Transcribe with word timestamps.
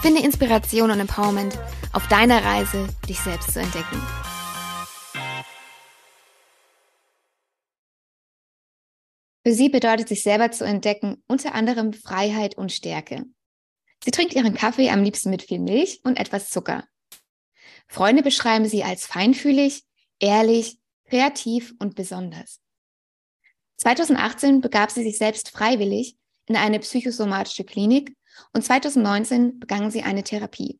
Finde 0.00 0.22
Inspiration 0.22 0.92
und 0.92 1.00
Empowerment 1.00 1.58
auf 1.92 2.06
deiner 2.06 2.44
Reise, 2.44 2.88
dich 3.08 3.18
selbst 3.18 3.52
zu 3.52 3.60
entdecken. 3.60 4.00
Für 9.44 9.52
sie 9.52 9.68
bedeutet 9.68 10.08
sich 10.08 10.22
selber 10.22 10.52
zu 10.52 10.64
entdecken 10.64 11.24
unter 11.26 11.52
anderem 11.52 11.92
Freiheit 11.92 12.56
und 12.56 12.70
Stärke. 12.70 13.24
Sie 14.04 14.12
trinkt 14.12 14.34
ihren 14.34 14.54
Kaffee 14.54 14.90
am 14.90 15.02
liebsten 15.02 15.30
mit 15.30 15.42
viel 15.42 15.58
Milch 15.58 16.00
und 16.04 16.16
etwas 16.18 16.50
Zucker. 16.50 16.84
Freunde 17.88 18.22
beschreiben 18.22 18.68
sie 18.68 18.84
als 18.84 19.04
feinfühlig, 19.04 19.82
ehrlich, 20.20 20.78
kreativ 21.06 21.74
und 21.80 21.96
besonders. 21.96 22.60
2018 23.78 24.60
begab 24.60 24.92
sie 24.92 25.02
sich 25.02 25.18
selbst 25.18 25.50
freiwillig 25.50 26.16
in 26.46 26.54
eine 26.54 26.78
psychosomatische 26.78 27.64
Klinik 27.64 28.14
und 28.52 28.64
2019 28.64 29.58
begann 29.58 29.90
sie 29.90 30.02
eine 30.02 30.22
Therapie. 30.22 30.78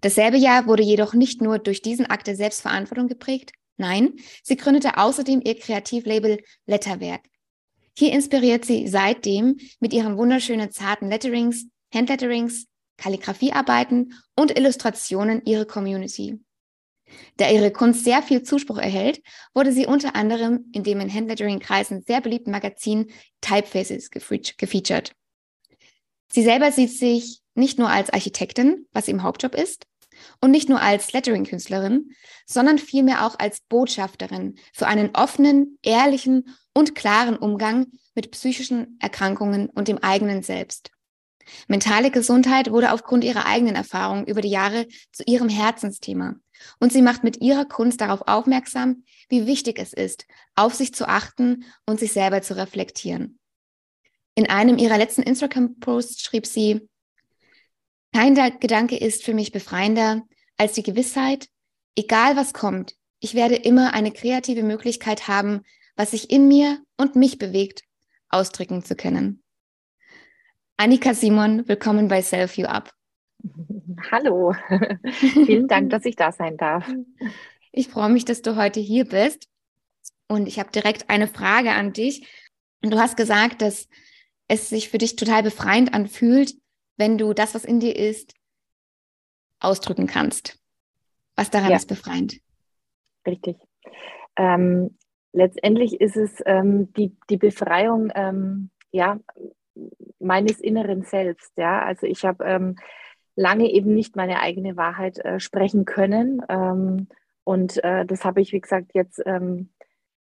Dasselbe 0.00 0.36
Jahr 0.36 0.66
wurde 0.66 0.82
jedoch 0.82 1.14
nicht 1.14 1.40
nur 1.40 1.58
durch 1.58 1.82
diesen 1.82 2.06
Akt 2.06 2.26
der 2.26 2.36
Selbstverantwortung 2.36 3.08
geprägt, 3.08 3.52
nein, 3.76 4.14
sie 4.42 4.56
gründete 4.56 4.96
außerdem 4.98 5.42
ihr 5.44 5.58
Kreativlabel 5.58 6.42
Letterwerk. 6.66 7.22
Hier 7.98 8.12
inspiriert 8.12 8.64
sie 8.64 8.88
seitdem 8.88 9.56
mit 9.80 9.92
ihren 9.92 10.18
wunderschönen 10.18 10.70
zarten 10.70 11.08
Letterings, 11.08 11.66
Handletterings, 11.94 12.66
Kalligrafiearbeiten 12.98 14.14
und 14.34 14.56
Illustrationen 14.56 15.42
ihre 15.44 15.66
Community. 15.66 16.40
Da 17.36 17.50
ihre 17.50 17.70
Kunst 17.70 18.04
sehr 18.04 18.22
viel 18.22 18.42
Zuspruch 18.42 18.78
erhält, 18.78 19.22
wurde 19.54 19.72
sie 19.72 19.86
unter 19.86 20.16
anderem 20.16 20.70
in 20.72 20.82
dem 20.82 21.00
in 21.00 21.12
Handlettering-Kreisen 21.12 22.02
sehr 22.02 22.20
beliebten 22.20 22.50
Magazin 22.50 23.12
Typefaces 23.40 24.10
gefeatured. 24.10 25.12
Sie 26.30 26.42
selber 26.42 26.72
sieht 26.72 26.92
sich 26.92 27.40
nicht 27.54 27.78
nur 27.78 27.88
als 27.88 28.10
Architektin, 28.10 28.86
was 28.92 29.08
ihr 29.08 29.22
Hauptjob 29.22 29.54
ist, 29.54 29.86
und 30.40 30.50
nicht 30.50 30.68
nur 30.68 30.80
als 30.80 31.12
Lettering-Künstlerin, 31.12 32.10
sondern 32.46 32.78
vielmehr 32.78 33.26
auch 33.26 33.38
als 33.38 33.60
Botschafterin 33.68 34.56
für 34.72 34.86
einen 34.86 35.10
offenen, 35.14 35.78
ehrlichen 35.82 36.56
und 36.74 36.94
klaren 36.94 37.36
Umgang 37.36 37.86
mit 38.14 38.30
psychischen 38.30 38.98
Erkrankungen 39.00 39.68
und 39.68 39.88
dem 39.88 39.98
eigenen 39.98 40.42
Selbst. 40.42 40.90
Mentale 41.68 42.10
Gesundheit 42.10 42.70
wurde 42.70 42.92
aufgrund 42.92 43.22
ihrer 43.24 43.46
eigenen 43.46 43.76
Erfahrungen 43.76 44.26
über 44.26 44.40
die 44.40 44.50
Jahre 44.50 44.86
zu 45.12 45.22
ihrem 45.26 45.48
Herzensthema. 45.48 46.34
Und 46.80 46.92
sie 46.92 47.02
macht 47.02 47.22
mit 47.22 47.40
ihrer 47.40 47.64
Kunst 47.64 48.00
darauf 48.00 48.22
aufmerksam, 48.26 49.04
wie 49.28 49.46
wichtig 49.46 49.78
es 49.78 49.92
ist, 49.92 50.26
auf 50.54 50.74
sich 50.74 50.92
zu 50.92 51.06
achten 51.06 51.64
und 51.84 52.00
sich 52.00 52.12
selber 52.12 52.42
zu 52.42 52.56
reflektieren. 52.56 53.38
In 54.38 54.50
einem 54.50 54.76
ihrer 54.76 54.98
letzten 54.98 55.22
Instagram-Posts 55.22 56.22
schrieb 56.22 56.44
sie, 56.44 56.86
kein 58.12 58.34
Gedanke 58.60 58.98
ist 58.98 59.24
für 59.24 59.32
mich 59.32 59.50
befreiender 59.50 60.24
als 60.58 60.74
die 60.74 60.82
Gewissheit, 60.82 61.48
egal 61.96 62.36
was 62.36 62.52
kommt, 62.52 62.96
ich 63.18 63.34
werde 63.34 63.54
immer 63.56 63.94
eine 63.94 64.12
kreative 64.12 64.62
Möglichkeit 64.62 65.26
haben, 65.26 65.62
was 65.96 66.10
sich 66.10 66.30
in 66.30 66.48
mir 66.48 66.82
und 66.98 67.16
mich 67.16 67.38
bewegt, 67.38 67.82
ausdrücken 68.28 68.84
zu 68.84 68.94
können. 68.94 69.42
Annika 70.76 71.14
Simon, 71.14 71.66
willkommen 71.66 72.08
bei 72.08 72.20
Self 72.20 72.58
You 72.58 72.66
Up. 72.66 72.92
Hallo, 74.10 74.54
vielen 75.46 75.66
Dank, 75.66 75.88
dass 75.88 76.04
ich 76.04 76.16
da 76.16 76.30
sein 76.30 76.58
darf. 76.58 76.86
Ich 77.72 77.88
freue 77.88 78.10
mich, 78.10 78.26
dass 78.26 78.42
du 78.42 78.56
heute 78.56 78.80
hier 78.80 79.06
bist. 79.06 79.48
Und 80.28 80.46
ich 80.46 80.58
habe 80.58 80.70
direkt 80.72 81.08
eine 81.08 81.26
Frage 81.26 81.72
an 81.72 81.94
dich. 81.94 82.28
Du 82.82 82.98
hast 82.98 83.16
gesagt, 83.16 83.62
dass 83.62 83.88
es 84.48 84.68
sich 84.68 84.88
für 84.88 84.98
dich 84.98 85.16
total 85.16 85.42
befreiend 85.42 85.92
anfühlt, 85.94 86.54
wenn 86.96 87.18
du 87.18 87.32
das, 87.32 87.54
was 87.54 87.64
in 87.64 87.80
dir 87.80 87.96
ist, 87.96 88.34
ausdrücken 89.60 90.06
kannst. 90.06 90.58
Was 91.34 91.50
daran 91.50 91.70
ja. 91.70 91.76
ist 91.76 91.88
befreiend? 91.88 92.38
Richtig. 93.26 93.56
Ähm, 94.36 94.96
letztendlich 95.32 96.00
ist 96.00 96.16
es 96.16 96.42
ähm, 96.46 96.92
die, 96.94 97.16
die 97.28 97.36
Befreiung 97.36 98.10
ähm, 98.14 98.70
ja, 98.90 99.18
meines 100.18 100.60
inneren 100.60 101.02
Selbst. 101.02 101.56
Ja? 101.56 101.82
Also 101.82 102.06
ich 102.06 102.24
habe 102.24 102.44
ähm, 102.44 102.76
lange 103.34 103.70
eben 103.70 103.94
nicht 103.94 104.16
meine 104.16 104.40
eigene 104.40 104.76
Wahrheit 104.76 105.18
äh, 105.18 105.40
sprechen 105.40 105.84
können. 105.84 106.42
Ähm, 106.48 107.08
und 107.44 107.82
äh, 107.84 108.06
das 108.06 108.24
habe 108.24 108.40
ich, 108.40 108.52
wie 108.52 108.60
gesagt, 108.60 108.92
jetzt 108.94 109.22
ähm, 109.26 109.70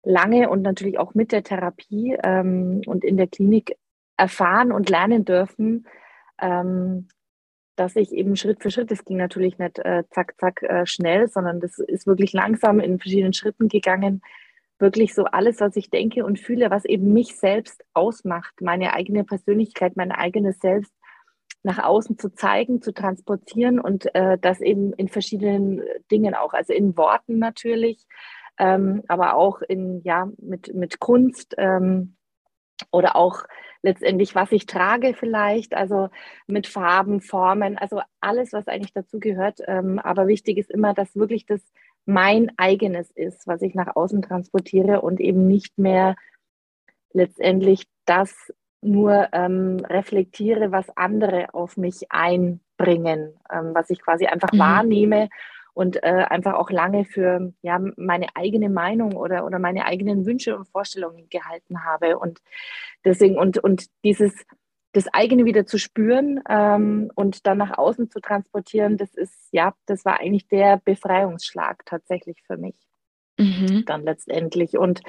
lange 0.04 0.50
und 0.50 0.62
natürlich 0.62 0.98
auch 0.98 1.14
mit 1.14 1.32
der 1.32 1.44
Therapie 1.44 2.18
und 2.22 3.06
in 3.06 3.16
der 3.16 3.28
Klinik 3.28 3.78
erfahren 4.24 4.72
und 4.72 4.90
lernen 4.90 5.26
dürfen, 5.26 5.86
ähm, 6.42 7.10
dass 7.76 7.98
ich 7.98 8.14
eben 8.14 8.38
Schritt 8.38 8.62
für 8.62 8.72
Schritt, 8.72 8.90
das 8.90 9.04
ging 9.04 9.18
natürlich 9.18 9.58
nicht 9.58 9.80
äh, 9.80 10.04
zack, 10.12 10.36
zack 10.40 10.64
äh, 10.64 10.86
schnell, 10.86 11.28
sondern 11.28 11.60
das 11.60 11.78
ist 11.78 12.08
wirklich 12.08 12.32
langsam 12.32 12.80
in 12.80 13.00
verschiedenen 13.00 13.34
Schritten 13.34 13.68
gegangen, 13.68 14.22
wirklich 14.80 15.14
so 15.14 15.26
alles, 15.26 15.60
was 15.60 15.76
ich 15.76 15.90
denke 15.90 16.24
und 16.24 16.40
fühle, 16.40 16.72
was 16.72 16.86
eben 16.86 17.12
mich 17.12 17.36
selbst 17.36 17.84
ausmacht, 17.94 18.54
meine 18.62 18.94
eigene 18.94 19.26
Persönlichkeit, 19.26 19.98
mein 19.98 20.14
eigenes 20.14 20.58
Selbst 20.60 20.94
nach 21.64 21.84
außen 21.84 22.18
zu 22.18 22.30
zeigen, 22.34 22.82
zu 22.82 22.94
transportieren 22.94 23.80
und 23.80 24.14
äh, 24.16 24.38
das 24.40 24.62
eben 24.62 24.94
in 24.94 25.10
verschiedenen 25.10 25.82
Dingen 26.12 26.34
auch, 26.34 26.54
also 26.54 26.72
in 26.72 26.96
Worten 26.96 27.40
natürlich, 27.40 28.06
ähm, 28.58 29.04
aber 29.10 29.36
auch 29.36 29.62
in, 29.62 30.02
ja, 30.04 30.30
mit, 30.38 30.74
mit 30.74 31.00
Kunst 31.00 31.56
ähm, 31.58 32.16
oder 32.92 33.16
auch 33.16 33.44
letztendlich, 33.82 34.34
was 34.34 34.52
ich 34.52 34.66
trage 34.66 35.14
vielleicht, 35.14 35.76
also 35.76 36.10
mit 36.48 36.68
Farben, 36.68 37.22
Formen, 37.22 37.78
also 37.78 38.02
alles, 38.22 38.54
was 38.54 38.68
eigentlich 38.68 38.94
dazu 38.94 39.20
gehört. 39.20 39.60
Ähm, 39.68 40.00
aber 40.00 40.28
wichtig 40.28 40.58
ist 40.58 40.72
immer, 40.72 40.94
dass 40.94 41.16
wirklich 41.16 41.46
das 41.46 41.62
mein 42.06 42.52
eigenes 42.58 43.12
ist, 43.12 43.46
was 43.48 43.62
ich 43.62 43.76
nach 43.76 43.96
außen 43.96 44.22
transportiere 44.22 45.02
und 45.02 45.20
eben 45.20 45.48
nicht 45.48 45.78
mehr 45.78 46.16
letztendlich 47.14 47.86
das 48.06 48.52
nur 48.82 49.30
ähm, 49.32 49.86
reflektiere, 49.90 50.72
was 50.72 50.90
andere 50.98 51.54
auf 51.54 51.78
mich 51.78 52.12
einbringen, 52.12 53.34
ähm, 53.52 53.74
was 53.74 53.90
ich 53.90 54.02
quasi 54.02 54.26
einfach 54.26 54.52
mhm. 54.52 54.60
wahrnehme 54.60 55.30
und 55.74 56.04
äh, 56.04 56.26
einfach 56.30 56.54
auch 56.54 56.70
lange 56.70 57.06
für 57.06 57.54
ja, 57.62 57.80
meine 57.98 58.28
eigene 58.36 58.70
Meinung 58.70 59.16
oder, 59.16 59.46
oder 59.46 59.60
meine 59.60 59.86
eigenen 59.86 60.26
Wünsche 60.26 60.56
und 60.56 60.68
Vorstellungen 60.68 61.30
gehalten 61.30 61.84
habe. 61.84 62.20
Und 62.20 62.40
deswegen, 63.04 63.38
und, 63.38 63.58
und 63.58 63.88
dieses, 64.04 64.34
das 64.94 65.08
eigene 65.12 65.46
wieder 65.46 65.66
zu 65.66 65.80
spüren 65.80 66.42
ähm, 66.48 67.12
und 67.16 67.48
dann 67.48 67.58
nach 67.58 67.78
außen 67.78 68.10
zu 68.10 68.20
transportieren, 68.20 68.98
das 68.98 69.16
ist, 69.16 69.50
ja, 69.52 69.74
das 69.88 70.06
war 70.06 70.20
eigentlich 70.20 70.48
der 70.48 70.80
Befreiungsschlag 70.84 71.84
tatsächlich 71.86 72.44
für 72.46 72.58
mich. 72.58 72.76
Mhm. 73.40 73.86
Dann 73.88 74.04
letztendlich. 74.04 74.78
Und 74.78 75.02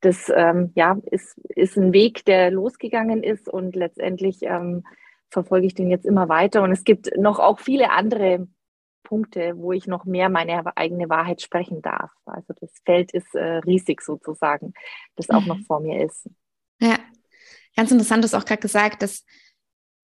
das 0.00 0.30
ähm, 0.34 0.72
ja, 0.74 0.98
ist, 1.10 1.38
ist 1.50 1.76
ein 1.76 1.92
Weg, 1.92 2.24
der 2.24 2.50
losgegangen 2.50 3.22
ist 3.22 3.48
und 3.48 3.76
letztendlich 3.76 4.38
ähm, 4.42 4.82
verfolge 5.28 5.66
ich 5.66 5.74
den 5.74 5.88
jetzt 5.88 6.04
immer 6.04 6.28
weiter. 6.28 6.62
Und 6.62 6.72
es 6.72 6.82
gibt 6.82 7.16
noch 7.16 7.38
auch 7.38 7.60
viele 7.60 7.92
andere 7.92 8.48
Punkte, 9.02 9.56
wo 9.56 9.72
ich 9.72 9.86
noch 9.86 10.04
mehr 10.04 10.28
meine 10.28 10.76
eigene 10.76 11.08
Wahrheit 11.08 11.42
sprechen 11.42 11.82
darf. 11.82 12.10
Also 12.24 12.54
das 12.60 12.70
Feld 12.84 13.12
ist 13.12 13.34
äh, 13.34 13.58
riesig 13.58 14.02
sozusagen, 14.02 14.72
das 15.16 15.30
auch 15.30 15.42
mhm. 15.42 15.48
noch 15.48 15.60
vor 15.66 15.80
mir 15.80 16.04
ist. 16.04 16.28
Ja, 16.80 16.98
ganz 17.76 17.90
interessant, 17.90 18.24
du 18.24 18.26
hast 18.26 18.34
auch 18.34 18.44
gerade 18.44 18.60
gesagt, 18.60 19.02
dass 19.02 19.24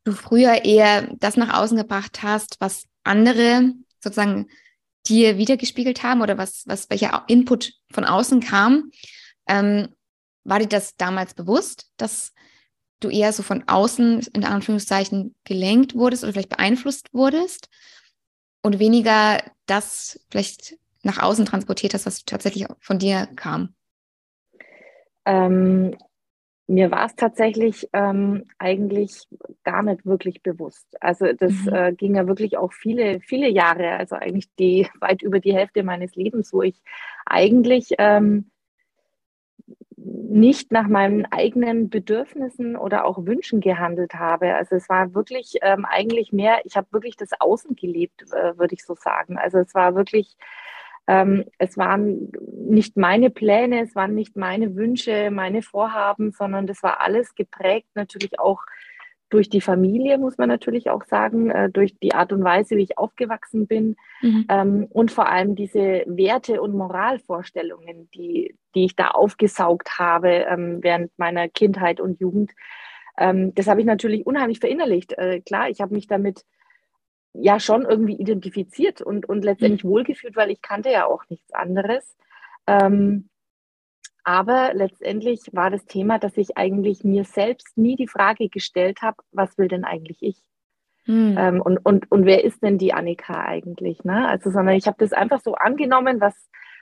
du 0.05 0.13
früher 0.13 0.65
eher 0.65 1.15
das 1.19 1.37
nach 1.37 1.61
außen 1.61 1.77
gebracht 1.77 2.23
hast, 2.23 2.57
was 2.61 2.85
andere 3.05 3.73
sozusagen 4.01 4.49
dir 5.07 5.39
wiedergespiegelt 5.39 6.03
haben 6.03 6.23
oder 6.23 6.39
was, 6.39 6.65
was 6.67 6.91
welcher 6.91 7.25
Input 7.29 7.73
von 7.93 8.05
außen 8.05 8.41
kam. 8.41 8.91
Ähm, 9.49 9.89
war 10.45 10.59
dir 10.59 10.69
das 10.69 10.97
damals 10.97 11.35
bewusst, 11.35 11.91
dass 11.97 12.33
du 13.01 13.11
eher 13.11 13.33
so 13.33 13.43
von 13.43 13.65
außen 13.67 14.27
in 14.33 14.45
Anführungszeichen 14.45 15.35
gelenkt 15.45 15.95
wurdest 15.95 16.25
oder 16.25 16.33
vielleicht 16.33 16.49
beeinflusst 16.49 17.13
wurdest? 17.13 17.69
Und 18.67 18.79
weniger 18.81 19.39
das 19.67 20.21
vielleicht 20.31 20.77
nach 21.03 21.23
außen 21.23 21.47
transportiert 21.47 21.95
hast, 21.95 22.05
was 22.05 22.25
tatsächlich 22.25 22.67
von 22.81 22.99
dir 22.99 23.29
kam? 23.37 23.75
Ähm, 25.25 25.97
mir 26.67 26.91
war 26.91 27.07
es 27.07 27.15
tatsächlich 27.15 27.89
ähm, 27.93 28.45
eigentlich 28.59 29.29
gar 29.63 29.85
nicht 29.85 30.05
wirklich 30.05 30.43
bewusst. 30.43 30.87
Also 31.01 31.33
das 31.33 31.53
mhm. 31.53 31.73
äh, 31.73 31.93
ging 31.93 32.17
ja 32.17 32.27
wirklich 32.27 32.57
auch 32.59 32.73
viele, 32.73 33.21
viele 33.21 33.49
Jahre, 33.49 33.93
also 33.93 34.17
eigentlich 34.17 34.53
die 34.59 34.89
weit 35.01 35.23
über 35.23 35.39
die 35.39 35.55
Hälfte 35.55 35.85
meines 35.85 36.17
Lebens, 36.17 36.53
wo 36.53 36.63
ich 36.63 36.83
eigentlich 37.25 37.95
ähm, 37.99 38.51
nicht 40.07 40.73
nach 40.73 40.87
meinen 40.89 41.27
eigenen 41.27 41.91
Bedürfnissen 41.91 42.77
oder 42.77 43.05
auch 43.05 43.27
Wünschen 43.27 43.61
gehandelt 43.61 44.15
habe. 44.15 44.55
Also 44.55 44.77
es 44.77 44.89
war 44.89 45.15
wirklich 45.15 45.55
ähm, 45.63 45.85
eigentlich 45.85 46.33
mehr, 46.33 46.61
ich 46.65 46.77
habe 46.77 46.87
wirklich 46.93 47.17
das 47.17 47.31
Außen 47.39 47.75
gelebt, 47.77 48.23
äh, 48.33 48.57
würde 48.59 48.75
ich 48.75 48.85
so 48.85 48.95
sagen. 48.95 49.39
Also 49.39 49.59
es 49.59 49.75
war 49.75 49.95
wirklich 49.95 50.37
ähm, 51.09 51.45
es 51.59 51.77
waren 51.77 52.33
nicht 52.69 52.97
meine 52.97 53.31
Pläne, 53.31 53.83
es 53.83 53.95
waren 53.95 54.15
nicht 54.15 54.37
meine 54.37 54.75
Wünsche, 54.75 55.31
meine 55.31 55.63
Vorhaben, 55.63 56.33
sondern 56.33 56.67
das 56.67 56.83
war 56.83 57.01
alles 57.01 57.35
geprägt 57.35 57.89
natürlich 57.95 58.41
auch 58.41 58.63
durch 59.29 59.49
die 59.49 59.61
Familie, 59.61 60.19
muss 60.19 60.39
man 60.39 60.49
natürlich 60.49 60.89
auch 60.91 61.05
sagen, 61.05 61.51
äh, 61.51 61.71
durch 61.71 61.99
die 61.99 62.15
Art 62.15 62.33
und 62.33 62.45
Weise, 62.45 62.77
wie 62.77 62.83
ich 62.83 62.99
aufgewachsen 62.99 63.67
bin 63.67 63.97
mhm. 64.23 64.47
ähm, 64.49 64.87
und 64.91 65.11
vor 65.11 65.29
allem 65.29 65.57
diese 65.57 66.05
Werte- 66.07 66.63
und 66.63 66.77
Moralvorstellungen, 66.77 68.09
die, 68.15 68.57
die 68.75 68.85
ich 68.85 68.95
da 68.95 69.09
aufgesaugt 69.09 69.99
habe 69.99 70.29
ähm, 70.29 70.79
während 70.83 71.11
meiner 71.19 71.49
Kindheit 71.49 72.01
und 72.01 72.21
Jugend. 72.21 72.53
Ähm, 73.19 73.55
das 73.55 73.67
habe 73.67 73.81
ich 73.81 73.87
natürlich 73.87 74.27
unheimlich 74.27 74.61
verinnerlicht. 74.61 75.13
Äh, 75.15 75.41
klar, 75.41 75.69
ich 75.71 75.81
habe 75.81 75.95
mich 75.95 76.07
damit 76.07 76.45
ja 77.33 77.59
schon 77.59 77.83
irgendwie 77.83 78.15
identifiziert 78.15 79.03
und, 79.03 79.29
und 79.29 79.45
letztendlich 79.45 79.85
mhm. 79.85 79.89
wohlgefühlt, 79.89 80.37
weil 80.37 80.51
ich 80.51 80.63
kannte 80.63 80.91
ja 80.91 81.07
auch 81.07 81.25
nichts 81.29 81.53
anderes. 81.53 82.17
Ähm, 82.67 83.29
aber 84.27 84.75
letztendlich 84.75 85.39
war 85.53 85.71
das 85.71 85.85
Thema, 85.87 86.19
dass 86.19 86.37
ich 86.37 86.57
eigentlich 86.57 87.05
mir 87.05 87.23
selbst 87.23 87.79
nie 87.79 87.95
die 87.95 88.09
Frage 88.09 88.49
gestellt 88.49 89.01
habe, 89.01 89.19
was 89.31 89.57
will 89.57 89.69
denn 89.69 89.85
eigentlich 89.85 90.21
ich? 90.21 90.43
Mhm. 91.07 91.37
Ähm, 91.39 91.63
und, 91.63 91.79
und, 91.79 92.11
und 92.11 92.27
wer 92.27 92.43
ist 92.43 92.61
denn 92.61 92.77
die 92.77 92.93
Annika 92.93 93.45
eigentlich? 93.45 94.03
Ne? 94.03 94.27
Also, 94.27 94.51
sondern 94.51 94.75
ich 94.75 94.89
habe 94.89 94.97
das 94.99 95.13
einfach 95.13 95.41
so 95.41 95.55
angenommen, 95.55 96.21
was, 96.21 96.35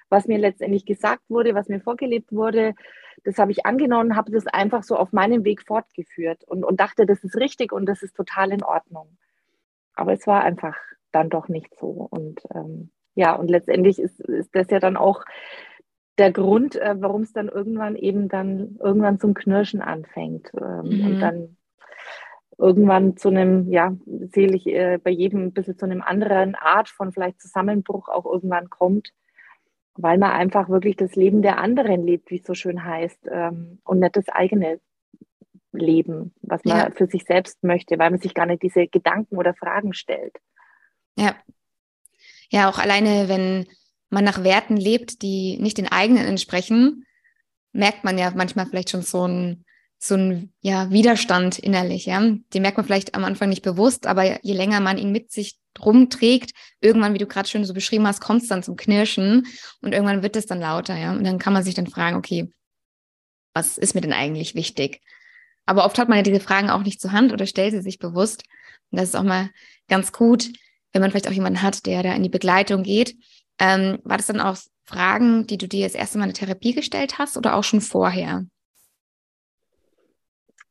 was 0.08 0.26
mir 0.26 0.38
letztendlich 0.38 0.86
gesagt 0.86 1.20
wurde, 1.28 1.54
was 1.54 1.68
mir 1.68 1.80
vorgelebt 1.80 2.32
wurde. 2.32 2.72
Das 3.24 3.36
habe 3.36 3.52
ich 3.52 3.66
angenommen, 3.66 4.16
habe 4.16 4.32
das 4.32 4.46
einfach 4.46 4.82
so 4.82 4.96
auf 4.96 5.12
meinem 5.12 5.44
Weg 5.44 5.66
fortgeführt 5.66 6.44
und, 6.44 6.64
und 6.64 6.80
dachte, 6.80 7.04
das 7.04 7.22
ist 7.24 7.36
richtig 7.36 7.72
und 7.72 7.84
das 7.84 8.02
ist 8.02 8.16
total 8.16 8.52
in 8.52 8.62
Ordnung. 8.62 9.18
Aber 9.94 10.14
es 10.14 10.26
war 10.26 10.44
einfach 10.44 10.78
dann 11.12 11.28
doch 11.28 11.48
nicht 11.48 11.78
so. 11.78 12.08
Und 12.10 12.40
ähm, 12.54 12.90
ja, 13.14 13.34
und 13.34 13.50
letztendlich 13.50 13.98
ist, 13.98 14.18
ist 14.20 14.54
das 14.54 14.70
ja 14.70 14.80
dann 14.80 14.96
auch 14.96 15.24
der 16.18 16.32
Grund, 16.32 16.76
äh, 16.76 16.94
warum 16.98 17.22
es 17.22 17.32
dann 17.32 17.48
irgendwann 17.48 17.96
eben 17.96 18.28
dann 18.28 18.76
irgendwann 18.82 19.18
zum 19.18 19.34
Knirschen 19.34 19.80
anfängt 19.80 20.50
ähm, 20.60 20.98
mhm. 20.98 21.06
und 21.06 21.20
dann 21.20 21.56
irgendwann 22.58 23.16
zu 23.16 23.28
einem, 23.28 23.70
ja, 23.70 23.96
sehe 24.06 24.54
ich 24.54 24.66
äh, 24.66 24.98
bei 25.02 25.10
jedem 25.10 25.46
ein 25.46 25.52
bisschen 25.52 25.76
zu 25.76 25.86
einem 25.86 26.02
anderen 26.02 26.54
Art 26.54 26.88
von 26.88 27.12
vielleicht 27.12 27.40
Zusammenbruch 27.40 28.08
auch 28.08 28.26
irgendwann 28.26 28.70
kommt, 28.70 29.12
weil 29.94 30.18
man 30.18 30.30
einfach 30.30 30.68
wirklich 30.68 30.96
das 30.96 31.16
Leben 31.16 31.42
der 31.42 31.58
anderen 31.58 32.04
lebt, 32.04 32.30
wie 32.30 32.38
es 32.38 32.46
so 32.46 32.54
schön 32.54 32.84
heißt, 32.84 33.28
ähm, 33.30 33.80
und 33.84 33.98
nicht 33.98 34.16
das 34.16 34.28
eigene 34.28 34.80
leben, 35.72 36.32
was 36.42 36.64
man 36.64 36.78
ja. 36.78 36.90
für 36.92 37.06
sich 37.06 37.24
selbst 37.24 37.62
möchte, 37.64 37.98
weil 37.98 38.10
man 38.10 38.20
sich 38.20 38.34
gar 38.34 38.46
nicht 38.46 38.62
diese 38.62 38.86
Gedanken 38.86 39.36
oder 39.36 39.54
Fragen 39.54 39.92
stellt. 39.92 40.36
Ja. 41.16 41.34
Ja, 42.50 42.68
auch 42.68 42.78
alleine, 42.78 43.28
wenn 43.28 43.66
man 44.14 44.24
nach 44.24 44.42
Werten 44.44 44.76
lebt, 44.76 45.22
die 45.22 45.58
nicht 45.58 45.76
den 45.76 45.88
eigenen 45.88 46.24
entsprechen, 46.24 47.04
merkt 47.72 48.04
man 48.04 48.16
ja 48.16 48.32
manchmal 48.34 48.66
vielleicht 48.66 48.90
schon 48.90 49.02
so 49.02 49.24
einen 49.24 49.64
so 49.98 50.16
ein 50.16 50.52
ja, 50.60 50.90
Widerstand 50.90 51.58
innerlich, 51.58 52.06
ja. 52.06 52.20
Den 52.20 52.62
merkt 52.62 52.76
man 52.76 52.84
vielleicht 52.84 53.14
am 53.14 53.24
Anfang 53.24 53.48
nicht 53.48 53.62
bewusst, 53.62 54.06
aber 54.06 54.44
je 54.44 54.52
länger 54.52 54.80
man 54.80 54.98
ihn 54.98 55.12
mit 55.12 55.32
sich 55.32 55.56
rumträgt, 55.82 56.52
irgendwann, 56.80 57.14
wie 57.14 57.18
du 57.18 57.26
gerade 57.26 57.48
schön 57.48 57.64
so 57.64 57.72
beschrieben 57.72 58.06
hast, 58.06 58.20
kommt 58.20 58.42
es 58.42 58.48
dann 58.48 58.62
zum 58.62 58.76
Knirschen 58.76 59.46
und 59.80 59.92
irgendwann 59.92 60.22
wird 60.22 60.36
es 60.36 60.46
dann 60.46 60.60
lauter, 60.60 60.96
ja. 60.96 61.12
Und 61.12 61.24
dann 61.24 61.38
kann 61.38 61.52
man 61.52 61.64
sich 61.64 61.74
dann 61.74 61.86
fragen, 61.86 62.16
okay, 62.16 62.50
was 63.54 63.78
ist 63.78 63.94
mir 63.94 64.02
denn 64.02 64.12
eigentlich 64.12 64.54
wichtig? 64.54 65.00
Aber 65.64 65.86
oft 65.86 65.98
hat 65.98 66.08
man 66.08 66.18
ja 66.18 66.22
diese 66.22 66.40
Fragen 66.40 66.70
auch 66.70 66.82
nicht 66.82 67.00
zur 67.00 67.12
Hand 67.12 67.32
oder 67.32 67.46
stellt 67.46 67.72
sie 67.72 67.80
sich 67.80 67.98
bewusst. 67.98 68.44
Und 68.90 69.00
das 69.00 69.08
ist 69.08 69.16
auch 69.16 69.22
mal 69.22 69.50
ganz 69.88 70.12
gut, 70.12 70.50
wenn 70.92 71.00
man 71.00 71.10
vielleicht 71.10 71.28
auch 71.28 71.32
jemanden 71.32 71.62
hat, 71.62 71.86
der 71.86 72.02
da 72.02 72.14
in 72.14 72.22
die 72.22 72.28
Begleitung 72.28 72.82
geht. 72.82 73.16
Ähm, 73.58 73.98
war 74.04 74.16
das 74.16 74.26
dann 74.26 74.40
auch 74.40 74.56
Fragen, 74.84 75.46
die 75.46 75.58
du 75.58 75.66
dir 75.66 75.86
das 75.86 75.94
erste 75.94 76.18
Mal 76.18 76.24
in 76.24 76.32
der 76.32 76.46
Therapie 76.46 76.74
gestellt 76.74 77.18
hast 77.18 77.36
oder 77.36 77.54
auch 77.54 77.64
schon 77.64 77.80
vorher? 77.80 78.44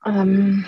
Ähm, 0.05 0.65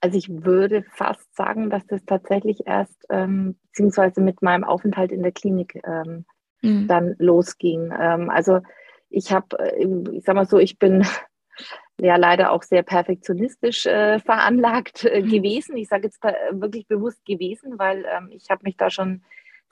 also 0.00 0.18
ich 0.18 0.28
würde 0.28 0.84
fast 0.92 1.34
sagen, 1.34 1.70
dass 1.70 1.86
das 1.86 2.04
tatsächlich 2.04 2.66
erst 2.66 3.06
ähm, 3.08 3.56
beziehungsweise 3.68 4.20
mit 4.20 4.42
meinem 4.42 4.64
Aufenthalt 4.64 5.12
in 5.12 5.22
der 5.22 5.32
Klinik 5.32 5.80
ähm, 5.86 6.26
mhm. 6.60 6.86
dann 6.88 7.14
losging. 7.18 7.90
Ähm, 7.98 8.28
also 8.28 8.60
ich 9.08 9.32
habe, 9.32 9.58
äh, 9.58 9.86
ich 10.12 10.24
sag 10.24 10.34
mal 10.34 10.46
so, 10.46 10.58
ich 10.58 10.78
bin 10.78 11.06
ja 12.00 12.16
leider 12.16 12.52
auch 12.52 12.62
sehr 12.62 12.82
perfektionistisch 12.82 13.86
äh, 13.86 14.18
veranlagt 14.18 15.04
äh, 15.04 15.22
mhm. 15.22 15.30
gewesen. 15.30 15.76
Ich 15.76 15.88
sage 15.88 16.04
jetzt 16.04 16.22
äh, 16.22 16.34
wirklich 16.52 16.86
bewusst 16.86 17.24
gewesen, 17.24 17.78
weil 17.78 18.04
ähm, 18.04 18.28
ich 18.30 18.50
habe 18.50 18.62
mich 18.64 18.76
da 18.76 18.90
schon 18.90 19.22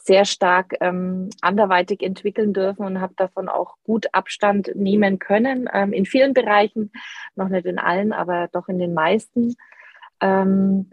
sehr 0.05 0.25
stark 0.25 0.75
ähm, 0.81 1.31
anderweitig 1.41 2.03
entwickeln 2.03 2.53
dürfen 2.53 2.85
und 2.85 3.01
habe 3.01 3.15
davon 3.17 3.49
auch 3.49 3.77
gut 3.85 4.07
Abstand 4.13 4.73
nehmen 4.75 5.19
können. 5.19 5.69
Ähm, 5.73 5.93
in 5.93 6.07
vielen 6.07 6.35
Bereichen, 6.35 6.91
noch 7.37 7.49
nicht 7.49 7.67
in 7.67 7.79
allen, 7.79 8.13
aber 8.13 8.49
doch 8.53 8.69
in 8.69 8.79
den 8.79 8.95
meisten. 8.95 9.55
Ähm, 10.21 10.91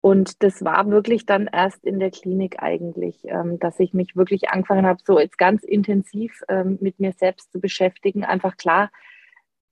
und 0.00 0.42
das 0.42 0.64
war 0.64 0.88
wirklich 0.90 1.26
dann 1.26 1.48
erst 1.52 1.84
in 1.84 1.98
der 1.98 2.10
Klinik 2.10 2.62
eigentlich, 2.62 3.24
ähm, 3.24 3.58
dass 3.58 3.80
ich 3.80 3.92
mich 3.92 4.16
wirklich 4.16 4.50
angefangen 4.50 4.86
habe, 4.86 5.00
so 5.04 5.18
jetzt 5.18 5.38
ganz 5.38 5.62
intensiv 5.62 6.42
ähm, 6.48 6.78
mit 6.80 7.00
mir 7.00 7.12
selbst 7.12 7.52
zu 7.52 7.60
beschäftigen. 7.60 8.24
Einfach 8.24 8.56
klar, 8.56 8.90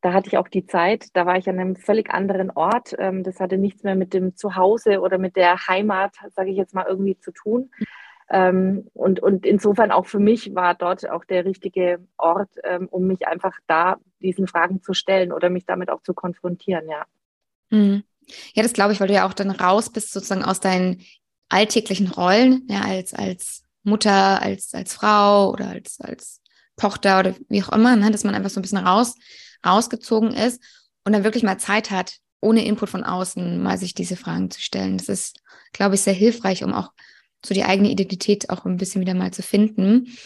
da 0.00 0.12
hatte 0.12 0.28
ich 0.28 0.36
auch 0.38 0.48
die 0.48 0.66
Zeit, 0.66 1.08
da 1.14 1.24
war 1.24 1.38
ich 1.38 1.48
an 1.48 1.58
einem 1.58 1.76
völlig 1.76 2.10
anderen 2.10 2.50
Ort. 2.50 2.94
Ähm, 2.98 3.22
das 3.24 3.40
hatte 3.40 3.58
nichts 3.58 3.84
mehr 3.84 3.94
mit 3.94 4.12
dem 4.12 4.36
Zuhause 4.36 5.00
oder 5.00 5.18
mit 5.18 5.34
der 5.34 5.66
Heimat, 5.66 6.16
sage 6.34 6.50
ich 6.50 6.56
jetzt 6.56 6.74
mal, 6.74 6.86
irgendwie 6.86 7.18
zu 7.18 7.32
tun. 7.32 7.70
Ähm, 8.30 8.88
und, 8.94 9.20
und 9.20 9.44
insofern 9.44 9.90
auch 9.90 10.06
für 10.06 10.18
mich 10.18 10.54
war 10.54 10.74
dort 10.74 11.08
auch 11.08 11.24
der 11.24 11.44
richtige 11.44 11.98
Ort, 12.16 12.50
ähm, 12.64 12.88
um 12.90 13.06
mich 13.06 13.26
einfach 13.26 13.58
da 13.66 13.96
diesen 14.20 14.46
Fragen 14.46 14.82
zu 14.82 14.94
stellen 14.94 15.32
oder 15.32 15.50
mich 15.50 15.66
damit 15.66 15.90
auch 15.90 16.02
zu 16.02 16.14
konfrontieren, 16.14 16.88
ja. 16.88 17.04
Mhm. 17.70 18.04
Ja, 18.54 18.62
das 18.62 18.72
glaube 18.72 18.92
ich, 18.92 19.00
weil 19.00 19.08
du 19.08 19.14
ja 19.14 19.26
auch 19.26 19.34
dann 19.34 19.50
raus 19.50 19.90
bist 19.90 20.12
sozusagen 20.12 20.44
aus 20.44 20.60
deinen 20.60 21.02
alltäglichen 21.50 22.08
Rollen, 22.08 22.66
ja, 22.70 22.80
als, 22.82 23.12
als 23.12 23.64
Mutter, 23.82 24.40
als, 24.40 24.72
als 24.72 24.94
Frau 24.94 25.50
oder 25.52 25.68
als, 25.68 26.00
als 26.00 26.40
Tochter 26.76 27.20
oder 27.20 27.34
wie 27.48 27.62
auch 27.62 27.72
immer, 27.72 27.94
ne, 27.96 28.10
dass 28.10 28.24
man 28.24 28.34
einfach 28.34 28.50
so 28.50 28.58
ein 28.58 28.62
bisschen 28.62 28.78
raus 28.78 29.14
rausgezogen 29.64 30.34
ist 30.34 30.62
und 31.04 31.12
dann 31.12 31.24
wirklich 31.24 31.42
mal 31.42 31.58
Zeit 31.58 31.90
hat, 31.90 32.16
ohne 32.40 32.64
Input 32.64 32.90
von 32.90 33.04
außen 33.04 33.62
mal 33.62 33.78
sich 33.78 33.94
diese 33.94 34.16
Fragen 34.16 34.50
zu 34.50 34.60
stellen. 34.60 34.98
Das 34.98 35.08
ist, 35.08 35.40
glaube 35.72 35.94
ich, 35.94 36.02
sehr 36.02 36.12
hilfreich, 36.12 36.64
um 36.64 36.74
auch 36.74 36.90
so 37.44 37.54
die 37.54 37.64
eigene 37.64 37.90
Identität 37.90 38.50
auch 38.50 38.64
ein 38.64 38.76
bisschen 38.76 39.00
wieder 39.00 39.14
mal 39.14 39.32
zu 39.32 39.42
finden. 39.42 40.16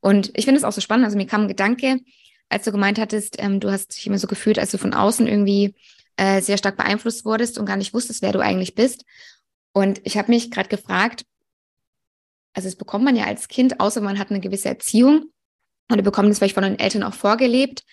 Und 0.00 0.30
ich 0.34 0.44
finde 0.44 0.58
es 0.58 0.64
auch 0.64 0.72
so 0.72 0.80
spannend. 0.80 1.04
Also 1.04 1.16
mir 1.16 1.26
kam 1.26 1.42
ein 1.42 1.48
Gedanke, 1.48 2.00
als 2.48 2.64
du 2.64 2.72
gemeint 2.72 2.98
hattest, 2.98 3.36
ähm, 3.38 3.60
du 3.60 3.70
hast 3.70 3.96
dich 3.96 4.06
immer 4.06 4.18
so 4.18 4.26
gefühlt, 4.26 4.58
als 4.58 4.70
du 4.70 4.78
von 4.78 4.94
außen 4.94 5.26
irgendwie 5.26 5.74
äh, 6.16 6.40
sehr 6.40 6.58
stark 6.58 6.76
beeinflusst 6.76 7.24
wurdest 7.24 7.58
und 7.58 7.66
gar 7.66 7.76
nicht 7.76 7.94
wusstest, 7.94 8.22
wer 8.22 8.32
du 8.32 8.40
eigentlich 8.40 8.74
bist. 8.74 9.04
Und 9.72 10.00
ich 10.04 10.16
habe 10.16 10.30
mich 10.30 10.50
gerade 10.50 10.68
gefragt, 10.68 11.24
also 12.54 12.68
das 12.68 12.76
bekommt 12.76 13.04
man 13.04 13.16
ja 13.16 13.24
als 13.26 13.48
Kind, 13.48 13.80
außer 13.80 14.00
man 14.00 14.18
hat 14.18 14.30
eine 14.30 14.40
gewisse 14.40 14.68
Erziehung 14.68 15.26
oder 15.92 16.02
bekommt 16.02 16.30
es 16.30 16.38
vielleicht 16.38 16.54
von 16.54 16.64
den 16.64 16.78
Eltern 16.78 17.02
auch 17.02 17.14
vorgelebt, 17.14 17.84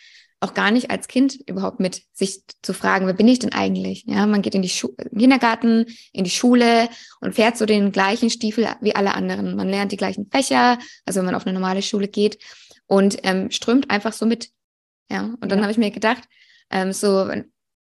auch 0.43 0.53
gar 0.53 0.71
nicht 0.71 0.91
als 0.91 1.07
Kind 1.07 1.39
überhaupt 1.47 1.79
mit 1.79 2.03
sich 2.11 2.43
zu 2.61 2.73
fragen, 2.73 3.07
wer 3.07 3.13
bin 3.13 3.27
ich 3.27 3.39
denn 3.39 3.53
eigentlich? 3.53 4.03
Ja, 4.05 4.27
man 4.27 4.41
geht 4.41 4.55
in 4.55 4.61
die 4.61 4.69
Schu 4.69 4.89
Kindergarten, 5.17 5.85
in 6.11 6.25
die 6.25 6.29
Schule 6.29 6.89
und 7.21 7.33
fährt 7.33 7.57
so 7.57 7.65
den 7.65 7.91
gleichen 7.91 8.29
Stiefel 8.29 8.67
wie 8.81 8.95
alle 8.95 9.15
anderen. 9.15 9.55
Man 9.55 9.69
lernt 9.69 9.93
die 9.93 9.97
gleichen 9.97 10.29
Fächer, 10.29 10.77
also 11.05 11.19
wenn 11.19 11.25
man 11.25 11.35
auf 11.35 11.45
eine 11.45 11.53
normale 11.53 11.81
Schule 11.81 12.09
geht 12.09 12.39
und 12.87 13.17
ähm, 13.23 13.51
strömt 13.51 13.89
einfach 13.89 14.11
so 14.11 14.25
mit. 14.25 14.49
Ja, 15.09 15.33
und 15.39 15.49
dann 15.49 15.59
ja. 15.59 15.63
habe 15.63 15.71
ich 15.71 15.77
mir 15.77 15.91
gedacht, 15.91 16.23
ähm, 16.69 16.91
so 16.91 17.31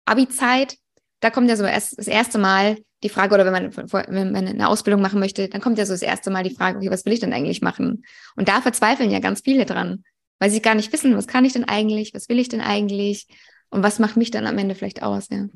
Abi-Zeit, 0.05 0.77
da 1.21 1.31
kommt 1.31 1.49
ja 1.49 1.57
so 1.57 1.65
erst 1.65 1.97
das 1.97 2.09
erste 2.09 2.39
Mal 2.39 2.79
die 3.05 3.09
Frage, 3.09 3.35
oder 3.35 3.45
wenn 3.45 3.53
man, 3.53 3.77
wenn 3.77 4.33
man 4.33 4.49
eine 4.49 4.69
Ausbildung 4.69 5.01
machen 5.01 5.21
möchte, 5.21 5.49
dann 5.49 5.61
kommt 5.61 5.79
ja 5.79 5.87
so 5.87 5.93
das 5.93 6.03
erste 6.03 6.31
Mal 6.31 6.43
die 6.43 6.55
Frage, 6.55 6.79
okay, 6.79 6.91
was 6.91 7.05
will 7.05 7.13
ich 7.13 7.21
denn 7.21 7.33
eigentlich 7.33 7.63
machen? 7.63 8.05
Und 8.35 8.49
da 8.49 8.61
verzweifeln 8.61 9.13
ja 9.13 9.21
ganz 9.21 9.43
viele 9.43 9.65
dran 9.65 10.03
weil 10.39 10.51
sie 10.51 10.63
gar 10.63 10.75
nicht 10.75 10.93
wissen, 10.93 11.17
was 11.17 11.27
kann 11.27 11.45
ich 11.45 11.53
denn 11.53 11.65
eigentlich, 11.65 12.15
was 12.15 12.29
will 12.29 12.39
ich 12.39 12.49
denn 12.49 12.61
eigentlich 12.61 13.27
und 13.71 13.83
was 13.83 13.99
macht 13.99 14.17
mich 14.17 14.31
dann 14.31 14.47
am 14.47 14.59
Ende 14.59 14.75
vielleicht 14.75 15.03
aus, 15.03 15.29
ja. 15.31 15.47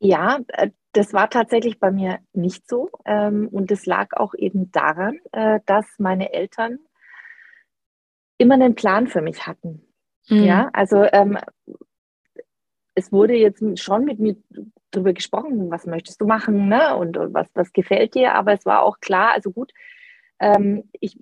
Ja, 0.00 0.40
äh, 0.48 0.70
das 0.92 1.12
war 1.12 1.28
tatsächlich 1.30 1.78
bei 1.78 1.90
mir 1.90 2.18
nicht 2.32 2.68
so. 2.68 2.90
Ähm, 3.04 3.48
und 3.48 3.70
es 3.70 3.86
lag 3.86 4.14
auch 4.14 4.34
eben 4.34 4.70
daran, 4.72 5.18
äh, 5.32 5.60
dass 5.66 5.86
meine 5.98 6.32
Eltern 6.32 6.78
immer 8.38 8.54
einen 8.54 8.74
Plan 8.74 9.06
für 9.06 9.20
mich 9.20 9.46
hatten. 9.46 9.82
Mhm. 10.28 10.44
Ja, 10.44 10.70
also 10.72 11.04
ähm, 11.12 11.38
es 12.94 13.12
wurde 13.12 13.34
jetzt 13.34 13.62
schon 13.78 14.04
mit 14.04 14.18
mir 14.18 14.36
darüber 14.90 15.12
gesprochen, 15.12 15.70
was 15.70 15.86
möchtest 15.86 16.20
du 16.20 16.26
machen 16.26 16.68
ne? 16.68 16.96
und, 16.96 17.16
und 17.16 17.34
was, 17.34 17.46
was 17.54 17.72
gefällt 17.72 18.14
dir, 18.14 18.34
aber 18.34 18.52
es 18.52 18.66
war 18.66 18.82
auch 18.82 18.98
klar, 19.00 19.32
also 19.32 19.52
gut, 19.52 19.72
ähm, 20.40 20.90
ich 20.98 21.16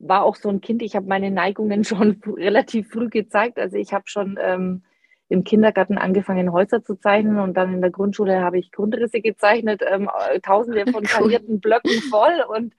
war 0.00 0.24
auch 0.24 0.36
so 0.36 0.48
ein 0.48 0.60
Kind, 0.60 0.82
ich 0.82 0.96
habe 0.96 1.06
meine 1.06 1.30
Neigungen 1.30 1.84
schon 1.84 2.20
relativ 2.26 2.90
früh 2.90 3.08
gezeigt, 3.08 3.58
also 3.58 3.76
ich 3.76 3.92
habe 3.92 4.04
schon 4.06 4.38
ähm, 4.40 4.82
im 5.30 5.44
Kindergarten 5.44 5.96
angefangen, 5.96 6.52
Häuser 6.52 6.82
zu 6.82 6.96
zeichnen 6.96 7.38
und 7.38 7.56
dann 7.56 7.72
in 7.72 7.80
der 7.80 7.90
Grundschule 7.90 8.42
habe 8.42 8.58
ich 8.58 8.72
Grundrisse 8.72 9.20
gezeichnet, 9.20 9.80
ähm, 9.88 10.10
tausende 10.42 10.90
von 10.90 11.04
karierten 11.04 11.60
Blöcken 11.60 12.02
voll. 12.10 12.44
Und 12.48 12.74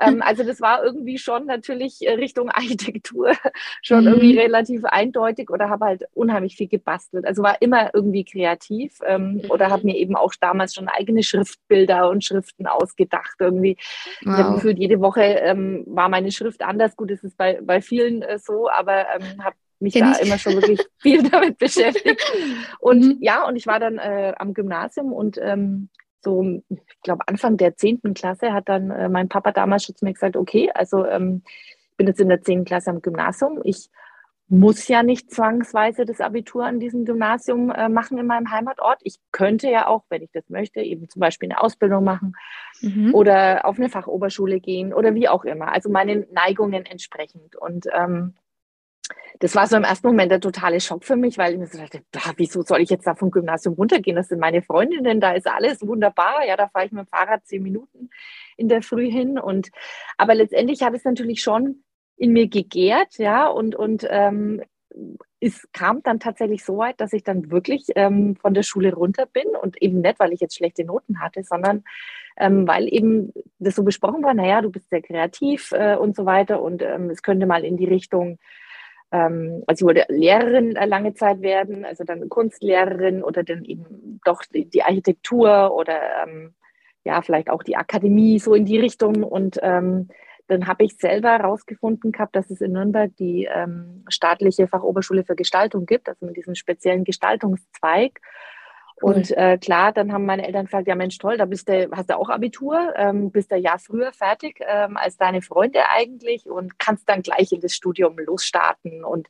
ähm, 0.00 0.20
also 0.20 0.42
das 0.42 0.60
war 0.60 0.82
irgendwie 0.82 1.16
schon 1.16 1.46
natürlich 1.46 2.04
äh, 2.04 2.14
Richtung 2.14 2.50
Architektur 2.50 3.32
schon 3.82 4.00
mhm. 4.00 4.08
irgendwie 4.08 4.36
relativ 4.36 4.84
eindeutig 4.84 5.48
oder 5.48 5.70
habe 5.70 5.84
halt 5.86 6.04
unheimlich 6.12 6.56
viel 6.56 6.66
gebastelt. 6.66 7.24
Also 7.24 7.44
war 7.44 7.62
immer 7.62 7.94
irgendwie 7.94 8.24
kreativ 8.24 8.98
ähm, 9.06 9.34
mhm. 9.34 9.50
oder 9.50 9.70
habe 9.70 9.86
mir 9.86 9.96
eben 9.96 10.16
auch 10.16 10.32
damals 10.40 10.74
schon 10.74 10.88
eigene 10.88 11.22
Schriftbilder 11.22 12.10
und 12.10 12.24
Schriften 12.24 12.66
ausgedacht. 12.66 13.36
Irgendwie 13.38 13.76
wow. 14.24 14.40
ich 14.40 14.54
gefühlt, 14.54 14.78
jede 14.80 15.00
Woche 15.00 15.22
ähm, 15.22 15.84
war 15.86 16.08
meine 16.08 16.32
Schrift 16.32 16.62
anders. 16.62 16.96
Gut, 16.96 17.12
das 17.12 17.22
ist 17.22 17.36
bei, 17.36 17.60
bei 17.62 17.80
vielen 17.80 18.22
äh, 18.22 18.40
so, 18.40 18.68
aber 18.68 19.06
ähm, 19.14 19.44
habe 19.44 19.54
mich 19.82 19.94
Kenn 19.94 20.10
da 20.10 20.18
ich. 20.18 20.26
immer 20.26 20.38
schon 20.38 20.54
wirklich 20.54 20.80
viel 20.98 21.28
damit 21.28 21.58
beschäftigt. 21.58 22.22
Und 22.78 23.00
mhm. 23.00 23.18
ja, 23.20 23.46
und 23.46 23.56
ich 23.56 23.66
war 23.66 23.80
dann 23.80 23.98
äh, 23.98 24.34
am 24.38 24.54
Gymnasium 24.54 25.12
und 25.12 25.38
ähm, 25.42 25.88
so, 26.24 26.62
ich 26.68 26.78
glaube, 27.02 27.26
Anfang 27.26 27.56
der 27.56 27.76
10. 27.76 28.00
Klasse 28.14 28.52
hat 28.52 28.68
dann 28.68 28.90
äh, 28.90 29.08
mein 29.08 29.28
Papa 29.28 29.50
damals 29.50 29.84
schon 29.84 29.96
zu 29.96 30.04
mir 30.04 30.12
gesagt, 30.12 30.36
okay, 30.36 30.70
also 30.72 31.04
ähm, 31.04 31.42
ich 31.90 31.96
bin 31.96 32.06
jetzt 32.06 32.20
in 32.20 32.28
der 32.28 32.40
10. 32.40 32.64
Klasse 32.64 32.90
am 32.90 33.02
Gymnasium. 33.02 33.60
Ich 33.64 33.90
muss 34.48 34.86
ja 34.86 35.02
nicht 35.02 35.30
zwangsweise 35.30 36.04
das 36.04 36.20
Abitur 36.20 36.66
an 36.66 36.78
diesem 36.78 37.06
Gymnasium 37.06 37.70
äh, 37.70 37.88
machen 37.88 38.18
in 38.18 38.26
meinem 38.26 38.50
Heimatort. 38.50 39.00
Ich 39.02 39.16
könnte 39.32 39.70
ja 39.70 39.86
auch, 39.86 40.04
wenn 40.10 40.22
ich 40.22 40.30
das 40.30 40.48
möchte, 40.50 40.80
eben 40.80 41.08
zum 41.08 41.20
Beispiel 41.20 41.50
eine 41.50 41.62
Ausbildung 41.62 42.04
machen 42.04 42.34
mhm. 42.82 43.14
oder 43.14 43.64
auf 43.64 43.78
eine 43.78 43.88
Fachoberschule 43.88 44.60
gehen 44.60 44.92
oder 44.92 45.14
wie 45.14 45.28
auch 45.28 45.44
immer. 45.44 45.72
Also 45.72 45.88
meinen 45.88 46.26
Neigungen 46.32 46.84
entsprechend. 46.84 47.56
Und 47.56 47.86
ähm, 47.94 48.34
das 49.40 49.54
war 49.54 49.66
so 49.66 49.76
im 49.76 49.84
ersten 49.84 50.06
Moment 50.06 50.30
der 50.30 50.40
totale 50.40 50.80
Schock 50.80 51.04
für 51.04 51.16
mich, 51.16 51.38
weil 51.38 51.52
ich 51.52 51.58
mir 51.58 51.66
so 51.66 51.78
dachte, 51.78 52.02
wieso 52.36 52.62
soll 52.62 52.80
ich 52.80 52.90
jetzt 52.90 53.06
da 53.06 53.14
vom 53.14 53.30
Gymnasium 53.30 53.74
runtergehen? 53.74 54.16
Das 54.16 54.28
sind 54.28 54.40
meine 54.40 54.62
Freundinnen, 54.62 55.20
da 55.20 55.32
ist 55.32 55.46
alles 55.46 55.86
wunderbar. 55.86 56.46
Ja, 56.46 56.56
da 56.56 56.68
fahre 56.68 56.86
ich 56.86 56.92
mit 56.92 57.06
dem 57.06 57.08
Fahrrad 57.08 57.46
zehn 57.46 57.62
Minuten 57.62 58.10
in 58.56 58.68
der 58.68 58.82
Früh 58.82 59.10
hin. 59.10 59.38
Und 59.38 59.70
aber 60.16 60.34
letztendlich 60.34 60.82
hat 60.82 60.94
es 60.94 61.04
natürlich 61.04 61.42
schon 61.42 61.82
in 62.16 62.32
mir 62.32 62.48
gegärt, 62.48 63.18
ja, 63.18 63.48
und, 63.48 63.74
und 63.74 64.06
ähm, 64.08 64.62
es 65.40 65.66
kam 65.72 66.02
dann 66.02 66.20
tatsächlich 66.20 66.64
so 66.64 66.78
weit, 66.78 67.00
dass 67.00 67.12
ich 67.12 67.24
dann 67.24 67.50
wirklich 67.50 67.86
ähm, 67.96 68.36
von 68.36 68.54
der 68.54 68.62
Schule 68.62 68.94
runter 68.94 69.26
bin 69.26 69.56
und 69.60 69.80
eben 69.82 70.00
nicht, 70.00 70.20
weil 70.20 70.32
ich 70.32 70.40
jetzt 70.40 70.56
schlechte 70.56 70.84
Noten 70.84 71.20
hatte, 71.20 71.42
sondern 71.42 71.82
ähm, 72.36 72.66
weil 72.66 72.92
eben 72.92 73.32
das 73.58 73.74
so 73.74 73.82
besprochen 73.82 74.22
war, 74.22 74.34
naja, 74.34 74.62
du 74.62 74.70
bist 74.70 74.88
sehr 74.90 75.02
kreativ 75.02 75.72
äh, 75.72 75.96
und 75.96 76.14
so 76.14 76.26
weiter 76.26 76.62
und 76.62 76.82
ähm, 76.82 77.10
es 77.10 77.22
könnte 77.22 77.46
mal 77.46 77.64
in 77.64 77.76
die 77.76 77.86
Richtung 77.86 78.38
also 79.66 79.84
ich 79.84 79.86
wollte 79.86 80.12
Lehrerin 80.12 80.72
lange 80.72 81.14
Zeit 81.14 81.42
werden, 81.42 81.84
also 81.84 82.04
dann 82.04 82.28
Kunstlehrerin 82.28 83.22
oder 83.22 83.42
dann 83.42 83.64
eben 83.64 84.20
doch 84.24 84.42
die, 84.54 84.82
Architektur 84.82 85.74
oder 85.74 86.00
ähm, 86.24 86.54
ja, 87.04 87.20
vielleicht 87.20 87.50
auch 87.50 87.62
die 87.62 87.76
Akademie, 87.76 88.38
so 88.38 88.54
in 88.54 88.64
die 88.64 88.78
Richtung. 88.78 89.22
Und 89.22 89.58
ähm, 89.62 90.08
dann 90.48 90.66
habe 90.66 90.84
ich 90.84 90.96
selber 90.96 91.30
herausgefunden 91.30 92.12
gehabt, 92.12 92.34
dass 92.36 92.50
es 92.50 92.60
in 92.60 92.72
Nürnberg 92.72 93.14
die 93.16 93.48
ähm, 93.52 94.04
staatliche 94.08 94.66
Fachoberschule 94.66 95.24
für 95.24 95.36
Gestaltung 95.36 95.84
gibt, 95.86 96.08
also 96.08 96.24
mit 96.24 96.36
diesem 96.36 96.54
speziellen 96.54 97.04
Gestaltungszweig. 97.04 98.20
Und 99.02 99.30
äh, 99.36 99.58
klar, 99.58 99.92
dann 99.92 100.12
haben 100.12 100.26
meine 100.26 100.46
Eltern 100.46 100.66
gesagt, 100.66 100.86
ja 100.86 100.94
Mensch, 100.94 101.18
toll, 101.18 101.36
da 101.36 101.44
bist 101.44 101.68
du, 101.68 101.90
hast 101.92 102.10
du 102.10 102.16
auch 102.16 102.28
Abitur, 102.28 102.94
ähm, 102.96 103.30
bist 103.30 103.50
du 103.50 103.56
ja 103.56 103.76
früher 103.78 104.12
fertig 104.12 104.60
ähm, 104.66 104.96
als 104.96 105.16
deine 105.16 105.42
Freunde 105.42 105.80
eigentlich 105.94 106.48
und 106.48 106.78
kannst 106.78 107.08
dann 107.08 107.22
gleich 107.22 107.52
in 107.52 107.60
das 107.60 107.74
Studium 107.74 108.16
losstarten. 108.18 109.04
Und 109.04 109.28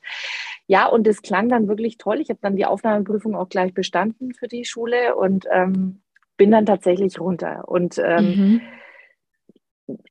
ja, 0.66 0.86
und 0.86 1.06
es 1.06 1.22
klang 1.22 1.48
dann 1.48 1.68
wirklich 1.68 1.98
toll. 1.98 2.20
Ich 2.20 2.28
habe 2.28 2.40
dann 2.42 2.56
die 2.56 2.66
Aufnahmeprüfung 2.66 3.34
auch 3.34 3.48
gleich 3.48 3.74
bestanden 3.74 4.34
für 4.34 4.48
die 4.48 4.64
Schule 4.64 5.16
und 5.16 5.46
ähm, 5.50 6.02
bin 6.36 6.50
dann 6.50 6.66
tatsächlich 6.66 7.18
runter. 7.18 7.64
Und 7.66 7.98
ähm, 7.98 8.24
mhm 8.24 8.60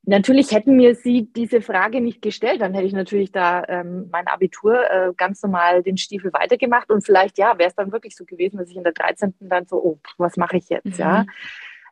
natürlich 0.04 0.52
hätten 0.52 0.76
mir 0.76 0.94
Sie 0.94 1.28
diese 1.32 1.60
Frage 1.60 2.00
nicht 2.00 2.22
gestellt, 2.22 2.60
dann 2.60 2.74
hätte 2.74 2.86
ich 2.86 2.92
natürlich 2.92 3.32
da 3.32 3.64
ähm, 3.68 4.08
mein 4.10 4.26
Abitur 4.26 4.90
äh, 4.90 5.12
ganz 5.16 5.42
normal 5.42 5.82
den 5.82 5.96
Stiefel 5.96 6.32
weitergemacht 6.32 6.90
und 6.90 7.04
vielleicht, 7.04 7.38
ja, 7.38 7.58
wäre 7.58 7.68
es 7.68 7.74
dann 7.74 7.92
wirklich 7.92 8.16
so 8.16 8.24
gewesen, 8.24 8.58
dass 8.58 8.68
ich 8.68 8.76
in 8.76 8.84
der 8.84 8.92
13. 8.92 9.34
dann 9.40 9.66
so, 9.66 9.76
oh, 9.76 9.98
was 10.18 10.36
mache 10.36 10.56
ich 10.56 10.68
jetzt, 10.68 10.84
mhm. 10.84 10.94
ja. 10.98 11.26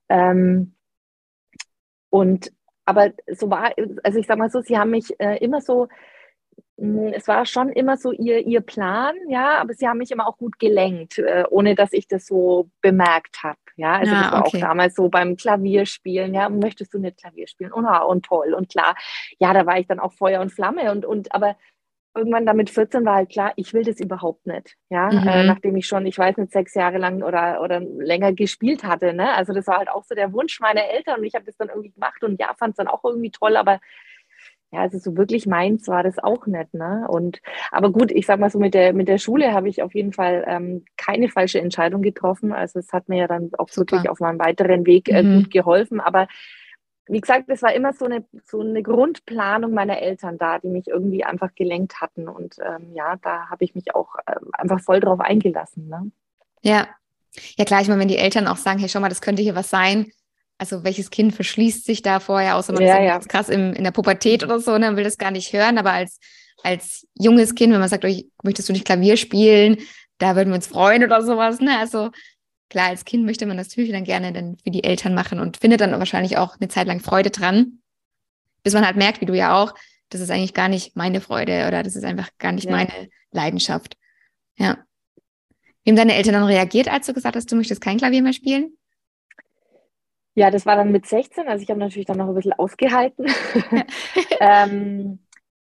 Ähm, 0.09 0.75
und 2.11 2.52
aber 2.85 3.12
so 3.28 3.50
war, 3.50 3.73
also 4.02 4.18
ich 4.18 4.26
sage 4.26 4.38
mal 4.38 4.50
so, 4.50 4.61
Sie 4.62 4.76
haben 4.76 4.90
mich 4.90 5.18
äh, 5.20 5.37
immer 5.38 5.61
so 5.61 5.88
hm, 6.80 7.12
es 7.12 7.28
war 7.28 7.44
schon 7.44 7.68
immer 7.70 7.97
so 7.97 8.11
ihr, 8.11 8.47
ihr 8.47 8.62
Plan, 8.62 9.14
ja, 9.28 9.59
aber 9.59 9.75
sie 9.75 9.87
haben 9.87 9.99
mich 9.99 10.11
immer 10.11 10.26
auch 10.26 10.38
gut 10.38 10.59
gelenkt, 10.59 11.18
äh, 11.18 11.44
ohne 11.50 11.75
dass 11.75 11.92
ich 11.92 12.09
das 12.09 12.26
so 12.26 12.70
bemerkt 12.80 13.42
habe. 13.42 13.59
Ja, 13.80 13.94
also 13.94 14.12
ja, 14.12 14.22
das 14.22 14.32
war 14.32 14.46
okay. 14.46 14.56
auch 14.58 14.60
damals 14.60 14.94
so 14.94 15.08
beim 15.08 15.37
Klavierspielen, 15.37 16.34
ja, 16.34 16.50
möchtest 16.50 16.92
du 16.92 16.99
nicht 16.99 17.16
Klavier 17.16 17.49
spielen? 17.49 17.72
Und, 17.72 17.87
und 17.87 18.26
toll 18.26 18.52
und 18.52 18.68
klar, 18.68 18.94
ja, 19.38 19.54
da 19.54 19.64
war 19.64 19.78
ich 19.78 19.87
dann 19.87 19.99
auch 19.99 20.12
Feuer 20.12 20.42
und 20.42 20.52
Flamme 20.52 20.92
und, 20.92 21.06
und 21.06 21.34
aber 21.34 21.56
irgendwann 22.14 22.44
dann 22.44 22.56
mit 22.56 22.68
14 22.68 23.06
war 23.06 23.14
halt 23.14 23.30
klar, 23.30 23.52
ich 23.56 23.72
will 23.72 23.84
das 23.84 23.99
überhaupt 24.00 24.46
nicht. 24.46 24.76
Ja, 24.90 25.10
mhm. 25.10 25.26
äh, 25.26 25.44
nachdem 25.44 25.76
ich 25.76 25.87
schon, 25.87 26.04
ich 26.04 26.18
weiß 26.18 26.37
nicht, 26.37 26.52
sechs 26.52 26.75
Jahre 26.75 26.99
lang 26.99 27.22
oder, 27.22 27.62
oder 27.62 27.80
länger 27.80 28.32
gespielt 28.34 28.84
hatte. 28.84 29.14
Ne? 29.14 29.32
Also 29.34 29.54
das 29.54 29.66
war 29.66 29.78
halt 29.78 29.88
auch 29.88 30.04
so 30.04 30.14
der 30.14 30.32
Wunsch 30.32 30.60
meiner 30.60 30.84
Eltern 30.84 31.20
und 31.20 31.25
ich 31.25 31.34
habe 31.34 31.46
das 31.46 31.56
dann 31.56 31.68
irgendwie 31.68 31.92
gemacht 31.92 32.22
und 32.22 32.38
ja, 32.38 32.52
fand 32.58 32.72
es 32.72 32.76
dann 32.76 32.88
auch 32.88 33.02
irgendwie 33.04 33.30
toll, 33.30 33.56
aber 33.56 33.80
ja, 34.72 34.80
also 34.80 34.98
so 34.98 35.16
wirklich 35.16 35.46
meins 35.46 35.88
war 35.88 36.04
das 36.04 36.18
auch 36.18 36.46
nicht, 36.46 36.74
ne? 36.74 37.06
Und 37.08 37.40
aber 37.72 37.90
gut, 37.90 38.12
ich 38.12 38.26
sag 38.26 38.38
mal 38.38 38.50
so, 38.50 38.58
mit 38.58 38.74
der, 38.74 38.92
mit 38.92 39.08
der 39.08 39.18
Schule 39.18 39.52
habe 39.52 39.68
ich 39.68 39.82
auf 39.82 39.94
jeden 39.94 40.12
Fall 40.12 40.44
ähm, 40.46 40.84
keine 40.96 41.28
falsche 41.28 41.60
Entscheidung 41.60 42.02
getroffen. 42.02 42.52
Also 42.52 42.78
es 42.78 42.92
hat 42.92 43.08
mir 43.08 43.18
ja 43.18 43.26
dann 43.26 43.50
auch 43.58 43.68
Super. 43.68 43.92
wirklich 43.92 44.08
auf 44.08 44.20
meinem 44.20 44.38
weiteren 44.38 44.86
Weg 44.86 45.08
äh, 45.08 45.22
mhm. 45.22 45.42
gut 45.42 45.50
geholfen. 45.50 46.00
Aber 46.00 46.28
wie 47.08 47.20
gesagt, 47.20 47.46
es 47.48 47.62
war 47.62 47.74
immer 47.74 47.92
so 47.92 48.04
eine, 48.04 48.24
so 48.46 48.60
eine 48.60 48.84
Grundplanung 48.84 49.72
meiner 49.72 50.00
Eltern 50.00 50.38
da, 50.38 50.60
die 50.60 50.68
mich 50.68 50.86
irgendwie 50.86 51.24
einfach 51.24 51.52
gelenkt 51.56 52.00
hatten. 52.00 52.28
Und 52.28 52.56
ähm, 52.64 52.92
ja, 52.94 53.16
da 53.16 53.50
habe 53.50 53.64
ich 53.64 53.74
mich 53.74 53.96
auch 53.96 54.14
äh, 54.26 54.36
einfach 54.52 54.80
voll 54.80 55.00
drauf 55.00 55.18
eingelassen. 55.18 55.88
Ne? 55.88 56.12
Ja. 56.62 56.86
Ja, 57.56 57.64
klar, 57.64 57.80
ich 57.80 57.88
meine, 57.88 58.00
wenn 58.00 58.08
die 58.08 58.18
Eltern 58.18 58.48
auch 58.48 58.56
sagen, 58.56 58.80
hey, 58.80 58.88
schau 58.88 58.98
mal, 58.98 59.08
das 59.08 59.20
könnte 59.20 59.42
hier 59.42 59.54
was 59.54 59.70
sein, 59.70 60.10
also 60.60 60.84
welches 60.84 61.10
Kind 61.10 61.34
verschließt 61.34 61.86
sich 61.86 62.02
da 62.02 62.20
vorher, 62.20 62.56
außer 62.56 62.74
man 62.74 62.82
ja, 62.82 62.98
ist 62.98 63.04
ja. 63.04 63.18
krass 63.20 63.48
im, 63.48 63.72
in 63.72 63.82
der 63.82 63.92
Pubertät 63.92 64.44
oder 64.44 64.60
so, 64.60 64.76
ne, 64.76 64.94
will 64.94 65.04
das 65.04 65.16
gar 65.16 65.30
nicht 65.30 65.54
hören, 65.54 65.78
aber 65.78 65.92
als, 65.92 66.18
als 66.62 67.06
junges 67.18 67.54
Kind, 67.54 67.72
wenn 67.72 67.80
man 67.80 67.88
sagt, 67.88 68.04
oh, 68.04 68.14
möchtest 68.42 68.68
du 68.68 68.74
nicht 68.74 68.84
Klavier 68.84 69.16
spielen, 69.16 69.78
da 70.18 70.36
würden 70.36 70.50
wir 70.50 70.56
uns 70.56 70.66
freuen 70.66 71.02
oder 71.02 71.22
sowas, 71.22 71.60
ne, 71.60 71.78
also 71.78 72.10
klar, 72.68 72.88
als 72.88 73.06
Kind 73.06 73.24
möchte 73.24 73.46
man 73.46 73.56
das 73.56 73.68
natürlich 73.68 73.90
dann 73.90 74.04
gerne 74.04 74.34
dann 74.34 74.58
für 74.62 74.70
die 74.70 74.84
Eltern 74.84 75.14
machen 75.14 75.40
und 75.40 75.56
findet 75.56 75.80
dann 75.80 75.92
wahrscheinlich 75.92 76.36
auch 76.36 76.60
eine 76.60 76.68
Zeit 76.68 76.86
lang 76.86 77.00
Freude 77.00 77.30
dran, 77.30 77.78
bis 78.62 78.74
man 78.74 78.84
halt 78.84 78.96
merkt, 78.96 79.22
wie 79.22 79.26
du 79.26 79.34
ja 79.34 79.56
auch, 79.56 79.74
das 80.10 80.20
ist 80.20 80.30
eigentlich 80.30 80.52
gar 80.52 80.68
nicht 80.68 80.94
meine 80.94 81.22
Freude 81.22 81.68
oder 81.68 81.82
das 81.82 81.96
ist 81.96 82.04
einfach 82.04 82.28
gar 82.38 82.52
nicht 82.52 82.66
ja. 82.66 82.72
meine 82.72 83.08
Leidenschaft. 83.32 83.96
Ja. 84.58 84.76
Wie 85.84 85.90
haben 85.90 85.96
deine 85.96 86.16
Eltern 86.16 86.34
dann 86.34 86.44
reagiert, 86.44 86.88
als 86.88 87.06
du 87.06 87.14
gesagt 87.14 87.34
hast, 87.34 87.50
du 87.50 87.56
möchtest 87.56 87.80
kein 87.80 87.96
Klavier 87.96 88.22
mehr 88.22 88.34
spielen? 88.34 88.76
Ja, 90.40 90.50
das 90.50 90.64
war 90.64 90.75
dann 90.75 90.90
mit 90.90 91.04
16, 91.04 91.49
also 91.49 91.62
ich 91.62 91.68
habe 91.68 91.80
natürlich 91.80 92.06
dann 92.06 92.16
noch 92.16 92.26
ein 92.26 92.35
bisschen 92.35 92.54
ausgehalten. 92.54 93.26
ähm, 94.40 95.18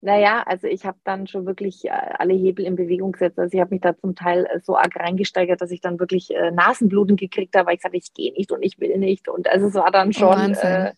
naja, 0.01 0.44
also 0.46 0.68
ich 0.68 0.86
habe 0.86 1.00
dann 1.03 1.25
schon 1.25 1.48
wirklich 1.48 1.86
äh, 1.86 1.89
alle 1.89 2.36
Hebel 2.36 2.65
in 2.65 2.75
Bewegung 2.75 3.13
gesetzt. 3.13 3.39
Also 3.39 3.56
ich 3.56 3.60
habe 3.60 3.74
mich 3.74 3.82
da 3.82 3.98
zum 3.98 4.13
Teil 4.13 4.46
äh, 4.46 4.60
so 4.60 4.77
arg 4.77 4.96
reingesteigert, 4.96 5.62
dass 5.62 5.72
ich 5.72 5.82
dann 5.82 6.00
wirklich 6.00 6.30
äh, 6.30 6.51
Nasenbluten 6.51 7.15
gekriegt 7.15 7.56
habe, 7.56 7.70
weil 7.70 7.75
ich 7.77 7.82
sagte, 7.82 7.98
ich 7.98 8.13
gehe 8.13 8.34
nicht 8.34 8.51
und 8.51 8.62
ich 8.62 8.80
will 8.80 9.00
nicht. 9.00 9.27
Und 9.30 9.50
also 9.50 9.65
es 9.65 9.74
war 9.74 9.89
dann 9.89 10.10
oh, 10.10 10.12
schon 10.12 10.56
oh, 10.56 10.60
äh, 10.63 10.91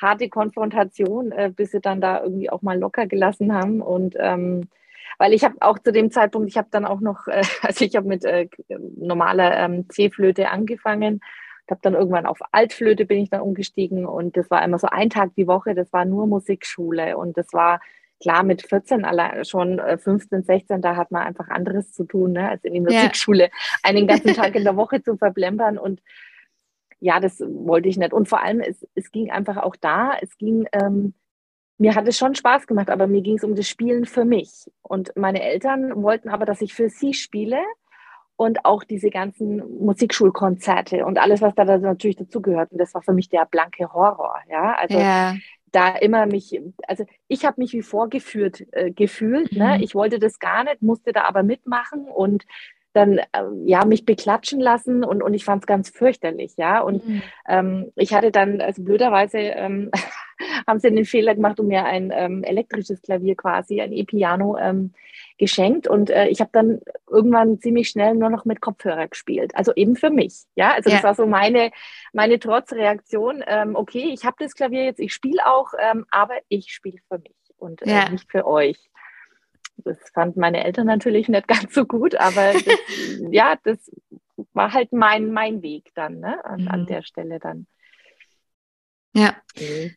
harte 0.00 0.28
Konfrontation, 0.28 1.32
äh, 1.32 1.50
bis 1.52 1.72
sie 1.72 1.80
dann 1.80 2.00
da 2.00 2.22
irgendwie 2.22 2.50
auch 2.50 2.62
mal 2.62 2.78
locker 2.78 3.08
gelassen 3.08 3.52
haben. 3.52 3.82
Und 3.82 4.14
ähm, 4.16 4.68
weil 5.18 5.32
ich 5.32 5.42
habe 5.42 5.56
auch 5.58 5.80
zu 5.80 5.90
dem 5.90 6.12
Zeitpunkt, 6.12 6.48
ich 6.48 6.56
habe 6.56 6.68
dann 6.70 6.84
auch 6.84 7.00
noch, 7.00 7.26
äh, 7.26 7.42
also 7.62 7.84
ich 7.84 7.96
habe 7.96 8.06
mit 8.06 8.24
normaler 8.96 9.56
ähm, 9.56 9.88
C-Flöte 9.88 10.50
angefangen 10.50 11.20
habe 11.72 11.80
dann 11.82 11.94
irgendwann 11.94 12.26
auf 12.26 12.38
Altflöte 12.52 13.04
bin 13.04 13.18
ich 13.18 13.30
dann 13.30 13.40
umgestiegen 13.40 14.06
und 14.06 14.36
das 14.36 14.48
war 14.50 14.64
immer 14.64 14.78
so 14.78 14.86
ein 14.86 15.10
Tag 15.10 15.34
die 15.36 15.48
Woche, 15.48 15.74
das 15.74 15.92
war 15.92 16.04
nur 16.04 16.28
Musikschule 16.28 17.16
und 17.16 17.36
das 17.36 17.52
war 17.52 17.80
klar 18.20 18.44
mit 18.44 18.62
14 18.62 19.04
allein 19.04 19.44
schon 19.44 19.80
15, 19.80 20.40
äh, 20.40 20.42
16, 20.44 20.80
da 20.80 20.94
hat 20.94 21.10
man 21.10 21.22
einfach 21.22 21.48
anderes 21.48 21.92
zu 21.92 22.04
tun, 22.04 22.32
ne, 22.32 22.50
als 22.50 22.64
in 22.64 22.74
die 22.74 22.80
Musikschule 22.80 23.44
ja. 23.44 23.50
einen 23.82 24.06
ganzen 24.06 24.34
Tag 24.34 24.54
in 24.54 24.62
der 24.62 24.76
Woche 24.76 25.02
zu 25.02 25.16
verblempern 25.16 25.78
und 25.78 26.00
ja, 27.00 27.18
das 27.18 27.40
wollte 27.40 27.88
ich 27.88 27.96
nicht. 27.96 28.12
Und 28.12 28.28
vor 28.28 28.40
allem, 28.40 28.60
es, 28.60 28.86
es 28.94 29.10
ging 29.10 29.32
einfach 29.32 29.56
auch 29.56 29.74
da, 29.74 30.12
es 30.20 30.38
ging, 30.38 30.68
ähm, 30.72 31.14
mir 31.76 31.96
hat 31.96 32.06
es 32.06 32.16
schon 32.16 32.36
Spaß 32.36 32.68
gemacht, 32.68 32.90
aber 32.90 33.08
mir 33.08 33.22
ging 33.22 33.38
es 33.38 33.44
um 33.44 33.56
das 33.56 33.68
Spielen 33.68 34.06
für 34.06 34.24
mich. 34.24 34.70
Und 34.82 35.10
meine 35.16 35.42
Eltern 35.42 36.00
wollten 36.00 36.28
aber, 36.28 36.46
dass 36.46 36.60
ich 36.60 36.74
für 36.74 36.88
sie 36.90 37.12
spiele 37.12 37.58
und 38.42 38.64
auch 38.64 38.82
diese 38.82 39.08
ganzen 39.08 39.62
Musikschulkonzerte 39.78 41.06
und 41.06 41.18
alles, 41.18 41.42
was 41.42 41.54
da 41.54 41.64
natürlich 41.64 42.16
dazugehört. 42.16 42.72
Und 42.72 42.78
das 42.78 42.92
war 42.92 43.00
für 43.00 43.12
mich 43.12 43.28
der 43.28 43.46
blanke 43.46 43.92
Horror. 43.92 44.34
Ja, 44.50 44.74
also 44.74 44.98
ja. 44.98 45.36
da 45.70 45.94
immer 45.94 46.26
mich, 46.26 46.60
also 46.88 47.04
ich 47.28 47.44
habe 47.44 47.60
mich 47.60 47.72
wie 47.72 47.82
vorgeführt 47.82 48.64
äh, 48.72 48.90
gefühlt. 48.90 49.52
Ne? 49.52 49.64
Mhm. 49.64 49.70
Ne? 49.70 49.84
Ich 49.84 49.94
wollte 49.94 50.18
das 50.18 50.40
gar 50.40 50.64
nicht, 50.64 50.82
musste 50.82 51.12
da 51.12 51.22
aber 51.22 51.44
mitmachen 51.44 52.06
und 52.08 52.44
dann 52.92 53.18
äh, 53.18 53.24
ja 53.64 53.84
mich 53.84 54.04
beklatschen 54.04 54.58
lassen 54.58 55.04
und, 55.04 55.22
und 55.22 55.34
ich 55.34 55.44
fand 55.44 55.62
es 55.62 55.66
ganz 55.68 55.90
fürchterlich, 55.90 56.54
ja. 56.56 56.80
Und 56.80 57.06
mhm. 57.06 57.22
ähm, 57.48 57.92
ich 57.94 58.12
hatte 58.12 58.32
dann, 58.32 58.60
also 58.60 58.82
blöderweise 58.82 59.38
ähm, 59.38 59.92
haben 60.66 60.80
sie 60.80 60.90
den 60.90 61.04
Fehler 61.04 61.34
gemacht 61.34 61.60
und 61.60 61.68
mir 61.68 61.84
ein 61.84 62.12
ähm, 62.14 62.44
elektrisches 62.44 63.02
Klavier 63.02 63.36
quasi, 63.36 63.80
ein 63.80 63.92
E-Piano 63.92 64.56
ähm, 64.58 64.92
geschenkt. 65.38 65.86
Und 65.86 66.10
äh, 66.10 66.28
ich 66.28 66.40
habe 66.40 66.50
dann 66.52 66.80
irgendwann 67.10 67.60
ziemlich 67.60 67.88
schnell 67.88 68.14
nur 68.14 68.30
noch 68.30 68.44
mit 68.44 68.60
Kopfhörer 68.60 69.08
gespielt. 69.08 69.52
Also 69.54 69.72
eben 69.74 69.96
für 69.96 70.10
mich. 70.10 70.44
Ja, 70.54 70.72
also 70.74 70.90
ja. 70.90 70.96
das 70.96 71.04
war 71.04 71.14
so 71.14 71.26
meine, 71.26 71.70
meine 72.12 72.38
Trotzreaktion. 72.38 73.42
Ähm, 73.46 73.74
okay, 73.74 74.10
ich 74.12 74.24
habe 74.24 74.36
das 74.38 74.54
Klavier 74.54 74.84
jetzt, 74.84 75.00
ich 75.00 75.12
spiele 75.12 75.46
auch, 75.46 75.72
ähm, 75.78 76.06
aber 76.10 76.34
ich 76.48 76.72
spiele 76.72 76.98
für 77.08 77.18
mich 77.18 77.34
und 77.56 77.82
äh, 77.82 77.90
ja. 77.90 78.08
nicht 78.08 78.30
für 78.30 78.46
euch. 78.46 78.78
Das 79.78 79.98
fanden 80.12 80.40
meine 80.40 80.64
Eltern 80.64 80.86
natürlich 80.86 81.28
nicht 81.28 81.48
ganz 81.48 81.74
so 81.74 81.86
gut, 81.86 82.14
aber 82.16 82.52
das, 82.52 82.64
ja, 83.30 83.56
das 83.64 83.90
war 84.52 84.72
halt 84.72 84.92
mein, 84.92 85.32
mein 85.32 85.62
Weg 85.62 85.90
dann, 85.94 86.20
ne, 86.20 86.44
an, 86.44 86.62
mhm. 86.62 86.68
an 86.68 86.86
der 86.86 87.02
Stelle 87.02 87.38
dann. 87.38 87.66
Ja. 89.14 89.36
Mhm. 89.58 89.94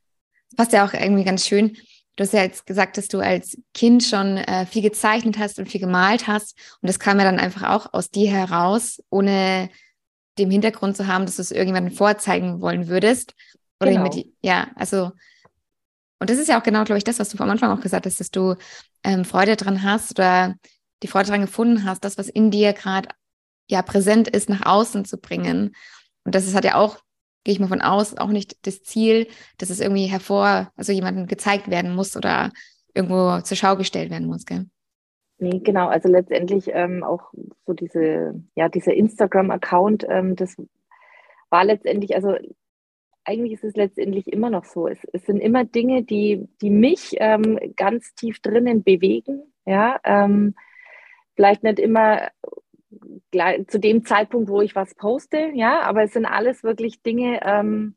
Das 0.55 0.67
passt 0.67 0.73
ja 0.73 0.85
auch 0.85 0.93
irgendwie 0.93 1.23
ganz 1.23 1.47
schön. 1.47 1.77
Du 2.15 2.23
hast 2.23 2.33
ja 2.33 2.43
jetzt 2.43 2.65
gesagt, 2.65 2.97
dass 2.97 3.09
du 3.09 3.19
als 3.19 3.57
Kind 3.73 4.03
schon 4.03 4.37
äh, 4.37 4.65
viel 4.65 4.81
gezeichnet 4.81 5.37
hast 5.37 5.59
und 5.59 5.69
viel 5.69 5.81
gemalt 5.81 6.27
hast. 6.27 6.57
Und 6.81 6.87
das 6.87 6.99
kam 6.99 7.19
ja 7.19 7.25
dann 7.25 7.39
einfach 7.39 7.69
auch 7.69 7.93
aus 7.93 8.09
dir 8.09 8.31
heraus, 8.31 9.01
ohne 9.09 9.69
dem 10.37 10.49
Hintergrund 10.49 10.95
zu 10.95 11.07
haben, 11.07 11.25
dass 11.25 11.37
du 11.37 11.41
es 11.41 11.51
irgendjemandem 11.51 11.93
vorzeigen 11.93 12.61
wollen 12.61 12.87
würdest. 12.87 13.33
Oder 13.81 13.91
genau. 13.91 14.03
mit, 14.03 14.27
ja, 14.41 14.69
also, 14.75 15.11
und 16.19 16.29
das 16.29 16.37
ist 16.37 16.47
ja 16.47 16.59
auch 16.59 16.63
genau, 16.63 16.85
glaube 16.85 16.97
ich, 16.97 17.03
das, 17.03 17.19
was 17.19 17.29
du 17.29 17.37
am 17.43 17.49
Anfang 17.49 17.71
auch 17.71 17.81
gesagt 17.81 18.05
hast, 18.05 18.19
dass 18.19 18.31
du 18.31 18.55
ähm, 19.03 19.25
Freude 19.25 19.57
dran 19.57 19.83
hast 19.83 20.11
oder 20.11 20.55
die 21.03 21.07
Freude 21.07 21.29
dran 21.29 21.41
gefunden 21.41 21.83
hast, 21.83 22.03
das, 22.05 22.17
was 22.17 22.29
in 22.29 22.51
dir 22.51 22.71
gerade 22.73 23.09
ja 23.69 23.81
präsent 23.81 24.29
ist, 24.29 24.49
nach 24.49 24.65
außen 24.65 25.03
zu 25.05 25.17
bringen. 25.17 25.75
Und 26.23 26.33
das 26.33 26.47
ist, 26.47 26.55
hat 26.55 26.63
ja 26.63 26.75
auch 26.75 26.99
gehe 27.45 27.53
ich 27.53 27.59
mal 27.59 27.69
von 27.69 27.81
aus, 27.81 28.17
auch 28.17 28.29
nicht 28.29 28.67
das 28.67 28.83
Ziel, 28.83 29.27
dass 29.57 29.69
es 29.69 29.79
irgendwie 29.79 30.07
hervor, 30.07 30.71
also 30.75 30.91
jemandem 30.91 31.27
gezeigt 31.27 31.69
werden 31.69 31.95
muss 31.95 32.17
oder 32.17 32.51
irgendwo 32.93 33.39
zur 33.41 33.55
Schau 33.55 33.77
gestellt 33.77 34.09
werden 34.09 34.27
muss, 34.27 34.45
gell? 34.45 34.65
Nee, 35.37 35.59
genau. 35.59 35.87
Also 35.87 36.09
letztendlich 36.09 36.69
ähm, 36.73 37.03
auch 37.03 37.31
so 37.65 37.73
diese, 37.73 38.41
ja, 38.55 38.67
dieser 38.67 38.93
Instagram-Account, 38.93 40.05
ähm, 40.09 40.35
das 40.35 40.55
war 41.49 41.65
letztendlich, 41.65 42.15
also 42.15 42.35
eigentlich 43.25 43.53
ist 43.53 43.63
es 43.63 43.75
letztendlich 43.75 44.27
immer 44.31 44.49
noch 44.49 44.65
so. 44.65 44.87
Es, 44.87 44.99
es 45.13 45.25
sind 45.25 45.39
immer 45.39 45.65
Dinge, 45.65 46.03
die, 46.03 46.47
die 46.61 46.69
mich 46.69 47.15
ähm, 47.17 47.59
ganz 47.75 48.15
tief 48.15 48.39
drinnen 48.39 48.83
bewegen. 48.83 49.53
Ja, 49.65 49.99
ähm, 50.03 50.55
vielleicht 51.35 51.63
nicht 51.63 51.79
immer 51.79 52.29
zu 53.67 53.79
dem 53.79 54.05
Zeitpunkt, 54.05 54.49
wo 54.49 54.61
ich 54.61 54.75
was 54.75 54.95
poste, 54.95 55.51
ja, 55.53 55.81
aber 55.81 56.03
es 56.03 56.13
sind 56.13 56.25
alles 56.25 56.63
wirklich 56.63 57.01
Dinge, 57.01 57.39
ähm, 57.43 57.95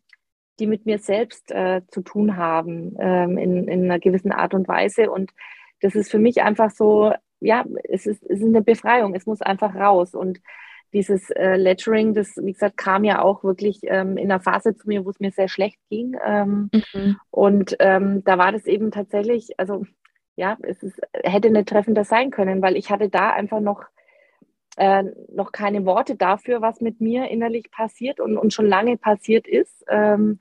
die 0.58 0.66
mit 0.66 0.86
mir 0.86 0.98
selbst 0.98 1.50
äh, 1.50 1.82
zu 1.88 2.02
tun 2.02 2.36
haben, 2.36 2.96
ähm, 2.98 3.38
in, 3.38 3.68
in 3.68 3.84
einer 3.84 3.98
gewissen 3.98 4.32
Art 4.32 4.54
und 4.54 4.68
Weise. 4.68 5.10
Und 5.10 5.32
das 5.80 5.94
ist 5.94 6.10
für 6.10 6.18
mich 6.18 6.42
einfach 6.42 6.70
so, 6.70 7.12
ja, 7.40 7.64
es 7.84 8.06
ist, 8.06 8.22
es 8.24 8.40
ist 8.40 8.46
eine 8.46 8.62
Befreiung, 8.62 9.14
es 9.14 9.26
muss 9.26 9.40
einfach 9.40 9.74
raus. 9.74 10.14
Und 10.14 10.40
dieses 10.92 11.30
äh, 11.30 11.56
Lettering, 11.56 12.14
das, 12.14 12.34
wie 12.36 12.52
gesagt, 12.52 12.76
kam 12.76 13.04
ja 13.04 13.22
auch 13.22 13.44
wirklich 13.44 13.80
ähm, 13.84 14.16
in 14.16 14.30
einer 14.30 14.40
Phase 14.40 14.76
zu 14.76 14.88
mir, 14.88 15.04
wo 15.04 15.10
es 15.10 15.20
mir 15.20 15.30
sehr 15.30 15.48
schlecht 15.48 15.78
ging. 15.90 16.16
Ähm, 16.24 16.70
mhm. 16.72 17.16
Und 17.30 17.76
ähm, 17.78 18.24
da 18.24 18.38
war 18.38 18.52
das 18.52 18.66
eben 18.66 18.90
tatsächlich, 18.90 19.58
also 19.58 19.84
ja, 20.36 20.56
es 20.62 20.82
ist, 20.82 21.00
hätte 21.12 21.50
nicht 21.50 21.68
treffender 21.68 22.04
sein 22.04 22.30
können, 22.30 22.62
weil 22.62 22.76
ich 22.76 22.90
hatte 22.90 23.08
da 23.08 23.30
einfach 23.30 23.60
noch 23.60 23.84
äh, 24.78 25.04
noch 25.32 25.52
keine 25.52 25.84
Worte 25.84 26.16
dafür, 26.16 26.62
was 26.62 26.80
mit 26.80 27.00
mir 27.00 27.28
innerlich 27.28 27.70
passiert 27.70 28.20
und, 28.20 28.36
und 28.36 28.52
schon 28.52 28.66
lange 28.66 28.96
passiert 28.96 29.46
ist. 29.46 29.84
Ähm, 29.88 30.38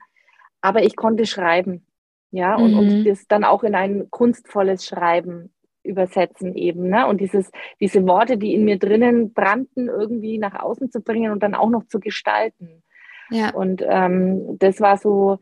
aber 0.60 0.82
ich 0.82 0.96
konnte 0.96 1.26
schreiben, 1.26 1.86
ja, 2.30 2.56
und, 2.56 2.72
mhm. 2.72 2.78
und 2.78 3.04
das 3.04 3.26
dann 3.26 3.44
auch 3.44 3.64
in 3.64 3.74
ein 3.74 4.10
kunstvolles 4.10 4.86
Schreiben 4.86 5.52
übersetzen 5.82 6.54
eben, 6.54 6.88
ne? 6.88 7.06
Und 7.06 7.20
dieses, 7.20 7.50
diese 7.80 8.06
Worte, 8.06 8.36
die 8.36 8.54
in 8.54 8.64
mir 8.64 8.78
drinnen 8.78 9.32
brannten, 9.32 9.88
irgendwie 9.88 10.38
nach 10.38 10.54
außen 10.60 10.90
zu 10.90 11.00
bringen 11.00 11.32
und 11.32 11.42
dann 11.42 11.54
auch 11.54 11.70
noch 11.70 11.86
zu 11.86 11.98
gestalten. 11.98 12.82
Ja. 13.30 13.54
Und 13.54 13.82
ähm, 13.88 14.58
das 14.58 14.80
war 14.80 14.98
so 14.98 15.38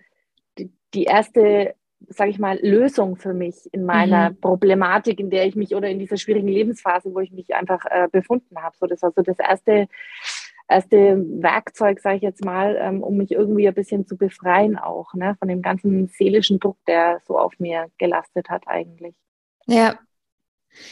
die, 0.58 0.70
die 0.94 1.04
erste 1.04 1.74
sage 2.08 2.30
ich 2.30 2.38
mal, 2.38 2.58
Lösung 2.62 3.16
für 3.16 3.34
mich 3.34 3.72
in 3.72 3.84
meiner 3.84 4.30
mhm. 4.30 4.40
Problematik, 4.40 5.18
in 5.20 5.30
der 5.30 5.46
ich 5.46 5.56
mich 5.56 5.74
oder 5.74 5.88
in 5.88 5.98
dieser 5.98 6.16
schwierigen 6.16 6.48
Lebensphase, 6.48 7.12
wo 7.14 7.20
ich 7.20 7.32
mich 7.32 7.54
einfach 7.54 7.84
äh, 7.90 8.08
befunden 8.10 8.62
habe. 8.62 8.76
So, 8.78 8.86
das 8.86 9.02
war 9.02 9.12
so 9.14 9.22
das 9.22 9.38
erste, 9.38 9.88
erste 10.68 11.24
Werkzeug, 11.42 12.00
sage 12.00 12.16
ich 12.16 12.22
jetzt 12.22 12.44
mal, 12.44 12.76
ähm, 12.80 13.02
um 13.02 13.16
mich 13.16 13.32
irgendwie 13.32 13.66
ein 13.68 13.74
bisschen 13.74 14.06
zu 14.06 14.16
befreien 14.16 14.78
auch, 14.78 15.14
ne, 15.14 15.36
von 15.38 15.48
dem 15.48 15.62
ganzen 15.62 16.08
seelischen 16.08 16.60
Druck, 16.60 16.78
der 16.86 17.20
so 17.26 17.38
auf 17.38 17.58
mir 17.58 17.88
gelastet 17.98 18.50
hat 18.50 18.64
eigentlich. 18.66 19.14
Ja. 19.66 19.98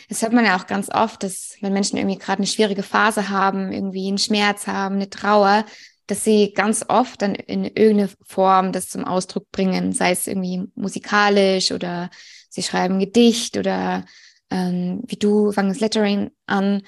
Das 0.08 0.22
hört 0.22 0.32
man 0.32 0.46
ja 0.46 0.56
auch 0.56 0.66
ganz 0.66 0.88
oft, 0.90 1.22
dass 1.22 1.58
wenn 1.60 1.74
Menschen 1.74 1.98
irgendwie 1.98 2.16
gerade 2.16 2.38
eine 2.38 2.46
schwierige 2.46 2.82
Phase 2.82 3.28
haben, 3.28 3.70
irgendwie 3.70 4.08
einen 4.08 4.16
Schmerz 4.16 4.66
haben, 4.66 4.94
eine 4.94 5.10
Trauer, 5.10 5.66
dass 6.06 6.24
sie 6.24 6.52
ganz 6.52 6.84
oft 6.88 7.22
dann 7.22 7.34
in 7.34 7.64
irgendeine 7.64 8.10
Form 8.22 8.72
das 8.72 8.88
zum 8.88 9.04
Ausdruck 9.04 9.50
bringen, 9.50 9.92
sei 9.92 10.10
es 10.10 10.26
irgendwie 10.26 10.64
musikalisch 10.74 11.72
oder 11.72 12.10
sie 12.50 12.62
schreiben 12.62 12.98
Gedicht 12.98 13.56
oder 13.56 14.04
ähm, 14.50 15.02
wie 15.06 15.16
du 15.16 15.50
fangen 15.52 15.70
das 15.70 15.80
Lettering 15.80 16.30
an, 16.46 16.82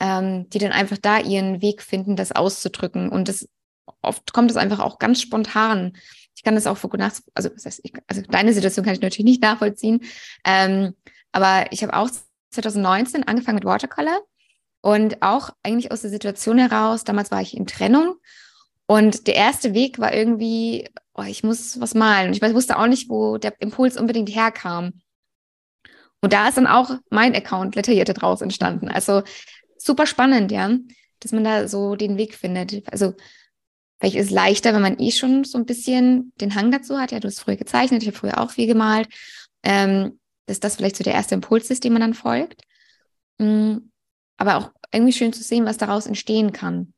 ähm, 0.00 0.48
die 0.50 0.58
dann 0.58 0.72
einfach 0.72 0.98
da 0.98 1.20
ihren 1.20 1.62
Weg 1.62 1.82
finden, 1.82 2.16
das 2.16 2.32
auszudrücken. 2.32 3.08
Und 3.08 3.28
das 3.28 3.48
oft 4.02 4.32
kommt 4.32 4.50
es 4.50 4.56
einfach 4.56 4.80
auch 4.80 4.98
ganz 4.98 5.20
spontan. 5.20 5.96
Ich 6.34 6.42
kann 6.42 6.54
das 6.54 6.66
auch 6.66 6.76
vor 6.76 6.90
nach, 6.96 7.12
also, 7.34 7.48
das 7.48 7.64
heißt, 7.64 7.82
also 8.06 8.22
deine 8.22 8.52
Situation 8.52 8.84
kann 8.84 8.94
ich 8.94 9.00
natürlich 9.00 9.24
nicht 9.24 9.42
nachvollziehen, 9.42 10.00
ähm, 10.44 10.94
aber 11.32 11.72
ich 11.72 11.82
habe 11.82 11.94
auch 11.94 12.10
2019 12.50 13.24
angefangen 13.24 13.56
mit 13.56 13.64
Watercolor 13.64 14.20
und 14.80 15.22
auch 15.22 15.50
eigentlich 15.62 15.92
aus 15.92 16.02
der 16.02 16.10
Situation 16.10 16.58
heraus, 16.58 17.04
damals 17.04 17.30
war 17.30 17.40
ich 17.40 17.56
in 17.56 17.66
Trennung 17.66 18.16
und 18.86 19.26
der 19.26 19.34
erste 19.34 19.74
Weg 19.74 19.98
war 19.98 20.14
irgendwie, 20.14 20.88
oh, 21.14 21.24
ich 21.24 21.42
muss 21.42 21.80
was 21.80 21.94
malen. 21.94 22.28
Und 22.28 22.36
ich 22.36 22.42
wusste 22.54 22.78
auch 22.78 22.86
nicht, 22.86 23.08
wo 23.08 23.36
der 23.38 23.60
Impuls 23.60 23.96
unbedingt 23.96 24.34
herkam. 24.34 25.00
Und 26.20 26.32
da 26.32 26.48
ist 26.48 26.56
dann 26.56 26.66
auch 26.66 26.90
mein 27.10 27.34
Account 27.34 27.74
Letterierte 27.74 28.14
draus 28.14 28.40
entstanden. 28.40 28.88
Also 28.88 29.22
super 29.76 30.06
spannend, 30.06 30.52
ja, 30.52 30.70
dass 31.20 31.32
man 31.32 31.44
da 31.44 31.68
so 31.68 31.96
den 31.96 32.16
Weg 32.16 32.34
findet. 32.34 32.82
Also 32.92 33.14
vielleicht 33.98 34.16
ist 34.16 34.26
es 34.26 34.30
leichter, 34.32 34.72
wenn 34.72 34.82
man 34.82 34.98
eh 34.98 35.10
schon 35.10 35.44
so 35.44 35.58
ein 35.58 35.66
bisschen 35.66 36.32
den 36.40 36.54
Hang 36.54 36.70
dazu 36.70 36.98
hat. 36.98 37.12
Ja, 37.12 37.20
du 37.20 37.28
hast 37.28 37.40
früher 37.40 37.56
gezeichnet, 37.56 38.02
ich 38.02 38.08
habe 38.08 38.18
früher 38.18 38.40
auch 38.40 38.50
viel 38.50 38.66
gemalt. 38.66 39.08
Ähm, 39.62 40.18
dass 40.46 40.60
das 40.60 40.76
vielleicht 40.76 40.96
so 40.96 41.04
der 41.04 41.14
erste 41.14 41.34
Impuls 41.34 41.70
ist, 41.70 41.82
dem 41.82 41.92
man 41.92 42.00
dann 42.00 42.14
folgt. 42.14 42.62
Mhm. 43.38 43.90
Aber 44.36 44.56
auch 44.56 44.70
irgendwie 44.92 45.12
schön 45.12 45.32
zu 45.32 45.42
sehen, 45.42 45.64
was 45.64 45.76
daraus 45.76 46.06
entstehen 46.06 46.52
kann. 46.52 46.94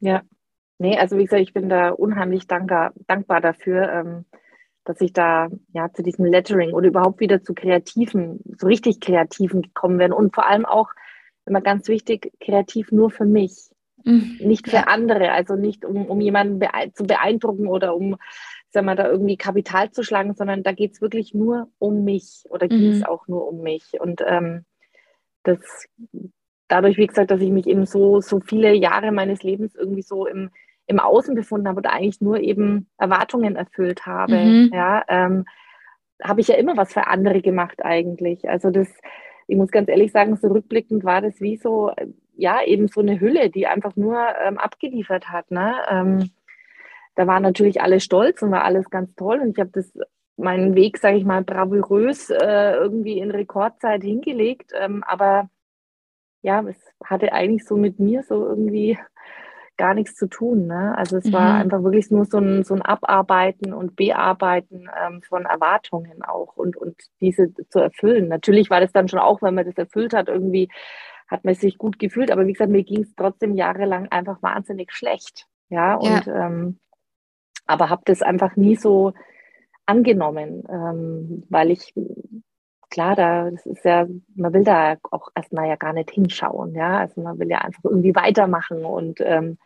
Ja, 0.00 0.22
nee, 0.78 0.98
also 0.98 1.16
wie 1.16 1.24
gesagt, 1.24 1.42
ich 1.42 1.52
bin 1.52 1.68
da 1.68 1.90
unheimlich 1.90 2.46
dankbar, 2.46 2.92
dankbar 3.06 3.40
dafür, 3.40 3.90
ähm, 3.90 4.24
dass 4.84 5.00
ich 5.00 5.12
da 5.12 5.48
ja 5.72 5.90
zu 5.92 6.02
diesem 6.02 6.26
Lettering 6.26 6.72
oder 6.72 6.88
überhaupt 6.88 7.20
wieder 7.20 7.42
zu 7.42 7.54
kreativen, 7.54 8.40
so 8.58 8.66
richtig 8.66 9.00
kreativen 9.00 9.62
gekommen 9.62 9.98
bin 9.98 10.12
und 10.12 10.34
vor 10.34 10.46
allem 10.46 10.66
auch 10.66 10.90
immer 11.46 11.60
ganz 11.60 11.88
wichtig, 11.88 12.32
kreativ 12.40 12.92
nur 12.92 13.10
für 13.10 13.24
mich, 13.24 13.70
mhm. 14.04 14.36
nicht 14.40 14.68
für 14.68 14.76
ja. 14.76 14.84
andere, 14.84 15.32
also 15.32 15.56
nicht 15.56 15.84
um, 15.84 16.06
um 16.06 16.20
jemanden 16.20 16.58
bee 16.58 16.92
zu 16.92 17.04
beeindrucken 17.04 17.66
oder 17.66 17.96
um 17.96 18.16
sag 18.74 18.84
mal, 18.84 18.96
da 18.96 19.08
irgendwie 19.08 19.36
Kapital 19.36 19.92
zu 19.92 20.02
schlagen, 20.02 20.34
sondern 20.34 20.62
da 20.64 20.72
geht 20.72 20.92
es 20.92 21.00
wirklich 21.00 21.32
nur 21.32 21.70
um 21.78 22.04
mich 22.04 22.44
oder 22.50 22.68
geht 22.68 22.92
es 22.92 22.98
mhm. 22.98 23.04
auch 23.04 23.28
nur 23.28 23.46
um 23.48 23.62
mich. 23.62 24.00
Und 24.00 24.20
ähm, 24.26 24.66
das 25.44 25.86
dadurch, 26.68 26.96
wie 26.96 27.06
gesagt, 27.06 27.30
dass 27.30 27.40
ich 27.40 27.50
mich 27.50 27.66
eben 27.66 27.86
so, 27.86 28.20
so 28.20 28.40
viele 28.40 28.72
Jahre 28.74 29.12
meines 29.12 29.42
Lebens 29.42 29.74
irgendwie 29.74 30.02
so 30.02 30.26
im, 30.26 30.50
im 30.86 30.98
Außen 30.98 31.34
befunden 31.34 31.68
habe 31.68 31.78
oder 31.78 31.92
eigentlich 31.92 32.20
nur 32.20 32.40
eben 32.40 32.88
Erwartungen 32.98 33.56
erfüllt 33.56 34.06
habe, 34.06 34.36
mhm. 34.36 34.70
ja, 34.72 35.02
ähm, 35.08 35.44
habe 36.22 36.40
ich 36.40 36.48
ja 36.48 36.56
immer 36.56 36.76
was 36.76 36.92
für 36.92 37.06
andere 37.06 37.40
gemacht 37.42 37.84
eigentlich. 37.84 38.48
Also 38.48 38.70
das, 38.70 38.88
ich 39.46 39.56
muss 39.56 39.70
ganz 39.70 39.88
ehrlich 39.88 40.12
sagen, 40.12 40.36
so 40.36 40.48
rückblickend 40.48 41.04
war 41.04 41.20
das 41.20 41.40
wie 41.40 41.56
so, 41.56 41.92
ja, 42.36 42.62
eben 42.64 42.88
so 42.88 43.00
eine 43.00 43.20
Hülle, 43.20 43.50
die 43.50 43.66
einfach 43.66 43.96
nur 43.96 44.18
ähm, 44.44 44.58
abgeliefert 44.58 45.28
hat. 45.28 45.50
Ne? 45.50 45.74
Ähm, 45.88 46.30
da 47.14 47.26
war 47.26 47.40
natürlich 47.40 47.80
alles 47.80 48.04
stolz 48.04 48.42
und 48.42 48.50
war 48.50 48.64
alles 48.64 48.90
ganz 48.90 49.14
toll 49.14 49.40
und 49.40 49.50
ich 49.50 49.58
habe 49.58 49.70
das 49.72 49.92
meinen 50.36 50.74
Weg, 50.74 50.98
sage 50.98 51.16
ich 51.16 51.24
mal, 51.24 51.42
bravourös 51.42 52.30
äh, 52.30 52.74
irgendwie 52.74 53.18
in 53.18 53.30
Rekordzeit 53.30 54.02
hingelegt. 54.02 54.72
Ähm, 54.76 55.04
aber 55.06 55.48
ja, 56.44 56.62
es 56.68 56.76
hatte 57.02 57.32
eigentlich 57.32 57.64
so 57.64 57.74
mit 57.74 57.98
mir 57.98 58.22
so 58.22 58.46
irgendwie 58.46 58.98
gar 59.78 59.94
nichts 59.94 60.14
zu 60.14 60.28
tun. 60.28 60.66
Ne? 60.66 60.96
Also 60.96 61.16
es 61.16 61.24
mhm. 61.24 61.32
war 61.32 61.54
einfach 61.54 61.82
wirklich 61.82 62.10
nur 62.10 62.26
so 62.26 62.38
ein, 62.38 62.64
so 62.64 62.74
ein 62.74 62.82
Abarbeiten 62.82 63.72
und 63.72 63.96
Bearbeiten 63.96 64.88
ähm, 65.02 65.22
von 65.22 65.46
Erwartungen 65.46 66.22
auch 66.22 66.54
und, 66.56 66.76
und 66.76 66.96
diese 67.20 67.52
zu 67.70 67.80
erfüllen. 67.80 68.28
Natürlich 68.28 68.68
war 68.68 68.80
das 68.80 68.92
dann 68.92 69.08
schon 69.08 69.20
auch, 69.20 69.40
wenn 69.40 69.54
man 69.54 69.64
das 69.64 69.76
erfüllt 69.76 70.12
hat, 70.12 70.28
irgendwie 70.28 70.68
hat 71.28 71.44
man 71.44 71.54
sich 71.54 71.78
gut 71.78 71.98
gefühlt, 71.98 72.30
aber 72.30 72.46
wie 72.46 72.52
gesagt, 72.52 72.70
mir 72.70 72.84
ging 72.84 73.02
es 73.02 73.14
trotzdem 73.16 73.54
jahrelang 73.54 74.08
einfach 74.08 74.42
wahnsinnig 74.42 74.92
schlecht. 74.92 75.46
Ja, 75.70 75.94
und 75.94 76.26
ja. 76.26 76.46
Ähm, 76.46 76.78
aber 77.66 77.88
habe 77.88 78.02
das 78.04 78.20
einfach 78.20 78.54
nie 78.56 78.76
so 78.76 79.14
angenommen, 79.86 80.62
ähm, 80.68 81.44
weil 81.48 81.70
ich 81.70 81.94
klar, 82.94 83.16
da 83.16 83.50
das 83.50 83.66
ist 83.66 83.84
ja, 83.84 84.06
man 84.36 84.52
will 84.52 84.62
da 84.62 84.96
auch 85.10 85.28
erstmal 85.34 85.68
ja 85.68 85.74
gar 85.74 85.92
nicht 85.92 86.10
hinschauen, 86.12 86.74
ja. 86.74 86.98
Also 86.98 87.20
man 87.20 87.38
will 87.40 87.50
ja 87.50 87.58
einfach 87.58 87.84
irgendwie 87.84 88.14
weitermachen 88.14 88.84
und 88.84 89.20
ähm, 89.20 89.58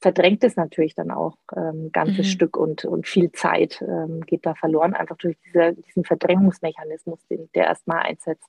verdrängt 0.00 0.44
es 0.44 0.54
natürlich 0.56 0.94
dann 0.94 1.10
auch 1.10 1.36
ähm, 1.56 1.86
ein 1.86 1.92
ganzes 1.92 2.26
mhm. 2.26 2.30
Stück 2.30 2.56
und, 2.56 2.84
und 2.84 3.08
viel 3.08 3.32
Zeit 3.32 3.82
ähm, 3.82 4.20
geht 4.20 4.44
da 4.44 4.54
verloren, 4.54 4.94
einfach 4.94 5.16
durch 5.16 5.36
diese, 5.46 5.72
diesen 5.72 6.04
Verdrängungsmechanismus, 6.04 7.18
den 7.28 7.48
der 7.54 7.66
erstmal 7.66 8.02
einsetzt. 8.02 8.48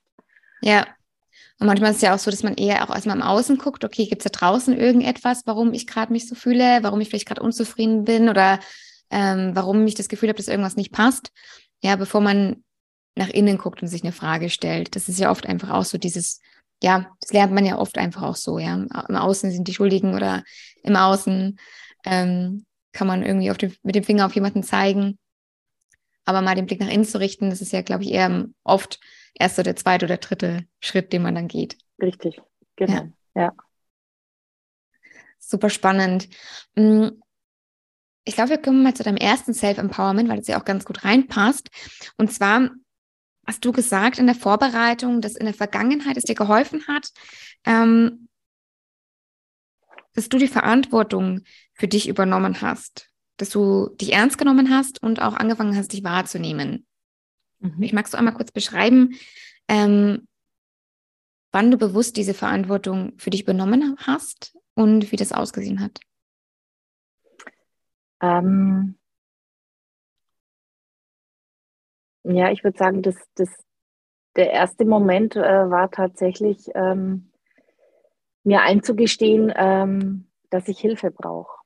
Ja. 0.60 0.86
Und 1.58 1.66
manchmal 1.66 1.90
ist 1.90 1.96
es 1.96 2.02
ja 2.02 2.14
auch 2.14 2.18
so, 2.18 2.30
dass 2.30 2.42
man 2.42 2.54
eher 2.54 2.84
auch 2.84 2.94
erstmal 2.94 3.16
im 3.16 3.22
Außen 3.22 3.56
guckt, 3.56 3.84
okay, 3.84 4.06
gibt 4.06 4.24
es 4.24 4.30
da 4.30 4.38
draußen 4.38 4.76
irgendetwas, 4.76 5.42
warum 5.46 5.72
ich 5.72 5.86
gerade 5.86 6.12
mich 6.12 6.28
so 6.28 6.34
fühle, 6.34 6.80
warum 6.82 7.00
ich 7.00 7.08
vielleicht 7.08 7.28
gerade 7.28 7.42
unzufrieden 7.42 8.04
bin 8.04 8.28
oder 8.28 8.60
ähm, 9.10 9.52
warum 9.54 9.86
ich 9.86 9.94
das 9.94 10.08
Gefühl 10.08 10.28
habe, 10.28 10.36
dass 10.36 10.48
irgendwas 10.48 10.76
nicht 10.76 10.92
passt. 10.92 11.32
Ja, 11.82 11.96
bevor 11.96 12.20
man 12.20 12.62
nach 13.16 13.28
innen 13.28 13.58
guckt 13.58 13.82
und 13.82 13.88
sich 13.88 14.02
eine 14.02 14.12
Frage 14.12 14.50
stellt. 14.50 14.96
Das 14.96 15.08
ist 15.08 15.18
ja 15.18 15.30
oft 15.30 15.46
einfach 15.46 15.70
auch 15.70 15.84
so 15.84 15.98
dieses, 15.98 16.40
ja, 16.82 17.10
das 17.20 17.32
lernt 17.32 17.52
man 17.52 17.66
ja 17.66 17.78
oft 17.78 17.98
einfach 17.98 18.22
auch 18.22 18.36
so, 18.36 18.58
ja. 18.58 18.74
Im 18.74 19.16
Außen 19.16 19.50
sind 19.50 19.68
die 19.68 19.74
Schuldigen 19.74 20.14
oder 20.14 20.44
im 20.82 20.96
Außen 20.96 21.58
ähm, 22.04 22.64
kann 22.92 23.06
man 23.06 23.22
irgendwie 23.22 23.52
den, 23.52 23.76
mit 23.82 23.94
dem 23.94 24.04
Finger 24.04 24.26
auf 24.26 24.34
jemanden 24.34 24.62
zeigen. 24.62 25.18
Aber 26.24 26.42
mal 26.42 26.54
den 26.54 26.66
Blick 26.66 26.80
nach 26.80 26.90
innen 26.90 27.04
zu 27.04 27.18
richten, 27.18 27.50
das 27.50 27.60
ist 27.60 27.72
ja, 27.72 27.82
glaube 27.82 28.04
ich, 28.04 28.12
eher 28.12 28.46
oft 28.62 29.00
erst 29.34 29.56
so 29.56 29.62
der 29.62 29.76
zweite 29.76 30.06
oder 30.06 30.18
dritte 30.18 30.66
Schritt, 30.80 31.12
den 31.12 31.22
man 31.22 31.34
dann 31.34 31.48
geht. 31.48 31.76
Richtig, 32.00 32.40
genau, 32.76 33.08
ja. 33.34 33.42
ja. 33.42 33.52
Super 35.38 35.70
spannend. 35.70 36.28
Hm, 36.76 37.20
ich 38.24 38.34
glaube, 38.34 38.50
wir 38.50 38.58
kommen 38.58 38.82
mal 38.82 38.94
zu 38.94 39.02
deinem 39.02 39.16
ersten 39.16 39.54
Self-Empowerment, 39.54 40.28
weil 40.28 40.36
das 40.38 40.46
ja 40.46 40.60
auch 40.60 40.64
ganz 40.64 40.84
gut 40.84 41.04
reinpasst. 41.04 41.70
Und 42.16 42.32
zwar 42.32 42.70
hast 43.46 43.64
du 43.64 43.72
gesagt 43.72 44.18
in 44.18 44.26
der 44.26 44.34
Vorbereitung, 44.34 45.20
dass 45.20 45.36
in 45.36 45.46
der 45.46 45.54
Vergangenheit 45.54 46.16
es 46.16 46.24
dir 46.24 46.34
geholfen 46.34 46.86
hat, 46.86 47.10
ähm, 47.64 48.28
dass 50.14 50.28
du 50.28 50.38
die 50.38 50.48
Verantwortung 50.48 51.42
für 51.74 51.88
dich 51.88 52.08
übernommen 52.08 52.60
hast, 52.60 53.10
dass 53.36 53.50
du 53.50 53.90
dich 54.00 54.12
ernst 54.12 54.38
genommen 54.38 54.70
hast 54.70 55.02
und 55.02 55.22
auch 55.22 55.34
angefangen 55.34 55.76
hast, 55.76 55.92
dich 55.92 56.04
wahrzunehmen. 56.04 56.86
Mhm. 57.60 57.82
Ich 57.82 57.92
magst 57.92 58.14
du 58.14 58.18
einmal 58.18 58.34
kurz 58.34 58.50
beschreiben, 58.52 59.14
ähm, 59.68 60.26
wann 61.52 61.70
du 61.70 61.78
bewusst 61.78 62.16
diese 62.16 62.34
Verantwortung 62.34 63.12
für 63.18 63.30
dich 63.30 63.42
übernommen 63.42 63.96
hast 63.98 64.56
und 64.74 65.12
wie 65.12 65.16
das 65.16 65.32
ausgesehen 65.32 65.80
hat? 65.80 66.00
Ähm, 68.22 68.99
Ja, 72.24 72.50
ich 72.50 72.64
würde 72.64 72.78
sagen, 72.78 73.02
dass, 73.02 73.16
dass 73.34 73.48
der 74.36 74.50
erste 74.50 74.84
Moment 74.84 75.36
äh, 75.36 75.70
war 75.70 75.90
tatsächlich, 75.90 76.68
ähm, 76.74 77.30
mir 78.44 78.62
einzugestehen, 78.62 79.52
ähm, 79.54 80.26
dass 80.50 80.68
ich 80.68 80.78
Hilfe 80.78 81.10
brauche. 81.10 81.60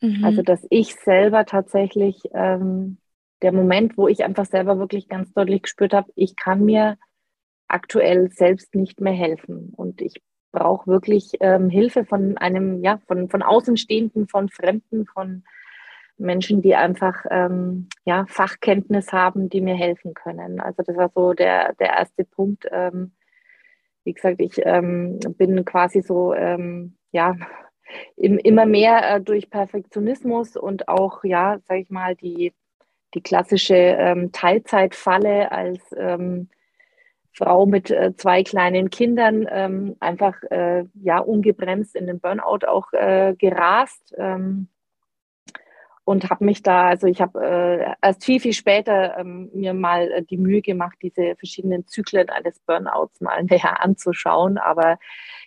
Mhm. 0.00 0.24
Also, 0.24 0.42
dass 0.42 0.64
ich 0.70 0.94
selber 0.94 1.44
tatsächlich, 1.46 2.22
ähm, 2.32 2.98
der 3.42 3.52
Moment, 3.52 3.98
wo 3.98 4.08
ich 4.08 4.24
einfach 4.24 4.46
selber 4.46 4.78
wirklich 4.78 5.08
ganz 5.08 5.32
deutlich 5.32 5.62
gespürt 5.62 5.92
habe, 5.92 6.10
ich 6.14 6.36
kann 6.36 6.64
mir 6.64 6.96
aktuell 7.68 8.30
selbst 8.30 8.74
nicht 8.74 9.00
mehr 9.00 9.12
helfen. 9.12 9.72
Und 9.76 10.00
ich 10.00 10.22
brauche 10.52 10.86
wirklich 10.86 11.32
ähm, 11.40 11.68
Hilfe 11.68 12.04
von 12.04 12.38
einem, 12.38 12.82
ja, 12.82 12.98
von, 13.06 13.28
von 13.28 13.42
Außenstehenden, 13.42 14.28
von 14.28 14.48
Fremden, 14.48 15.06
von 15.06 15.44
Menschen, 16.18 16.62
die 16.62 16.74
einfach 16.74 17.24
ähm, 17.30 17.88
ja, 18.04 18.24
Fachkenntnis 18.28 19.12
haben, 19.12 19.48
die 19.48 19.60
mir 19.60 19.74
helfen 19.74 20.14
können. 20.14 20.60
Also 20.60 20.82
das 20.82 20.96
war 20.96 21.10
so 21.14 21.32
der, 21.32 21.74
der 21.74 21.94
erste 21.94 22.24
Punkt. 22.24 22.66
Ähm, 22.70 23.12
wie 24.04 24.14
gesagt, 24.14 24.40
ich 24.40 24.60
ähm, 24.64 25.18
bin 25.36 25.64
quasi 25.64 26.00
so, 26.00 26.32
ähm, 26.32 26.96
ja, 27.10 27.34
im, 28.16 28.38
immer 28.38 28.66
mehr 28.66 29.16
äh, 29.16 29.20
durch 29.20 29.50
Perfektionismus 29.50 30.56
und 30.56 30.88
auch, 30.88 31.24
ja, 31.24 31.58
sage 31.66 31.80
ich 31.80 31.90
mal, 31.90 32.14
die, 32.14 32.52
die 33.14 33.22
klassische 33.22 33.74
ähm, 33.74 34.32
Teilzeitfalle 34.32 35.52
als 35.52 35.80
ähm, 35.96 36.48
Frau 37.32 37.66
mit 37.66 37.90
äh, 37.90 38.14
zwei 38.16 38.42
kleinen 38.42 38.90
Kindern 38.90 39.46
ähm, 39.50 39.96
einfach 40.00 40.42
äh, 40.50 40.84
ja 40.94 41.18
ungebremst 41.18 41.94
in 41.94 42.06
den 42.06 42.18
Burnout 42.18 42.66
auch 42.66 42.92
äh, 42.92 43.34
gerast. 43.36 44.14
Ähm, 44.16 44.68
und 46.06 46.30
habe 46.30 46.44
mich 46.44 46.62
da, 46.62 46.86
also 46.86 47.08
ich 47.08 47.20
habe 47.20 47.44
äh, 47.44 47.94
erst 48.00 48.24
viel, 48.24 48.38
viel 48.38 48.52
später 48.52 49.18
ähm, 49.18 49.50
mir 49.52 49.74
mal 49.74 50.08
äh, 50.12 50.22
die 50.22 50.36
Mühe 50.36 50.62
gemacht, 50.62 50.96
diese 51.02 51.34
verschiedenen 51.34 51.88
Zyklen 51.88 52.30
eines 52.30 52.60
Burnouts 52.60 53.20
mal 53.20 53.42
näher 53.50 53.82
anzuschauen. 53.82 54.56
Aber 54.56 55.00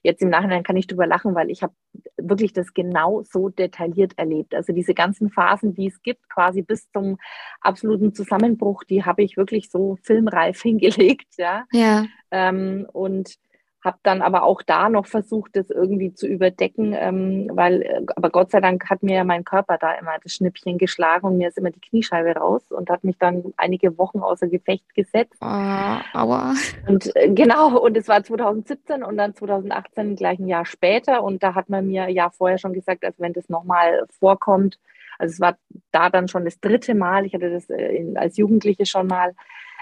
jetzt 0.04 0.22
im 0.22 0.28
Nachhinein 0.28 0.64
kann 0.64 0.76
ich 0.76 0.86
drüber 0.86 1.08
lachen, 1.08 1.34
weil 1.34 1.50
ich 1.50 1.64
habe 1.64 1.74
wirklich 2.18 2.52
das 2.52 2.74
genau 2.74 3.24
so 3.24 3.48
detailliert 3.48 4.18
erlebt. 4.18 4.54
Also 4.54 4.74
diese 4.74 4.94
ganzen 4.94 5.30
Phasen, 5.30 5.76
die 5.76 5.88
es 5.88 6.02
gibt, 6.02 6.28
quasi 6.30 6.62
bis 6.62 6.92
zum 6.92 7.20
absoluten 7.62 8.14
Zusammenbruch, 8.14 8.84
die 8.84 9.06
habe 9.06 9.24
ich 9.24 9.38
wirklich 9.38 9.72
so 9.72 9.98
filmreif 10.04 10.62
hingelegt. 10.62 11.36
Ja. 11.38 11.64
ja. 11.72 12.04
Ähm, 12.32 12.86
und 12.92 13.36
habe 13.82 13.98
dann 14.04 14.22
aber 14.22 14.44
auch 14.44 14.62
da 14.62 14.90
noch 14.90 15.06
versucht, 15.06 15.56
das 15.56 15.70
irgendwie 15.70 16.14
zu 16.14 16.28
überdecken, 16.28 16.94
ähm, 16.98 17.50
weil, 17.54 17.82
äh, 17.82 18.02
aber 18.16 18.30
Gott 18.30 18.52
sei 18.52 18.60
Dank 18.60 18.90
hat 18.90 19.04
mir 19.04 19.16
ja 19.16 19.24
mein 19.24 19.46
Körper 19.46 19.78
da 19.78 19.94
immer 19.94 20.18
das 20.22 20.34
Schnippchen 20.34 20.78
geschlagen 20.78 21.26
und 21.26 21.38
mir 21.38 21.48
ist 21.48 21.58
immer 21.58 21.72
die 21.72 21.80
Kniescheibe 21.80 22.32
raus 22.32 22.64
und 22.70 22.90
hat 22.90 23.04
mich 23.04 23.18
dann 23.18 23.54
einige 23.56 23.98
Wochen 23.98 24.20
außer 24.20 24.48
Gefecht 24.48 24.94
gesetzt. 24.96 25.38
Oh, 25.42 25.46
aua. 25.46 26.56
Und 26.88 27.16
äh, 27.16 27.30
genau, 27.30 27.80
und 27.80 27.96
es 27.96 28.08
war 28.10 28.24
2017 28.24 29.04
und 29.04 29.18
dann 29.18 29.34
2018 29.34 30.16
gleich 30.16 30.40
ein 30.40 30.48
Jahr 30.48 30.66
später 30.66 31.24
und 31.24 31.42
da 31.42 31.56
hat 31.56 31.70
man 31.70 31.88
mir 31.88 32.10
ja 32.10 32.30
vorher 32.30 32.58
schon 32.58 32.74
gesagt, 32.74 33.06
also 33.06 33.22
wenn 33.22 33.34
das 33.34 33.48
nochmal 33.48 34.06
vorkommt, 34.20 34.78
also 35.20 35.34
es 35.34 35.40
war 35.40 35.58
da 35.92 36.10
dann 36.10 36.28
schon 36.28 36.46
das 36.46 36.60
dritte 36.60 36.96
Mal, 36.96 37.26
ich 37.26 37.34
hatte 37.34 37.50
das 37.50 37.70
äh, 37.70 38.14
als 38.16 38.38
Jugendliche 38.38 38.86
schon 38.86 39.08
mal, 39.08 39.34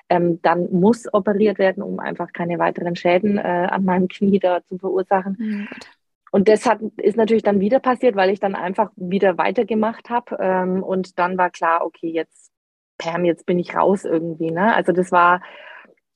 ähm, 0.10 0.41
dann 0.41 0.72
muss 0.72 1.12
operiert 1.13 1.58
werden, 1.58 1.84
um 1.84 2.00
einfach 2.00 2.32
keine 2.34 2.60
weiteren 2.60 2.96
Schäden 2.96 3.38
äh, 3.38 3.67
an 3.70 3.84
meinem 3.84 4.08
Knie 4.08 4.39
da 4.39 4.63
zu 4.65 4.78
verursachen. 4.78 5.36
Mhm. 5.39 5.67
Und 6.32 6.48
das 6.50 6.65
hat, 6.65 6.80
ist 6.98 7.17
natürlich 7.17 7.43
dann 7.43 7.60
wieder 7.60 7.80
passiert, 7.80 8.15
weil 8.15 8.30
ich 8.30 8.39
dann 8.39 8.56
einfach 8.56 8.91
wieder 8.96 9.38
weitergemacht 9.38 10.10
habe. 10.10 10.38
Ähm, 10.39 10.84
und 10.84 11.17
dann 11.20 11.38
war 11.38 11.50
klar, 11.50 11.86
okay, 11.86 12.10
jetzt, 12.10 12.52
Pam, 12.98 13.26
jetzt 13.26 13.46
bin 13.46 13.60
ich 13.60 13.76
raus 13.76 14.06
irgendwie. 14.06 14.52
Ne? 14.52 14.76
Also 14.76 14.91
das 14.91 15.12
war, 15.12 15.41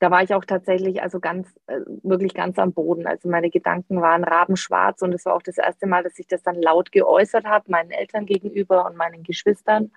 da 0.00 0.10
war 0.10 0.22
ich 0.22 0.34
auch 0.34 0.44
tatsächlich 0.44 1.02
also 1.02 1.20
ganz, 1.20 1.48
äh, 1.66 1.80
wirklich 2.02 2.34
ganz 2.34 2.58
am 2.58 2.72
Boden. 2.72 3.06
Also 3.06 3.28
meine 3.28 3.50
Gedanken 3.50 4.00
waren 4.00 4.24
rabenschwarz 4.24 5.00
und 5.02 5.14
es 5.14 5.24
war 5.24 5.34
auch 5.34 5.42
das 5.42 5.58
erste 5.58 5.86
Mal, 5.86 6.02
dass 6.02 6.18
ich 6.18 6.26
das 6.26 6.42
dann 6.42 6.60
laut 6.60 6.92
geäußert 6.92 7.44
habe, 7.44 7.70
meinen 7.70 7.90
Eltern 7.90 8.26
gegenüber 8.26 8.84
und 8.86 8.96
meinen 8.96 9.22
Geschwistern. 9.22 9.92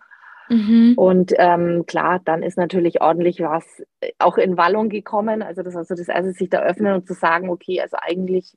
Mhm. 0.50 0.94
Und 0.96 1.34
ähm, 1.38 1.86
klar, 1.86 2.20
dann 2.24 2.44
ist 2.44 2.58
natürlich 2.58 3.02
ordentlich 3.02 3.42
was 3.42 3.84
äh, 4.02 4.12
auch 4.20 4.38
in 4.38 4.58
Wallung 4.58 4.90
gekommen. 4.90 5.42
Also 5.42 5.64
das 5.64 5.74
war 5.74 5.86
so 5.86 5.96
das 5.96 6.08
erste, 6.08 6.34
sich 6.34 6.50
da 6.50 6.62
öffnen 6.62 6.94
und 6.94 7.08
zu 7.08 7.14
sagen, 7.14 7.50
okay, 7.50 7.82
also 7.82 7.98
eigentlich 8.00 8.56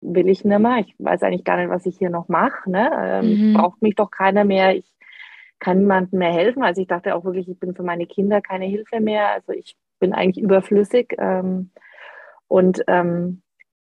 will 0.00 0.28
ich 0.28 0.44
nicht 0.44 0.58
mehr. 0.58 0.78
Ich 0.78 0.94
weiß 0.98 1.22
eigentlich 1.22 1.44
gar 1.44 1.56
nicht, 1.56 1.70
was 1.70 1.86
ich 1.86 1.98
hier 1.98 2.10
noch 2.10 2.28
mache. 2.28 2.70
Ne? 2.70 2.90
Ähm, 2.94 3.50
mhm. 3.50 3.54
Braucht 3.54 3.82
mich 3.82 3.94
doch 3.94 4.10
keiner 4.10 4.44
mehr. 4.44 4.76
Ich 4.76 4.90
kann 5.58 5.78
niemandem 5.78 6.18
mehr 6.18 6.32
helfen. 6.32 6.62
Also 6.62 6.80
ich 6.80 6.88
dachte 6.88 7.14
auch 7.14 7.24
wirklich, 7.24 7.48
ich 7.48 7.58
bin 7.58 7.74
für 7.74 7.82
meine 7.82 8.06
Kinder 8.06 8.40
keine 8.40 8.64
Hilfe 8.64 9.00
mehr. 9.00 9.32
Also 9.32 9.52
ich 9.52 9.76
bin 9.98 10.12
eigentlich 10.12 10.42
überflüssig. 10.42 11.14
Ähm, 11.18 11.70
und 12.48 12.82
ähm, 12.86 13.42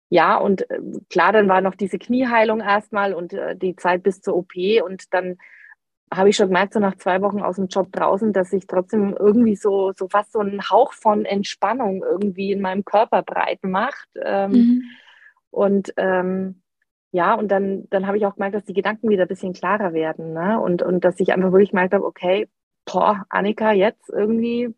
ja, 0.09 0.37
und 0.37 0.71
äh, 0.71 0.79
klar, 1.11 1.33
dann 1.33 1.49
war 1.49 1.61
noch 1.61 1.75
diese 1.75 1.99
Knieheilung 1.99 2.61
erstmal 2.61 3.13
und 3.13 3.33
äh, 3.33 3.57
die 3.57 3.75
Zeit 3.75 4.03
bis 4.03 4.21
zur 4.21 4.37
OP 4.37 4.53
und 4.85 5.13
dann 5.13 5.37
habe 6.13 6.29
ich 6.29 6.37
schon 6.37 6.49
gemerkt, 6.49 6.73
so 6.73 6.81
nach 6.81 6.97
zwei 6.97 7.21
Wochen 7.21 7.41
aus 7.41 7.57
dem 7.57 7.67
Job 7.67 7.91
draußen, 7.93 8.33
dass 8.33 8.51
sich 8.51 8.67
trotzdem 8.67 9.17
irgendwie 9.19 9.57
so, 9.57 9.93
so 9.97 10.09
fast 10.09 10.33
so 10.33 10.41
ein 10.41 10.61
Hauch 10.71 10.93
von 10.93 11.25
Entspannung 11.25 12.05
irgendwie 12.05 12.53
in 12.53 12.61
meinem 12.61 12.85
Körper 12.85 13.23
breit 13.23 13.63
macht. 13.63 14.09
Ähm, 14.23 14.51
mhm. 14.51 14.83
Und 15.51 15.93
ähm, 15.97 16.63
ja, 17.11 17.35
und 17.35 17.49
dann, 17.49 17.89
dann 17.91 18.07
habe 18.07 18.19
ich 18.19 18.27
auch 18.27 18.35
gemerkt, 18.35 18.55
dass 18.55 18.65
die 18.65 18.75
Gedanken 18.75 19.09
wieder 19.09 19.23
ein 19.23 19.29
bisschen 19.29 19.53
klarer 19.53 19.93
werden. 19.95 20.33
Ne? 20.33 20.61
Und, 20.61 20.83
und 20.83 21.05
dass 21.05 21.19
ich 21.19 21.33
einfach 21.33 21.51
wirklich 21.51 21.71
gemerkt 21.71 21.95
habe, 21.95 22.05
okay, 22.05 22.49
boah, 22.85 23.25
Annika, 23.31 23.73
jetzt 23.73 24.09
irgendwie, 24.11 24.75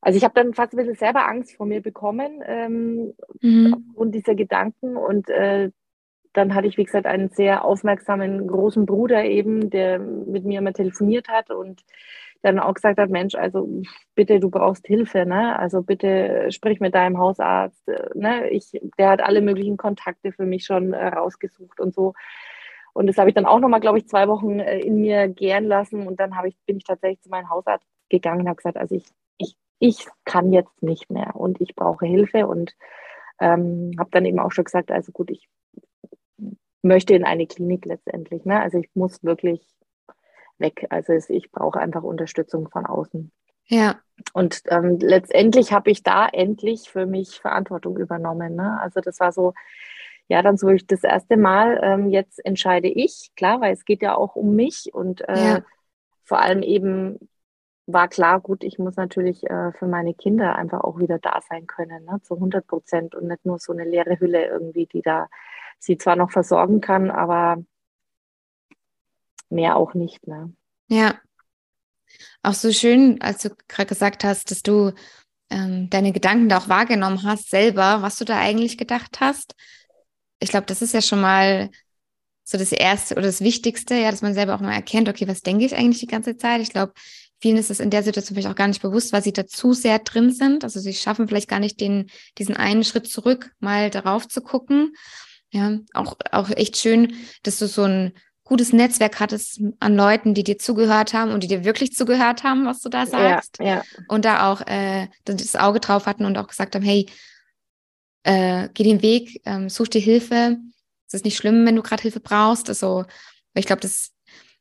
also 0.00 0.16
ich 0.16 0.24
habe 0.24 0.34
dann 0.34 0.54
fast 0.54 0.72
ein 0.72 0.76
bisschen 0.76 0.94
selber 0.94 1.28
Angst 1.28 1.56
vor 1.56 1.66
mir 1.66 1.82
bekommen 1.82 2.42
ähm, 2.46 3.12
mhm. 3.40 3.84
aufgrund 3.88 4.14
dieser 4.14 4.34
Gedanken 4.34 4.96
und 4.96 5.28
äh, 5.28 5.70
dann 6.36 6.54
hatte 6.54 6.66
ich, 6.66 6.76
wie 6.76 6.84
gesagt, 6.84 7.06
einen 7.06 7.30
sehr 7.30 7.64
aufmerksamen 7.64 8.46
großen 8.46 8.86
Bruder 8.86 9.24
eben, 9.24 9.70
der 9.70 9.98
mit 9.98 10.44
mir 10.44 10.58
immer 10.58 10.72
telefoniert 10.72 11.28
hat 11.28 11.50
und 11.50 11.82
dann 12.42 12.58
auch 12.58 12.74
gesagt 12.74 12.98
hat, 12.98 13.10
Mensch, 13.10 13.34
also 13.34 13.68
bitte, 14.14 14.38
du 14.40 14.50
brauchst 14.50 14.86
Hilfe, 14.86 15.26
ne? 15.26 15.58
Also 15.58 15.82
bitte 15.82 16.46
sprich 16.52 16.80
mit 16.80 16.94
deinem 16.94 17.18
Hausarzt, 17.18 17.88
äh, 17.88 18.10
ne? 18.14 18.50
Ich, 18.50 18.70
der 18.98 19.08
hat 19.08 19.22
alle 19.22 19.40
möglichen 19.40 19.76
Kontakte 19.76 20.32
für 20.32 20.44
mich 20.44 20.64
schon 20.64 20.92
äh, 20.92 21.08
rausgesucht 21.08 21.80
und 21.80 21.94
so. 21.94 22.12
Und 22.92 23.06
das 23.08 23.18
habe 23.18 23.28
ich 23.28 23.34
dann 23.34 23.46
auch 23.46 23.58
nochmal, 23.58 23.80
glaube 23.80 23.98
ich, 23.98 24.08
zwei 24.08 24.28
Wochen 24.28 24.60
äh, 24.60 24.78
in 24.78 25.00
mir 25.00 25.28
gären 25.28 25.64
lassen. 25.64 26.06
Und 26.06 26.20
dann 26.20 26.32
ich, 26.46 26.56
bin 26.66 26.76
ich 26.76 26.84
tatsächlich 26.84 27.20
zu 27.20 27.30
meinem 27.30 27.50
Hausarzt 27.50 27.86
gegangen 28.08 28.42
und 28.42 28.48
habe 28.48 28.56
gesagt, 28.56 28.76
also 28.76 28.94
ich, 28.94 29.06
ich, 29.38 29.56
ich 29.78 30.06
kann 30.24 30.52
jetzt 30.52 30.82
nicht 30.82 31.10
mehr 31.10 31.34
und 31.36 31.60
ich 31.60 31.74
brauche 31.74 32.06
Hilfe. 32.06 32.46
Und 32.46 32.74
ähm, 33.40 33.92
habe 33.98 34.10
dann 34.12 34.24
eben 34.24 34.38
auch 34.38 34.52
schon 34.52 34.64
gesagt, 34.64 34.90
also 34.90 35.12
gut, 35.12 35.30
ich 35.30 35.48
möchte 36.86 37.14
in 37.14 37.24
eine 37.24 37.46
Klinik 37.46 37.84
letztendlich. 37.84 38.44
Ne? 38.44 38.60
Also 38.60 38.78
ich 38.78 38.88
muss 38.94 39.22
wirklich 39.22 39.60
weg. 40.58 40.86
Also 40.90 41.12
ich 41.12 41.50
brauche 41.50 41.80
einfach 41.80 42.02
Unterstützung 42.02 42.68
von 42.68 42.86
außen. 42.86 43.30
Ja. 43.66 43.96
Und 44.32 44.62
ähm, 44.68 44.98
letztendlich 45.00 45.72
habe 45.72 45.90
ich 45.90 46.02
da 46.02 46.26
endlich 46.26 46.88
für 46.88 47.06
mich 47.06 47.40
Verantwortung 47.40 47.98
übernommen. 47.98 48.54
Ne? 48.54 48.78
Also 48.80 49.00
das 49.00 49.20
war 49.20 49.32
so, 49.32 49.54
ja, 50.28 50.42
dann 50.42 50.56
so 50.56 50.68
ich 50.68 50.86
das 50.86 51.04
erste 51.04 51.36
Mal, 51.36 51.80
ähm, 51.82 52.08
jetzt 52.10 52.44
entscheide 52.44 52.88
ich, 52.88 53.32
klar, 53.36 53.60
weil 53.60 53.72
es 53.72 53.84
geht 53.84 54.02
ja 54.02 54.16
auch 54.16 54.36
um 54.36 54.54
mich 54.54 54.90
und 54.92 55.28
äh, 55.28 55.48
ja. 55.48 55.62
vor 56.24 56.40
allem 56.40 56.62
eben 56.62 57.18
war 57.86 58.08
klar, 58.08 58.40
gut, 58.40 58.64
ich 58.64 58.78
muss 58.78 58.96
natürlich 58.96 59.48
äh, 59.48 59.72
für 59.72 59.86
meine 59.86 60.12
Kinder 60.14 60.56
einfach 60.56 60.80
auch 60.80 60.98
wieder 60.98 61.18
da 61.20 61.40
sein 61.48 61.68
können, 61.68 62.04
ne? 62.04 62.20
zu 62.22 62.34
100 62.34 62.66
Prozent 62.66 63.14
und 63.14 63.28
nicht 63.28 63.46
nur 63.46 63.60
so 63.60 63.72
eine 63.72 63.84
leere 63.84 64.18
Hülle 64.18 64.44
irgendwie, 64.46 64.86
die 64.86 65.02
da 65.02 65.28
sie 65.78 65.98
zwar 65.98 66.16
noch 66.16 66.30
versorgen 66.30 66.80
kann, 66.80 67.10
aber 67.10 67.62
mehr 69.48 69.76
auch 69.76 69.94
nicht. 69.94 70.26
Ne? 70.26 70.52
Ja. 70.88 71.16
Auch 72.42 72.54
so 72.54 72.72
schön, 72.72 73.20
als 73.20 73.42
du 73.42 73.50
gerade 73.68 73.88
gesagt 73.88 74.24
hast, 74.24 74.50
dass 74.50 74.62
du 74.62 74.92
ähm, 75.50 75.90
deine 75.90 76.12
Gedanken 76.12 76.48
da 76.48 76.58
auch 76.58 76.68
wahrgenommen 76.68 77.22
hast, 77.22 77.50
selber, 77.50 78.02
was 78.02 78.16
du 78.16 78.24
da 78.24 78.38
eigentlich 78.38 78.78
gedacht 78.78 79.20
hast. 79.20 79.54
Ich 80.40 80.50
glaube, 80.50 80.66
das 80.66 80.82
ist 80.82 80.94
ja 80.94 81.02
schon 81.02 81.20
mal 81.20 81.70
so 82.44 82.58
das 82.58 82.72
Erste 82.72 83.14
oder 83.14 83.24
das 83.24 83.40
Wichtigste, 83.40 83.94
ja, 83.94 84.10
dass 84.10 84.22
man 84.22 84.34
selber 84.34 84.54
auch 84.54 84.60
mal 84.60 84.72
erkennt, 84.72 85.08
okay, 85.08 85.26
was 85.26 85.42
denke 85.42 85.64
ich 85.64 85.74
eigentlich 85.74 86.00
die 86.00 86.06
ganze 86.06 86.36
Zeit? 86.36 86.60
Ich 86.60 86.70
glaube, 86.70 86.92
vielen 87.40 87.56
ist 87.56 87.70
es 87.70 87.80
in 87.80 87.90
der 87.90 88.02
Situation 88.02 88.36
vielleicht 88.36 88.52
auch 88.52 88.56
gar 88.56 88.68
nicht 88.68 88.82
bewusst, 88.82 89.12
weil 89.12 89.22
sie 89.22 89.32
da 89.32 89.46
zu 89.46 89.72
sehr 89.72 89.98
drin 89.98 90.32
sind. 90.32 90.62
Also 90.62 90.78
sie 90.78 90.94
schaffen 90.94 91.26
vielleicht 91.26 91.48
gar 91.48 91.58
nicht 91.58 91.80
den, 91.80 92.08
diesen 92.38 92.56
einen 92.56 92.84
Schritt 92.84 93.08
zurück, 93.08 93.50
mal 93.58 93.90
darauf 93.90 94.28
zu 94.28 94.40
gucken. 94.42 94.94
Ja, 95.50 95.78
auch, 95.94 96.16
auch 96.32 96.50
echt 96.50 96.76
schön, 96.76 97.14
dass 97.42 97.58
du 97.58 97.66
so 97.66 97.84
ein 97.84 98.12
gutes 98.46 98.72
Netzwerk 98.72 99.18
hattest 99.18 99.60
an 99.80 99.96
Leuten, 99.96 100.32
die 100.32 100.44
dir 100.44 100.58
zugehört 100.58 101.12
haben 101.12 101.32
und 101.32 101.42
die 101.42 101.48
dir 101.48 101.64
wirklich 101.64 101.92
zugehört 101.92 102.44
haben, 102.44 102.64
was 102.64 102.80
du 102.80 102.88
da 102.88 103.06
sagst. 103.06 103.58
Ja, 103.58 103.66
ja. 103.66 103.82
Und 104.08 104.24
da 104.24 104.50
auch 104.50 104.60
äh, 104.66 105.08
das 105.24 105.56
Auge 105.56 105.80
drauf 105.80 106.06
hatten 106.06 106.24
und 106.24 106.38
auch 106.38 106.46
gesagt 106.46 106.74
haben, 106.74 106.84
hey, 106.84 107.06
äh, 108.22 108.68
geh 108.72 108.84
den 108.84 109.02
Weg, 109.02 109.40
ähm, 109.44 109.68
such 109.68 109.88
dir 109.88 110.00
Hilfe. 110.00 110.58
Es 111.06 111.14
ist 111.14 111.24
nicht 111.24 111.36
schlimm, 111.36 111.66
wenn 111.66 111.76
du 111.76 111.82
gerade 111.82 112.02
Hilfe 112.02 112.20
brauchst. 112.20 112.68
Also, 112.68 113.04
ich 113.54 113.66
glaube, 113.66 113.80
das 113.80 114.12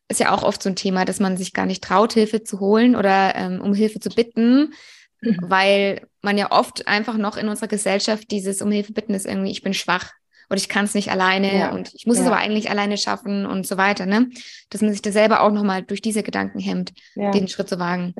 ist 0.08 0.20
ja 0.20 0.32
auch 0.32 0.44
oft 0.44 0.62
so 0.62 0.70
ein 0.70 0.76
Thema, 0.76 1.06
dass 1.06 1.20
man 1.20 1.38
sich 1.38 1.54
gar 1.54 1.66
nicht 1.66 1.84
traut, 1.84 2.14
Hilfe 2.14 2.44
zu 2.44 2.60
holen 2.60 2.96
oder 2.96 3.36
ähm, 3.36 3.62
um 3.62 3.74
Hilfe 3.74 4.00
zu 4.00 4.10
bitten, 4.10 4.74
mhm. 5.22 5.38
weil 5.42 6.08
man 6.22 6.38
ja 6.38 6.52
oft 6.52 6.88
einfach 6.88 7.18
noch 7.18 7.38
in 7.38 7.50
unserer 7.50 7.68
Gesellschaft 7.68 8.30
dieses 8.32 8.62
um 8.62 8.72
Hilfe 8.72 8.94
bitten 8.94 9.14
ist 9.14 9.26
irgendwie, 9.26 9.52
ich 9.52 9.64
bin 9.64 9.74
schwach, 9.74 10.12
oder 10.50 10.58
ich 10.58 10.70
kann 10.70 10.86
es 10.86 10.94
nicht 10.94 11.12
alleine 11.12 11.58
ja. 11.58 11.72
und 11.72 11.94
ich 11.94 12.06
muss 12.06 12.18
ja. 12.18 12.24
es 12.24 12.28
aber 12.28 12.38
eigentlich 12.38 12.70
alleine 12.70 12.98
schaffen 12.98 13.46
und 13.46 13.66
so 13.66 13.78
weiter, 13.78 14.06
ne? 14.06 14.30
Dass 14.70 14.82
man 14.82 14.92
sich 14.92 15.02
da 15.02 15.12
selber 15.12 15.42
auch 15.42 15.52
nochmal 15.52 15.84
durch 15.84 16.02
diese 16.02 16.24
Gedanken 16.24 16.60
hemmt, 16.60 16.94
ja. 17.16 17.32
den 17.32 17.48
Schritt 17.48 17.70
zu 17.70 17.80
wagen. 17.80 18.14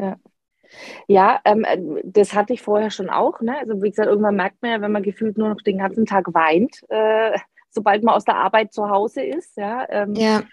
Ja. 1.08 1.40
Ähm, 1.46 1.66
das 2.04 2.34
hatte 2.34 2.54
ich 2.54 2.62
vorher 2.62 2.92
schon 2.92 3.10
auch. 3.10 3.40
Ne? 3.42 3.58
Also 3.60 3.82
wie 3.82 3.90
gesagt, 3.90 4.10
irgendwann 4.10 4.36
merkt 4.36 4.62
man 4.62 4.72
ja, 4.72 4.82
wenn 4.82 4.92
man 4.92 5.04
gefühlt 5.04 5.38
nur 5.38 5.50
noch 5.50 5.62
den 5.62 5.78
ganzen 5.78 6.06
Tag 6.06 6.34
weint, 6.34 6.82
äh, 6.90 7.38
sobald 7.70 8.04
man 8.04 8.16
aus 8.16 8.26
der 8.26 8.36
Arbeit 8.36 8.74
zu 8.74 8.90
Hause 8.90 9.22
ist. 9.22 9.56
Ja, 9.58 9.86
ähm, 9.90 10.16
ja 10.16 10.44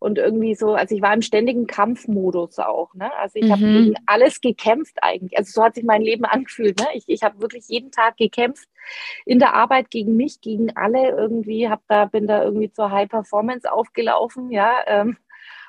und 0.00 0.16
irgendwie 0.16 0.54
so, 0.54 0.74
also 0.74 0.94
ich 0.94 1.02
war 1.02 1.12
im 1.12 1.20
ständigen 1.20 1.66
Kampfmodus 1.66 2.58
auch. 2.58 2.94
Ne? 2.94 3.14
Also 3.18 3.38
ich 3.38 3.44
mhm. 3.44 3.52
habe 3.52 3.62
gegen 3.62 3.94
alles 4.06 4.40
gekämpft 4.40 4.96
eigentlich. 5.02 5.36
Also 5.36 5.52
so 5.52 5.62
hat 5.62 5.74
sich 5.74 5.84
mein 5.84 6.00
Leben 6.00 6.24
angefühlt. 6.26 6.80
Ne? 6.80 6.86
Ich, 6.94 7.04
ich 7.06 7.22
habe 7.22 7.40
wirklich 7.40 7.68
jeden 7.68 7.92
Tag 7.92 8.16
gekämpft 8.16 8.68
in 9.26 9.38
der 9.38 9.52
Arbeit 9.52 9.90
gegen 9.90 10.16
mich, 10.16 10.40
gegen 10.40 10.74
alle 10.74 11.10
irgendwie. 11.10 11.68
Hab 11.68 11.82
da 11.86 12.06
bin 12.06 12.26
da 12.26 12.42
irgendwie 12.42 12.72
zur 12.72 12.90
High 12.90 13.10
Performance 13.10 13.70
aufgelaufen, 13.70 14.50
ja. 14.50 14.72
Ähm, 14.86 15.18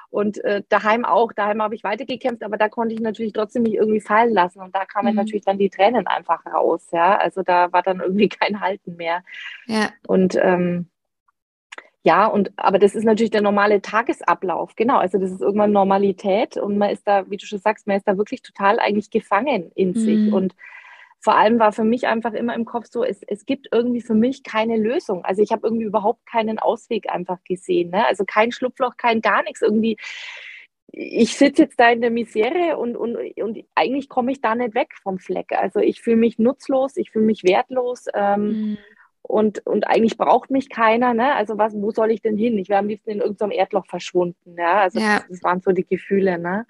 und 0.10 0.44
äh, 0.44 0.63
daheim 0.67 1.06
auch, 1.06 1.32
daheim 1.34 1.62
habe 1.62 1.76
ich 1.76 1.84
weitergekämpft, 1.84 2.44
aber 2.44 2.58
da 2.58 2.67
konnte 2.67 2.94
ich 2.94 3.02
natürlich 3.02 3.32
trotzdem 3.32 3.63
mich 3.63 3.76
irgendwie 3.76 4.02
fallen 4.02 4.34
lassen. 4.34 4.62
Und 4.62 4.74
da 4.76 4.86
kamen 4.86 5.12
mhm. 5.12 5.17
natürlich 5.17 5.44
dann 5.44 5.58
die 5.58 5.70
Tränen 5.70 6.08
einfach 6.08 6.46
raus, 6.46 6.88
ja. 6.91 7.17
Also 7.17 7.44
da 7.44 7.72
war 7.74 7.82
dann 7.82 8.00
irgendwie 8.00 8.30
kein 8.30 8.62
Halten 8.62 8.96
mehr. 8.96 9.24
Ja. 9.67 9.89
Und 10.08 10.38
ähm, 10.41 10.89
ja, 12.04 12.26
und 12.26 12.52
aber 12.58 12.80
das 12.80 12.96
ist 12.96 13.04
natürlich 13.04 13.30
der 13.30 13.42
normale 13.42 13.82
Tagesablauf, 13.82 14.76
genau. 14.76 14.98
Also 14.98 15.20
das 15.20 15.32
ist 15.32 15.42
irgendwann 15.42 15.72
Normalität 15.72 16.58
und 16.58 16.78
man 16.78 16.90
ist 16.90 17.08
da, 17.08 17.30
wie 17.30 17.38
du 17.38 17.46
schon 17.46 17.60
sagst, 17.60 17.86
man 17.86 17.98
ist 17.98 18.08
da 18.08 18.18
wirklich 18.18 18.42
total 18.42 18.80
eigentlich 18.80 19.12
gefangen 19.12 19.72
in 19.76 19.90
mhm. 19.90 19.96
sich. 19.96 20.34
Und 20.34 20.56
vor 21.20 21.36
allem 21.38 21.60
war 21.60 21.72
für 21.72 21.84
mich 21.84 22.08
einfach 22.08 22.34
immer 22.34 22.56
im 22.56 22.66
Kopf 22.66 22.88
so, 22.90 23.04
es, 23.04 23.22
es 23.28 23.46
gibt 23.46 23.68
irgendwie 23.72 24.02
für 24.02 24.16
mich 24.16 24.42
keine 24.42 24.78
Lösung. 24.78 25.24
Also 25.24 25.44
ich 25.44 25.52
habe 25.52 25.68
irgendwie 25.68 25.86
überhaupt 25.86 26.26
keinen 26.26 26.58
Ausweg 26.58 27.08
einfach 27.08 27.38
gesehen. 27.44 27.92
Ne? 27.92 28.08
Also 28.08 28.26
kein 28.26 28.52
Schlupfloch, 28.52 28.98
kein 28.98 29.22
gar 29.22 29.44
nichts. 29.44 29.62
Irgendwie, 29.62 29.98
ich 30.92 31.38
sitze 31.38 31.62
jetzt 31.64 31.80
da 31.80 31.92
in 31.92 32.02
der 32.02 32.10
Misere 32.10 32.78
und, 32.78 32.98
und, 32.98 33.16
und 33.38 33.64
eigentlich 33.76 34.10
komme 34.10 34.32
ich 34.32 34.42
da 34.42 34.56
nicht 34.56 34.74
weg 34.74 34.96
vom 35.04 35.20
Fleck. 35.20 35.52
Also 35.52 35.80
ich 35.80 36.02
fühle 36.02 36.18
mich 36.18 36.40
nutzlos, 36.40 36.98
ich 36.98 37.12
fühle 37.12 37.26
mich 37.26 37.44
wertlos. 37.44 38.06
Ähm, 38.16 38.72
mhm 38.72 38.78
und, 39.22 39.66
und 39.66 39.88
eigentlich 39.88 40.18
braucht 40.18 40.52
mich 40.52 40.70
keiner, 40.70 41.14
ne? 41.14 41.36
Also 41.36 41.58
was, 41.58 41.74
wo 41.76 41.92
soll 41.92 42.12
ich 42.12 42.22
denn 42.22 42.38
hin? 42.38 42.58
Ich 42.58 42.70
wäre 42.70 42.80
am 42.80 42.88
liebsten 42.88 43.12
in 43.12 43.20
irgendeinem 43.20 43.52
Erdloch 43.52 43.86
verschwunden, 43.86 44.56
ja. 44.58 44.82
Also 44.82 45.00
ja. 45.00 45.22
Das, 45.30 45.44
waren 45.44 45.62
so 45.62 45.72
die 45.72 45.86
Gefühle, 45.86 46.38
ne? 46.38 46.66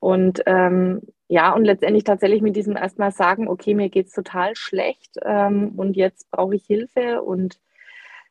Und 0.00 0.42
ähm, 0.46 1.02
ja, 1.28 1.52
und 1.52 1.64
letztendlich 1.64 2.04
tatsächlich 2.04 2.42
mit 2.42 2.54
diesem 2.54 2.76
erstmal 2.76 3.10
sagen, 3.10 3.48
okay, 3.48 3.74
mir 3.74 3.88
geht 3.88 4.06
es 4.06 4.12
total 4.12 4.54
schlecht 4.54 5.16
ähm, 5.24 5.72
und 5.76 5.96
jetzt 5.96 6.30
brauche 6.30 6.54
ich 6.54 6.64
Hilfe 6.66 7.22
und 7.22 7.58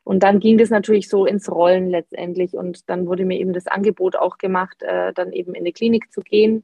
und 0.06 0.22
dann 0.22 0.40
ging 0.40 0.60
das 0.60 0.70
natürlich 0.70 1.10
so 1.10 1.26
ins 1.26 1.52
Rollen 1.52 1.90
letztendlich. 1.90 2.54
Und 2.54 2.92
dann 2.92 3.08
wurde 3.08 3.26
mir 3.26 3.40
eben 3.40 3.54
das 3.54 3.66
Angebot 3.66 4.16
auch 4.16 4.38
gemacht, 4.38 4.84
äh, 4.84 5.12
dann 5.14 5.34
eben 5.34 5.56
in 5.56 5.66
die 5.66 5.74
Klinik 5.74 6.12
zu 6.14 6.22
gehen. 6.22 6.64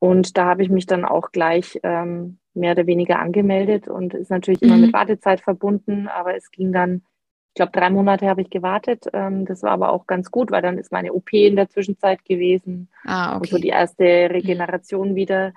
Und 0.00 0.36
da 0.36 0.44
habe 0.44 0.62
ich 0.62 0.68
mich 0.68 0.84
dann 0.84 1.06
auch 1.06 1.32
gleich 1.32 1.80
ähm, 1.82 2.38
mehr 2.56 2.72
oder 2.72 2.86
weniger 2.86 3.18
angemeldet 3.18 3.88
und 3.88 4.14
ist 4.14 4.30
natürlich 4.30 4.60
mhm. 4.60 4.68
immer 4.68 4.76
mit 4.78 4.92
Wartezeit 4.92 5.40
verbunden, 5.40 6.08
aber 6.08 6.36
es 6.36 6.50
ging 6.50 6.72
dann, 6.72 7.02
ich 7.48 7.54
glaube, 7.54 7.72
drei 7.72 7.90
Monate 7.90 8.28
habe 8.28 8.42
ich 8.42 8.50
gewartet. 8.50 9.04
Ähm, 9.12 9.46
das 9.46 9.62
war 9.62 9.70
aber 9.70 9.90
auch 9.90 10.06
ganz 10.06 10.30
gut, 10.30 10.50
weil 10.50 10.62
dann 10.62 10.78
ist 10.78 10.92
meine 10.92 11.12
OP 11.12 11.32
in 11.32 11.56
der 11.56 11.68
Zwischenzeit 11.68 12.24
gewesen. 12.24 12.88
Ah, 13.04 13.36
okay. 13.36 13.38
Und 13.38 13.48
so 13.48 13.58
die 13.58 13.68
erste 13.68 14.04
Regeneration 14.04 15.12
mhm. 15.12 15.16
wieder. 15.16 15.52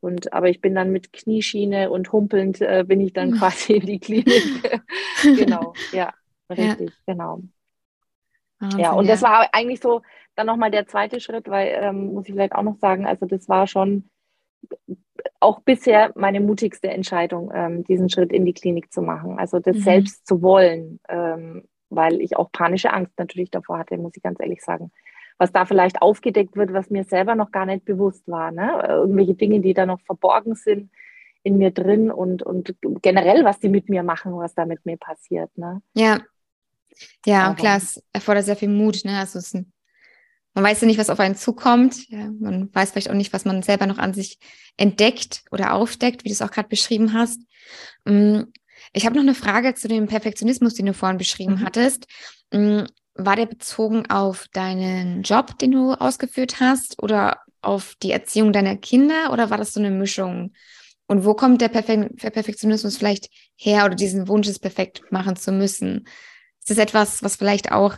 Und 0.00 0.32
aber 0.32 0.48
ich 0.48 0.60
bin 0.60 0.74
dann 0.74 0.92
mit 0.92 1.12
Knieschiene 1.12 1.90
und 1.90 2.10
humpelnd 2.12 2.60
äh, 2.60 2.84
bin 2.86 3.00
ich 3.00 3.12
dann 3.12 3.32
quasi 3.32 3.74
in 3.74 3.86
die 3.86 4.00
Klinik. 4.00 4.80
genau, 5.22 5.74
ja, 5.92 6.12
richtig, 6.48 6.90
ja. 7.06 7.12
genau. 7.12 7.42
Wahnsinn, 8.58 8.80
ja, 8.80 8.92
und 8.92 9.06
ja. 9.06 9.12
das 9.12 9.22
war 9.22 9.48
eigentlich 9.52 9.80
so 9.80 10.02
dann 10.36 10.46
nochmal 10.46 10.70
der 10.70 10.86
zweite 10.86 11.20
Schritt, 11.20 11.48
weil, 11.48 11.68
ähm, 11.80 12.14
muss 12.14 12.26
ich 12.26 12.32
vielleicht 12.32 12.54
auch 12.54 12.62
noch 12.62 12.76
sagen, 12.76 13.06
also 13.06 13.26
das 13.26 13.48
war 13.48 13.66
schon 13.66 14.08
auch 15.40 15.60
bisher 15.60 16.12
meine 16.14 16.40
mutigste 16.40 16.88
Entscheidung, 16.88 17.50
ähm, 17.54 17.84
diesen 17.84 18.10
Schritt 18.10 18.32
in 18.32 18.44
die 18.44 18.52
Klinik 18.52 18.92
zu 18.92 19.00
machen. 19.00 19.38
Also 19.38 19.58
das 19.58 19.76
mhm. 19.76 19.80
selbst 19.80 20.26
zu 20.26 20.42
wollen, 20.42 21.00
ähm, 21.08 21.64
weil 21.88 22.20
ich 22.20 22.36
auch 22.36 22.52
panische 22.52 22.92
Angst 22.92 23.18
natürlich 23.18 23.50
davor 23.50 23.78
hatte, 23.78 23.96
muss 23.96 24.16
ich 24.16 24.22
ganz 24.22 24.38
ehrlich 24.40 24.62
sagen. 24.62 24.92
Was 25.38 25.52
da 25.52 25.64
vielleicht 25.64 26.02
aufgedeckt 26.02 26.56
wird, 26.56 26.74
was 26.74 26.90
mir 26.90 27.04
selber 27.04 27.34
noch 27.34 27.50
gar 27.50 27.64
nicht 27.64 27.86
bewusst 27.86 28.28
war. 28.28 28.52
Ne? 28.52 28.84
Irgendwelche 28.86 29.34
Dinge, 29.34 29.60
die 29.60 29.72
da 29.72 29.86
noch 29.86 30.00
verborgen 30.02 30.54
sind 30.54 30.90
in 31.42 31.56
mir 31.56 31.70
drin 31.70 32.10
und, 32.10 32.42
und 32.42 32.76
generell, 33.00 33.44
was 33.44 33.58
die 33.58 33.70
mit 33.70 33.88
mir 33.88 34.02
machen, 34.02 34.36
was 34.36 34.54
da 34.54 34.66
mit 34.66 34.84
mir 34.84 34.98
passiert. 34.98 35.50
Ne? 35.56 35.80
Ja. 35.94 36.20
Ja, 37.24 37.46
Aber, 37.46 37.54
klar, 37.54 37.76
es 37.78 38.02
erfordert 38.12 38.44
sehr 38.44 38.56
viel 38.56 38.68
Mut. 38.68 39.04
Ne? 39.04 39.18
Also 39.18 39.38
es 39.38 39.46
ist 39.46 39.54
ein 39.54 39.72
man 40.54 40.64
weiß 40.64 40.80
ja 40.80 40.86
nicht, 40.86 40.98
was 40.98 41.10
auf 41.10 41.20
einen 41.20 41.36
zukommt. 41.36 42.08
Ja, 42.08 42.30
man 42.38 42.74
weiß 42.74 42.90
vielleicht 42.90 43.10
auch 43.10 43.14
nicht, 43.14 43.32
was 43.32 43.44
man 43.44 43.62
selber 43.62 43.86
noch 43.86 43.98
an 43.98 44.14
sich 44.14 44.38
entdeckt 44.76 45.42
oder 45.50 45.74
aufdeckt, 45.74 46.24
wie 46.24 46.28
du 46.28 46.32
es 46.32 46.42
auch 46.42 46.50
gerade 46.50 46.68
beschrieben 46.68 47.12
hast. 47.12 47.40
Mm, 48.04 48.42
ich 48.92 49.06
habe 49.06 49.14
noch 49.14 49.22
eine 49.22 49.34
Frage 49.34 49.74
zu 49.74 49.88
dem 49.88 50.06
Perfektionismus, 50.06 50.74
den 50.74 50.86
du 50.86 50.94
vorhin 50.94 51.18
beschrieben 51.18 51.56
mhm. 51.56 51.64
hattest. 51.64 52.06
Mm, 52.52 52.82
war 53.14 53.36
der 53.36 53.46
bezogen 53.46 54.10
auf 54.10 54.48
deinen 54.52 55.22
Job, 55.22 55.58
den 55.58 55.72
du 55.72 55.92
ausgeführt 55.92 56.60
hast, 56.60 57.00
oder 57.02 57.38
auf 57.62 57.94
die 58.02 58.12
Erziehung 58.12 58.52
deiner 58.52 58.76
Kinder 58.76 59.32
oder 59.32 59.50
war 59.50 59.58
das 59.58 59.72
so 59.72 59.80
eine 59.80 59.90
Mischung? 59.90 60.52
Und 61.06 61.24
wo 61.24 61.34
kommt 61.34 61.60
der, 61.60 61.68
Perfe 61.68 62.08
der 62.10 62.30
Perfektionismus 62.30 62.96
vielleicht 62.96 63.28
her 63.56 63.84
oder 63.84 63.96
diesen 63.96 64.28
Wunsch, 64.28 64.48
es 64.48 64.58
perfekt 64.58 65.02
machen 65.10 65.36
zu 65.36 65.52
müssen? 65.52 66.06
Ist 66.60 66.70
das 66.70 66.78
etwas, 66.78 67.22
was 67.22 67.36
vielleicht 67.36 67.72
auch, 67.72 67.96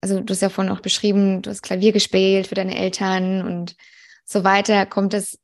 also 0.00 0.20
du 0.20 0.32
hast 0.32 0.40
ja 0.40 0.48
vorhin 0.48 0.72
auch 0.72 0.80
beschrieben, 0.80 1.42
du 1.42 1.50
hast 1.50 1.62
Klavier 1.62 1.92
gespielt 1.92 2.46
für 2.46 2.54
deine 2.54 2.76
Eltern 2.76 3.46
und 3.46 3.76
so 4.24 4.44
weiter. 4.44 4.86
Kommt 4.86 5.12
das, 5.12 5.38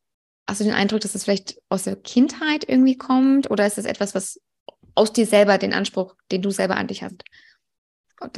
hast 0.49 0.61
du 0.61 0.65
den 0.65 0.75
Eindruck, 0.75 1.01
dass 1.01 1.13
das 1.13 1.25
vielleicht 1.25 1.61
aus 1.69 1.85
der 1.85 1.97
Kindheit 1.97 2.69
irgendwie 2.69 2.97
kommt 2.97 3.51
oder 3.51 3.67
ist 3.67 3.79
das 3.79 3.85
etwas, 3.85 4.15
was 4.15 4.41
aus 4.95 5.13
dir 5.13 5.27
selber 5.27 5.59
den 5.59 5.75
Anspruch, 5.75 6.15
den 6.33 6.43
du 6.43 6.51
selber 6.51 6.77
an 6.77 6.87
dich 6.87 7.03
hast? 7.03 7.23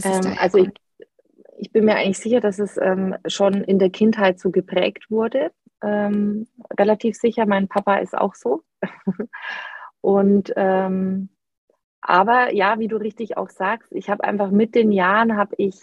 Ähm, 0.05 0.37
also 0.41 0.59
ich, 0.59 0.71
ich, 1.59 1.71
bin 1.71 1.85
mir 1.85 1.95
eigentlich 1.95 2.19
sicher, 2.19 2.41
dass 2.41 2.59
es 2.59 2.77
ähm, 2.79 3.15
schon 3.27 3.63
in 3.63 3.79
der 3.79 3.91
Kindheit 3.91 4.41
so 4.41 4.51
geprägt 4.51 5.11
wurde. 5.11 5.53
Ähm, 5.83 6.49
relativ 6.77 7.17
sicher, 7.17 7.47
mein 7.47 7.69
Papa 7.69 7.99
ist 7.99 8.17
auch 8.17 8.35
so. 8.35 8.65
Und 10.01 10.53
ähm, 10.57 11.29
aber 12.01 12.53
ja, 12.55 12.79
wie 12.79 12.89
du 12.89 12.97
richtig 12.97 13.37
auch 13.37 13.51
sagst, 13.51 13.93
ich 13.93 14.11
habe 14.11 14.25
einfach 14.25 14.51
mit 14.51 14.75
den 14.75 14.91
Jahren 14.93 15.37
habe 15.37 15.55
ich 15.59 15.77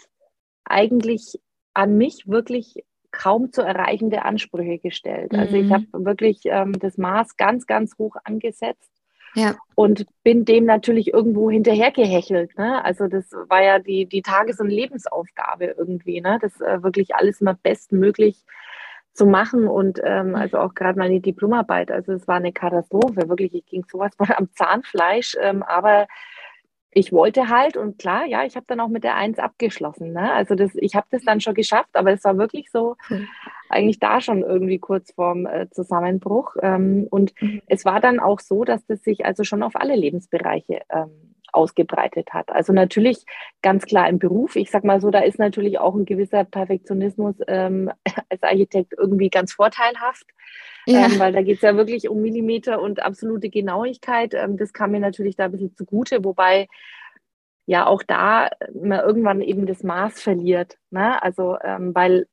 eigentlich 0.66 1.40
an 1.74 1.96
mich 1.96 2.26
wirklich 2.26 2.84
kaum 3.10 3.52
zu 3.52 3.62
erreichende 3.62 4.24
Ansprüche 4.24 4.78
gestellt. 4.78 5.32
Mhm. 5.32 5.38
Also 5.38 5.56
ich 5.56 5.66
mhm. 5.66 5.72
habe 5.72 5.86
wirklich 6.04 6.40
ähm, 6.44 6.78
das 6.78 6.98
Maß 6.98 7.36
ganz, 7.36 7.66
ganz 7.66 7.96
hoch 7.98 8.16
angesetzt 8.24 8.90
ja. 9.36 9.54
Und 9.74 10.06
bin 10.24 10.46
dem 10.46 10.64
natürlich 10.64 11.12
irgendwo 11.12 11.50
hinterhergehechelt. 11.50 12.56
Ne? 12.56 12.82
Also 12.82 13.06
das 13.06 13.30
war 13.48 13.62
ja 13.62 13.78
die, 13.78 14.06
die 14.06 14.22
Tages- 14.22 14.60
und 14.60 14.70
Lebensaufgabe 14.70 15.74
irgendwie, 15.76 16.22
ne? 16.22 16.38
das 16.40 16.58
äh, 16.62 16.82
wirklich 16.82 17.14
alles 17.14 17.42
mal 17.42 17.56
bestmöglich 17.62 18.42
zu 19.12 19.26
machen 19.26 19.68
und 19.68 20.00
ähm, 20.02 20.28
mhm. 20.28 20.34
also 20.36 20.58
auch 20.58 20.74
gerade 20.74 20.98
meine 20.98 21.20
Diplomarbeit, 21.20 21.90
also 21.90 22.12
es 22.12 22.26
war 22.26 22.36
eine 22.36 22.52
Katastrophe, 22.52 23.28
wirklich, 23.28 23.54
ich 23.54 23.66
ging 23.66 23.84
sowas 23.90 24.12
von 24.16 24.30
am 24.34 24.48
Zahnfleisch, 24.54 25.36
ähm, 25.40 25.62
aber 25.62 26.06
ich 26.96 27.12
wollte 27.12 27.50
halt 27.50 27.76
und 27.76 27.98
klar, 27.98 28.24
ja, 28.24 28.44
ich 28.44 28.56
habe 28.56 28.64
dann 28.66 28.80
auch 28.80 28.88
mit 28.88 29.04
der 29.04 29.16
Eins 29.16 29.38
abgeschlossen. 29.38 30.14
Ne? 30.14 30.32
Also 30.32 30.54
das, 30.54 30.70
ich 30.76 30.94
habe 30.94 31.06
das 31.10 31.22
dann 31.24 31.42
schon 31.42 31.52
geschafft, 31.52 31.90
aber 31.92 32.10
es 32.10 32.24
war 32.24 32.38
wirklich 32.38 32.70
so, 32.70 32.96
eigentlich 33.68 33.98
da 33.98 34.22
schon 34.22 34.40
irgendwie 34.40 34.78
kurz 34.78 35.12
vorm 35.12 35.44
äh, 35.44 35.68
Zusammenbruch. 35.68 36.56
Ähm, 36.62 37.06
und 37.10 37.34
mhm. 37.42 37.60
es 37.66 37.84
war 37.84 38.00
dann 38.00 38.18
auch 38.18 38.40
so, 38.40 38.64
dass 38.64 38.86
das 38.86 39.02
sich 39.02 39.26
also 39.26 39.44
schon 39.44 39.62
auf 39.62 39.76
alle 39.76 39.94
Lebensbereiche 39.94 40.80
ähm, 40.88 41.34
ausgebreitet 41.52 42.32
hat. 42.32 42.50
Also 42.50 42.72
natürlich 42.72 43.26
ganz 43.60 43.84
klar 43.84 44.08
im 44.08 44.18
Beruf. 44.18 44.56
Ich 44.56 44.70
sag 44.70 44.82
mal 44.82 45.02
so, 45.02 45.10
da 45.10 45.18
ist 45.18 45.38
natürlich 45.38 45.78
auch 45.78 45.94
ein 45.94 46.06
gewisser 46.06 46.44
Perfektionismus 46.44 47.34
ähm, 47.46 47.92
als 48.30 48.42
Architekt 48.42 48.94
irgendwie 48.96 49.28
ganz 49.28 49.52
vorteilhaft. 49.52 50.24
Ja. 50.86 51.06
Ähm, 51.06 51.18
weil 51.18 51.32
da 51.32 51.42
geht 51.42 51.56
es 51.56 51.62
ja 51.62 51.76
wirklich 51.76 52.08
um 52.08 52.22
Millimeter 52.22 52.80
und 52.80 53.02
absolute 53.02 53.50
Genauigkeit. 53.50 54.34
Ähm, 54.34 54.56
das 54.56 54.72
kam 54.72 54.92
mir 54.92 55.00
natürlich 55.00 55.36
da 55.36 55.46
ein 55.46 55.52
bisschen 55.52 55.74
zugute, 55.76 56.24
wobei 56.24 56.68
ja 57.66 57.86
auch 57.86 58.02
da 58.04 58.50
man 58.72 59.00
irgendwann 59.00 59.40
eben 59.40 59.66
das 59.66 59.82
Maß 59.82 60.22
verliert. 60.22 60.78
Ne? 60.90 61.20
Also 61.22 61.58
ähm, 61.62 61.94
weil 61.94 62.26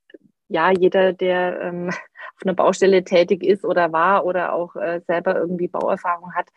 ja 0.48 0.72
jeder, 0.72 1.13
der 1.13 1.60
ähm, 1.62 1.89
auf 2.36 2.44
einer 2.44 2.54
Baustelle 2.54 3.04
tätig 3.04 3.44
ist 3.44 3.66
oder 3.66 3.92
war 3.92 4.26
oder 4.26 4.54
auch 4.54 4.76
äh, 4.76 5.02
selber 5.08 5.36
irgendwie 5.36 5.68
Bauerfahrung 5.68 6.34
hat, 6.36 6.50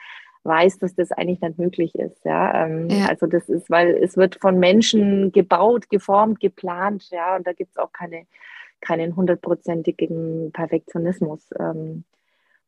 weiß, 0.45 0.79
dass 0.79 0.95
das 0.95 1.13
eigentlich 1.13 1.41
nicht 1.41 1.59
möglich 1.59 1.95
ist. 1.95 2.25
Ja? 2.25 2.67
Ähm, 2.67 2.89
ja. 2.91 3.07
Also 3.07 3.27
das 3.27 3.49
ist, 3.49 3.71
weil 3.71 3.97
es 3.97 4.17
wird 4.17 4.39
von 4.41 4.59
Menschen 4.59 5.33
gebaut, 5.33 5.89
geformt, 5.89 6.41
geplant, 6.41 7.09
ja, 7.11 7.37
und 7.37 7.47
da 7.47 7.53
gibt 7.53 7.73
es 7.73 7.79
auch 7.79 7.93
keine 7.93 8.27
keinen 8.81 9.17
hundertprozentigen 9.17 10.53
Perfektionismus. 10.53 11.49
Ähm, 11.59 12.05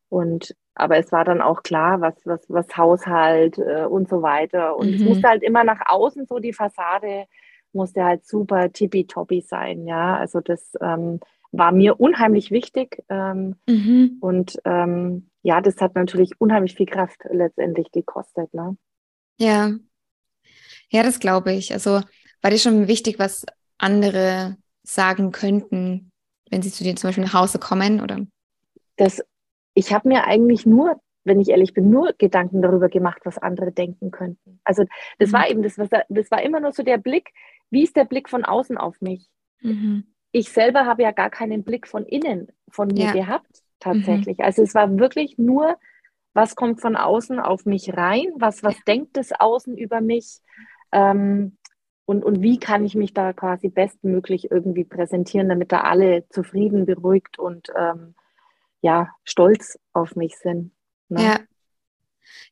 und 0.09 0.57
aber 0.75 0.97
es 0.97 1.12
war 1.12 1.25
dann 1.25 1.42
auch 1.42 1.62
klar, 1.62 2.01
was, 2.01 2.14
was, 2.25 2.44
was 2.49 2.77
Haushalt 2.77 3.59
äh, 3.59 3.85
und 3.85 4.09
so 4.09 4.23
weiter. 4.23 4.77
Und 4.77 4.88
mhm. 4.88 4.94
es 4.94 5.03
musste 5.03 5.29
halt 5.29 5.42
immer 5.42 5.64
nach 5.64 5.81
außen 5.87 6.27
so 6.27 6.38
die 6.38 6.53
Fassade 6.53 7.27
musste 7.73 8.05
halt 8.05 8.27
super 8.27 8.73
tippitoppi 8.73 9.42
sein, 9.42 9.87
ja. 9.87 10.16
Also 10.16 10.40
das 10.40 10.73
ähm, 10.81 11.21
war 11.53 11.73
mir 11.73 12.01
unheimlich 12.01 12.51
wichtig. 12.51 13.05
Ähm, 13.09 13.57
mhm. 13.66 14.18
Und 14.21 14.59
ähm, 14.64 15.31
ja, 15.42 15.61
das 15.61 15.77
hat 15.81 15.94
natürlich 15.94 16.33
unheimlich 16.38 16.75
viel 16.75 16.87
Kraft 16.87 17.21
letztendlich 17.31 17.90
gekostet, 17.92 18.53
ne? 18.55 18.77
Ja. 19.38 19.73
Ja, 20.90 21.03
das 21.03 21.21
glaube 21.21 21.53
ich. 21.53 21.73
Also 21.73 22.01
war 22.40 22.51
dir 22.51 22.59
schon 22.59 22.88
wichtig, 22.88 23.18
was 23.18 23.44
andere 23.77 24.57
sagen 24.88 25.33
könnten, 25.33 26.11
wenn 26.51 26.62
sie 26.62 26.72
zu 26.72 26.83
dir 26.83 26.96
zum 26.96 27.09
Beispiel 27.09 27.24
nach 27.24 27.35
Hause 27.35 27.59
kommen? 27.59 28.01
Oder? 28.01 28.27
Das, 28.96 29.22
ich 29.74 29.92
habe 29.92 30.09
mir 30.09 30.24
eigentlich 30.24 30.64
nur, 30.64 31.01
wenn 31.24 31.40
ich 31.40 31.51
ehrlich 31.51 31.74
bin, 31.74 31.90
nur 31.90 32.14
Gedanken 32.16 32.62
darüber 32.62 32.88
gemacht, 32.88 33.20
was 33.24 33.38
andere 33.38 33.70
denken 33.70 34.11
könnten. 34.11 34.61
Also 34.64 34.85
das 35.18 35.31
mhm. 35.31 35.33
war 35.35 35.51
eben, 35.51 35.62
das, 35.62 35.79
was, 35.79 35.90
das 36.09 36.31
war 36.31 36.42
immer 36.42 36.61
nur 36.61 36.72
so 36.72 36.83
der 36.83 36.98
Blick, 36.98 37.31
wie 37.70 37.83
ist 37.83 37.96
der 37.96 38.07
Blick 38.07 38.31
von 38.31 38.44
außen 38.44 38.79
auf 38.79 39.01
mich? 39.01 39.29
Mhm. 39.61 40.05
Ich 40.33 40.51
selber 40.51 40.87
habe 40.87 41.03
ja 41.03 41.11
gar 41.11 41.31
keinen 41.31 41.64
Blick 41.64 41.87
von 41.87 42.07
innen 42.07 42.48
von 42.70 42.88
mir 42.88 43.07
ja. 43.07 43.12
gehabt, 43.12 43.62
tatsächlich. 43.81 44.38
Mhm. 44.38 44.44
Also 44.44 44.62
es 44.62 44.74
war 44.74 44.98
wirklich 44.98 45.37
nur, 45.37 45.77
was 46.33 46.57
kommt 46.57 46.81
von 46.81 46.96
außen 46.96 47.40
auf 47.40 47.66
mich 47.66 47.94
rein, 47.94 48.29
was, 48.37 48.62
was 48.62 48.77
ja. 48.77 48.83
denkt 48.87 49.16
das 49.16 49.33
Außen 49.33 49.77
über 49.77 50.01
mich? 50.01 50.40
Ähm, 50.92 51.59
und, 52.09 52.25
und 52.25 52.40
wie 52.40 52.59
kann 52.59 52.87
ich 52.87 52.94
mich 52.94 53.12
da 53.12 53.35
quasi 53.35 53.68
bestmöglich 53.68 54.51
irgendwie 54.51 54.85
präsentieren, 54.85 55.51
damit 55.51 55.73
da 55.73 55.83
alle 55.83 56.27
zufrieden, 56.31 56.87
beruhigt 56.87 57.38
und 57.38 57.68
ähm, 57.77 58.14
ja, 58.81 59.11
stolz 59.25 59.79
auf 59.92 60.16
mich 60.16 60.35
sind. 60.38 60.73
Ne? 61.11 61.23
Ja. 61.23 61.40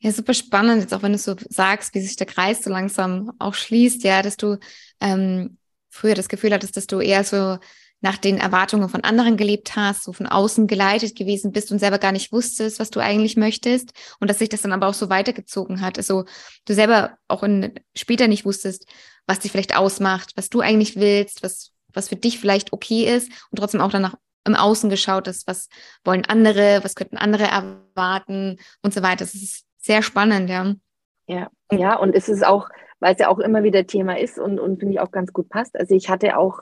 Ja, 0.01 0.13
super 0.13 0.35
spannend, 0.35 0.83
jetzt 0.83 0.93
auch 0.93 1.03
wenn 1.03 1.13
du 1.13 1.19
so 1.19 1.37
sagst, 1.49 1.95
wie 1.95 2.01
sich 2.01 2.17
der 2.17 2.27
Kreis 2.27 2.63
so 2.63 2.69
langsam 2.69 3.33
auch 3.39 3.55
schließt, 3.55 4.05
ja, 4.05 4.21
dass 4.21 4.37
du 4.37 4.59
ähm, 5.01 5.57
früher 5.89 6.15
das 6.15 6.29
Gefühl 6.29 6.53
hattest, 6.53 6.77
dass 6.77 6.87
du 6.87 7.01
eher 7.01 7.25
so 7.25 7.57
nach 8.03 8.19
den 8.19 8.37
Erwartungen 8.37 8.91
von 8.91 9.05
anderen 9.05 9.39
gelebt 9.39 9.75
hast, 9.75 10.05
so 10.05 10.13
von 10.13 10.27
außen 10.27 10.67
geleitet 10.67 11.17
gewesen 11.17 11.53
bist 11.53 11.73
und 11.73 11.79
selber 11.79 11.99
gar 11.99 12.13
nicht 12.13 12.31
wusstest, 12.31 12.79
was 12.79 12.91
du 12.91 13.01
eigentlich 13.01 13.37
möchtest 13.37 13.93
und 14.21 14.29
dass 14.29 14.39
sich 14.39 14.51
das 14.51 14.63
dann 14.63 14.73
aber 14.73 14.89
auch 14.89 14.95
so 14.95 15.09
weitergezogen 15.09 15.81
hat. 15.81 15.97
Also 15.97 16.25
du 16.67 16.75
selber 16.75 17.17
auch 17.27 17.43
in, 17.43 17.73
später 17.95 18.29
nicht 18.29 18.45
wusstest, 18.45 18.87
was 19.27 19.41
dich 19.41 19.53
vielleicht 19.53 19.77
ausmacht, 19.77 20.33
was 20.37 20.49
du 20.49 20.61
eigentlich 20.61 20.97
willst, 20.97 21.43
was, 21.43 21.73
was 21.93 22.09
für 22.09 22.17
dich 22.17 22.39
vielleicht 22.39 22.73
okay 22.73 23.05
ist 23.05 23.31
und 23.51 23.59
trotzdem 23.59 23.81
auch 23.81 23.91
danach 23.91 24.15
im 24.45 24.55
Außen 24.55 24.89
geschaut 24.91 25.27
hast, 25.29 25.47
was 25.47 25.69
wollen 26.05 26.25
andere, 26.25 26.81
was 26.83 26.95
könnten 26.95 27.17
andere 27.17 27.45
erwarten 27.45 28.59
und 28.83 28.95
so 28.95 29.03
weiter. 29.03 29.25
Das 29.25 29.35
ist 29.35 29.65
sehr 29.79 30.03
spannend, 30.03 30.49
ja. 30.49 30.75
Ja, 31.27 31.51
ja, 31.73 31.97
und 31.97 32.15
es 32.15 32.29
ist 32.29 32.47
auch, 32.47 32.69
weil 33.01 33.15
es 33.15 33.21
ja 33.21 33.29
auch 33.29 33.41
immer 33.41 33.65
wieder 33.65 33.87
Thema 33.87 34.19
ist 34.19 34.39
und, 34.39 34.61
und 34.61 34.79
finde 34.79 34.95
ich 34.95 35.01
auch 35.01 35.11
ganz 35.11 35.33
gut 35.33 35.49
passt. 35.49 35.77
Also 35.77 35.95
ich 35.95 36.09
hatte 36.09 36.39
auch, 36.39 36.61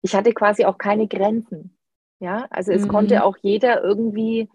ich 0.00 0.14
hatte 0.14 0.32
quasi 0.32 0.64
auch 0.64 0.78
keine 0.78 1.06
Grenzen. 1.06 1.76
Ja, 2.20 2.46
also 2.50 2.72
es 2.72 2.82
mhm. 2.82 2.88
konnte 2.88 3.24
auch 3.24 3.36
jeder 3.42 3.82
irgendwie, 3.82 4.48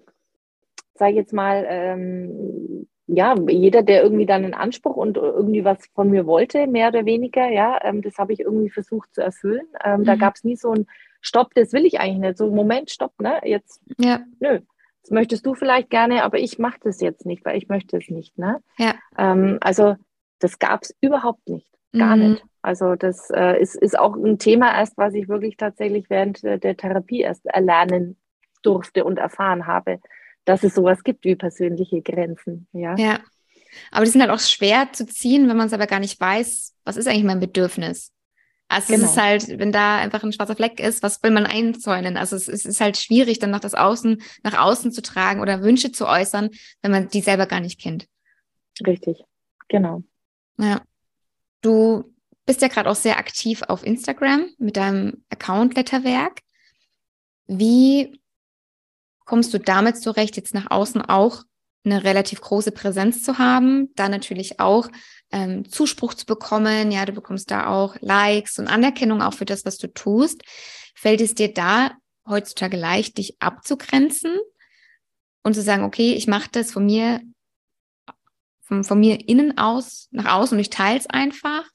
sage 0.95 1.11
ich 1.11 1.17
jetzt 1.17 1.33
mal, 1.33 1.65
ähm, 1.67 2.87
ja, 3.11 3.35
jeder, 3.47 3.81
der 3.81 4.03
irgendwie 4.03 4.27
dann 4.27 4.43
einen 4.43 4.53
Anspruch 4.53 4.95
und 4.95 5.17
irgendwie 5.17 5.65
was 5.65 5.77
von 5.95 6.11
mir 6.11 6.27
wollte, 6.27 6.67
mehr 6.67 6.89
oder 6.89 7.05
weniger, 7.05 7.49
ja, 7.49 7.79
ähm, 7.83 8.01
das 8.03 8.17
habe 8.17 8.33
ich 8.33 8.41
irgendwie 8.41 8.69
versucht 8.69 9.13
zu 9.15 9.21
erfüllen. 9.21 9.65
Ähm, 9.83 10.01
mhm. 10.01 10.05
Da 10.05 10.15
gab 10.15 10.35
es 10.35 10.43
nie 10.43 10.55
so 10.55 10.71
ein 10.71 10.85
Stopp, 11.19 11.53
das 11.55 11.73
will 11.73 11.85
ich 11.85 11.99
eigentlich 11.99 12.19
nicht. 12.19 12.37
So, 12.37 12.51
Moment, 12.51 12.91
Stopp, 12.91 13.19
ne? 13.19 13.41
Jetzt, 13.43 13.81
ja. 13.97 14.21
nö. 14.39 14.59
Das 15.01 15.11
möchtest 15.11 15.45
du 15.45 15.55
vielleicht 15.55 15.89
gerne, 15.89 16.23
aber 16.23 16.37
ich 16.37 16.59
mache 16.59 16.77
das 16.83 17.01
jetzt 17.01 17.25
nicht, 17.25 17.43
weil 17.45 17.57
ich 17.57 17.67
möchte 17.67 17.97
es 17.97 18.09
nicht, 18.09 18.37
ne? 18.37 18.61
Ja. 18.77 18.93
Ähm, 19.17 19.57
also, 19.61 19.95
das 20.37 20.59
gab 20.59 20.83
es 20.83 20.95
überhaupt 21.01 21.49
nicht. 21.49 21.67
Gar 21.97 22.15
mhm. 22.15 22.31
nicht. 22.31 22.45
Also, 22.61 22.95
das 22.95 23.31
äh, 23.31 23.59
ist, 23.59 23.75
ist 23.75 23.97
auch 23.97 24.15
ein 24.15 24.37
Thema 24.37 24.77
erst, 24.77 24.97
was 24.97 25.15
ich 25.15 25.27
wirklich 25.27 25.57
tatsächlich 25.57 26.09
während 26.09 26.43
der 26.43 26.77
Therapie 26.77 27.21
erst 27.21 27.45
erlernen 27.47 28.17
durfte 28.61 29.03
und 29.03 29.17
erfahren 29.17 29.65
habe 29.65 29.99
dass 30.49 30.63
es 30.63 30.73
sowas 30.73 31.03
gibt 31.03 31.25
wie 31.25 31.35
persönliche 31.35 32.01
Grenzen. 32.01 32.67
Ja. 32.73 32.95
ja. 32.97 33.19
Aber 33.91 34.03
die 34.03 34.09
sind 34.09 34.21
halt 34.21 34.31
auch 34.31 34.39
schwer 34.39 34.91
zu 34.91 35.05
ziehen, 35.05 35.47
wenn 35.47 35.57
man 35.57 35.67
es 35.67 35.73
aber 35.73 35.85
gar 35.85 35.99
nicht 35.99 36.19
weiß, 36.19 36.75
was 36.83 36.97
ist 36.97 37.07
eigentlich 37.07 37.23
mein 37.23 37.39
Bedürfnis. 37.39 38.11
Also 38.67 38.93
genau. 38.93 39.05
es 39.05 39.11
ist 39.11 39.21
halt, 39.21 39.59
wenn 39.59 39.71
da 39.71 39.97
einfach 39.97 40.23
ein 40.23 40.33
schwarzer 40.33 40.55
Fleck 40.55 40.79
ist, 40.79 41.03
was 41.03 41.21
will 41.21 41.29
man 41.29 41.45
einzäunen? 41.45 42.17
Also 42.17 42.35
es, 42.35 42.47
es 42.47 42.65
ist 42.65 42.81
halt 42.81 42.97
schwierig, 42.97 43.37
dann 43.37 43.51
nach 43.51 43.59
das 43.59 43.75
Außen, 43.75 44.23
nach 44.41 44.59
außen 44.59 44.91
zu 44.91 45.03
tragen 45.03 45.39
oder 45.39 45.61
Wünsche 45.61 45.91
zu 45.91 46.07
äußern, 46.07 46.49
wenn 46.81 46.91
man 46.91 47.09
die 47.09 47.21
selber 47.21 47.45
gar 47.45 47.59
nicht 47.59 47.79
kennt. 47.79 48.07
Richtig, 48.85 49.23
genau. 49.67 50.01
Ja. 50.57 50.81
Du 51.61 52.11
bist 52.47 52.63
ja 52.63 52.69
gerade 52.69 52.89
auch 52.89 52.95
sehr 52.95 53.19
aktiv 53.19 53.61
auf 53.67 53.85
Instagram 53.85 54.49
mit 54.57 54.77
deinem 54.77 55.23
Account 55.29 55.75
Letterwerk. 55.75 56.39
Wie 57.45 58.19
kommst 59.29 59.53
du 59.53 59.59
damit 59.59 60.01
zurecht, 60.01 60.37
jetzt 60.37 60.55
nach 60.55 60.71
außen 60.71 61.03
auch 61.03 61.43
eine 61.85 62.03
relativ 62.03 62.41
große 62.41 62.71
Präsenz 62.71 63.21
zu 63.21 63.37
haben, 63.37 63.93
da 63.93 64.09
natürlich 64.09 64.59
auch 64.59 64.89
ähm, 65.31 65.69
Zuspruch 65.69 66.15
zu 66.15 66.25
bekommen, 66.25 66.91
ja, 66.91 67.05
du 67.05 67.11
bekommst 67.13 67.51
da 67.51 67.67
auch 67.67 67.95
Likes 68.01 68.57
und 68.57 68.67
Anerkennung 68.67 69.21
auch 69.21 69.35
für 69.35 69.45
das, 69.45 69.65
was 69.65 69.77
du 69.77 69.87
tust. 69.87 70.41
Fällt 70.95 71.21
es 71.21 71.35
dir 71.35 71.53
da 71.53 71.91
heutzutage 72.27 72.75
leicht, 72.75 73.19
dich 73.19 73.39
abzugrenzen 73.39 74.35
und 75.43 75.53
zu 75.53 75.61
sagen, 75.61 75.83
okay, 75.83 76.13
ich 76.13 76.25
mache 76.25 76.49
das 76.51 76.71
von 76.71 76.87
mir, 76.87 77.21
von, 78.61 78.83
von 78.83 78.99
mir 78.99 79.29
innen 79.29 79.59
aus 79.59 80.07
nach 80.09 80.33
außen 80.33 80.57
und 80.57 80.61
ich 80.61 80.71
teile 80.71 80.97
es 80.97 81.05
einfach 81.05 81.65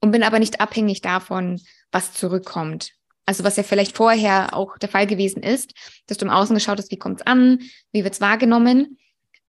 und 0.00 0.10
bin 0.10 0.22
aber 0.22 0.38
nicht 0.38 0.60
abhängig 0.60 1.00
davon, 1.00 1.58
was 1.90 2.12
zurückkommt. 2.12 2.92
Also 3.26 3.44
was 3.44 3.56
ja 3.56 3.62
vielleicht 3.62 3.96
vorher 3.96 4.54
auch 4.56 4.78
der 4.78 4.88
Fall 4.88 5.06
gewesen 5.06 5.42
ist, 5.42 5.74
dass 6.06 6.18
du 6.18 6.24
im 6.24 6.30
Außen 6.30 6.54
geschaut 6.54 6.78
hast, 6.78 6.90
wie 6.90 6.98
kommt 6.98 7.20
es 7.20 7.26
an, 7.26 7.60
wie 7.92 8.04
wird 8.04 8.14
es 8.14 8.20
wahrgenommen. 8.20 8.98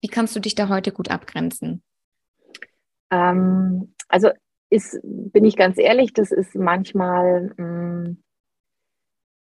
Wie 0.01 0.09
kannst 0.09 0.35
du 0.35 0.39
dich 0.39 0.53
da 0.53 0.69
heute 0.69 0.91
gut 0.91 1.09
abgrenzen? 1.09 1.81
Ähm, 3.09 3.93
also 4.09 4.29
ist, 4.69 4.99
bin 5.03 5.45
ich 5.45 5.55
ganz 5.55 5.77
ehrlich, 5.77 6.13
das 6.13 6.31
ist 6.31 6.55
manchmal, 6.55 7.53
mh, 7.57 7.65
mm, 7.65 8.23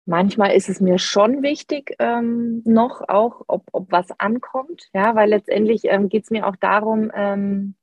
manchmal 0.05 0.55
ist 0.55 0.69
es 0.69 0.80
mir 0.80 0.97
schon 0.97 1.43
wichtig, 1.43 1.95
ähm, 1.99 2.61
noch 2.65 3.07
auch, 3.07 3.43
ob, 3.47 3.65
ob 3.73 3.91
was 3.91 4.07
ankommt, 4.19 4.89
ja, 4.93 5.15
weil 5.15 5.30
letztendlich 5.30 5.82
ähm, 5.84 6.09
geht 6.09 6.23
es 6.23 6.32
mir 6.32 6.47
auch 6.47 6.55
darum, 6.55 7.11
ähm, 7.13 7.75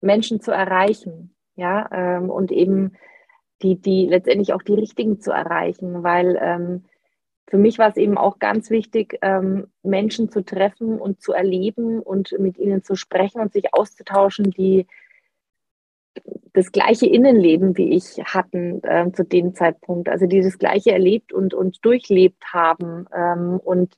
Menschen 0.00 0.40
zu 0.40 0.52
erreichen, 0.52 1.34
ja, 1.56 1.88
ähm, 1.90 2.30
und 2.30 2.52
eben 2.52 2.92
die, 3.62 3.76
die 3.76 4.06
letztendlich 4.06 4.52
auch 4.52 4.62
die 4.62 4.74
richtigen 4.74 5.20
zu 5.20 5.30
erreichen, 5.30 6.02
weil 6.02 6.38
ähm, 6.40 6.84
für 7.48 7.58
mich 7.58 7.78
war 7.78 7.88
es 7.88 7.96
eben 7.96 8.18
auch 8.18 8.38
ganz 8.38 8.70
wichtig, 8.70 9.18
ähm, 9.22 9.68
Menschen 9.82 10.30
zu 10.30 10.44
treffen 10.44 10.98
und 10.98 11.20
zu 11.22 11.32
erleben 11.32 12.00
und 12.00 12.34
mit 12.38 12.58
ihnen 12.58 12.82
zu 12.82 12.96
sprechen 12.96 13.40
und 13.40 13.52
sich 13.52 13.72
auszutauschen, 13.72 14.50
die 14.50 14.86
das 16.52 16.72
gleiche 16.72 17.06
Innenleben 17.06 17.76
wie 17.76 17.94
ich 17.94 18.18
hatten 18.24 18.82
äh, 18.82 19.12
zu 19.12 19.24
dem 19.24 19.54
Zeitpunkt, 19.54 20.08
also 20.08 20.26
die 20.26 20.40
das 20.40 20.58
gleiche 20.58 20.92
erlebt 20.92 21.32
und, 21.32 21.54
und 21.54 21.84
durchlebt 21.84 22.42
haben. 22.52 23.06
Ähm, 23.14 23.60
und 23.62 23.96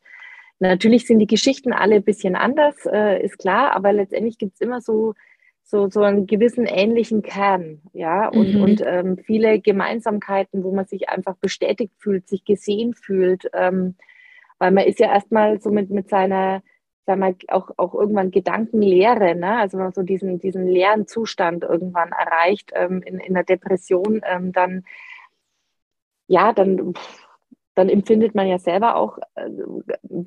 natürlich 0.58 1.06
sind 1.06 1.20
die 1.20 1.26
Geschichten 1.26 1.72
alle 1.72 1.96
ein 1.96 2.04
bisschen 2.04 2.34
anders, 2.34 2.74
äh, 2.86 3.22
ist 3.24 3.38
klar, 3.38 3.74
aber 3.74 3.92
letztendlich 3.92 4.38
gibt 4.38 4.54
es 4.54 4.60
immer 4.60 4.80
so, 4.80 5.14
so, 5.70 5.90
so 5.90 6.00
einen 6.00 6.26
gewissen 6.26 6.64
ähnlichen 6.64 7.20
Kern, 7.20 7.82
ja, 7.92 8.28
und, 8.28 8.54
mhm. 8.54 8.62
und 8.62 8.82
ähm, 8.86 9.18
viele 9.18 9.60
Gemeinsamkeiten, 9.60 10.64
wo 10.64 10.72
man 10.74 10.86
sich 10.86 11.10
einfach 11.10 11.36
bestätigt 11.36 11.92
fühlt, 11.98 12.26
sich 12.26 12.46
gesehen 12.46 12.94
fühlt, 12.94 13.50
ähm, 13.52 13.94
weil 14.58 14.70
man 14.70 14.86
ist 14.86 14.98
ja 14.98 15.12
erstmal 15.12 15.60
so 15.60 15.70
mit, 15.70 15.90
mit 15.90 16.08
seiner 16.08 16.62
sagen 17.04 17.20
wir, 17.20 17.34
auch, 17.48 17.70
auch 17.76 17.94
irgendwann 17.94 18.30
Gedankenlehre, 18.30 19.34
ne? 19.34 19.58
also 19.58 19.76
wenn 19.78 19.84
man 19.84 19.94
so 19.94 20.02
diesen, 20.02 20.40
diesen 20.40 20.66
leeren 20.66 21.06
Zustand 21.06 21.64
irgendwann 21.64 22.12
erreicht 22.12 22.72
ähm, 22.74 23.02
in, 23.02 23.18
in 23.18 23.34
der 23.34 23.44
Depression, 23.44 24.20
ähm, 24.24 24.52
dann, 24.52 24.84
ja, 26.26 26.52
dann, 26.52 26.94
dann 27.78 27.88
empfindet 27.88 28.34
man 28.34 28.48
ja 28.48 28.58
selber 28.58 28.96
auch 28.96 29.18
äh, 29.36 29.48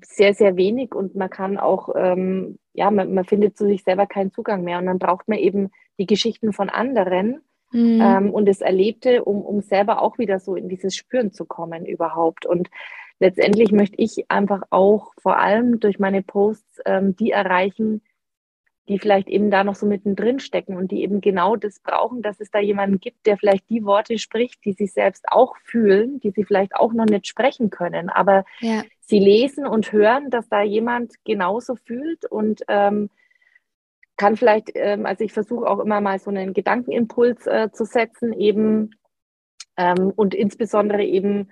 sehr, 0.05 0.33
sehr 0.33 0.55
wenig 0.55 0.95
und 0.95 1.15
man 1.15 1.29
kann 1.29 1.57
auch, 1.57 1.89
ähm, 1.95 2.57
ja, 2.73 2.89
man, 2.91 3.13
man 3.13 3.25
findet 3.25 3.57
zu 3.57 3.65
sich 3.65 3.83
selber 3.83 4.05
keinen 4.07 4.31
Zugang 4.31 4.63
mehr 4.63 4.79
und 4.79 4.85
dann 4.85 4.99
braucht 4.99 5.27
man 5.27 5.37
eben 5.37 5.69
die 5.99 6.05
Geschichten 6.05 6.53
von 6.53 6.69
anderen, 6.69 7.41
Mhm. 7.71 8.01
Ähm, 8.01 8.29
und 8.31 8.47
das 8.47 8.61
Erlebte, 8.61 9.23
um, 9.23 9.41
um 9.41 9.61
selber 9.61 10.01
auch 10.01 10.17
wieder 10.17 10.39
so 10.39 10.55
in 10.55 10.69
dieses 10.69 10.95
Spüren 10.95 11.31
zu 11.31 11.45
kommen 11.45 11.85
überhaupt. 11.85 12.45
Und 12.45 12.69
letztendlich 13.19 13.71
möchte 13.71 13.95
ich 13.97 14.29
einfach 14.29 14.63
auch 14.69 15.13
vor 15.17 15.37
allem 15.37 15.79
durch 15.79 15.99
meine 15.99 16.21
Posts 16.21 16.81
ähm, 16.85 17.15
die 17.15 17.31
erreichen, 17.31 18.01
die 18.87 18.99
vielleicht 18.99 19.29
eben 19.29 19.51
da 19.51 19.63
noch 19.63 19.75
so 19.75 19.85
mittendrin 19.85 20.39
stecken 20.39 20.75
und 20.75 20.91
die 20.91 21.03
eben 21.03 21.21
genau 21.21 21.55
das 21.55 21.79
brauchen, 21.79 22.21
dass 22.21 22.39
es 22.39 22.49
da 22.49 22.59
jemanden 22.59 22.99
gibt, 22.99 23.25
der 23.25 23.37
vielleicht 23.37 23.69
die 23.69 23.85
Worte 23.85 24.17
spricht, 24.17 24.65
die 24.65 24.73
sie 24.73 24.87
selbst 24.87 25.25
auch 25.27 25.55
fühlen, 25.57 26.19
die 26.19 26.31
sie 26.31 26.43
vielleicht 26.43 26.75
auch 26.75 26.91
noch 26.93 27.05
nicht 27.05 27.27
sprechen 27.27 27.69
können, 27.69 28.09
aber 28.09 28.43
ja. 28.59 28.83
sie 28.99 29.19
lesen 29.19 29.67
und 29.67 29.91
hören, 29.91 30.29
dass 30.29 30.49
da 30.49 30.61
jemand 30.61 31.13
genauso 31.23 31.75
fühlt 31.75 32.25
und 32.25 32.63
ähm, 32.67 33.09
kann 34.17 34.35
vielleicht, 34.35 34.71
ähm, 34.75 35.05
also 35.05 35.23
ich 35.23 35.33
versuche 35.33 35.67
auch 35.67 35.79
immer 35.79 36.01
mal 36.01 36.19
so 36.19 36.29
einen 36.29 36.53
Gedankenimpuls 36.53 37.47
äh, 37.47 37.71
zu 37.71 37.85
setzen, 37.85 38.33
eben 38.33 38.91
ähm, 39.77 40.11
und 40.15 40.35
insbesondere 40.35 41.03
eben 41.03 41.49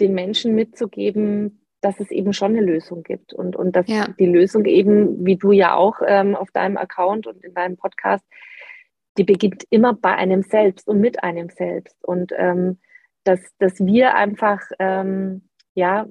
den 0.00 0.14
Menschen 0.14 0.54
mitzugeben, 0.54 1.63
dass 1.84 2.00
es 2.00 2.10
eben 2.10 2.32
schon 2.32 2.56
eine 2.56 2.64
Lösung 2.64 3.02
gibt 3.02 3.34
und, 3.34 3.56
und 3.56 3.76
dass 3.76 3.86
ja. 3.88 4.08
die 4.18 4.26
Lösung 4.26 4.64
eben, 4.64 5.24
wie 5.26 5.36
du 5.36 5.52
ja 5.52 5.74
auch 5.74 6.00
ähm, 6.06 6.34
auf 6.34 6.50
deinem 6.50 6.78
Account 6.78 7.26
und 7.26 7.44
in 7.44 7.52
deinem 7.52 7.76
Podcast, 7.76 8.24
die 9.18 9.24
beginnt 9.24 9.64
immer 9.68 9.92
bei 9.92 10.14
einem 10.14 10.42
selbst 10.42 10.88
und 10.88 11.00
mit 11.00 11.22
einem 11.22 11.50
selbst. 11.50 12.02
Und 12.02 12.32
ähm, 12.36 12.80
dass, 13.24 13.40
dass 13.58 13.84
wir 13.84 14.14
einfach 14.14 14.60
ähm, 14.78 15.48
ja 15.74 16.06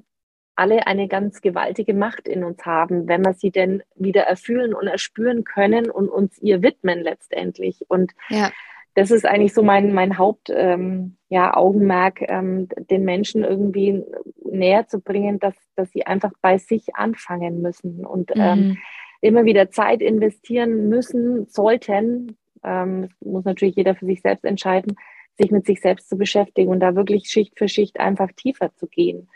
alle 0.54 0.86
eine 0.86 1.08
ganz 1.08 1.40
gewaltige 1.40 1.92
Macht 1.92 2.28
in 2.28 2.44
uns 2.44 2.64
haben, 2.64 3.08
wenn 3.08 3.24
wir 3.24 3.34
sie 3.34 3.50
denn 3.50 3.82
wieder 3.96 4.22
erfüllen 4.22 4.74
und 4.74 4.86
erspüren 4.86 5.42
können 5.42 5.90
und 5.90 6.08
uns 6.08 6.38
ihr 6.38 6.62
widmen 6.62 7.00
letztendlich. 7.00 7.84
Und 7.88 8.12
ja 8.28 8.52
das 8.94 9.10
ist 9.10 9.26
eigentlich 9.26 9.52
so 9.52 9.62
mein, 9.62 9.92
mein 9.92 10.18
Hauptaugenmerk, 10.18 12.22
ähm, 12.22 12.28
ja, 12.28 12.38
ähm, 12.38 12.68
den 12.90 13.04
Menschen 13.04 13.42
irgendwie 13.42 14.04
näher 14.44 14.86
zu 14.86 15.00
bringen, 15.00 15.40
dass, 15.40 15.54
dass 15.74 15.90
sie 15.90 16.06
einfach 16.06 16.32
bei 16.40 16.58
sich 16.58 16.94
anfangen 16.94 17.60
müssen 17.60 18.06
und 18.06 18.34
mhm. 18.34 18.40
ähm, 18.40 18.78
immer 19.20 19.44
wieder 19.44 19.70
Zeit 19.70 20.00
investieren 20.00 20.88
müssen, 20.88 21.46
sollten, 21.46 22.36
ähm, 22.62 23.08
muss 23.20 23.44
natürlich 23.44 23.76
jeder 23.76 23.96
für 23.96 24.06
sich 24.06 24.20
selbst 24.20 24.44
entscheiden, 24.44 24.96
sich 25.36 25.50
mit 25.50 25.66
sich 25.66 25.80
selbst 25.80 26.08
zu 26.08 26.16
beschäftigen 26.16 26.70
und 26.70 26.80
da 26.80 26.94
wirklich 26.94 27.28
Schicht 27.28 27.58
für 27.58 27.68
Schicht 27.68 27.98
einfach 27.98 28.30
tiefer 28.32 28.72
zu 28.76 28.86
gehen. 28.86 29.28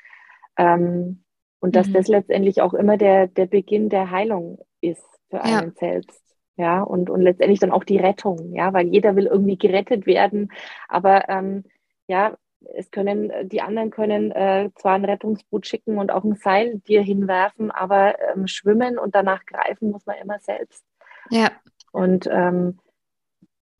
Ähm, 0.57 1.25
und 1.61 1.75
dass 1.75 1.89
mhm. 1.89 1.95
das 1.95 2.07
letztendlich 2.07 2.63
auch 2.63 2.75
immer 2.75 2.97
der, 2.97 3.27
der 3.27 3.47
Beginn 3.47 3.89
der 3.89 4.13
Heilung 4.13 4.61
ist 4.81 5.05
für 5.31 5.43
einen 5.43 5.69
ja. 5.69 5.75
selbst 5.75 6.28
ja, 6.59 6.83
und, 6.83 7.09
und 7.09 7.23
letztendlich 7.23 7.61
dann 7.61 7.71
auch 7.71 7.85
die 7.85 7.99
Rettung, 7.99 8.53
ja, 8.53 8.73
weil 8.73 8.89
jeder 8.89 9.15
will 9.15 9.27
irgendwie 9.27 9.57
gerettet 9.57 10.07
werden, 10.07 10.51
aber 10.89 11.29
ähm, 11.29 11.65
ja, 12.09 12.37
es 12.75 12.91
können, 12.91 13.31
die 13.49 13.63
anderen 13.63 13.91
können 13.91 14.33
äh, 14.33 14.71
zwar 14.75 14.95
ein 14.95 15.05
Rettungsboot 15.05 15.69
schicken 15.69 15.99
und 15.99 16.11
auch 16.11 16.25
ein 16.25 16.35
Seil 16.35 16.81
dir 16.81 17.01
hinwerfen, 17.01 17.71
aber 17.71 18.17
ähm, 18.21 18.49
schwimmen 18.49 18.99
und 18.99 19.15
danach 19.15 19.47
greifen 19.47 19.93
muss 19.93 20.05
man 20.07 20.17
immer 20.17 20.41
selbst. 20.41 20.85
Ja. 21.31 21.53
Und 21.93 22.29
ähm, 22.31 22.81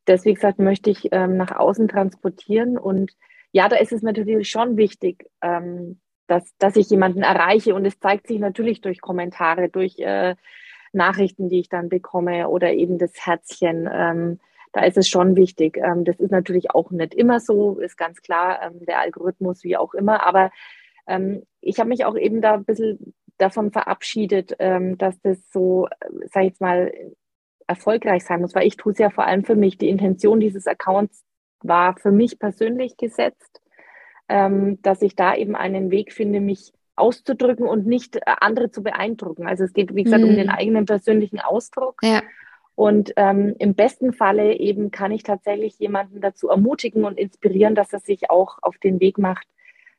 deswegen 0.07 0.35
gesagt, 0.35 0.59
möchte 0.59 0.89
ich 0.89 1.09
ähm, 1.11 1.35
nach 1.35 1.51
außen 1.51 1.89
transportieren 1.89 2.77
und 2.77 3.11
ja, 3.51 3.67
da 3.67 3.75
ist 3.75 3.91
es 3.91 4.03
natürlich 4.03 4.49
schon 4.49 4.77
wichtig, 4.77 5.29
ähm, 5.41 5.99
dass, 6.27 6.55
dass 6.59 6.77
ich 6.77 6.89
jemanden 6.89 7.23
erreiche 7.23 7.75
und 7.75 7.85
es 7.85 7.99
zeigt 7.99 8.27
sich 8.27 8.39
natürlich 8.39 8.79
durch 8.79 9.01
Kommentare, 9.01 9.67
durch 9.67 9.99
äh, 9.99 10.35
Nachrichten, 10.93 11.49
die 11.49 11.59
ich 11.59 11.69
dann 11.69 11.89
bekomme 11.89 12.49
oder 12.49 12.73
eben 12.73 12.97
das 12.97 13.11
Herzchen. 13.25 13.89
Ähm, 13.91 14.39
da 14.71 14.83
ist 14.83 14.97
es 14.97 15.07
schon 15.07 15.35
wichtig. 15.35 15.77
Ähm, 15.77 16.05
das 16.05 16.19
ist 16.19 16.31
natürlich 16.31 16.71
auch 16.71 16.91
nicht 16.91 17.13
immer 17.13 17.39
so, 17.39 17.79
ist 17.79 17.97
ganz 17.97 18.21
klar, 18.21 18.61
ähm, 18.61 18.85
der 18.85 18.99
Algorithmus 18.99 19.63
wie 19.63 19.77
auch 19.77 19.93
immer. 19.93 20.25
Aber 20.25 20.51
ähm, 21.07 21.43
ich 21.61 21.79
habe 21.79 21.89
mich 21.89 22.05
auch 22.05 22.17
eben 22.17 22.41
da 22.41 22.53
ein 22.53 22.65
bisschen 22.65 23.13
davon 23.37 23.71
verabschiedet, 23.71 24.55
ähm, 24.59 24.97
dass 24.97 25.19
das 25.21 25.37
so, 25.51 25.87
sag 26.31 26.43
ich 26.43 26.49
jetzt 26.49 26.61
mal, 26.61 26.91
erfolgreich 27.67 28.25
sein 28.25 28.41
muss, 28.41 28.55
weil 28.55 28.67
ich 28.67 28.77
tue 28.77 28.93
es 28.93 28.99
ja 28.99 29.09
vor 29.09 29.25
allem 29.25 29.43
für 29.43 29.55
mich. 29.55 29.77
Die 29.77 29.89
Intention 29.89 30.39
dieses 30.39 30.67
Accounts 30.67 31.23
war 31.61 31.95
für 31.97 32.11
mich 32.11 32.39
persönlich 32.39 32.97
gesetzt, 32.97 33.61
ähm, 34.27 34.81
dass 34.81 35.01
ich 35.01 35.15
da 35.15 35.35
eben 35.35 35.55
einen 35.55 35.91
Weg 35.91 36.13
finde, 36.13 36.41
mich 36.41 36.73
auszudrücken 36.99 37.67
und 37.67 37.87
nicht 37.87 38.17
äh, 38.17 38.21
andere 38.25 38.71
zu 38.71 38.83
beeindrucken. 38.83 39.47
Also 39.47 39.63
es 39.63 39.73
geht, 39.73 39.95
wie 39.95 40.03
gesagt, 40.03 40.23
mhm. 40.23 40.29
um 40.29 40.35
den 40.35 40.47
mhm. 40.47 40.53
eigenen 40.53 40.85
persönlichen 40.85 41.39
Ausdruck. 41.39 42.01
Ja. 42.03 42.21
Und 42.75 43.11
ähm, 43.17 43.55
im 43.59 43.75
besten 43.75 44.13
Falle 44.13 44.53
eben 44.57 44.89
kann 44.91 45.11
ich 45.11 45.23
tatsächlich 45.23 45.77
jemanden 45.79 46.21
dazu 46.21 46.47
ermutigen 46.47 47.03
und 47.03 47.17
inspirieren, 47.17 47.75
dass 47.75 47.91
er 47.91 47.99
sich 47.99 48.29
auch 48.29 48.57
auf 48.61 48.77
den 48.77 49.01
Weg 49.01 49.17
macht, 49.17 49.47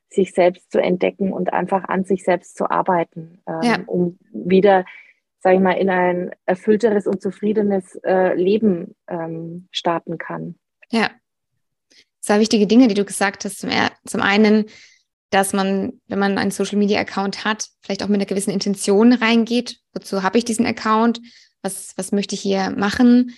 sich 0.09 0.32
selbst 0.32 0.72
zu 0.72 0.80
entdecken 0.80 1.32
und 1.32 1.53
einfach 1.53 1.84
an 1.84 2.05
sich 2.05 2.24
selbst 2.24 2.57
zu 2.57 2.70
arbeiten, 2.70 3.42
ähm, 3.46 3.61
ja. 3.62 3.78
um 3.86 4.18
wieder, 4.32 4.84
sage 5.40 5.57
ich 5.57 5.62
mal, 5.62 5.72
in 5.72 5.90
ein 5.90 6.30
erfüllteres 6.46 7.07
und 7.07 7.20
zufriedenes 7.20 7.96
äh, 7.96 8.34
Leben 8.34 8.96
ähm, 9.09 9.68
starten 9.70 10.16
kann. 10.16 10.57
Ja, 10.90 11.11
zwei 12.20 12.40
wichtige 12.40 12.66
Dinge, 12.66 12.88
die 12.88 12.94
du 12.94 13.05
gesagt 13.05 13.44
hast. 13.44 13.59
Zum, 13.59 13.70
zum 14.07 14.20
einen 14.20 14.66
dass 15.30 15.52
man, 15.52 16.00
wenn 16.08 16.18
man 16.18 16.38
einen 16.38 16.50
Social 16.50 16.78
Media 16.78 17.00
Account 17.00 17.44
hat, 17.44 17.68
vielleicht 17.80 18.02
auch 18.02 18.08
mit 18.08 18.16
einer 18.16 18.26
gewissen 18.26 18.50
Intention 18.50 19.12
reingeht. 19.12 19.78
Wozu 19.92 20.22
habe 20.22 20.38
ich 20.38 20.44
diesen 20.44 20.66
Account? 20.66 21.20
Was, 21.62 21.92
was 21.96 22.12
möchte 22.12 22.34
ich 22.34 22.40
hier 22.40 22.70
machen? 22.70 23.34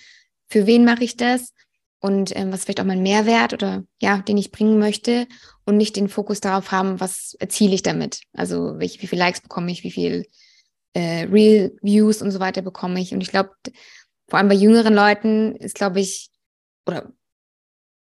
Für 0.49 0.65
wen 0.65 0.85
mache 0.85 1.03
ich 1.03 1.17
das? 1.17 1.53
Und 1.99 2.35
ähm, 2.35 2.51
was 2.51 2.63
vielleicht 2.63 2.81
auch 2.81 2.85
mein 2.85 3.03
Mehrwert 3.03 3.53
oder 3.53 3.83
ja, 4.01 4.17
den 4.17 4.37
ich 4.37 4.51
bringen 4.51 4.77
möchte 4.77 5.27
und 5.65 5.77
nicht 5.77 5.95
den 5.95 6.09
Fokus 6.09 6.41
darauf 6.41 6.71
haben, 6.71 6.99
was 6.99 7.35
erziele 7.39 7.75
ich 7.75 7.81
damit? 7.81 8.21
Also 8.33 8.77
welche, 8.77 9.01
wie 9.01 9.07
viele 9.07 9.21
Likes 9.21 9.39
bekomme 9.39 9.71
ich, 9.71 9.83
wie 9.83 9.91
viel 9.91 10.25
äh, 10.93 11.27
Real 11.31 11.71
Views 11.81 12.21
und 12.21 12.31
so 12.31 12.39
weiter 12.39 12.61
bekomme 12.61 12.99
ich. 12.99 13.13
Und 13.13 13.21
ich 13.21 13.29
glaube, 13.29 13.51
vor 14.27 14.39
allem 14.39 14.49
bei 14.49 14.55
jüngeren 14.55 14.93
Leuten 14.93 15.55
ist, 15.55 15.75
glaube 15.75 16.01
ich, 16.01 16.29
oder 16.85 17.11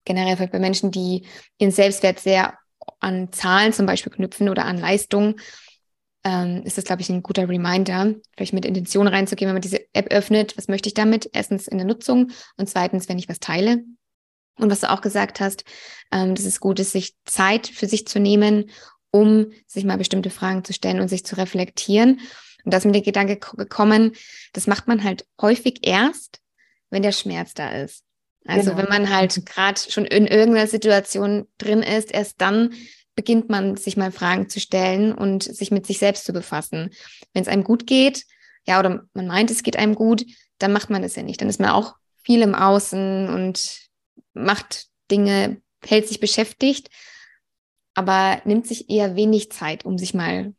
generell 0.05 0.37
vielleicht 0.37 0.53
bei 0.53 0.59
Menschen, 0.59 0.89
die 0.89 1.27
ihren 1.59 1.71
Selbstwert 1.71 2.19
sehr 2.19 2.57
an 2.99 3.31
Zahlen 3.31 3.73
zum 3.73 3.85
Beispiel 3.85 4.11
knüpfen 4.11 4.49
oder 4.49 4.65
an 4.65 4.77
Leistung, 4.77 5.35
ähm, 6.23 6.63
ist 6.63 6.77
das, 6.77 6.85
glaube 6.85 7.01
ich, 7.01 7.09
ein 7.09 7.23
guter 7.23 7.49
Reminder, 7.49 8.15
vielleicht 8.35 8.53
mit 8.53 8.65
Intention 8.65 9.07
reinzugehen, 9.07 9.49
wenn 9.49 9.55
man 9.55 9.61
diese 9.61 9.81
App 9.93 10.11
öffnet. 10.13 10.57
Was 10.57 10.67
möchte 10.67 10.87
ich 10.87 10.93
damit? 10.93 11.29
Erstens 11.33 11.67
in 11.67 11.77
der 11.77 11.87
Nutzung 11.87 12.31
und 12.57 12.69
zweitens, 12.69 13.09
wenn 13.09 13.19
ich 13.19 13.29
was 13.29 13.39
teile. 13.39 13.83
Und 14.57 14.69
was 14.69 14.81
du 14.81 14.91
auch 14.91 15.01
gesagt 15.01 15.39
hast, 15.39 15.65
ähm, 16.11 16.35
dass 16.35 16.45
es 16.45 16.59
gut 16.59 16.79
ist, 16.79 16.91
sich 16.91 17.15
Zeit 17.25 17.67
für 17.67 17.87
sich 17.87 18.07
zu 18.07 18.19
nehmen, 18.19 18.69
um 19.11 19.51
sich 19.67 19.83
mal 19.83 19.97
bestimmte 19.97 20.29
Fragen 20.29 20.63
zu 20.63 20.73
stellen 20.73 20.99
und 20.99 21.07
sich 21.07 21.25
zu 21.25 21.37
reflektieren. 21.37 22.19
Und 22.63 22.73
da 22.73 22.77
ist 22.77 22.85
mir 22.85 22.91
der 22.93 23.01
Gedanke 23.01 23.37
gekommen, 23.37 24.13
das 24.53 24.67
macht 24.67 24.87
man 24.87 25.03
halt 25.03 25.25
häufig 25.41 25.79
erst, 25.81 26.39
wenn 26.89 27.03
der 27.03 27.11
Schmerz 27.11 27.53
da 27.53 27.69
ist. 27.71 28.03
Also 28.45 28.71
genau. 28.71 28.81
wenn 28.81 28.89
man 28.89 29.09
halt 29.09 29.45
gerade 29.45 29.79
schon 29.79 30.05
in 30.05 30.27
irgendeiner 30.27 30.67
Situation 30.67 31.47
drin 31.57 31.81
ist, 31.81 32.11
erst 32.11 32.41
dann 32.41 32.73
beginnt 33.15 33.49
man 33.49 33.77
sich 33.77 33.95
mal 33.95 34.11
Fragen 34.11 34.49
zu 34.49 34.59
stellen 34.59 35.13
und 35.13 35.43
sich 35.43 35.71
mit 35.71 35.85
sich 35.85 35.99
selbst 35.99 36.25
zu 36.25 36.33
befassen. 36.33 36.89
Wenn 37.33 37.43
es 37.43 37.47
einem 37.47 37.63
gut 37.63 37.87
geht, 37.87 38.25
ja, 38.65 38.79
oder 38.79 39.05
man 39.13 39.27
meint, 39.27 39.51
es 39.51 39.63
geht 39.63 39.77
einem 39.77 39.95
gut, 39.95 40.25
dann 40.57 40.73
macht 40.73 40.89
man 40.89 41.03
es 41.03 41.15
ja 41.15 41.23
nicht. 41.23 41.41
Dann 41.41 41.49
ist 41.49 41.59
man 41.59 41.69
auch 41.69 41.95
viel 42.23 42.41
im 42.41 42.55
Außen 42.55 43.29
und 43.29 43.89
macht 44.33 44.87
Dinge, 45.11 45.61
hält 45.85 46.07
sich 46.07 46.19
beschäftigt, 46.19 46.89
aber 47.93 48.41
nimmt 48.45 48.67
sich 48.67 48.89
eher 48.89 49.15
wenig 49.15 49.51
Zeit, 49.51 49.85
um 49.85 49.97
sich 49.97 50.13
mal 50.13 50.53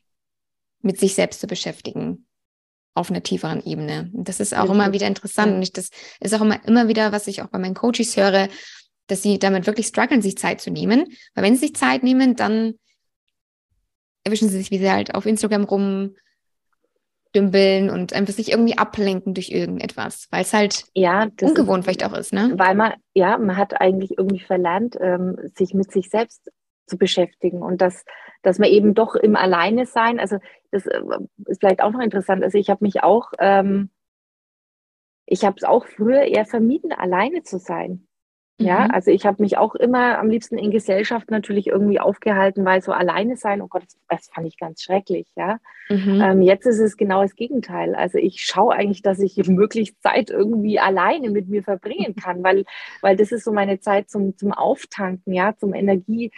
mit 0.80 1.00
sich 1.00 1.14
selbst 1.14 1.40
zu 1.40 1.46
beschäftigen 1.46 2.23
auf 2.94 3.10
einer 3.10 3.22
tieferen 3.22 3.62
Ebene. 3.64 4.10
Das 4.14 4.40
ist 4.40 4.56
auch 4.56 4.70
immer 4.70 4.92
wieder 4.92 5.06
interessant. 5.06 5.54
Und 5.54 5.62
ich, 5.62 5.72
das 5.72 5.90
ist 6.20 6.34
auch 6.34 6.40
immer, 6.40 6.64
immer 6.66 6.88
wieder, 6.88 7.12
was 7.12 7.26
ich 7.26 7.42
auch 7.42 7.48
bei 7.48 7.58
meinen 7.58 7.74
Coaches 7.74 8.16
höre, 8.16 8.48
dass 9.08 9.22
sie 9.22 9.38
damit 9.38 9.66
wirklich 9.66 9.88
strugglen, 9.88 10.22
sich 10.22 10.38
Zeit 10.38 10.60
zu 10.60 10.70
nehmen. 10.70 11.06
Weil 11.34 11.44
wenn 11.44 11.54
sie 11.54 11.66
sich 11.66 11.74
Zeit 11.74 12.02
nehmen, 12.02 12.36
dann 12.36 12.74
erwischen 14.22 14.48
sie 14.48 14.58
sich, 14.58 14.70
wie 14.70 14.78
sie 14.78 14.90
halt 14.90 15.14
auf 15.14 15.26
Instagram 15.26 15.64
rumdümpeln 17.34 17.90
und 17.90 18.12
einfach 18.12 18.32
sich 18.32 18.52
irgendwie 18.52 18.78
ablenken 18.78 19.34
durch 19.34 19.50
irgendetwas, 19.50 20.28
weil 20.30 20.42
es 20.42 20.52
halt 20.52 20.84
ja, 20.94 21.28
ungewohnt 21.42 21.80
ist, 21.80 21.84
vielleicht 21.84 22.04
auch 22.04 22.14
ist, 22.14 22.32
ne? 22.32 22.52
Weil 22.56 22.74
man, 22.74 22.94
ja, 23.12 23.36
man 23.38 23.56
hat 23.56 23.80
eigentlich 23.80 24.16
irgendwie 24.16 24.40
verlernt, 24.40 24.96
ähm, 25.00 25.36
sich 25.54 25.74
mit 25.74 25.92
sich 25.92 26.08
selbst 26.08 26.50
zu 26.86 26.98
beschäftigen 26.98 27.62
und 27.62 27.80
das, 27.80 28.04
dass 28.42 28.58
man 28.58 28.68
eben 28.68 28.94
doch 28.94 29.14
im 29.14 29.36
Alleine 29.36 29.86
sein, 29.86 30.18
also 30.20 30.38
das 30.70 30.86
äh, 30.86 31.00
ist 31.46 31.60
vielleicht 31.60 31.82
auch 31.82 31.90
noch 31.90 32.00
interessant, 32.00 32.42
also 32.42 32.58
ich 32.58 32.70
habe 32.70 32.84
mich 32.84 33.02
auch, 33.02 33.32
ähm, 33.38 33.90
ich 35.26 35.44
habe 35.44 35.56
es 35.56 35.64
auch 35.64 35.86
früher 35.86 36.22
eher 36.22 36.44
vermieden, 36.44 36.92
alleine 36.92 37.42
zu 37.42 37.58
sein. 37.58 38.06
Ja, 38.58 38.84
mhm. 38.84 38.90
also 38.92 39.10
ich 39.10 39.26
habe 39.26 39.42
mich 39.42 39.58
auch 39.58 39.74
immer 39.74 40.18
am 40.18 40.30
liebsten 40.30 40.56
in 40.58 40.70
Gesellschaft 40.70 41.28
natürlich 41.28 41.66
irgendwie 41.66 41.98
aufgehalten, 41.98 42.64
weil 42.64 42.82
so 42.82 42.92
alleine 42.92 43.36
sein, 43.36 43.60
oh 43.60 43.66
Gott, 43.66 43.82
das, 43.82 43.98
das 44.08 44.30
fand 44.32 44.46
ich 44.46 44.58
ganz 44.58 44.80
schrecklich, 44.80 45.26
ja. 45.34 45.58
Mhm. 45.88 46.20
Ähm, 46.22 46.42
jetzt 46.42 46.64
ist 46.64 46.78
es 46.78 46.96
genau 46.96 47.22
das 47.22 47.34
Gegenteil. 47.34 47.96
Also 47.96 48.18
ich 48.18 48.42
schaue 48.42 48.72
eigentlich, 48.74 49.02
dass 49.02 49.18
ich 49.18 49.36
möglichst 49.48 50.00
Zeit 50.02 50.30
irgendwie 50.30 50.78
alleine 50.78 51.30
mit 51.30 51.48
mir 51.48 51.64
verbringen 51.64 52.14
kann, 52.14 52.44
weil, 52.44 52.64
weil 53.00 53.16
das 53.16 53.32
ist 53.32 53.42
so 53.42 53.52
meine 53.52 53.80
Zeit 53.80 54.08
zum, 54.08 54.38
zum 54.38 54.52
Auftanken, 54.52 55.32
ja, 55.32 55.56
zum 55.56 55.74
Energie. 55.74 56.30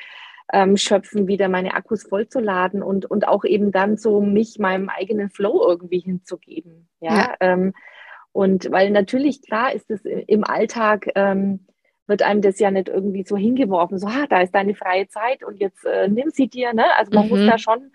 Ähm, 0.52 0.76
schöpfen, 0.76 1.26
wieder 1.26 1.48
meine 1.48 1.74
Akkus 1.74 2.04
vollzuladen 2.04 2.82
und, 2.82 3.04
und 3.04 3.26
auch 3.26 3.44
eben 3.44 3.72
dann 3.72 3.96
so 3.96 4.20
mich 4.20 4.58
meinem 4.60 4.88
eigenen 4.88 5.28
Flow 5.28 5.66
irgendwie 5.66 5.98
hinzugeben. 5.98 6.88
Ja. 7.00 7.16
ja. 7.16 7.34
Ähm, 7.40 7.74
und 8.32 8.70
weil 8.70 8.90
natürlich, 8.90 9.42
klar 9.42 9.72
ist 9.72 9.90
es 9.90 10.04
im 10.04 10.44
Alltag, 10.44 11.08
ähm, 11.14 11.66
wird 12.06 12.22
einem 12.22 12.42
das 12.42 12.58
ja 12.58 12.70
nicht 12.70 12.88
irgendwie 12.88 13.24
so 13.24 13.36
hingeworfen, 13.36 13.98
so, 13.98 14.06
ah, 14.06 14.26
da 14.28 14.40
ist 14.40 14.54
deine 14.54 14.74
freie 14.74 15.08
Zeit 15.08 15.42
und 15.42 15.56
jetzt 15.56 15.84
äh, 15.84 16.08
nimm 16.08 16.30
sie 16.30 16.48
dir. 16.48 16.72
Ne? 16.72 16.84
Also 16.96 17.12
man 17.12 17.24
mhm. 17.24 17.30
muss 17.30 17.46
da 17.46 17.58
schon 17.58 17.90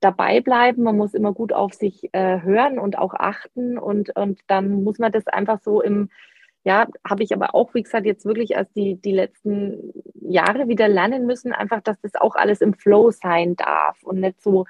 dabei 0.00 0.40
bleiben, 0.40 0.82
man 0.82 0.96
muss 0.96 1.14
immer 1.14 1.32
gut 1.32 1.52
auf 1.52 1.74
sich 1.74 2.08
äh, 2.12 2.40
hören 2.42 2.78
und 2.78 2.96
auch 2.96 3.14
achten 3.14 3.78
und, 3.78 4.16
und 4.16 4.40
dann 4.46 4.82
muss 4.84 4.98
man 4.98 5.12
das 5.12 5.26
einfach 5.26 5.60
so 5.62 5.82
im, 5.82 6.10
ja, 6.64 6.86
habe 7.08 7.22
ich 7.22 7.32
aber 7.32 7.54
auch, 7.54 7.74
wie 7.74 7.82
gesagt, 7.82 8.06
jetzt 8.06 8.26
wirklich 8.26 8.52
erst 8.52 8.76
die, 8.76 8.96
die 8.96 9.12
letzten 9.12 9.92
Jahre 10.20 10.68
wieder 10.68 10.88
lernen 10.88 11.26
müssen, 11.26 11.52
einfach, 11.52 11.80
dass 11.80 12.00
das 12.00 12.14
auch 12.14 12.34
alles 12.36 12.60
im 12.60 12.74
Flow 12.74 13.10
sein 13.10 13.56
darf 13.56 14.02
und 14.02 14.20
nicht 14.20 14.42
so, 14.42 14.66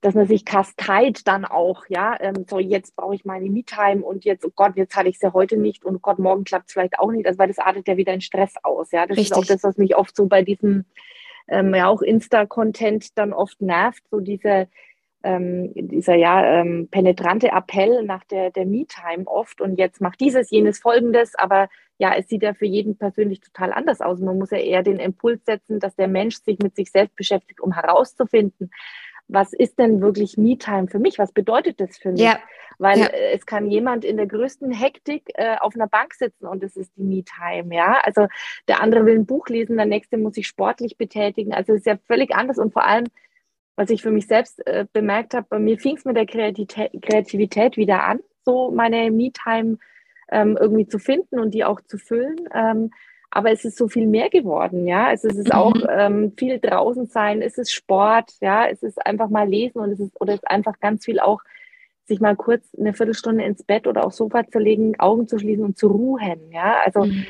dass 0.00 0.14
man 0.14 0.26
sich 0.26 0.44
kasteit 0.44 1.26
dann 1.26 1.44
auch, 1.44 1.84
ja, 1.88 2.16
ähm, 2.20 2.44
so 2.48 2.58
jetzt 2.58 2.94
brauche 2.94 3.14
ich 3.14 3.24
meine 3.24 3.48
Me-Time 3.48 4.04
und 4.04 4.24
jetzt, 4.24 4.44
oh 4.44 4.52
Gott, 4.54 4.76
jetzt 4.76 4.94
hatte 4.94 5.08
ich 5.08 5.18
sie 5.18 5.32
heute 5.32 5.56
nicht 5.56 5.84
und 5.84 5.96
oh 5.96 6.00
Gott, 6.00 6.18
morgen 6.18 6.44
klappt 6.44 6.68
es 6.68 6.74
vielleicht 6.74 6.98
auch 6.98 7.10
nicht, 7.10 7.26
also 7.26 7.38
weil 7.38 7.48
das 7.48 7.58
artet 7.58 7.88
ja 7.88 7.96
wieder 7.96 8.12
in 8.12 8.20
Stress 8.20 8.54
aus, 8.62 8.92
ja. 8.92 9.06
Das 9.06 9.16
Richtig. 9.16 9.32
ist 9.32 9.36
auch 9.36 9.46
das, 9.46 9.62
was 9.64 9.78
mich 9.78 9.96
oft 9.96 10.14
so 10.14 10.26
bei 10.26 10.42
diesem, 10.42 10.84
ähm, 11.48 11.74
ja 11.74 11.88
auch 11.88 12.02
Insta-Content 12.02 13.18
dann 13.18 13.32
oft 13.32 13.60
nervt, 13.62 14.04
so 14.10 14.20
diese, 14.20 14.68
ähm, 15.22 15.72
dieser 15.74 16.14
ja 16.14 16.60
ähm, 16.60 16.88
penetrante 16.90 17.48
Appell 17.48 18.04
nach 18.04 18.24
der, 18.24 18.50
der 18.50 18.66
Me-Time 18.66 19.26
oft 19.26 19.60
und 19.60 19.78
jetzt 19.78 20.00
macht 20.00 20.20
dieses, 20.20 20.50
jenes, 20.50 20.78
folgendes, 20.78 21.34
aber 21.34 21.68
ja, 21.98 22.14
es 22.14 22.28
sieht 22.28 22.42
ja 22.42 22.54
für 22.54 22.66
jeden 22.66 22.96
persönlich 22.96 23.40
total 23.40 23.72
anders 23.72 24.00
aus. 24.00 24.20
Man 24.20 24.38
muss 24.38 24.52
ja 24.52 24.58
eher 24.58 24.84
den 24.84 25.00
Impuls 25.00 25.44
setzen, 25.44 25.80
dass 25.80 25.96
der 25.96 26.06
Mensch 26.06 26.36
sich 26.36 26.58
mit 26.60 26.76
sich 26.76 26.92
selbst 26.92 27.16
beschäftigt, 27.16 27.60
um 27.60 27.72
herauszufinden, 27.72 28.70
was 29.28 29.52
ist 29.52 29.78
denn 29.78 30.00
wirklich 30.00 30.38
Me-Time 30.38 30.88
für 30.88 30.98
mich? 30.98 31.18
Was 31.18 31.32
bedeutet 31.32 31.80
das 31.80 31.98
für 31.98 32.12
mich? 32.12 32.22
Ja. 32.22 32.38
Weil 32.78 32.98
ja. 32.98 33.08
Es 33.08 33.44
kann 33.44 33.70
jemand 33.70 34.04
in 34.04 34.16
der 34.16 34.26
größten 34.26 34.72
Hektik 34.72 35.30
äh, 35.34 35.56
auf 35.60 35.74
einer 35.74 35.86
Bank 35.86 36.14
sitzen 36.14 36.46
und 36.46 36.62
es 36.62 36.76
ist 36.76 36.92
die 36.96 37.02
Me-Time, 37.02 37.74
ja. 37.74 38.00
Also 38.04 38.26
der 38.68 38.80
andere 38.80 39.04
will 39.04 39.16
ein 39.16 39.26
Buch 39.26 39.48
lesen, 39.48 39.76
der 39.76 39.86
nächste 39.86 40.16
muss 40.16 40.34
sich 40.34 40.46
sportlich 40.46 40.96
betätigen. 40.96 41.52
Also 41.52 41.72
es 41.72 41.80
ist 41.80 41.86
ja 41.86 41.98
völlig 42.06 42.34
anders 42.34 42.58
und 42.58 42.72
vor 42.72 42.86
allem, 42.86 43.04
was 43.78 43.90
ich 43.90 44.02
für 44.02 44.10
mich 44.10 44.26
selbst 44.26 44.66
äh, 44.66 44.86
bemerkt 44.92 45.34
habe, 45.34 45.46
bei 45.48 45.60
mir 45.60 45.78
fing 45.78 45.96
es 45.96 46.04
mit 46.04 46.16
der 46.16 46.26
Kreativität, 46.26 46.90
Kreativität 47.00 47.76
wieder 47.76 48.02
an, 48.02 48.18
so 48.44 48.72
meine 48.72 49.08
Me-Time 49.12 49.78
ähm, 50.32 50.58
irgendwie 50.60 50.88
zu 50.88 50.98
finden 50.98 51.38
und 51.38 51.54
die 51.54 51.64
auch 51.64 51.80
zu 51.82 51.96
füllen. 51.96 52.40
Ähm, 52.52 52.90
aber 53.30 53.52
es 53.52 53.64
ist 53.64 53.78
so 53.78 53.86
viel 53.86 54.08
mehr 54.08 54.30
geworden, 54.30 54.88
ja. 54.88 55.12
Es 55.12 55.22
ist 55.22 55.54
auch 55.54 55.74
mhm. 55.74 55.86
ähm, 55.90 56.32
viel 56.36 56.58
draußen 56.58 57.06
sein, 57.06 57.40
es 57.40 57.56
ist 57.56 57.72
Sport, 57.72 58.32
ja, 58.40 58.66
es 58.66 58.82
ist 58.82 59.06
einfach 59.06 59.28
mal 59.28 59.48
lesen 59.48 59.78
und 59.78 59.92
es 59.92 60.00
ist, 60.00 60.20
oder 60.20 60.32
es 60.32 60.40
ist 60.40 60.50
einfach 60.50 60.80
ganz 60.80 61.04
viel 61.04 61.20
auch, 61.20 61.40
sich 62.04 62.18
mal 62.20 62.34
kurz 62.34 62.66
eine 62.76 62.94
Viertelstunde 62.94 63.44
ins 63.44 63.62
Bett 63.62 63.86
oder 63.86 64.04
aufs 64.04 64.16
Sofa 64.16 64.44
zu 64.48 64.58
legen, 64.58 64.98
Augen 64.98 65.28
zu 65.28 65.38
schließen 65.38 65.64
und 65.64 65.78
zu 65.78 65.86
ruhen, 65.86 66.50
ja. 66.50 66.78
Also, 66.84 67.04
mhm. 67.04 67.26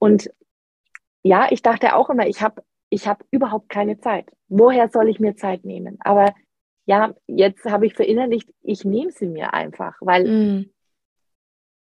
und 0.00 0.30
ja, 1.22 1.46
ich 1.50 1.62
dachte 1.62 1.94
auch 1.94 2.10
immer, 2.10 2.26
ich 2.26 2.42
habe 2.42 2.64
ich 2.92 3.08
hab 3.08 3.24
überhaupt 3.30 3.68
keine 3.68 3.98
Zeit. 3.98 4.26
Woher 4.48 4.88
soll 4.88 5.08
ich 5.08 5.18
mir 5.18 5.36
Zeit 5.36 5.64
nehmen? 5.64 5.98
Aber 6.00 6.34
ja, 6.84 7.14
jetzt 7.26 7.64
habe 7.64 7.86
ich 7.86 7.94
verinnerlicht, 7.94 8.50
ich 8.62 8.84
nehme 8.84 9.12
sie 9.12 9.28
mir 9.28 9.54
einfach, 9.54 9.96
weil 10.00 10.28
mhm 10.28 10.72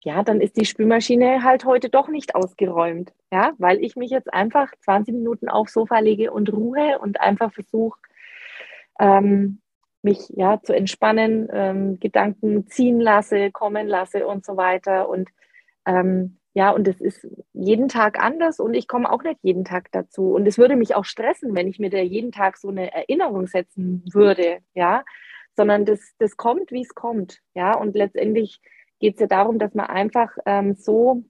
ja, 0.04 0.22
dann 0.22 0.40
ist 0.40 0.56
die 0.56 0.64
Spülmaschine 0.64 1.42
halt 1.42 1.64
heute 1.64 1.88
doch 1.88 2.08
nicht 2.08 2.34
ausgeräumt, 2.34 3.12
ja, 3.32 3.52
weil 3.58 3.82
ich 3.82 3.96
mich 3.96 4.10
jetzt 4.10 4.32
einfach 4.32 4.72
20 4.84 5.14
Minuten 5.14 5.48
aufs 5.48 5.72
Sofa 5.72 5.98
lege 5.98 6.32
und 6.32 6.52
ruhe 6.52 6.98
und 7.00 7.20
einfach 7.20 7.52
versuche, 7.52 7.98
ähm, 9.00 9.60
mich 10.02 10.28
ja 10.30 10.62
zu 10.62 10.74
entspannen, 10.74 11.48
ähm, 11.52 11.98
Gedanken 11.98 12.68
ziehen 12.68 13.00
lasse, 13.00 13.50
kommen 13.50 13.88
lasse 13.88 14.26
und 14.26 14.46
so 14.46 14.56
weiter. 14.56 15.08
Und 15.08 15.28
ähm, 15.84 16.37
ja, 16.58 16.70
und 16.72 16.88
es 16.88 17.00
ist 17.00 17.24
jeden 17.52 17.86
Tag 17.86 18.18
anders 18.18 18.58
und 18.58 18.74
ich 18.74 18.88
komme 18.88 19.08
auch 19.12 19.22
nicht 19.22 19.38
jeden 19.42 19.64
Tag 19.64 19.92
dazu. 19.92 20.32
Und 20.32 20.44
es 20.44 20.58
würde 20.58 20.74
mich 20.74 20.96
auch 20.96 21.04
stressen, 21.04 21.54
wenn 21.54 21.68
ich 21.68 21.78
mir 21.78 21.88
da 21.88 21.98
jeden 21.98 22.32
Tag 22.32 22.56
so 22.56 22.68
eine 22.68 22.92
Erinnerung 22.92 23.46
setzen 23.46 24.02
würde, 24.12 24.58
ja, 24.74 25.04
sondern 25.56 25.84
das, 25.84 26.00
das 26.18 26.36
kommt, 26.36 26.72
wie 26.72 26.82
es 26.82 26.96
kommt, 26.96 27.38
ja, 27.54 27.76
und 27.76 27.94
letztendlich 27.94 28.60
geht 28.98 29.14
es 29.14 29.20
ja 29.20 29.28
darum, 29.28 29.60
dass 29.60 29.72
man 29.74 29.86
einfach 29.86 30.36
ähm, 30.46 30.74
so, 30.74 31.22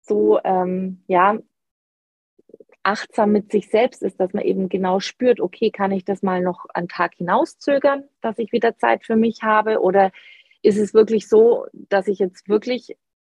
so 0.00 0.40
ähm, 0.42 1.04
ja, 1.06 1.38
achtsam 2.82 3.30
mit 3.30 3.52
sich 3.52 3.70
selbst 3.70 4.02
ist, 4.02 4.18
dass 4.18 4.32
man 4.32 4.42
eben 4.42 4.68
genau 4.68 4.98
spürt, 4.98 5.38
okay, 5.38 5.70
kann 5.70 5.92
ich 5.92 6.04
das 6.04 6.20
mal 6.20 6.40
noch 6.40 6.66
einen 6.74 6.88
Tag 6.88 7.14
hinauszögern, 7.14 8.08
dass 8.22 8.40
ich 8.40 8.50
wieder 8.50 8.76
Zeit 8.76 9.04
für 9.04 9.14
mich 9.14 9.44
habe? 9.44 9.80
Oder 9.80 10.10
ist 10.62 10.78
es 10.78 10.94
wirklich 10.94 11.28
so, 11.28 11.66
dass 11.72 12.08
ich 12.08 12.18
jetzt 12.18 12.48
wirklich 12.48 12.96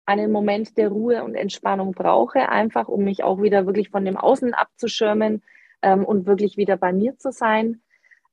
einen 0.08 0.32
Moment 0.32 0.78
der 0.78 0.88
Ruhe 0.88 1.22
und 1.22 1.34
Entspannung 1.34 1.92
brauche, 1.92 2.48
einfach 2.48 2.88
um 2.88 3.04
mich 3.04 3.22
auch 3.22 3.42
wieder 3.42 3.66
wirklich 3.66 3.90
von 3.90 4.06
dem 4.06 4.16
Außen 4.16 4.54
abzuschirmen 4.54 5.42
ähm, 5.82 6.04
und 6.04 6.26
wirklich 6.26 6.56
wieder 6.56 6.78
bei 6.78 6.94
mir 6.94 7.18
zu 7.18 7.30
sein? 7.30 7.82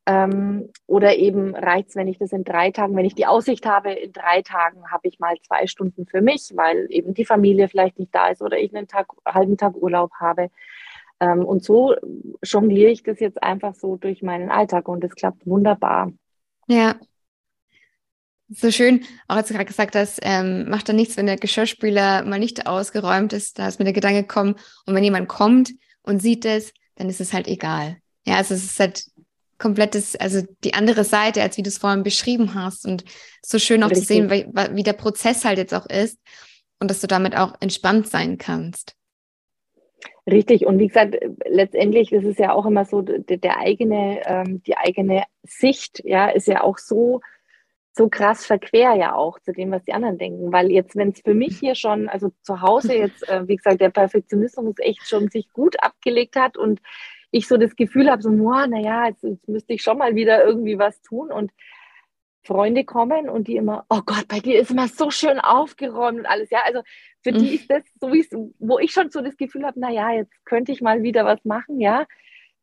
Ähm, 0.07 0.69
oder 0.87 1.17
eben 1.17 1.53
reicht 1.53 1.89
es, 1.89 1.95
wenn 1.95 2.07
ich 2.07 2.17
das 2.17 2.31
in 2.31 2.45
drei 2.45 2.71
Tagen, 2.71 2.95
wenn 2.95 3.05
ich 3.05 3.15
die 3.15 3.25
Aussicht 3.25 3.65
habe, 3.65 3.91
in 3.91 4.13
drei 4.13 4.41
Tagen 4.41 4.89
habe 4.89 5.07
ich 5.07 5.19
mal 5.19 5.35
zwei 5.45 5.67
Stunden 5.67 6.05
für 6.05 6.21
mich, 6.21 6.53
weil 6.55 6.87
eben 6.89 7.13
die 7.13 7.25
Familie 7.25 7.67
vielleicht 7.67 7.99
nicht 7.99 8.13
da 8.15 8.29
ist 8.29 8.41
oder 8.41 8.57
ich 8.57 8.73
einen 8.73 8.87
Tag, 8.87 9.07
halben 9.25 9.57
Tag 9.57 9.75
Urlaub 9.75 10.11
habe. 10.19 10.51
Ähm, 11.19 11.43
und 11.43 11.63
so 11.63 11.95
jongliere 12.43 12.91
ich 12.91 13.03
das 13.03 13.19
jetzt 13.19 13.43
einfach 13.43 13.75
so 13.75 13.97
durch 13.97 14.21
meinen 14.21 14.49
Alltag 14.49 14.87
und 14.87 15.03
es 15.03 15.13
klappt 15.13 15.45
wunderbar. 15.45 16.11
Ja. 16.67 16.95
So 18.49 18.69
schön, 18.69 19.03
auch 19.27 19.37
als 19.37 19.47
du 19.47 19.55
gerade 19.55 19.65
gesagt 19.65 19.95
hast, 19.95 20.19
ähm, 20.21 20.69
macht 20.69 20.87
dann 20.87 20.95
nichts, 20.95 21.17
wenn 21.17 21.25
der 21.25 21.37
Geschirrspüler 21.37 22.23
mal 22.25 22.39
nicht 22.39 22.67
ausgeräumt 22.67 23.33
ist. 23.33 23.57
Da 23.57 23.67
ist 23.67 23.79
mir 23.79 23.85
der 23.85 23.93
Gedanke 23.93 24.21
gekommen, 24.21 24.55
und 24.85 24.93
wenn 24.93 25.03
jemand 25.03 25.27
kommt 25.27 25.71
und 26.03 26.21
sieht 26.21 26.45
es, 26.45 26.71
dann 26.95 27.09
ist 27.09 27.21
es 27.21 27.33
halt 27.33 27.47
egal. 27.47 27.97
Ja, 28.25 28.35
also 28.35 28.53
es 28.53 28.63
ist 28.63 28.79
halt 28.79 29.03
komplettes, 29.57 30.15
also 30.15 30.41
die 30.63 30.73
andere 30.73 31.03
Seite, 31.03 31.41
als 31.41 31.57
wie 31.57 31.63
du 31.63 31.69
es 31.69 31.77
vorhin 31.77 32.03
beschrieben 32.03 32.53
hast 32.53 32.85
und 32.85 33.03
so 33.43 33.57
schön 33.57 33.83
auch 33.83 33.89
Richtig. 33.89 34.07
zu 34.07 34.13
sehen, 34.13 34.29
wie, 34.29 34.45
wie 34.75 34.83
der 34.83 34.93
Prozess 34.93 35.45
halt 35.45 35.57
jetzt 35.57 35.73
auch 35.73 35.85
ist 35.87 36.19
und 36.79 36.91
dass 36.91 37.01
du 37.01 37.07
damit 37.07 37.37
auch 37.37 37.53
entspannt 37.61 38.07
sein 38.07 38.37
kannst. 38.37 38.95
Richtig, 40.27 40.65
und 40.65 40.79
wie 40.79 40.87
gesagt, 40.87 41.15
letztendlich 41.47 42.11
ist 42.11 42.25
es 42.25 42.37
ja 42.37 42.51
auch 42.51 42.65
immer 42.65 42.85
so, 42.85 43.01
der, 43.01 43.37
der 43.37 43.59
eigene, 43.59 44.21
ähm, 44.25 44.61
die 44.63 44.75
eigene 44.75 45.23
Sicht, 45.43 46.01
ja, 46.03 46.29
ist 46.29 46.47
ja 46.47 46.63
auch 46.63 46.79
so, 46.79 47.21
so 47.97 48.09
krass 48.09 48.45
verquer 48.45 48.93
ja 48.95 49.15
auch 49.15 49.39
zu 49.39 49.53
dem, 49.53 49.71
was 49.71 49.83
die 49.85 49.93
anderen 49.93 50.17
denken. 50.17 50.51
Weil 50.51 50.69
jetzt, 50.69 50.95
wenn 50.95 51.09
es 51.09 51.21
für 51.21 51.33
mich 51.33 51.59
hier 51.59 51.75
schon, 51.75 52.09
also 52.09 52.31
zu 52.41 52.61
Hause 52.61 52.93
jetzt, 52.97 53.27
äh, 53.29 53.47
wie 53.47 53.55
gesagt, 53.55 53.81
der 53.81 53.89
Perfektionismus 53.89 54.75
echt 54.79 55.07
schon 55.07 55.29
sich 55.29 55.51
gut 55.53 55.81
abgelegt 55.81 56.35
hat 56.35 56.57
und 56.57 56.81
ich 57.31 57.47
so 57.47 57.57
das 57.57 57.75
Gefühl 57.75 58.09
habe, 58.09 58.21
so, 58.21 58.31
boah, 58.31 58.67
naja, 58.67 59.07
jetzt, 59.07 59.23
jetzt 59.23 59.47
müsste 59.47 59.73
ich 59.73 59.81
schon 59.81 59.97
mal 59.97 60.15
wieder 60.15 60.43
irgendwie 60.45 60.77
was 60.77 61.01
tun 61.01 61.31
und 61.31 61.51
Freunde 62.43 62.83
kommen 62.83 63.27
und 63.27 63.47
die 63.47 63.55
immer, 63.55 63.85
oh 63.89 64.01
Gott, 64.05 64.27
bei 64.27 64.39
dir 64.39 64.59
ist 64.59 64.71
immer 64.71 64.87
so 64.87 65.09
schön 65.09 65.39
aufgeräumt 65.39 66.19
und 66.19 66.25
alles. 66.25 66.49
Ja, 66.51 66.59
also 66.65 66.81
für 67.21 67.31
die 67.31 67.47
mhm. 67.47 67.55
ist 67.55 67.69
das 67.69 67.83
so, 67.99 68.13
wie 68.13 68.25
wo 68.59 68.77
ich 68.77 68.91
schon 68.91 69.09
so 69.09 69.21
das 69.21 69.35
Gefühl 69.35 69.65
habe, 69.65 69.79
naja, 69.79 70.11
jetzt 70.11 70.33
könnte 70.45 70.71
ich 70.71 70.81
mal 70.81 71.01
wieder 71.01 71.25
was 71.25 71.43
machen, 71.43 71.79
ja. 71.79 72.05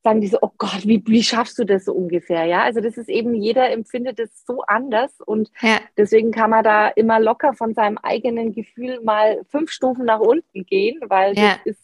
Sagen 0.05 0.21
die 0.21 0.27
so, 0.27 0.39
oh 0.41 0.51
Gott, 0.59 0.85
wie, 0.85 1.03
wie 1.07 1.23
schaffst 1.23 1.59
du 1.59 1.65
das 1.65 1.85
so 1.85 1.93
ungefähr? 1.93 2.45
Ja, 2.45 2.63
also 2.63 2.81
das 2.81 2.97
ist 2.97 3.09
eben, 3.09 3.35
jeder 3.35 3.71
empfindet 3.71 4.19
es 4.19 4.45
so 4.45 4.63
anders 4.63 5.21
und 5.21 5.51
ja. 5.61 5.79
deswegen 5.97 6.33
kann 6.33 6.51
man 6.51 6.65
da 6.65 6.89
immer 6.89 7.21
locker 7.21 7.55
von 7.55 7.73
seinem 7.75 7.99
eigenen 7.99 8.53
Gefühl 8.53 9.01
mal 9.03 9.43
fünf 9.51 9.71
Stufen 9.71 10.05
nach 10.05 10.21
unten 10.21 10.65
gehen, 10.65 11.01
weil 11.07 11.39
ja. 11.39 11.53
das 11.65 11.67
ist, 11.67 11.81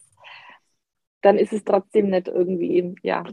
dann 1.20 1.38
ist 1.38 1.52
es 1.52 1.64
trotzdem 1.64 2.10
nicht 2.10 2.28
irgendwie, 2.28 2.96
ja, 3.02 3.24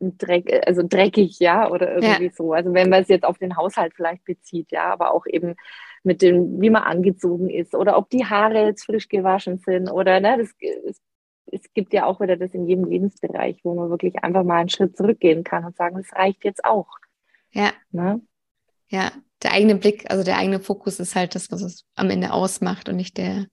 Dreck, 0.00 0.66
also 0.66 0.82
dreckig, 0.86 1.38
ja, 1.38 1.70
oder 1.70 1.94
irgendwie 1.94 2.26
ja. 2.26 2.32
so. 2.32 2.52
Also 2.52 2.74
wenn 2.74 2.90
man 2.90 3.02
es 3.02 3.08
jetzt 3.08 3.24
auf 3.24 3.38
den 3.38 3.56
Haushalt 3.56 3.94
vielleicht 3.94 4.24
bezieht, 4.24 4.70
ja, 4.70 4.92
aber 4.92 5.14
auch 5.14 5.24
eben 5.26 5.54
mit 6.02 6.20
dem, 6.20 6.60
wie 6.60 6.70
man 6.70 6.82
angezogen 6.82 7.48
ist 7.48 7.74
oder 7.74 7.96
ob 7.96 8.10
die 8.10 8.26
Haare 8.26 8.66
jetzt 8.66 8.84
frisch 8.84 9.08
gewaschen 9.08 9.58
sind 9.58 9.90
oder 9.90 10.20
ne, 10.20 10.36
das, 10.38 10.50
es, 10.60 11.00
es 11.52 11.72
gibt 11.74 11.92
ja 11.92 12.06
auch 12.06 12.20
wieder 12.20 12.36
das 12.36 12.52
in 12.54 12.66
jedem 12.66 12.84
Lebensbereich, 12.84 13.60
wo 13.62 13.74
man 13.74 13.90
wirklich 13.90 14.16
einfach 14.22 14.42
mal 14.42 14.60
einen 14.60 14.68
Schritt 14.68 14.96
zurückgehen 14.96 15.44
kann 15.44 15.64
und 15.64 15.76
sagen, 15.76 15.96
das 15.96 16.12
reicht 16.12 16.44
jetzt 16.44 16.64
auch. 16.64 16.88
Ja. 17.52 17.72
Ne? 17.90 18.20
Ja, 18.88 19.12
der 19.42 19.52
eigene 19.52 19.76
Blick, 19.76 20.10
also 20.10 20.24
der 20.24 20.38
eigene 20.38 20.60
Fokus 20.60 20.98
ist 20.98 21.14
halt 21.14 21.34
das, 21.34 21.50
was 21.50 21.62
es 21.62 21.84
am 21.94 22.10
Ende 22.10 22.32
ausmacht 22.32 22.88
und 22.88 22.96
nicht 22.96 23.18
der, 23.18 23.46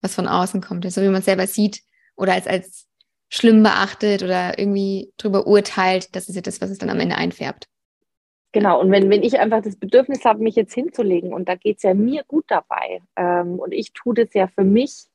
was 0.00 0.14
von 0.14 0.28
außen 0.28 0.60
kommt. 0.60 0.84
So 0.84 0.88
also 0.88 1.02
wie 1.02 1.08
man 1.08 1.20
es 1.20 1.24
selber 1.24 1.46
sieht 1.46 1.82
oder 2.16 2.34
als, 2.34 2.46
als 2.46 2.86
schlimm 3.28 3.62
beachtet 3.62 4.22
oder 4.22 4.58
irgendwie 4.58 5.12
drüber 5.16 5.46
urteilt, 5.46 6.14
das 6.14 6.28
ist 6.28 6.36
ja 6.36 6.42
das, 6.42 6.60
was 6.60 6.70
es 6.70 6.78
dann 6.78 6.90
am 6.90 7.00
Ende 7.00 7.16
einfärbt. 7.16 7.66
Genau, 8.52 8.80
und 8.80 8.90
wenn, 8.90 9.08
wenn 9.10 9.22
ich 9.22 9.38
einfach 9.38 9.62
das 9.62 9.76
Bedürfnis 9.76 10.24
habe, 10.24 10.42
mich 10.42 10.56
jetzt 10.56 10.74
hinzulegen 10.74 11.32
und 11.32 11.48
da 11.48 11.54
geht 11.54 11.76
es 11.76 11.84
ja 11.84 11.94
mir 11.94 12.24
gut 12.26 12.44
dabei 12.48 13.00
ähm, 13.16 13.60
und 13.60 13.72
ich 13.72 13.92
tue 13.92 14.14
das 14.14 14.34
ja 14.34 14.48
für 14.48 14.64
mich 14.64 15.06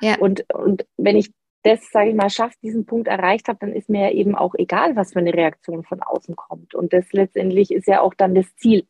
ja. 0.00 0.18
Und, 0.18 0.44
und 0.52 0.86
wenn 0.96 1.16
ich 1.16 1.32
das, 1.64 1.90
sage 1.90 2.10
ich 2.10 2.14
mal, 2.14 2.30
schafft, 2.30 2.62
diesen 2.62 2.84
Punkt 2.84 3.08
erreicht 3.08 3.48
habe, 3.48 3.58
dann 3.60 3.72
ist 3.72 3.88
mir 3.88 4.08
ja 4.08 4.10
eben 4.10 4.34
auch 4.34 4.54
egal, 4.54 4.96
was 4.96 5.14
für 5.14 5.18
eine 5.18 5.32
Reaktion 5.32 5.82
von 5.82 6.02
außen 6.02 6.36
kommt. 6.36 6.74
Und 6.74 6.92
das 6.92 7.10
letztendlich 7.12 7.70
ist 7.70 7.88
ja 7.88 8.02
auch 8.02 8.12
dann 8.12 8.34
das 8.34 8.54
Ziel, 8.56 8.86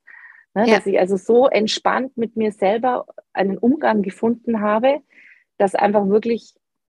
ne? 0.55 0.67
ja. 0.67 0.77
dass 0.77 0.87
ich 0.87 0.99
also 0.99 1.17
so 1.17 1.47
entspannt 1.47 2.17
mit 2.17 2.37
mir 2.37 2.51
selber 2.51 3.07
einen 3.33 3.59
Umgang 3.59 4.03
gefunden 4.03 4.61
habe, 4.61 5.01
dass 5.57 5.77
einfach 5.77 6.09
wirklich 6.09 6.55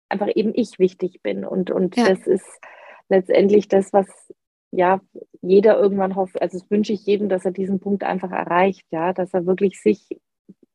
einfach 0.10 0.28
eben 0.36 0.52
ich 0.54 0.80
wichtig 0.80 1.22
bin. 1.24 1.46
Und, 1.46 1.72
und 1.72 1.96
ja. 1.96 2.10
das 2.10 2.28
ist 2.28 2.46
letztendlich 3.08 3.70
das, 3.70 3.94
was 3.94 4.08
ja 4.72 5.00
jeder 5.42 5.80
irgendwann 5.80 6.16
hofft, 6.16 6.42
also 6.42 6.60
das 6.60 6.70
wünsche 6.70 6.94
ich 6.94 7.06
jedem, 7.06 7.30
dass 7.30 7.46
er 7.46 7.52
diesen 7.52 7.80
Punkt 7.80 8.04
einfach 8.04 8.32
erreicht, 8.32 8.86
ja, 8.92 9.14
dass 9.14 9.34
er 9.34 9.46
wirklich 9.46 9.82
sich 9.82 10.10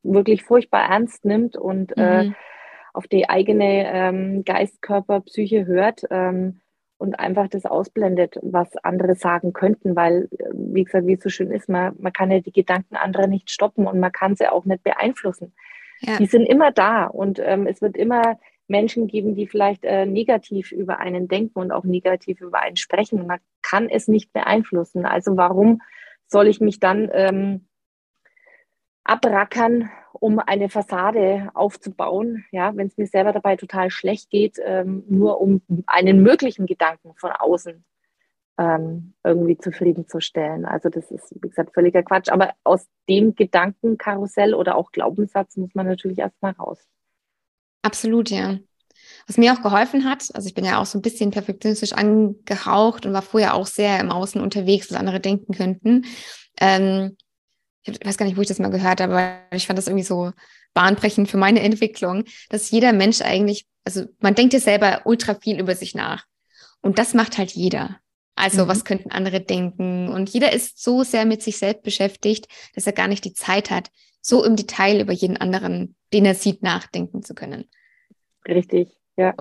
wirklich 0.02 0.42
furchtbar 0.42 0.88
ernst 0.88 1.24
nimmt 1.24 1.56
und 1.56 1.96
äh, 1.96 2.24
mhm. 2.24 2.30
äh, 2.30 2.34
auf 2.94 3.06
die 3.06 3.28
eigene 3.28 3.92
ähm, 3.92 4.44
Geist, 4.44 4.80
Körper, 4.80 5.20
Psyche 5.20 5.66
hört 5.66 6.02
ähm, 6.10 6.60
und 6.96 7.18
einfach 7.18 7.48
das 7.48 7.66
ausblendet, 7.66 8.38
was 8.40 8.76
andere 8.78 9.16
sagen 9.16 9.52
könnten, 9.52 9.96
weil, 9.96 10.28
wie 10.52 10.84
gesagt, 10.84 11.06
wie 11.06 11.14
es 11.14 11.22
so 11.22 11.28
schön 11.28 11.50
ist, 11.50 11.68
man, 11.68 11.94
man 11.98 12.12
kann 12.12 12.30
ja 12.30 12.40
die 12.40 12.52
Gedanken 12.52 12.94
anderer 12.96 13.26
nicht 13.26 13.50
stoppen 13.50 13.86
und 13.86 14.00
man 14.00 14.12
kann 14.12 14.36
sie 14.36 14.48
auch 14.48 14.64
nicht 14.64 14.84
beeinflussen. 14.84 15.52
Ja. 16.00 16.16
Die 16.18 16.26
sind 16.26 16.46
immer 16.46 16.70
da 16.70 17.06
und 17.06 17.40
ähm, 17.40 17.66
es 17.66 17.82
wird 17.82 17.96
immer 17.96 18.38
Menschen 18.68 19.08
geben, 19.08 19.34
die 19.34 19.46
vielleicht 19.46 19.84
äh, 19.84 20.06
negativ 20.06 20.72
über 20.72 20.98
einen 20.98 21.28
denken 21.28 21.58
und 21.58 21.72
auch 21.72 21.84
negativ 21.84 22.40
über 22.40 22.60
einen 22.60 22.76
sprechen. 22.76 23.26
Man 23.26 23.40
kann 23.62 23.88
es 23.88 24.08
nicht 24.08 24.32
beeinflussen. 24.32 25.04
Also 25.04 25.36
warum 25.36 25.82
soll 26.26 26.46
ich 26.46 26.60
mich 26.60 26.80
dann 26.80 27.10
ähm, 27.12 27.66
abrackern, 29.04 29.90
um 30.12 30.38
eine 30.38 30.68
Fassade 30.68 31.50
aufzubauen, 31.54 32.44
ja, 32.50 32.74
wenn 32.76 32.86
es 32.86 32.96
mir 32.96 33.06
selber 33.06 33.32
dabei 33.32 33.56
total 33.56 33.90
schlecht 33.90 34.30
geht, 34.30 34.58
ähm, 34.64 35.04
nur 35.08 35.40
um 35.40 35.60
einen 35.86 36.22
möglichen 36.22 36.66
Gedanken 36.66 37.14
von 37.16 37.30
außen 37.32 37.84
ähm, 38.58 39.14
irgendwie 39.24 39.58
zufriedenzustellen. 39.58 40.64
Also 40.64 40.88
das 40.88 41.10
ist, 41.10 41.34
wie 41.40 41.48
gesagt, 41.48 41.74
völliger 41.74 42.02
Quatsch. 42.02 42.30
Aber 42.30 42.54
aus 42.62 42.86
dem 43.08 43.34
Gedankenkarussell 43.34 44.54
oder 44.54 44.76
auch 44.76 44.92
Glaubenssatz 44.92 45.56
muss 45.56 45.74
man 45.74 45.86
natürlich 45.86 46.18
erstmal 46.18 46.52
raus. 46.52 46.78
Absolut, 47.82 48.30
ja. 48.30 48.58
Was 49.26 49.36
mir 49.36 49.52
auch 49.52 49.62
geholfen 49.62 50.04
hat, 50.04 50.28
also 50.34 50.46
ich 50.46 50.54
bin 50.54 50.64
ja 50.64 50.80
auch 50.80 50.86
so 50.86 50.98
ein 50.98 51.02
bisschen 51.02 51.30
perfektionistisch 51.30 51.92
angehaucht 51.92 53.04
und 53.04 53.12
war 53.12 53.22
vorher 53.22 53.54
auch 53.54 53.66
sehr 53.66 54.00
im 54.00 54.10
Außen 54.10 54.40
unterwegs, 54.40 54.90
was 54.90 54.98
andere 54.98 55.20
denken 55.20 55.52
könnten. 55.52 56.04
Ähm, 56.60 57.16
ich 57.84 58.04
weiß 58.04 58.16
gar 58.16 58.26
nicht, 58.26 58.36
wo 58.36 58.40
ich 58.40 58.48
das 58.48 58.58
mal 58.58 58.70
gehört 58.70 59.00
habe, 59.00 59.12
aber 59.12 59.56
ich 59.56 59.66
fand 59.66 59.78
das 59.78 59.86
irgendwie 59.86 60.04
so 60.04 60.32
bahnbrechend 60.72 61.30
für 61.30 61.36
meine 61.36 61.60
Entwicklung, 61.60 62.24
dass 62.48 62.70
jeder 62.70 62.92
Mensch 62.92 63.20
eigentlich, 63.20 63.66
also 63.84 64.04
man 64.20 64.34
denkt 64.34 64.54
ja 64.54 64.60
selber 64.60 65.02
ultra 65.04 65.34
viel 65.34 65.60
über 65.60 65.74
sich 65.74 65.94
nach. 65.94 66.24
Und 66.80 66.98
das 66.98 67.14
macht 67.14 67.38
halt 67.38 67.52
jeder. 67.52 68.00
Also, 68.36 68.64
mhm. 68.64 68.68
was 68.68 68.84
könnten 68.84 69.10
andere 69.10 69.40
denken? 69.40 70.08
Und 70.08 70.30
jeder 70.30 70.52
ist 70.52 70.82
so 70.82 71.04
sehr 71.04 71.24
mit 71.24 71.42
sich 71.42 71.58
selbst 71.58 71.82
beschäftigt, 71.84 72.48
dass 72.74 72.86
er 72.86 72.92
gar 72.92 73.08
nicht 73.08 73.24
die 73.24 73.32
Zeit 73.32 73.70
hat, 73.70 73.90
so 74.20 74.44
im 74.44 74.56
Detail 74.56 75.00
über 75.00 75.12
jeden 75.12 75.36
anderen, 75.36 75.94
den 76.12 76.24
er 76.24 76.34
sieht, 76.34 76.62
nachdenken 76.62 77.22
zu 77.22 77.34
können. 77.34 77.68
Richtig, 78.46 78.88
ja. 79.16 79.34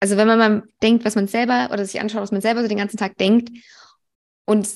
Also 0.00 0.16
wenn 0.16 0.26
man 0.26 0.38
mal 0.38 0.62
denkt, 0.82 1.04
was 1.04 1.14
man 1.14 1.28
selber 1.28 1.70
oder 1.72 1.84
sich 1.84 2.00
anschaut, 2.00 2.22
was 2.22 2.32
man 2.32 2.40
selber 2.40 2.62
so 2.62 2.68
den 2.68 2.78
ganzen 2.78 2.96
Tag 2.96 3.16
denkt 3.18 3.50
und 4.44 4.68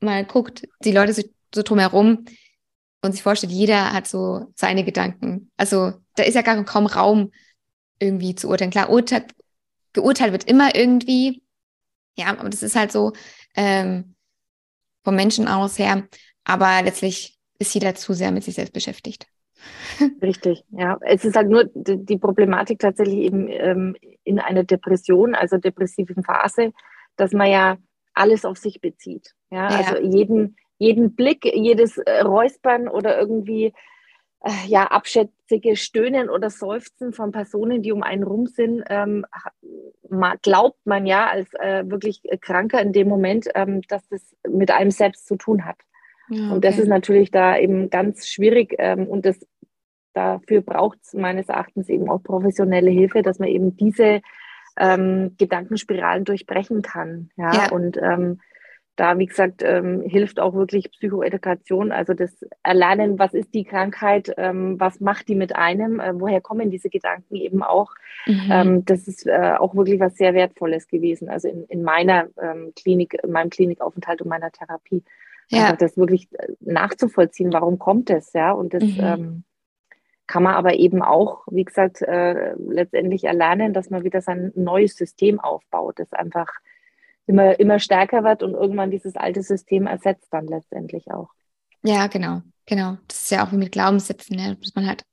mal 0.00 0.24
guckt, 0.24 0.68
die 0.84 0.92
Leute 0.92 1.14
so, 1.54 1.62
drumherum 1.62 2.24
und 3.02 3.12
sich 3.12 3.22
vorstellt, 3.22 3.52
jeder 3.52 3.92
hat 3.92 4.06
so 4.06 4.52
seine 4.54 4.84
Gedanken. 4.84 5.50
Also 5.56 5.92
da 6.16 6.22
ist 6.22 6.34
ja 6.34 6.42
gar 6.42 6.62
kaum 6.64 6.86
Raum 6.86 7.32
irgendwie 7.98 8.34
zu 8.34 8.48
urteilen. 8.48 8.70
Klar, 8.70 8.90
urteilt, 8.90 9.32
geurteilt 9.92 10.32
wird 10.32 10.44
immer 10.44 10.74
irgendwie, 10.74 11.42
ja, 12.16 12.26
aber 12.26 12.48
das 12.48 12.62
ist 12.62 12.76
halt 12.76 12.92
so 12.92 13.12
ähm, 13.54 14.14
vom 15.04 15.14
Menschen 15.14 15.48
aus 15.48 15.78
her. 15.78 16.06
Aber 16.44 16.82
letztlich 16.82 17.38
ist 17.58 17.74
jeder 17.74 17.94
zu 17.94 18.12
sehr 18.12 18.32
mit 18.32 18.44
sich 18.44 18.54
selbst 18.54 18.72
beschäftigt. 18.72 19.26
Richtig, 20.22 20.64
ja. 20.70 20.98
Es 21.02 21.24
ist 21.24 21.36
halt 21.36 21.48
nur 21.48 21.70
die 21.74 22.18
Problematik 22.18 22.80
tatsächlich 22.80 23.18
eben 23.18 23.48
ähm, 23.48 23.96
in 24.24 24.38
einer 24.38 24.64
Depression, 24.64 25.34
also 25.34 25.58
depressiven 25.58 26.24
Phase, 26.24 26.72
dass 27.16 27.32
man 27.32 27.48
ja 27.48 27.76
alles 28.14 28.44
auf 28.44 28.58
sich 28.58 28.80
bezieht. 28.80 29.34
Ja, 29.50 29.70
ja. 29.70 29.76
also 29.78 30.02
jeden, 30.02 30.56
jeden 30.82 31.14
Blick, 31.14 31.44
jedes 31.44 31.96
äh, 31.98 32.22
Räuspern 32.22 32.88
oder 32.88 33.16
irgendwie 33.18 33.72
äh, 34.44 34.66
ja, 34.66 34.86
abschätzige 34.86 35.76
Stöhnen 35.76 36.28
oder 36.28 36.50
Seufzen 36.50 37.12
von 37.12 37.30
Personen, 37.30 37.82
die 37.82 37.92
um 37.92 38.02
einen 38.02 38.24
rum 38.24 38.46
sind, 38.46 38.82
ähm, 38.88 39.24
glaubt 40.42 40.84
man 40.84 41.06
ja 41.06 41.28
als 41.28 41.54
äh, 41.54 41.84
wirklich 41.86 42.22
Kranker 42.40 42.80
in 42.82 42.92
dem 42.92 43.08
Moment, 43.08 43.48
ähm, 43.54 43.82
dass 43.82 44.06
das 44.08 44.34
mit 44.48 44.72
einem 44.72 44.90
selbst 44.90 45.28
zu 45.28 45.36
tun 45.36 45.64
hat. 45.64 45.76
Ja, 46.28 46.46
okay. 46.46 46.54
Und 46.54 46.64
das 46.64 46.78
ist 46.78 46.88
natürlich 46.88 47.30
da 47.30 47.56
eben 47.56 47.88
ganz 47.88 48.26
schwierig 48.26 48.74
ähm, 48.78 49.06
und 49.06 49.24
das, 49.24 49.38
dafür 50.14 50.62
braucht 50.62 50.98
es 51.02 51.14
meines 51.14 51.48
Erachtens 51.48 51.88
eben 51.88 52.10
auch 52.10 52.22
professionelle 52.24 52.90
Hilfe, 52.90 53.22
dass 53.22 53.38
man 53.38 53.48
eben 53.48 53.76
diese 53.76 54.20
ähm, 54.76 55.36
Gedankenspiralen 55.38 56.24
durchbrechen 56.24 56.82
kann. 56.82 57.30
Ja, 57.36 57.52
ja. 57.52 57.70
und 57.70 57.96
ähm, 57.98 58.40
da, 58.96 59.18
wie 59.18 59.26
gesagt, 59.26 59.62
ähm, 59.64 60.02
hilft 60.02 60.38
auch 60.38 60.54
wirklich 60.54 60.90
Psychoedukation, 60.90 61.92
also 61.92 62.12
das 62.14 62.30
Erlernen, 62.62 63.18
was 63.18 63.32
ist 63.32 63.54
die 63.54 63.64
Krankheit, 63.64 64.32
ähm, 64.36 64.78
was 64.78 65.00
macht 65.00 65.28
die 65.28 65.34
mit 65.34 65.56
einem, 65.56 65.98
äh, 65.98 66.12
woher 66.14 66.40
kommen 66.40 66.70
diese 66.70 66.90
Gedanken 66.90 67.36
eben 67.36 67.62
auch. 67.62 67.92
Mhm. 68.26 68.50
Ähm, 68.50 68.84
das 68.84 69.08
ist 69.08 69.26
äh, 69.26 69.54
auch 69.58 69.74
wirklich 69.74 69.98
was 70.00 70.16
sehr 70.16 70.34
Wertvolles 70.34 70.88
gewesen, 70.88 71.28
also 71.28 71.48
in, 71.48 71.64
in 71.64 71.82
meiner 71.82 72.28
ähm, 72.40 72.72
Klinik, 72.76 73.16
in 73.22 73.32
meinem 73.32 73.50
Klinikaufenthalt 73.50 74.20
und 74.22 74.28
meiner 74.28 74.50
Therapie 74.50 75.02
ja. 75.48 75.64
Einfach 75.64 75.78
das 75.78 75.96
wirklich 75.98 76.28
äh, 76.32 76.48
nachzuvollziehen, 76.60 77.52
warum 77.52 77.78
kommt 77.78 78.08
es, 78.08 78.32
ja, 78.32 78.52
und 78.52 78.72
das, 78.72 78.82
mhm. 78.82 79.00
ähm, 79.00 79.44
kann 80.26 80.44
man 80.44 80.54
aber 80.54 80.74
eben 80.74 81.02
auch, 81.02 81.42
wie 81.50 81.64
gesagt, 81.64 82.00
äh, 82.00 82.54
letztendlich 82.54 83.24
erlernen, 83.24 83.74
dass 83.74 83.90
man 83.90 84.02
wieder 84.02 84.22
sein 84.22 84.50
neues 84.54 84.96
System 84.96 85.38
aufbaut, 85.40 85.98
das 85.98 86.12
einfach 86.14 86.48
immer, 87.26 87.58
immer 87.58 87.78
stärker 87.78 88.24
wird 88.24 88.42
und 88.42 88.54
irgendwann 88.54 88.90
dieses 88.90 89.16
alte 89.16 89.42
System 89.42 89.86
ersetzt 89.86 90.28
dann 90.30 90.46
letztendlich 90.46 91.10
auch. 91.10 91.30
Ja, 91.82 92.06
genau, 92.06 92.42
genau. 92.66 92.98
Das 93.08 93.22
ist 93.22 93.30
ja 93.30 93.46
auch 93.46 93.52
wie 93.52 93.56
mit 93.56 93.72
Glaubenssätzen, 93.72 94.36
ne? 94.36 94.56
dass 94.60 94.74
man 94.74 94.86
halt 94.86 95.04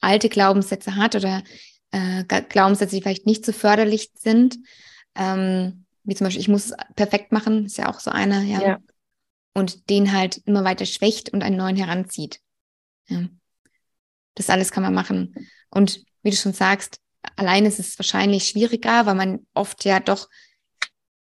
alte 0.00 0.28
Glaubenssätze 0.28 0.96
hat 0.96 1.14
oder 1.14 1.42
äh, 1.90 2.24
Glaubenssätze, 2.24 2.94
die 2.94 3.02
vielleicht 3.02 3.26
nicht 3.26 3.44
so 3.44 3.52
förderlich 3.52 4.10
sind. 4.14 4.58
Ähm, 5.14 5.84
wie 6.04 6.14
zum 6.14 6.26
Beispiel, 6.26 6.42
ich 6.42 6.48
muss 6.48 6.66
es 6.66 6.76
perfekt 6.94 7.32
machen, 7.32 7.66
ist 7.66 7.78
ja 7.78 7.88
auch 7.88 8.00
so 8.00 8.10
einer, 8.10 8.42
ja. 8.42 8.60
ja. 8.62 8.78
Und 9.54 9.88
den 9.88 10.12
halt 10.12 10.38
immer 10.44 10.64
weiter 10.64 10.84
schwächt 10.84 11.32
und 11.32 11.42
einen 11.42 11.56
neuen 11.56 11.76
heranzieht. 11.76 12.40
Ja. 13.08 13.24
Das 14.34 14.50
alles 14.50 14.70
kann 14.70 14.82
man 14.82 14.94
machen. 14.94 15.34
Und 15.70 16.04
wie 16.22 16.30
du 16.30 16.36
schon 16.36 16.52
sagst, 16.52 17.00
allein 17.36 17.64
ist 17.64 17.80
es 17.80 17.98
wahrscheinlich 17.98 18.46
schwieriger, 18.46 19.06
weil 19.06 19.14
man 19.14 19.46
oft 19.54 19.84
ja 19.84 19.98
doch 19.98 20.28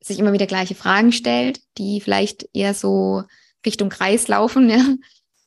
sich 0.01 0.19
immer 0.19 0.33
wieder 0.33 0.47
gleiche 0.47 0.75
Fragen 0.75 1.11
stellt, 1.11 1.61
die 1.77 2.01
vielleicht 2.01 2.49
eher 2.53 2.73
so 2.73 3.23
Richtung 3.65 3.89
Kreis 3.89 4.27
laufen, 4.27 4.69
ja, 4.69 4.83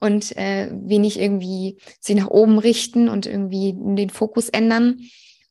und 0.00 0.36
äh, 0.36 0.70
wenig 0.72 1.18
irgendwie 1.18 1.78
sich 2.00 2.16
nach 2.16 2.28
oben 2.28 2.58
richten 2.58 3.08
und 3.08 3.26
irgendwie 3.26 3.74
den 3.76 4.10
Fokus 4.10 4.48
ändern. 4.48 5.00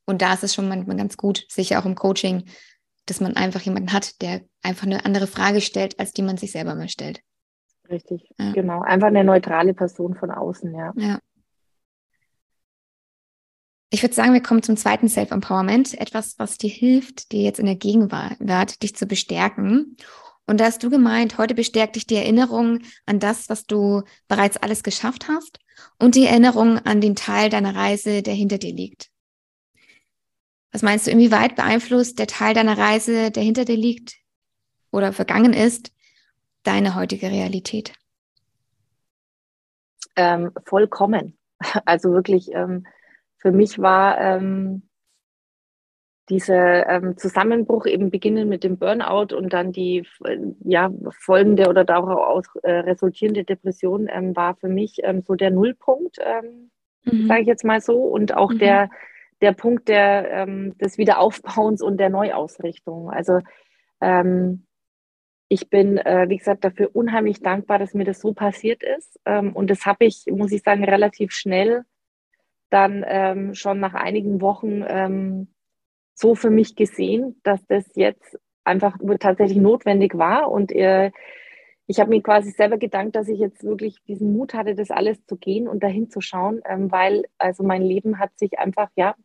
Und 0.06 0.22
da 0.22 0.34
ist 0.34 0.44
es 0.44 0.54
schon 0.54 0.68
manchmal 0.68 0.98
ganz 0.98 1.18
gut, 1.18 1.46
sicher 1.50 1.80
auch 1.80 1.86
im 1.86 1.96
Coaching, 1.96 2.44
dass 3.06 3.20
man 3.20 3.36
einfach 3.36 3.62
jemanden 3.62 3.94
hat, 3.94 4.22
der 4.22 4.42
einfach 4.62 4.86
eine 4.86 5.06
andere 5.06 5.28
Frage 5.28 5.62
stellt, 5.62 6.00
als 6.00 6.14
die 6.14 6.22
man 6.22 6.38
sich 6.38 6.52
selber 6.52 6.76
mal 6.76 6.90
stellt. 6.90 7.22
Richtig, 7.90 8.30
ja. 8.38 8.52
genau. 8.52 8.82
Einfach 8.82 9.08
eine 9.08 9.24
neutrale 9.24 9.74
Person 9.74 10.16
von 10.16 10.32
außen, 10.32 10.74
ja. 10.74 10.94
Ja. 10.96 11.20
Ich 13.94 14.02
würde 14.02 14.16
sagen, 14.16 14.34
wir 14.34 14.42
kommen 14.42 14.64
zum 14.64 14.76
zweiten 14.76 15.08
Self-Empowerment. 15.08 15.94
Etwas, 16.02 16.40
was 16.40 16.58
dir 16.58 16.72
hilft, 16.72 17.32
dir 17.32 17.44
jetzt 17.44 17.60
in 17.60 17.68
der 17.68 17.76
Gegenwart, 17.76 18.82
dich 18.82 18.96
zu 18.96 19.06
bestärken. 19.06 19.98
Und 20.48 20.60
da 20.60 20.66
hast 20.66 20.82
du 20.82 20.90
gemeint, 20.90 21.38
heute 21.38 21.54
bestärkt 21.54 21.96
dich 21.96 22.08
die 22.08 22.16
Erinnerung 22.16 22.80
an 23.06 23.20
das, 23.20 23.50
was 23.50 23.68
du 23.68 24.02
bereits 24.28 24.58
alles 24.58 24.82
geschafft 24.82 25.28
hast 25.28 25.60
und 26.00 26.16
die 26.16 26.26
Erinnerung 26.26 26.80
an 26.80 27.02
den 27.02 27.16
Teil 27.16 27.52
deiner 27.52 27.76
Reise, 27.76 28.24
der 28.24 28.34
hinter 28.34 28.58
dir 28.58 28.74
liegt. 28.74 29.12
Was 30.72 30.82
meinst 30.82 31.06
du, 31.06 31.12
inwieweit 31.12 31.56
beeinflusst 31.56 32.18
der 32.18 32.26
Teil 32.26 32.56
deiner 32.56 32.80
Reise, 32.80 33.30
der 33.30 33.44
hinter 33.44 33.64
dir 33.64 33.78
liegt 33.78 34.16
oder 34.90 35.14
vergangen 35.14 35.54
ist, 35.54 35.92
deine 36.64 36.96
heutige 36.96 37.30
Realität? 37.30 37.94
Ähm, 40.16 40.52
vollkommen. 40.66 41.38
Also 41.86 42.12
wirklich, 42.12 42.52
ähm, 42.54 42.88
für 43.44 43.52
mich 43.52 43.78
war 43.78 44.20
ähm, 44.20 44.84
dieser 46.30 46.88
ähm, 46.88 47.18
Zusammenbruch 47.18 47.86
eben 47.86 48.10
beginnen 48.10 48.48
mit 48.48 48.64
dem 48.64 48.78
Burnout 48.78 49.36
und 49.36 49.52
dann 49.52 49.74
die 49.74 50.08
äh, 50.24 50.38
ja, 50.64 50.90
folgende 51.20 51.68
oder 51.68 51.84
daraus 51.84 52.46
äh, 52.64 52.72
resultierende 52.72 53.44
Depression 53.44 54.08
ähm, 54.10 54.34
war 54.34 54.56
für 54.56 54.70
mich 54.70 55.00
ähm, 55.04 55.24
so 55.24 55.36
der 55.36 55.52
Nullpunkt, 55.52 56.20
ähm, 56.22 56.72
mhm. 57.04 57.28
sage 57.28 57.42
ich 57.42 57.48
jetzt 57.48 57.66
mal 57.66 57.82
so, 57.82 57.98
und 57.98 58.34
auch 58.34 58.52
mhm. 58.52 58.60
der, 58.60 58.90
der 59.42 59.52
Punkt 59.52 59.90
der, 59.90 60.32
ähm, 60.32 60.78
des 60.78 60.98
Wiederaufbauens 60.98 61.82
und 61.82 61.98
der 61.98 62.10
Neuausrichtung. 62.10 63.10
Also 63.12 63.40
ich 65.48 65.70
bin, 65.70 65.98
äh, 65.98 66.26
wie 66.28 66.36
gesagt, 66.36 66.66
dafür 66.66 66.90
unheimlich 66.94 67.42
dankbar, 67.42 67.80
dass 67.80 67.94
mir 67.94 68.04
das 68.04 68.20
so 68.20 68.34
passiert 68.34 68.84
ist. 68.84 69.18
und 69.26 69.70
das 69.70 69.86
habe 69.86 70.04
ich, 70.04 70.26
muss 70.30 70.52
ich 70.52 70.62
sagen, 70.62 70.84
relativ 70.84 71.32
schnell 71.32 71.86
dann 72.74 73.06
ähm, 73.08 73.54
schon 73.54 73.80
nach 73.80 73.94
einigen 73.94 74.42
Wochen 74.42 74.84
ähm, 74.88 75.48
so 76.16 76.34
für 76.34 76.50
mich 76.50 76.76
gesehen, 76.76 77.40
dass 77.44 77.64
das 77.68 77.86
jetzt 77.96 78.40
einfach 78.64 78.98
tatsächlich 79.20 79.60
notwendig 79.60 80.18
war. 80.18 80.50
Und 80.50 80.72
äh, 80.72 81.12
ich 81.86 82.00
habe 82.00 82.10
mir 82.10 82.22
quasi 82.22 82.50
selber 82.52 82.78
gedankt, 82.78 83.16
dass 83.16 83.28
ich 83.28 83.40
jetzt 83.40 83.64
wirklich 83.64 84.02
diesen 84.08 84.34
Mut 84.34 84.54
hatte, 84.54 84.74
das 84.74 84.90
alles 84.90 85.24
zu 85.26 85.38
gehen 85.38 85.68
und 85.68 85.84
dahin 85.84 86.10
zu 86.10 86.22
schauen, 86.22 86.62
ähm, 86.66 86.92
weil 86.92 87.26
also 87.38 87.64
mein 87.64 87.84
Leben 87.84 88.20
hat 88.20 88.32
sich 88.40 88.58
einfach 88.58 88.90
ja 88.96 89.16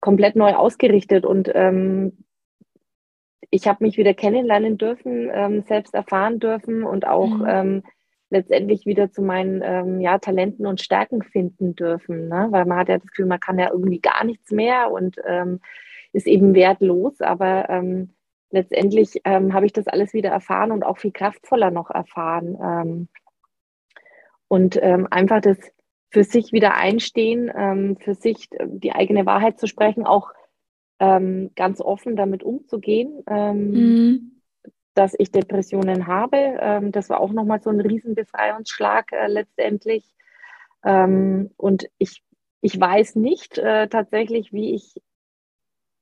komplett 0.00 0.34
neu 0.34 0.54
ausgerichtet 0.54 1.24
und 1.24 1.50
ähm, 1.54 2.24
ich 3.50 3.68
habe 3.68 3.84
mich 3.84 3.96
wieder 3.96 4.14
kennenlernen 4.14 4.78
dürfen, 4.78 5.30
ähm, 5.32 5.62
selbst 5.62 5.94
erfahren 5.94 6.40
dürfen 6.40 6.82
und 6.82 7.06
auch 7.06 7.28
mhm. 7.28 7.82
Letztendlich 8.34 8.84
wieder 8.84 9.10
zu 9.10 9.22
meinen 9.22 9.62
ähm, 9.64 10.00
ja, 10.00 10.18
Talenten 10.18 10.66
und 10.66 10.80
Stärken 10.80 11.22
finden 11.22 11.74
dürfen. 11.74 12.28
Ne? 12.28 12.48
Weil 12.50 12.66
man 12.66 12.78
hat 12.78 12.88
ja 12.88 12.98
das 12.98 13.06
Gefühl, 13.06 13.26
man 13.26 13.40
kann 13.40 13.58
ja 13.58 13.70
irgendwie 13.70 14.00
gar 14.00 14.24
nichts 14.24 14.50
mehr 14.50 14.90
und 14.90 15.16
ähm, 15.26 15.60
ist 16.12 16.26
eben 16.26 16.54
wertlos. 16.54 17.20
Aber 17.20 17.70
ähm, 17.70 18.10
letztendlich 18.50 19.20
ähm, 19.24 19.54
habe 19.54 19.66
ich 19.66 19.72
das 19.72 19.86
alles 19.86 20.12
wieder 20.12 20.30
erfahren 20.30 20.72
und 20.72 20.84
auch 20.84 20.98
viel 20.98 21.12
kraftvoller 21.12 21.70
noch 21.70 21.90
erfahren. 21.90 22.58
Ähm, 22.60 23.08
und 24.48 24.78
ähm, 24.82 25.08
einfach 25.10 25.40
das 25.40 25.58
für 26.10 26.24
sich 26.24 26.52
wieder 26.52 26.76
einstehen, 26.76 27.96
für 27.98 28.14
sich 28.14 28.48
die 28.62 28.92
eigene 28.92 29.26
Wahrheit 29.26 29.58
zu 29.58 29.66
sprechen, 29.66 30.06
auch 30.06 30.30
ganz 31.00 31.80
offen 31.80 32.14
damit 32.14 32.44
umzugehen. 32.44 33.24
Mhm 33.26 34.33
dass 34.94 35.14
ich 35.18 35.30
Depressionen 35.30 36.06
habe. 36.06 36.36
Ähm, 36.60 36.92
das 36.92 37.10
war 37.10 37.20
auch 37.20 37.32
nochmal 37.32 37.60
so 37.60 37.70
ein 37.70 37.80
Riesenbefreiungsschlag 37.80 39.12
äh, 39.12 39.26
letztendlich. 39.26 40.14
Ähm, 40.84 41.50
und 41.56 41.88
ich, 41.98 42.22
ich 42.60 42.80
weiß 42.80 43.16
nicht 43.16 43.58
äh, 43.58 43.88
tatsächlich, 43.88 44.52
wie 44.52 44.74
ich, 44.74 44.94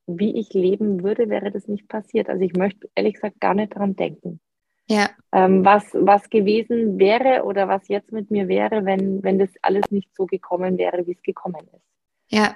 wie 0.05 0.37
ich 0.39 0.53
leben 0.53 1.03
würde, 1.03 1.29
wäre 1.29 1.51
das 1.51 1.67
nicht 1.67 1.87
passiert. 1.87 2.29
Also 2.29 2.43
ich 2.43 2.53
möchte 2.53 2.89
ehrlich 2.95 3.15
gesagt 3.15 3.39
gar 3.39 3.55
nicht 3.55 3.75
dran 3.75 3.95
denken. 3.95 4.39
Ja. 4.87 5.09
Ähm, 5.31 5.63
was, 5.65 5.85
was 5.93 6.29
gewesen 6.29 6.99
wäre 6.99 7.43
oder 7.45 7.67
was 7.67 7.87
jetzt 7.87 8.11
mit 8.11 8.29
mir 8.29 8.47
wäre, 8.47 8.85
wenn, 8.85 9.23
wenn 9.23 9.39
das 9.39 9.49
alles 9.61 9.89
nicht 9.91 10.13
so 10.13 10.25
gekommen 10.25 10.77
wäre, 10.77 11.07
wie 11.07 11.13
es 11.13 11.21
gekommen 11.23 11.65
ist. 11.73 11.85
Ja. 12.29 12.55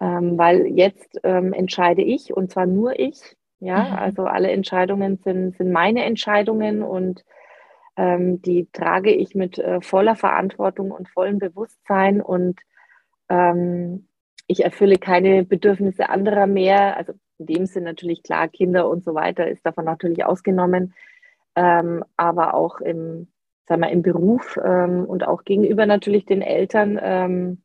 Weil 0.00 0.66
jetzt 0.66 1.24
entscheide 1.24 2.02
ich 2.02 2.32
und 2.32 2.52
zwar 2.52 2.66
nur 2.66 3.00
ich, 3.00 3.36
ja, 3.60 3.84
mhm. 3.84 3.94
also 3.96 4.24
alle 4.24 4.50
Entscheidungen 4.50 5.18
sind, 5.18 5.56
sind 5.56 5.72
meine 5.72 6.04
Entscheidungen 6.04 6.82
und 6.82 7.24
ähm, 7.96 8.40
die 8.42 8.68
trage 8.72 9.12
ich 9.12 9.34
mit 9.34 9.58
äh, 9.58 9.80
voller 9.80 10.14
Verantwortung 10.14 10.92
und 10.92 11.08
vollem 11.08 11.38
Bewusstsein 11.38 12.20
und 12.20 12.60
ähm, 13.28 14.08
ich 14.46 14.64
erfülle 14.64 14.96
keine 14.96 15.44
Bedürfnisse 15.44 16.08
anderer 16.08 16.46
mehr. 16.46 16.96
Also 16.96 17.14
in 17.38 17.46
dem 17.46 17.66
Sinn 17.66 17.84
natürlich 17.84 18.22
klar, 18.22 18.48
Kinder 18.48 18.88
und 18.88 19.04
so 19.04 19.14
weiter 19.14 19.48
ist 19.48 19.66
davon 19.66 19.84
natürlich 19.84 20.24
ausgenommen, 20.24 20.94
ähm, 21.56 22.04
aber 22.16 22.54
auch 22.54 22.80
im, 22.80 23.28
sagen 23.66 23.82
wir, 23.82 23.90
im 23.90 24.02
Beruf 24.02 24.58
ähm, 24.64 25.04
und 25.04 25.26
auch 25.26 25.44
gegenüber 25.44 25.84
natürlich 25.84 26.24
den 26.24 26.42
Eltern, 26.42 26.98
ähm, 27.02 27.62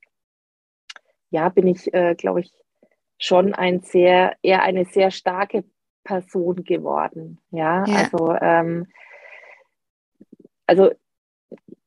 ja, 1.30 1.50
bin 1.50 1.68
ich, 1.68 1.94
äh, 1.94 2.16
glaube 2.16 2.42
ich, 2.42 2.52
schon 3.20 3.54
ein 3.54 3.82
sehr, 3.82 4.36
eher 4.42 4.64
eine 4.64 4.86
sehr 4.86 5.12
starke 5.12 5.64
Person 6.04 6.64
geworden. 6.64 7.40
Ja, 7.52 7.86
ja. 7.86 7.96
also, 7.96 8.36
ähm, 8.42 8.88
also 10.68 10.92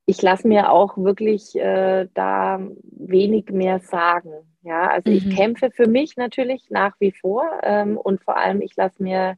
ich 0.06 0.22
lasse 0.22 0.46
mir 0.46 0.70
auch 0.70 0.96
wirklich 0.96 1.56
äh, 1.56 2.08
da 2.14 2.60
wenig 2.82 3.50
mehr 3.50 3.80
sagen. 3.80 4.30
Ja, 4.62 4.88
also 4.88 5.10
mhm. 5.10 5.16
ich 5.16 5.36
kämpfe 5.36 5.70
für 5.70 5.88
mich 5.88 6.16
natürlich 6.16 6.70
nach 6.70 6.94
wie 7.00 7.12
vor 7.12 7.44
ähm, 7.62 7.96
und 7.98 8.22
vor 8.22 8.36
allem 8.36 8.60
ich 8.62 8.76
lasse 8.76 9.02
mir 9.02 9.36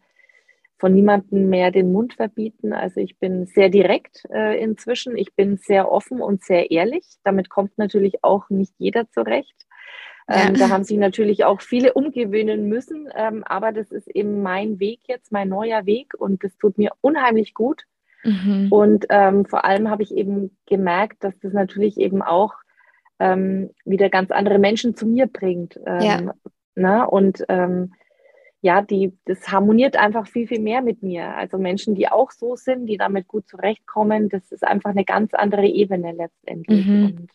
von 0.79 0.95
niemandem 0.95 1.49
mehr 1.49 1.71
den 1.71 1.93
Mund 1.93 2.15
verbieten. 2.15 2.73
Also 2.73 3.01
ich 3.01 3.19
bin 3.19 3.47
sehr 3.47 3.69
direkt 3.69 4.25
äh, 4.31 4.63
inzwischen. 4.63 5.17
Ich 5.17 5.35
bin 5.35 5.57
sehr 5.57 5.91
offen 5.91 6.21
und 6.21 6.45
sehr 6.45 6.71
ehrlich. 6.71 7.05
Damit 7.25 7.51
kommt 7.51 7.77
natürlich 7.79 8.23
auch 8.23 8.49
nicht 8.49 8.75
jeder 8.79 9.11
zurecht. 9.11 9.67
Ähm, 10.29 10.55
Da 10.55 10.69
haben 10.69 10.85
sich 10.85 10.99
natürlich 10.99 11.45
auch 11.45 11.61
viele 11.61 11.95
umgewöhnen 11.95 12.69
müssen, 12.69 13.09
ähm, 13.17 13.45
aber 13.45 13.73
das 13.73 13.91
ist 13.91 14.09
eben 14.09 14.43
mein 14.43 14.79
Weg 14.79 15.01
jetzt, 15.07 15.33
mein 15.33 15.49
neuer 15.49 15.87
Weg 15.87 16.13
und 16.19 16.45
das 16.45 16.57
tut 16.59 16.77
mir 16.77 16.91
unheimlich 17.01 17.55
gut. 17.55 17.85
Mhm. 18.25 18.69
Und 18.71 19.07
ähm, 19.11 19.47
vor 19.47 19.65
allem 19.65 19.91
habe 19.91 20.03
ich 20.03 20.15
eben 20.15 20.57
gemerkt, 20.67 21.25
dass 21.25 21.39
das 21.39 21.53
natürlich 21.53 21.99
eben 21.99 22.21
auch 22.21 22.55
ähm, 23.19 23.71
wieder 23.85 24.11
ganz 24.11 24.31
andere 24.31 24.59
Menschen 24.59 24.97
zu 24.97 25.07
mir 25.07 25.27
bringt. 25.27 25.81
Ähm, 25.87 26.01
ja. 26.01 26.35
Ne? 26.75 27.09
Und 27.09 27.45
ähm, 27.49 27.95
ja, 28.61 28.83
die, 28.83 29.17
das 29.25 29.51
harmoniert 29.51 29.97
einfach 29.97 30.27
viel, 30.27 30.49
viel 30.49 30.61
mehr 30.61 30.83
mit 30.83 31.03
mir. 31.03 31.35
Also 31.37 31.59
Menschen, 31.59 31.95
die 31.95 32.09
auch 32.09 32.33
so 32.33 32.57
sind, 32.57 32.87
die 32.87 32.97
damit 32.97 33.29
gut 33.29 33.49
zurechtkommen, 33.49 34.29
das 34.29 34.51
ist 34.51 34.65
einfach 34.65 34.91
eine 34.91 35.05
ganz 35.05 35.33
andere 35.33 35.67
Ebene 35.67 36.13
letztendlich. 36.13 36.87
Mhm. 36.87 37.05
Und 37.05 37.31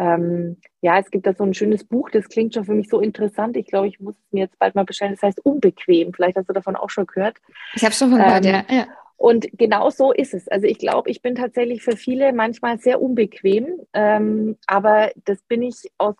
ähm, 0.00 0.56
ja, 0.80 0.98
es 0.98 1.10
gibt 1.10 1.26
da 1.26 1.34
so 1.34 1.44
ein 1.44 1.52
schönes 1.52 1.84
Buch, 1.84 2.08
das 2.08 2.28
klingt 2.30 2.54
schon 2.54 2.64
für 2.64 2.74
mich 2.74 2.88
so 2.88 3.00
interessant. 3.00 3.54
Ich 3.58 3.66
glaube, 3.66 3.86
ich 3.86 4.00
muss 4.00 4.14
es 4.14 4.32
mir 4.32 4.44
jetzt 4.44 4.58
bald 4.58 4.74
mal 4.74 4.86
bestellen. 4.86 5.12
Das 5.12 5.22
heißt 5.22 5.44
Unbequem. 5.44 6.14
Vielleicht 6.14 6.38
hast 6.38 6.48
du 6.48 6.54
davon 6.54 6.74
auch 6.74 6.88
schon 6.88 7.06
gehört. 7.06 7.36
Ich 7.74 7.84
habe 7.84 7.94
schon 7.94 8.08
von 8.08 8.18
gehört, 8.18 8.46
ähm, 8.46 8.52
ja. 8.52 8.64
ja. 8.70 8.86
Und 9.18 9.46
genau 9.52 9.90
so 9.90 10.12
ist 10.12 10.32
es. 10.32 10.48
Also 10.48 10.66
ich 10.66 10.78
glaube, 10.78 11.10
ich 11.10 11.20
bin 11.20 11.34
tatsächlich 11.34 11.82
für 11.82 11.98
viele 11.98 12.32
manchmal 12.32 12.78
sehr 12.78 13.02
unbequem, 13.02 13.66
ähm, 13.92 14.56
aber 14.66 15.10
das 15.26 15.42
bin 15.42 15.62
ich 15.62 15.90
aus, 15.98 16.16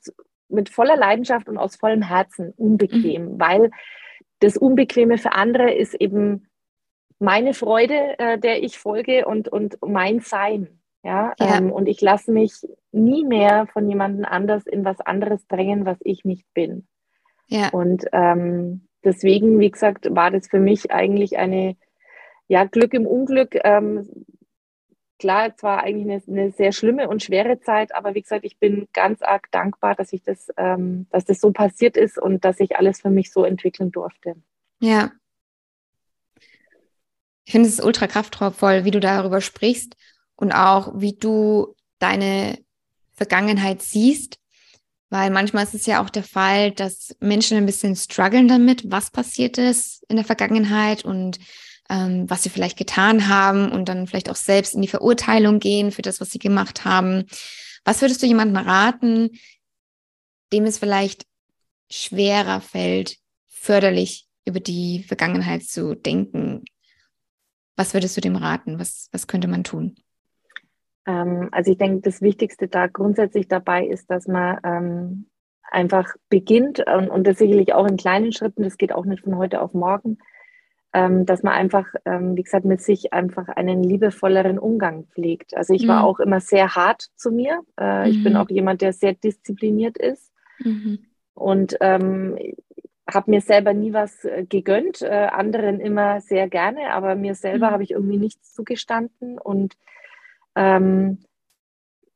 mit 0.50 0.68
voller 0.68 0.98
Leidenschaft 0.98 1.48
und 1.48 1.56
aus 1.56 1.76
vollem 1.76 2.02
Herzen 2.02 2.52
unbequem, 2.58 3.24
mhm. 3.24 3.40
weil 3.40 3.70
das 4.40 4.58
Unbequeme 4.58 5.16
für 5.16 5.32
andere 5.32 5.72
ist 5.72 5.94
eben 5.94 6.48
meine 7.18 7.54
Freude, 7.54 8.18
äh, 8.18 8.38
der 8.38 8.62
ich 8.62 8.78
folge 8.78 9.24
und, 9.24 9.48
und 9.48 9.78
mein 9.80 10.20
Sein. 10.20 10.79
Ja, 11.02 11.32
ja. 11.38 11.56
Ähm, 11.56 11.72
und 11.72 11.86
ich 11.86 12.00
lasse 12.00 12.30
mich 12.30 12.52
nie 12.92 13.24
mehr 13.24 13.66
von 13.72 13.88
jemandem 13.88 14.24
anders 14.24 14.66
in 14.66 14.84
was 14.84 15.00
anderes 15.00 15.46
drängen, 15.46 15.86
was 15.86 15.98
ich 16.02 16.24
nicht 16.24 16.46
bin. 16.52 16.86
Ja. 17.46 17.70
Und 17.70 18.04
ähm, 18.12 18.86
deswegen, 19.02 19.58
wie 19.60 19.70
gesagt, 19.70 20.14
war 20.14 20.30
das 20.30 20.48
für 20.48 20.60
mich 20.60 20.90
eigentlich 20.90 21.38
eine 21.38 21.76
ja, 22.48 22.64
Glück 22.64 22.92
im 22.92 23.06
Unglück. 23.06 23.56
Ähm, 23.64 24.26
klar, 25.18 25.52
es 25.54 25.62
war 25.62 25.82
eigentlich 25.82 26.26
eine, 26.26 26.42
eine, 26.42 26.52
sehr 26.52 26.72
schlimme 26.72 27.08
und 27.08 27.22
schwere 27.22 27.60
Zeit, 27.60 27.94
aber 27.94 28.14
wie 28.14 28.22
gesagt, 28.22 28.44
ich 28.44 28.58
bin 28.58 28.88
ganz 28.92 29.22
arg 29.22 29.50
dankbar, 29.52 29.94
dass 29.94 30.12
ich 30.12 30.22
das, 30.22 30.48
ähm, 30.56 31.06
dass 31.10 31.24
das 31.24 31.40
so 31.40 31.50
passiert 31.52 31.96
ist 31.96 32.18
und 32.18 32.44
dass 32.44 32.60
ich 32.60 32.76
alles 32.76 33.00
für 33.00 33.10
mich 33.10 33.32
so 33.32 33.44
entwickeln 33.44 33.90
durfte. 33.90 34.34
Ja. 34.80 35.12
Ich 37.44 37.52
finde 37.52 37.68
es 37.68 37.82
ultra 37.82 38.06
kraftvoll, 38.06 38.84
wie 38.84 38.90
du 38.90 39.00
darüber 39.00 39.40
sprichst 39.40 39.96
und 40.40 40.52
auch 40.52 40.92
wie 40.96 41.12
du 41.12 41.76
deine 41.98 42.58
Vergangenheit 43.12 43.82
siehst, 43.82 44.38
weil 45.10 45.30
manchmal 45.30 45.64
ist 45.64 45.74
es 45.74 45.86
ja 45.86 46.02
auch 46.02 46.08
der 46.08 46.24
Fall, 46.24 46.70
dass 46.72 47.14
Menschen 47.20 47.58
ein 47.58 47.66
bisschen 47.66 47.94
strugglen 47.94 48.48
damit, 48.48 48.90
was 48.90 49.10
passiert 49.10 49.58
ist 49.58 50.02
in 50.08 50.16
der 50.16 50.24
Vergangenheit 50.24 51.04
und 51.04 51.38
ähm, 51.90 52.30
was 52.30 52.42
sie 52.42 52.48
vielleicht 52.48 52.78
getan 52.78 53.28
haben 53.28 53.70
und 53.70 53.88
dann 53.88 54.06
vielleicht 54.06 54.30
auch 54.30 54.36
selbst 54.36 54.74
in 54.74 54.82
die 54.82 54.88
Verurteilung 54.88 55.58
gehen 55.58 55.92
für 55.92 56.02
das, 56.02 56.20
was 56.20 56.30
sie 56.30 56.38
gemacht 56.38 56.84
haben. 56.84 57.26
Was 57.84 58.00
würdest 58.00 58.22
du 58.22 58.26
jemandem 58.26 58.64
raten, 58.64 59.30
dem 60.52 60.64
es 60.64 60.78
vielleicht 60.78 61.26
schwerer 61.90 62.60
fällt, 62.60 63.16
förderlich 63.46 64.26
über 64.46 64.60
die 64.60 65.02
Vergangenheit 65.02 65.64
zu 65.64 65.94
denken? 65.94 66.64
Was 67.76 67.92
würdest 67.92 68.16
du 68.16 68.20
dem 68.20 68.36
raten? 68.36 68.78
Was, 68.78 69.08
was 69.12 69.26
könnte 69.26 69.48
man 69.48 69.64
tun? 69.64 69.96
Ähm, 71.10 71.48
also 71.50 71.72
ich 71.72 71.78
denke, 71.78 72.02
das 72.02 72.22
Wichtigste 72.22 72.68
da 72.68 72.86
grundsätzlich 72.86 73.48
dabei 73.48 73.84
ist, 73.84 74.10
dass 74.10 74.28
man 74.28 74.58
ähm, 74.64 75.26
einfach 75.70 76.14
beginnt 76.28 76.84
und, 76.86 77.08
und 77.08 77.26
das 77.26 77.38
sicherlich 77.38 77.74
auch 77.74 77.86
in 77.86 77.96
kleinen 77.96 78.32
Schritten, 78.32 78.62
das 78.62 78.78
geht 78.78 78.92
auch 78.92 79.04
nicht 79.04 79.24
von 79.24 79.36
heute 79.36 79.60
auf 79.60 79.74
morgen, 79.74 80.18
ähm, 80.92 81.26
dass 81.26 81.42
man 81.42 81.54
einfach, 81.54 81.86
ähm, 82.04 82.36
wie 82.36 82.42
gesagt, 82.42 82.64
mit 82.64 82.80
sich 82.80 83.12
einfach 83.12 83.48
einen 83.48 83.82
liebevolleren 83.82 84.58
Umgang 84.58 85.06
pflegt. 85.06 85.56
Also 85.56 85.74
ich 85.74 85.84
mhm. 85.84 85.88
war 85.88 86.04
auch 86.04 86.20
immer 86.20 86.40
sehr 86.40 86.74
hart 86.74 87.08
zu 87.16 87.30
mir. 87.30 87.60
Äh, 87.78 88.06
mhm. 88.06 88.10
Ich 88.10 88.24
bin 88.24 88.32
mhm. 88.34 88.38
auch 88.38 88.50
jemand, 88.50 88.80
der 88.80 88.92
sehr 88.92 89.14
diszipliniert 89.14 89.98
ist 89.98 90.32
mhm. 90.60 91.00
und 91.34 91.76
ähm, 91.80 92.36
habe 93.12 93.30
mir 93.30 93.40
selber 93.40 93.72
nie 93.72 93.92
was 93.92 94.24
äh, 94.24 94.44
gegönnt, 94.48 95.02
äh, 95.02 95.08
anderen 95.08 95.80
immer 95.80 96.20
sehr 96.20 96.48
gerne, 96.48 96.92
aber 96.92 97.16
mir 97.16 97.34
selber 97.34 97.68
mhm. 97.68 97.72
habe 97.72 97.82
ich 97.82 97.90
irgendwie 97.92 98.18
nichts 98.18 98.52
zugestanden 98.54 99.38
und 99.38 99.74
ähm, 100.56 101.18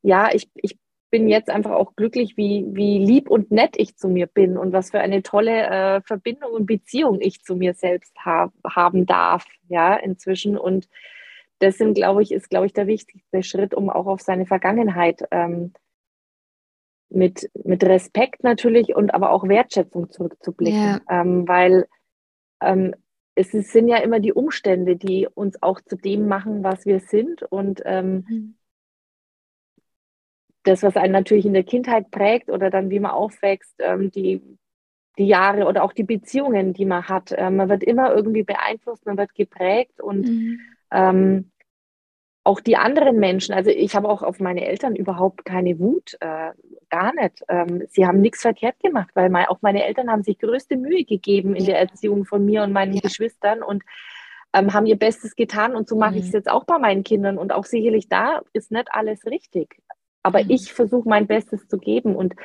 ja, 0.03 0.31
ich, 0.33 0.51
ich 0.55 0.79
bin 1.11 1.29
jetzt 1.29 1.49
einfach 1.49 1.71
auch 1.71 1.95
glücklich, 1.95 2.37
wie, 2.37 2.67
wie 2.71 2.99
lieb 2.99 3.31
und 3.31 3.53
nett 3.53 3.75
ich 3.77 3.97
zu 3.97 4.09
mir 4.09 4.27
bin 4.27 4.59
und 4.59 4.73
was 4.73 4.91
für 4.91 4.99
eine 4.99 5.23
tolle 5.23 5.67
äh, 5.69 6.01
Verbindung 6.03 6.51
und 6.51 6.67
Beziehung 6.67 7.21
ich 7.21 7.43
zu 7.45 7.55
mir 7.55 7.75
selbst 7.75 8.13
hab, 8.25 8.53
haben 8.69 9.07
darf, 9.07 9.47
ja, 9.69 9.95
inzwischen. 9.95 10.59
Und 10.59 10.89
das 11.61 11.79
sind, 11.79 11.95
glaube 11.95 12.23
ich, 12.23 12.33
ist, 12.33 12.51
glaube 12.51 12.67
ich, 12.67 12.73
der 12.73 12.89
wichtigste 12.89 13.45
Schritt, 13.45 13.75
um 13.75 13.91
auch 13.91 14.07
auf 14.07 14.23
seine 14.23 14.45
Vergangenheit 14.45 15.23
ähm, 15.31 15.73
mit, 17.11 17.49
mit 17.63 17.85
Respekt 17.85 18.43
natürlich 18.43 18.97
und 18.97 19.15
aber 19.15 19.31
auch 19.31 19.47
Wertschätzung 19.47 20.11
zurückzublicken. 20.11 20.81
Ja. 20.81 21.01
Ähm, 21.09 21.47
weil 21.47 21.87
ähm, 22.61 22.95
es 23.35 23.51
sind 23.51 23.89
ja 23.89 23.99
immer 23.99 24.21
die 24.21 24.33
Umstände, 24.33 24.97
die 24.97 25.27
uns 25.33 25.63
auch 25.63 25.81
zu 25.81 25.97
dem 25.97 26.29
machen, 26.29 26.63
was 26.63 26.87
wir 26.87 27.01
sind. 27.01 27.43
Und 27.43 27.83
ähm, 27.85 28.25
mhm 28.29 28.55
das, 30.65 30.83
was 30.83 30.97
einen 30.97 31.13
natürlich 31.13 31.47
in 31.47 31.53
der 31.53 31.63
Kindheit 31.63 32.11
prägt 32.11 32.51
oder 32.51 32.71
dann, 32.71 32.91
wie 32.91 32.99
man 32.99 33.13
aufwächst, 33.13 33.75
ähm, 33.79 34.11
die, 34.11 34.43
die 35.19 35.27
Jahre 35.27 35.67
oder 35.67 35.85
auch 35.85 35.93
die 35.93 36.03
Beziehungen, 36.03 36.73
die 36.73 36.87
man 36.87 37.09
hat. 37.09 37.33
Äh, 37.33 37.51
man 37.51 37.69
wird 37.69 37.85
immer 37.85 38.13
irgendwie 38.13 38.43
beeinflusst, 38.43 39.07
man 39.07 39.19
wird 39.19 39.35
geprägt 39.35 40.01
und 40.01 40.27
mhm. 40.27 40.61
ähm, 40.91 41.51
auch 42.43 42.61
die 42.61 42.77
anderen 42.77 43.19
Menschen, 43.19 43.55
also 43.55 43.71
ich 43.71 43.95
habe 43.95 44.09
auch 44.09 44.23
auf 44.23 44.39
meine 44.39 44.67
Eltern 44.67 44.97
überhaupt 44.97 45.45
keine 45.45 45.79
Wut, 45.79 46.17
äh, 46.21 46.51
gar 46.95 47.13
nicht. 47.15 47.43
Ähm, 47.49 47.83
sie 47.91 48.07
haben 48.07 48.21
nichts 48.21 48.43
verkehrt 48.43 48.79
gemacht, 48.81 49.11
weil 49.15 49.29
mein, 49.29 49.47
auch 49.47 49.59
meine 49.63 49.85
Eltern 49.85 50.11
haben 50.11 50.23
sich 50.23 50.39
größte 50.39 50.77
Mühe 50.77 51.05
gegeben 51.05 51.57
in 51.57 51.65
der 51.65 51.79
Erziehung 51.79 52.25
von 52.25 52.45
mir 52.45 52.63
und 52.63 52.73
meinen 52.73 52.95
ja. 52.95 53.01
Geschwistern 53.01 53.63
und 53.63 53.83
ähm, 54.53 54.73
haben 54.73 54.87
ihr 54.87 54.97
Bestes 54.97 55.35
getan 55.35 55.75
und 55.75 55.89
so 55.89 55.97
mache 55.97 56.13
mhm. 56.13 56.19
ich 56.19 56.27
es 56.27 56.33
jetzt 56.33 56.51
auch 56.51 56.65
bei 56.65 56.79
meinen 56.79 57.03
Kindern 57.03 57.39
und 57.39 57.53
auch 57.53 57.65
sicherlich 57.65 58.09
da 58.09 58.43
ist 58.53 58.71
nicht 58.71 58.89
alles 58.93 59.27
richtig. 59.27 59.77
Aber 60.23 60.45
mhm. 60.45 60.51
ich 60.51 60.73
versuche 60.73 61.09
mein 61.09 61.27
Bestes 61.27 61.67
zu 61.67 61.79
geben. 61.79 62.15
Und 62.15 62.37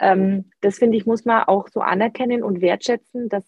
ähm, 0.00 0.50
das 0.60 0.78
finde 0.78 0.96
ich, 0.96 1.06
muss 1.06 1.24
man 1.24 1.44
auch 1.44 1.68
so 1.68 1.80
anerkennen 1.80 2.42
und 2.42 2.60
wertschätzen, 2.60 3.28
dass 3.28 3.44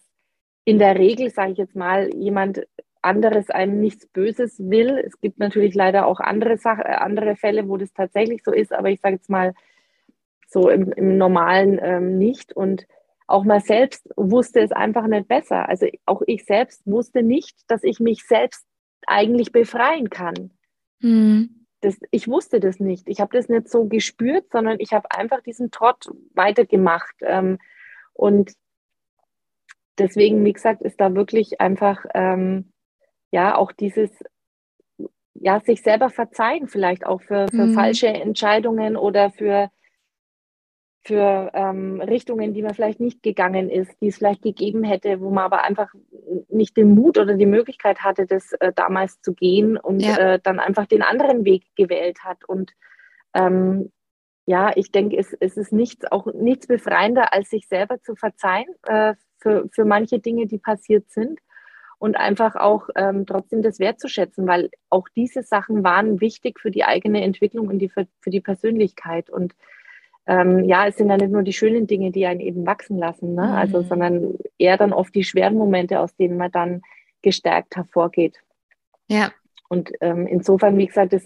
in 0.63 0.79
der 0.79 0.97
Regel, 0.97 1.29
sage 1.31 1.51
ich 1.51 1.57
jetzt 1.57 1.75
mal, 1.75 2.09
jemand 2.15 2.65
anderes 3.01 3.49
einem 3.49 3.81
nichts 3.81 4.07
Böses 4.07 4.57
will. 4.57 5.03
Es 5.05 5.19
gibt 5.19 5.37
natürlich 5.37 5.75
leider 5.75 6.07
auch 6.07 6.21
andere, 6.21 6.57
Sach 6.57 6.79
äh, 6.79 6.95
andere 6.95 7.35
Fälle, 7.35 7.67
wo 7.67 7.75
das 7.75 7.93
tatsächlich 7.93 8.41
so 8.43 8.53
ist, 8.53 8.71
aber 8.71 8.89
ich 8.89 9.01
sage 9.01 9.15
jetzt 9.15 9.29
mal 9.29 9.53
so 10.55 10.69
im, 10.69 10.91
im 10.93 11.17
Normalen 11.17 11.79
ähm, 11.81 12.17
nicht. 12.17 12.53
Und 12.53 12.87
auch 13.27 13.43
mal 13.43 13.59
selbst 13.59 14.09
wusste 14.15 14.61
es 14.61 14.71
einfach 14.71 15.05
nicht 15.07 15.27
besser. 15.27 15.69
Also 15.69 15.87
auch 16.05 16.21
ich 16.25 16.45
selbst 16.45 16.81
wusste 16.85 17.21
nicht, 17.21 17.59
dass 17.67 17.83
ich 17.83 17.99
mich 17.99 18.23
selbst 18.23 18.65
eigentlich 19.05 19.51
befreien 19.51 20.09
kann. 20.09 20.51
Mhm 20.99 21.65
das, 21.85 21.97
ich 22.11 22.27
wusste 22.27 22.59
das 22.59 22.79
nicht. 22.79 23.07
Ich 23.07 23.19
habe 23.21 23.35
das 23.37 23.47
nicht 23.47 23.69
so 23.69 23.85
gespürt, 23.85 24.45
sondern 24.51 24.79
ich 24.79 24.91
habe 24.93 25.09
einfach 25.11 25.41
diesen 25.41 25.71
Trott 25.71 26.09
weitergemacht. 26.33 27.15
Ähm, 27.21 27.59
und 28.13 28.53
deswegen, 29.97 30.43
wie 30.43 30.53
gesagt, 30.53 30.81
ist 30.81 30.99
da 30.99 31.15
wirklich 31.15 31.61
einfach, 31.61 32.05
ähm, 32.13 32.71
ja, 33.31 33.55
auch 33.55 33.71
dieses, 33.71 34.09
ja, 35.33 35.59
sich 35.59 35.81
selber 35.81 36.09
verzeihen, 36.09 36.67
vielleicht 36.67 37.05
auch 37.05 37.21
für, 37.21 37.47
für 37.49 37.67
mhm. 37.67 37.73
falsche 37.73 38.07
Entscheidungen 38.07 38.95
oder 38.95 39.31
für 39.31 39.69
für 41.05 41.51
ähm, 41.53 42.01
Richtungen, 42.01 42.55
die 42.55 42.63
man 42.63 42.73
vielleicht 42.73 42.99
nicht 42.99 43.21
gegangen 43.21 43.69
ist, 43.69 43.95
die 44.01 44.07
es 44.07 44.17
vielleicht 44.17 44.41
gegeben 44.41 44.83
hätte, 44.83 45.21
wo 45.21 45.29
man 45.29 45.43
aber 45.43 45.63
einfach 45.63 45.93
nicht 46.49 46.75
den 46.77 46.95
Mut 46.95 47.19
oder 47.19 47.35
die 47.35 47.45
Möglichkeit 47.45 47.99
hatte, 47.99 48.25
das 48.25 48.53
äh, 48.53 48.73
damals 48.75 49.21
zu 49.21 49.35
gehen 49.35 49.77
und 49.77 49.99
ja. 49.99 50.17
äh, 50.17 50.39
dann 50.41 50.59
einfach 50.59 50.87
den 50.87 51.03
anderen 51.03 51.45
Weg 51.45 51.63
gewählt 51.75 52.23
hat. 52.23 52.43
Und 52.45 52.73
ähm, 53.35 53.91
ja, 54.47 54.71
ich 54.75 54.91
denke, 54.91 55.17
es, 55.17 55.31
es 55.39 55.57
ist 55.57 55.71
nichts, 55.71 56.11
auch 56.11 56.25
nichts 56.33 56.65
befreiender, 56.65 57.33
als 57.33 57.51
sich 57.51 57.67
selber 57.67 58.01
zu 58.01 58.15
verzeihen 58.15 58.73
äh, 58.87 59.13
für, 59.37 59.69
für 59.71 59.85
manche 59.85 60.17
Dinge, 60.17 60.47
die 60.47 60.57
passiert 60.57 61.11
sind 61.11 61.39
und 61.99 62.17
einfach 62.17 62.55
auch 62.55 62.89
ähm, 62.95 63.27
trotzdem 63.27 63.61
das 63.61 63.77
wertzuschätzen, 63.77 64.47
weil 64.47 64.71
auch 64.89 65.07
diese 65.15 65.43
Sachen 65.43 65.83
waren 65.83 66.19
wichtig 66.19 66.59
für 66.59 66.71
die 66.71 66.83
eigene 66.83 67.21
Entwicklung 67.21 67.67
und 67.67 67.77
die, 67.77 67.89
für, 67.89 68.07
für 68.21 68.31
die 68.31 68.41
Persönlichkeit. 68.41 69.29
Und 69.29 69.53
ähm, 70.27 70.63
ja, 70.63 70.87
es 70.87 70.97
sind 70.97 71.09
ja 71.09 71.17
nicht 71.17 71.31
nur 71.31 71.43
die 71.43 71.53
schönen 71.53 71.87
Dinge, 71.87 72.11
die 72.11 72.25
einen 72.25 72.39
eben 72.39 72.65
wachsen 72.65 72.97
lassen, 72.97 73.35
ne? 73.35 73.53
Also, 73.53 73.81
mhm. 73.81 73.87
sondern 73.87 74.33
eher 74.57 74.77
dann 74.77 74.93
oft 74.93 75.13
die 75.13 75.23
schweren 75.23 75.55
Momente, 75.55 75.99
aus 75.99 76.15
denen 76.15 76.37
man 76.37 76.51
dann 76.51 76.81
gestärkt 77.21 77.75
hervorgeht. 77.75 78.37
Ja. 79.07 79.31
Und 79.69 79.91
ähm, 80.01 80.25
insofern, 80.27 80.77
wie 80.77 80.87
gesagt, 80.87 81.13
das, 81.13 81.25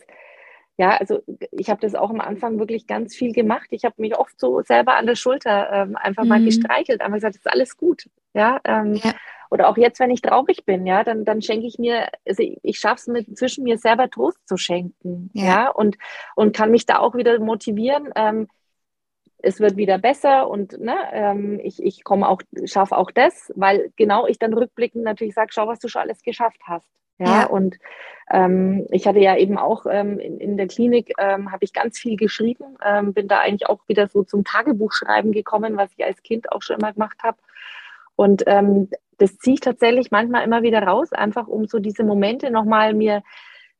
ja, 0.77 0.97
also 0.97 1.21
ich 1.51 1.69
habe 1.69 1.81
das 1.81 1.95
auch 1.95 2.09
am 2.09 2.21
Anfang 2.21 2.59
wirklich 2.59 2.87
ganz 2.87 3.15
viel 3.15 3.33
gemacht. 3.33 3.67
Ich 3.71 3.85
habe 3.85 3.95
mich 3.97 4.17
oft 4.17 4.39
so 4.39 4.61
selber 4.61 4.95
an 4.95 5.07
der 5.07 5.15
Schulter 5.15 5.71
ähm, 5.71 5.95
einfach 5.95 6.23
mhm. 6.23 6.29
mal 6.29 6.43
gestreichelt, 6.43 7.01
einfach 7.01 7.17
gesagt, 7.17 7.35
es 7.35 7.41
ist 7.41 7.51
alles 7.51 7.77
gut. 7.77 8.09
Ja, 8.33 8.59
ähm, 8.65 8.95
ja, 8.95 9.13
Oder 9.49 9.69
auch 9.69 9.77
jetzt, 9.77 9.99
wenn 9.99 10.11
ich 10.11 10.21
traurig 10.21 10.65
bin, 10.65 10.85
ja, 10.85 11.03
dann, 11.03 11.25
dann 11.25 11.41
schenke 11.41 11.67
ich 11.67 11.79
mir, 11.79 12.09
also 12.25 12.43
ich, 12.43 12.59
ich 12.63 12.79
schaffe 12.79 13.11
es 13.11 13.35
zwischen 13.35 13.63
mir 13.63 13.77
selber 13.77 14.09
Trost 14.09 14.45
zu 14.47 14.57
schenken. 14.57 15.29
Ja, 15.33 15.45
ja 15.45 15.69
und, 15.69 15.97
und 16.35 16.55
kann 16.55 16.71
mich 16.71 16.85
da 16.85 16.99
auch 16.99 17.15
wieder 17.15 17.39
motivieren. 17.39 18.09
Ähm, 18.15 18.47
es 19.41 19.59
wird 19.59 19.77
wieder 19.77 19.97
besser 19.97 20.49
und 20.49 20.79
ne, 20.79 20.95
ähm, 21.11 21.59
ich, 21.63 21.81
ich 21.81 22.03
komme 22.03 22.27
auch, 22.27 22.41
schaffe 22.65 22.97
auch 22.97 23.11
das, 23.11 23.51
weil 23.55 23.91
genau 23.95 24.27
ich 24.27 24.39
dann 24.39 24.53
rückblickend 24.53 25.03
natürlich 25.03 25.33
sage, 25.33 25.51
schau, 25.53 25.67
was 25.67 25.79
du 25.79 25.87
schon 25.87 26.01
alles 26.01 26.21
geschafft 26.21 26.59
hast. 26.65 26.87
Ja, 27.19 27.41
ja. 27.41 27.45
und 27.47 27.77
ähm, 28.31 28.87
ich 28.91 29.05
hatte 29.05 29.19
ja 29.19 29.35
eben 29.35 29.57
auch 29.57 29.85
ähm, 29.89 30.19
in, 30.19 30.39
in 30.39 30.55
der 30.55 30.67
Klinik, 30.67 31.13
ähm, 31.17 31.51
habe 31.51 31.65
ich 31.65 31.73
ganz 31.73 31.99
viel 31.99 32.15
geschrieben, 32.15 32.77
ähm, 32.83 33.13
bin 33.13 33.27
da 33.27 33.39
eigentlich 33.39 33.67
auch 33.67 33.79
wieder 33.87 34.07
so 34.07 34.23
zum 34.23 34.45
Tagebuchschreiben 34.45 35.33
gekommen, 35.33 35.75
was 35.75 35.91
ich 35.97 36.05
als 36.05 36.23
Kind 36.23 36.51
auch 36.51 36.61
schon 36.61 36.77
immer 36.77 36.93
gemacht 36.93 37.17
habe. 37.23 37.37
Und 38.15 38.43
ähm, 38.47 38.89
das 39.17 39.37
ziehe 39.37 39.55
ich 39.55 39.59
tatsächlich 39.59 40.11
manchmal 40.11 40.45
immer 40.45 40.63
wieder 40.63 40.81
raus, 40.81 41.11
einfach 41.11 41.47
um 41.47 41.67
so 41.67 41.79
diese 41.79 42.03
Momente 42.03 42.51
nochmal 42.51 42.93
mir 42.93 43.21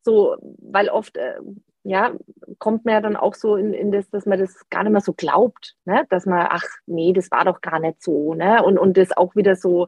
so, 0.02 0.36
weil 0.60 0.90
oft, 0.90 1.16
äh, 1.18 1.36
ja, 1.84 2.12
kommt 2.58 2.86
man 2.86 2.94
ja 2.96 3.02
dann 3.02 3.16
auch 3.16 3.36
so 3.36 3.56
in, 3.56 3.74
in 3.74 3.92
das, 3.92 4.10
dass 4.10 4.26
man 4.26 4.40
das 4.40 4.70
gar 4.70 4.84
nicht 4.84 4.92
mehr 4.92 5.02
so 5.02 5.14
glaubt, 5.14 5.76
ne? 5.86 6.06
dass 6.10 6.26
man, 6.26 6.48
ach 6.50 6.66
nee, 6.86 7.14
das 7.14 7.32
war 7.32 7.46
doch 7.46 7.62
gar 7.62 7.80
nicht 7.80 8.04
so, 8.04 8.34
ne? 8.34 8.64
Und, 8.64 8.78
und 8.78 8.98
das 8.98 9.16
auch 9.16 9.36
wieder 9.36 9.56
so, 9.56 9.88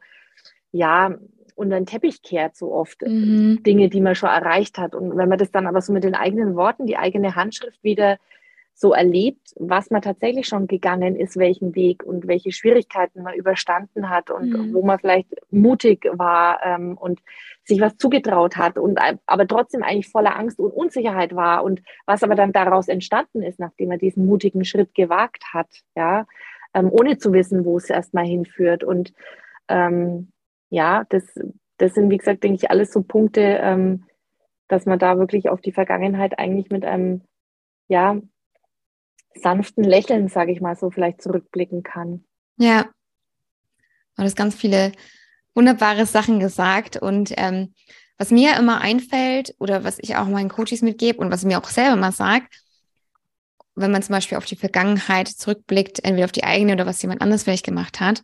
ja, 0.71 1.15
unter 1.55 1.75
den 1.75 1.85
Teppich 1.85 2.23
kehrt 2.23 2.55
so 2.55 2.73
oft 2.73 3.01
mhm. 3.03 3.61
Dinge, 3.63 3.89
die 3.89 4.01
man 4.01 4.15
schon 4.15 4.29
erreicht 4.29 4.77
hat. 4.77 4.95
Und 4.95 5.15
wenn 5.17 5.29
man 5.29 5.37
das 5.37 5.51
dann 5.51 5.67
aber 5.67 5.81
so 5.81 5.93
mit 5.93 6.03
den 6.03 6.15
eigenen 6.15 6.55
Worten, 6.55 6.87
die 6.87 6.97
eigene 6.97 7.35
Handschrift 7.35 7.83
wieder 7.83 8.17
so 8.73 8.93
erlebt, 8.93 9.53
was 9.57 9.91
man 9.91 10.01
tatsächlich 10.01 10.47
schon 10.47 10.67
gegangen 10.67 11.15
ist, 11.15 11.37
welchen 11.37 11.75
Weg 11.75 12.03
und 12.03 12.27
welche 12.27 12.51
Schwierigkeiten 12.51 13.21
man 13.21 13.35
überstanden 13.35 14.09
hat 14.09 14.31
und 14.31 14.49
mhm. 14.49 14.73
wo 14.73 14.83
man 14.83 14.97
vielleicht 14.97 15.29
mutig 15.51 16.07
war 16.13 16.59
ähm, 16.63 16.97
und 16.97 17.21
sich 17.63 17.79
was 17.79 17.97
zugetraut 17.97 18.57
hat 18.57 18.77
und 18.77 18.99
aber 19.27 19.47
trotzdem 19.47 19.83
eigentlich 19.83 20.09
voller 20.09 20.35
Angst 20.35 20.59
und 20.59 20.71
Unsicherheit 20.71 21.35
war 21.35 21.63
und 21.63 21.81
was 22.05 22.23
aber 22.23 22.35
dann 22.35 22.53
daraus 22.53 22.87
entstanden 22.87 23.43
ist, 23.43 23.59
nachdem 23.59 23.91
er 23.91 23.97
diesen 23.97 24.25
mutigen 24.25 24.65
Schritt 24.65 24.95
gewagt 24.95 25.43
hat, 25.53 25.69
ja, 25.95 26.25
ähm, 26.73 26.89
ohne 26.91 27.17
zu 27.17 27.33
wissen, 27.33 27.65
wo 27.65 27.77
es 27.77 27.89
erstmal 27.89 28.25
hinführt 28.25 28.83
und 28.83 29.13
ähm, 29.67 30.31
ja, 30.69 31.03
das, 31.09 31.23
das 31.77 31.93
sind, 31.93 32.09
wie 32.09 32.17
gesagt, 32.17 32.43
denke 32.43 32.55
ich, 32.55 32.71
alles 32.71 32.91
so 32.91 33.03
Punkte, 33.03 33.41
ähm, 33.41 34.05
dass 34.67 34.85
man 34.85 34.97
da 34.97 35.17
wirklich 35.17 35.49
auf 35.49 35.61
die 35.61 35.73
Vergangenheit 35.73 36.39
eigentlich 36.39 36.69
mit 36.69 36.85
einem, 36.85 37.21
ja, 37.89 38.17
sanften 39.35 39.83
Lächeln, 39.83 40.27
sage 40.27 40.51
ich 40.51 40.61
mal 40.61 40.75
so, 40.75 40.89
vielleicht 40.89 41.21
zurückblicken 41.21 41.83
kann. 41.83 42.25
Ja, 42.57 42.89
du 44.17 44.23
hast 44.23 44.35
ganz 44.35 44.55
viele 44.55 44.91
wunderbare 45.53 46.05
Sachen 46.05 46.39
gesagt 46.39 46.97
und 46.97 47.33
ähm, 47.37 47.73
was 48.17 48.31
mir 48.31 48.55
immer 48.57 48.81
einfällt 48.81 49.55
oder 49.57 49.83
was 49.83 49.97
ich 49.99 50.15
auch 50.15 50.27
meinen 50.27 50.49
Coaches 50.49 50.81
mitgebe 50.81 51.19
und 51.19 51.31
was 51.31 51.41
ich 51.41 51.47
mir 51.47 51.57
auch 51.57 51.69
selber 51.69 51.95
mal 51.95 52.11
sage, 52.11 52.45
wenn 53.75 53.91
man 53.91 54.03
zum 54.03 54.13
Beispiel 54.13 54.37
auf 54.37 54.45
die 54.45 54.55
Vergangenheit 54.55 55.27
zurückblickt, 55.27 56.03
entweder 56.03 56.25
auf 56.25 56.31
die 56.31 56.43
eigene 56.43 56.73
oder 56.73 56.85
was 56.85 57.01
jemand 57.01 57.21
anders 57.21 57.43
vielleicht 57.43 57.65
gemacht 57.65 57.99
hat, 57.99 58.21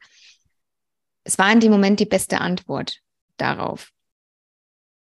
es 1.23 1.37
war 1.37 1.51
in 1.51 1.59
dem 1.59 1.71
Moment 1.71 1.99
die 1.99 2.05
beste 2.05 2.39
Antwort 2.41 3.01
darauf. 3.37 3.91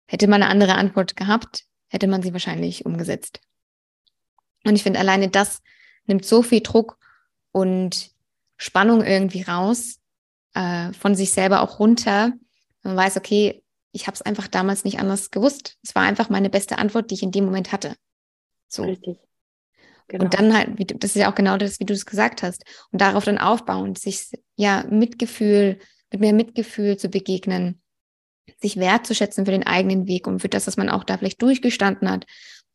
Hätte 0.06 0.28
man 0.28 0.42
eine 0.42 0.50
andere 0.50 0.74
Antwort 0.74 1.14
gehabt, 1.14 1.64
hätte 1.88 2.06
man 2.06 2.22
sie 2.22 2.32
wahrscheinlich 2.32 2.86
umgesetzt. 2.86 3.40
Und 4.64 4.74
ich 4.74 4.82
finde, 4.82 4.98
alleine 4.98 5.28
das 5.28 5.62
nimmt 6.06 6.24
so 6.24 6.42
viel 6.42 6.60
Druck 6.60 6.98
und 7.52 8.10
Spannung 8.56 9.04
irgendwie 9.04 9.42
raus, 9.42 9.98
äh, 10.54 10.92
von 10.92 11.14
sich 11.14 11.32
selber 11.32 11.62
auch 11.62 11.78
runter. 11.78 12.32
Man 12.82 12.96
weiß, 12.96 13.16
okay, 13.16 13.62
ich 13.92 14.06
habe 14.06 14.14
es 14.14 14.22
einfach 14.22 14.48
damals 14.48 14.84
nicht 14.84 14.98
anders 14.98 15.30
gewusst. 15.30 15.78
Es 15.82 15.94
war 15.94 16.02
einfach 16.02 16.28
meine 16.28 16.50
beste 16.50 16.78
Antwort, 16.78 17.10
die 17.10 17.14
ich 17.14 17.22
in 17.22 17.32
dem 17.32 17.44
Moment 17.44 17.72
hatte. 17.72 17.96
So. 18.68 18.84
Richtig. 18.84 19.18
Genau. 20.08 20.24
Und 20.24 20.34
dann 20.34 20.56
halt, 20.56 20.76
wie, 20.76 20.84
das 20.84 21.10
ist 21.10 21.20
ja 21.20 21.30
auch 21.30 21.36
genau 21.36 21.56
das, 21.56 21.78
wie 21.78 21.84
du 21.84 21.94
es 21.94 22.04
gesagt 22.04 22.42
hast. 22.42 22.64
Und 22.90 23.00
darauf 23.00 23.24
dann 23.24 23.38
aufbauen, 23.38 23.94
sich 23.94 24.30
ja 24.56 24.84
Mitgefühl, 24.90 25.78
mit 26.10 26.20
mehr 26.20 26.32
Mitgefühl 26.32 26.96
zu 26.96 27.08
begegnen, 27.08 27.80
sich 28.60 28.76
wertzuschätzen 28.76 29.44
für 29.44 29.52
den 29.52 29.66
eigenen 29.66 30.08
Weg 30.08 30.26
und 30.26 30.40
für 30.40 30.48
das, 30.48 30.66
was 30.66 30.76
man 30.76 30.88
auch 30.88 31.04
da 31.04 31.16
vielleicht 31.16 31.40
durchgestanden 31.42 32.10
hat. 32.10 32.26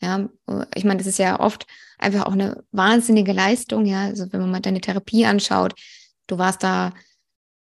Ja, 0.01 0.29
ich 0.75 0.83
meine, 0.83 0.97
das 0.97 1.07
ist 1.07 1.19
ja 1.19 1.39
oft 1.39 1.65
einfach 1.97 2.25
auch 2.25 2.33
eine 2.33 2.63
wahnsinnige 2.71 3.31
Leistung. 3.31 3.85
Ja, 3.85 4.01
also 4.03 4.31
wenn 4.31 4.41
man 4.41 4.51
mal 4.51 4.59
deine 4.59 4.81
Therapie 4.81 5.25
anschaut, 5.25 5.73
du 6.27 6.37
warst 6.37 6.63
da 6.63 6.93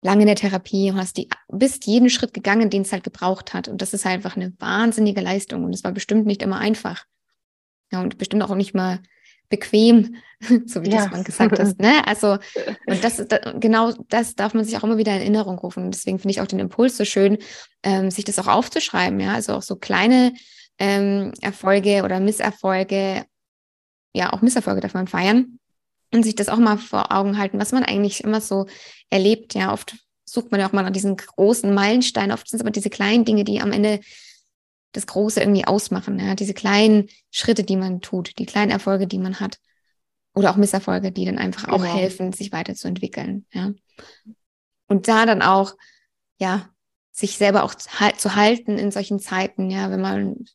lange 0.01 0.21
in 0.21 0.27
der 0.27 0.35
Therapie 0.35 0.91
und 0.91 0.97
hast 0.97 1.17
die, 1.17 1.29
bist 1.49 1.85
jeden 1.85 2.09
Schritt 2.09 2.33
gegangen, 2.33 2.69
den 2.69 2.83
es 2.83 2.91
halt 2.91 3.03
gebraucht 3.03 3.53
hat. 3.53 3.67
Und 3.67 3.81
das 3.81 3.93
ist 3.93 4.05
halt 4.05 4.15
einfach 4.15 4.35
eine 4.35 4.53
wahnsinnige 4.59 5.21
Leistung. 5.21 5.63
Und 5.63 5.73
es 5.73 5.83
war 5.83 5.91
bestimmt 5.91 6.25
nicht 6.25 6.41
immer 6.41 6.59
einfach. 6.59 7.05
Ja, 7.91 8.01
und 8.01 8.17
bestimmt 8.17 8.43
auch 8.43 8.55
nicht 8.55 8.73
mal 8.73 8.99
bequem, 9.49 10.15
so 10.65 10.83
wie 10.83 10.89
ja. 10.89 10.99
du 10.99 11.05
es 11.05 11.11
mal 11.11 11.23
gesagt 11.23 11.59
hast. 11.59 11.79
Ne? 11.79 12.07
Also, 12.07 12.37
und 12.85 13.03
das 13.03 13.19
ist 13.19 13.35
genau 13.59 13.91
das 14.07 14.35
darf 14.35 14.53
man 14.53 14.63
sich 14.63 14.77
auch 14.77 14.83
immer 14.83 14.97
wieder 14.97 15.13
in 15.13 15.21
Erinnerung 15.21 15.57
rufen. 15.57 15.85
Und 15.85 15.95
deswegen 15.95 16.19
finde 16.19 16.31
ich 16.31 16.41
auch 16.41 16.47
den 16.47 16.59
Impuls 16.59 16.95
so 16.95 17.03
schön, 17.03 17.39
ähm, 17.83 18.11
sich 18.11 18.25
das 18.25 18.39
auch 18.39 18.47
aufzuschreiben, 18.47 19.19
ja. 19.19 19.33
Also 19.33 19.53
auch 19.53 19.63
so 19.63 19.75
kleine 19.75 20.33
ähm, 20.79 21.33
Erfolge 21.41 22.03
oder 22.03 22.19
Misserfolge, 22.19 23.25
ja, 24.13 24.33
auch 24.33 24.41
Misserfolge 24.41 24.81
darf 24.81 24.93
man 24.93 25.07
feiern 25.07 25.59
und 26.13 26.23
sich 26.23 26.35
das 26.35 26.49
auch 26.49 26.57
mal 26.57 26.77
vor 26.77 27.11
Augen 27.11 27.37
halten, 27.37 27.59
was 27.59 27.71
man 27.71 27.83
eigentlich 27.83 28.23
immer 28.23 28.41
so 28.41 28.65
erlebt. 29.09 29.53
Ja, 29.53 29.73
oft 29.73 29.95
sucht 30.25 30.51
man 30.51 30.59
ja 30.59 30.67
auch 30.67 30.73
mal 30.73 30.83
nach 30.83 30.91
diesen 30.91 31.17
großen 31.17 31.73
Meilensteinen. 31.73 32.31
Oft 32.31 32.47
sind 32.47 32.57
es 32.57 32.63
aber 32.63 32.71
diese 32.71 32.89
kleinen 32.89 33.25
Dinge, 33.25 33.43
die 33.43 33.61
am 33.61 33.71
Ende 33.71 33.99
das 34.91 35.05
Große 35.05 35.39
irgendwie 35.39 35.65
ausmachen. 35.65 36.19
Ja? 36.19 36.35
Diese 36.35 36.53
kleinen 36.53 37.09
Schritte, 37.31 37.63
die 37.63 37.75
man 37.75 38.01
tut, 38.01 38.37
die 38.39 38.45
kleinen 38.45 38.71
Erfolge, 38.71 39.07
die 39.07 39.19
man 39.19 39.39
hat. 39.39 39.59
Oder 40.33 40.51
auch 40.51 40.55
Misserfolge, 40.55 41.11
die 41.11 41.25
dann 41.25 41.37
einfach 41.37 41.65
genau. 41.65 41.77
auch 41.77 41.85
helfen, 41.85 42.33
sich 42.33 42.51
weiterzuentwickeln. 42.51 43.45
Ja? 43.53 43.73
Und 44.87 45.07
da 45.07 45.25
dann 45.25 45.41
auch, 45.41 45.75
ja, 46.39 46.69
sich 47.11 47.37
selber 47.37 47.63
auch 47.63 47.75
zu 47.75 48.35
halten 48.35 48.77
in 48.77 48.91
solchen 48.91 49.19
Zeiten, 49.19 49.69
ja, 49.69 49.91
wenn 49.91 49.99
man 49.99 50.45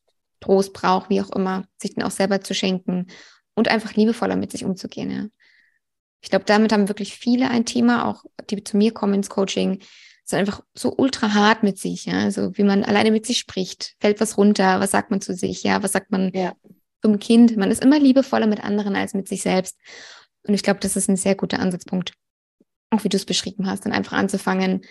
Trost 0.45 0.73
braucht, 0.73 1.09
wie 1.09 1.21
auch 1.21 1.31
immer, 1.31 1.65
sich 1.81 1.95
dann 1.95 2.05
auch 2.05 2.11
selber 2.11 2.41
zu 2.41 2.53
schenken 2.53 3.07
und 3.55 3.67
einfach 3.67 3.93
liebevoller 3.93 4.35
mit 4.35 4.51
sich 4.51 4.63
umzugehen, 4.63 5.11
ja. 5.11 5.25
Ich 6.21 6.31
glaube, 6.31 6.45
damit 6.45 6.71
haben 6.71 6.87
wirklich 6.87 7.15
viele 7.15 7.51
ein 7.51 7.65
Thema, 7.65 8.07
auch 8.07 8.23
die 8.49 8.63
zu 8.63 8.77
mir 8.77 8.91
kommen 8.91 9.13
ins 9.13 9.29
Coaching, 9.29 9.83
sind 10.23 10.39
einfach 10.39 10.61
so 10.73 10.95
ultra 10.97 11.35
hart 11.35 11.61
mit 11.61 11.77
sich, 11.77 12.05
ja. 12.05 12.19
Also 12.19 12.57
wie 12.57 12.63
man 12.63 12.83
alleine 12.83 13.11
mit 13.11 13.25
sich 13.25 13.39
spricht, 13.39 13.95
fällt 13.99 14.19
was 14.21 14.37
runter, 14.37 14.79
was 14.79 14.91
sagt 14.91 15.11
man 15.11 15.21
zu 15.21 15.33
sich, 15.33 15.63
ja, 15.63 15.81
was 15.83 15.91
sagt 15.91 16.11
man 16.11 16.31
ja. 16.33 16.53
zum 17.01 17.19
Kind. 17.19 17.57
Man 17.57 17.71
ist 17.71 17.83
immer 17.83 17.99
liebevoller 17.99 18.47
mit 18.47 18.63
anderen 18.63 18.95
als 18.95 19.13
mit 19.13 19.27
sich 19.27 19.41
selbst. 19.41 19.77
Und 20.47 20.53
ich 20.53 20.63
glaube, 20.63 20.79
das 20.79 20.95
ist 20.95 21.09
ein 21.09 21.17
sehr 21.17 21.35
guter 21.35 21.59
Ansatzpunkt. 21.59 22.13
Auch 22.91 23.03
wie 23.03 23.09
du 23.09 23.17
es 23.17 23.25
beschrieben 23.25 23.67
hast, 23.67 23.85
dann 23.85 23.93
einfach 23.93 24.13
anzufangen, 24.13 24.81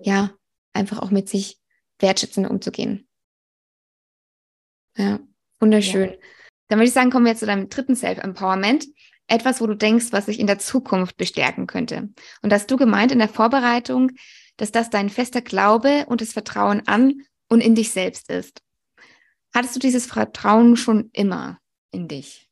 ja, 0.00 0.32
einfach 0.72 1.00
auch 1.00 1.10
mit 1.10 1.28
sich 1.28 1.58
wertschätzend 1.98 2.48
umzugehen. 2.48 3.06
Ja, 4.96 5.20
wunderschön. 5.60 6.10
Ja. 6.10 6.16
Dann 6.68 6.78
würde 6.78 6.88
ich 6.88 6.94
sagen, 6.94 7.10
kommen 7.10 7.26
wir 7.26 7.32
jetzt 7.32 7.40
zu 7.40 7.46
deinem 7.46 7.68
dritten 7.68 7.96
Self-Empowerment 7.96 8.86
etwas, 9.26 9.60
wo 9.60 9.66
du 9.66 9.74
denkst, 9.74 10.06
was 10.10 10.26
sich 10.26 10.40
in 10.40 10.46
der 10.46 10.58
Zukunft 10.58 11.16
bestärken 11.16 11.66
könnte. 11.66 12.10
Und 12.42 12.52
hast 12.52 12.70
du 12.70 12.76
gemeint 12.76 13.12
in 13.12 13.18
der 13.18 13.28
Vorbereitung, 13.28 14.12
dass 14.56 14.72
das 14.72 14.90
dein 14.90 15.08
fester 15.08 15.40
Glaube 15.40 16.04
und 16.06 16.20
das 16.20 16.32
Vertrauen 16.32 16.86
an 16.86 17.22
und 17.48 17.60
in 17.60 17.74
dich 17.74 17.90
selbst 17.90 18.30
ist. 18.30 18.62
Hattest 19.54 19.76
du 19.76 19.80
dieses 19.80 20.06
Vertrauen 20.06 20.76
schon 20.76 21.10
immer 21.12 21.58
in 21.90 22.08
dich? 22.08 22.48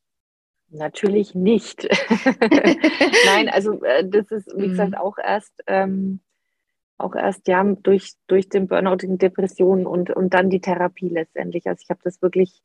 Natürlich 0.69 1.35
nicht. 1.35 1.83
Nein, 3.25 3.49
also 3.49 3.83
äh, 3.83 4.07
das 4.07 4.31
ist, 4.31 4.47
wie 4.55 4.67
gesagt, 4.69 4.91
mhm. 4.91 4.97
auch 4.97 5.17
erst, 5.17 5.53
ähm, 5.67 6.21
auch 7.03 7.15
erst 7.15 7.47
ja 7.47 7.63
durch, 7.63 8.13
durch 8.27 8.49
den 8.49 8.67
Burnout, 8.67 8.97
die 8.97 9.17
Depressionen 9.17 9.85
und, 9.85 10.09
und 10.11 10.33
dann 10.33 10.49
die 10.49 10.61
Therapie 10.61 11.09
letztendlich. 11.09 11.67
Also 11.67 11.81
ich 11.83 11.89
habe 11.89 12.01
das 12.03 12.21
wirklich 12.21 12.61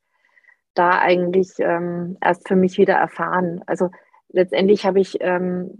da 0.74 0.98
eigentlich 0.98 1.54
ähm, 1.58 2.16
erst 2.22 2.46
für 2.46 2.56
mich 2.56 2.78
wieder 2.78 2.94
erfahren. 2.94 3.62
Also 3.66 3.90
letztendlich 4.28 4.84
habe 4.84 5.00
ich 5.00 5.18
ähm, 5.20 5.70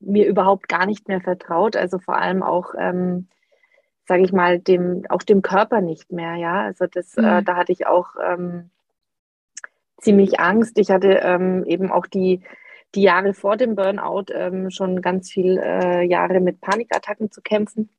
mir 0.00 0.26
überhaupt 0.26 0.68
gar 0.68 0.86
nicht 0.86 1.08
mehr 1.08 1.20
vertraut, 1.20 1.76
also 1.76 1.98
vor 1.98 2.16
allem 2.16 2.42
auch, 2.42 2.74
ähm, 2.78 3.28
sage 4.06 4.22
ich 4.22 4.32
mal, 4.32 4.58
dem, 4.58 5.04
auch 5.08 5.22
dem 5.22 5.42
Körper 5.42 5.80
nicht 5.80 6.12
mehr, 6.12 6.34
ja. 6.36 6.62
Also 6.62 6.86
das, 6.86 7.16
äh, 7.16 7.22
mhm. 7.22 7.26
äh, 7.26 7.42
da 7.42 7.56
hatte 7.56 7.72
ich 7.72 7.86
auch 7.86 8.10
ähm, 8.22 8.70
ziemlich 10.00 10.38
Angst. 10.40 10.78
Ich 10.78 10.90
hatte 10.90 11.20
ähm, 11.22 11.64
eben 11.64 11.90
auch 11.90 12.06
die, 12.06 12.42
die 12.96 13.02
Jahre 13.02 13.34
vor 13.34 13.56
dem 13.56 13.76
Burnout 13.76 14.32
ähm, 14.32 14.70
schon 14.70 15.02
ganz 15.02 15.30
viele 15.30 15.62
äh, 15.62 16.02
Jahre 16.06 16.40
mit 16.40 16.60
Panikattacken 16.60 17.30
zu 17.30 17.42
kämpfen. 17.42 17.90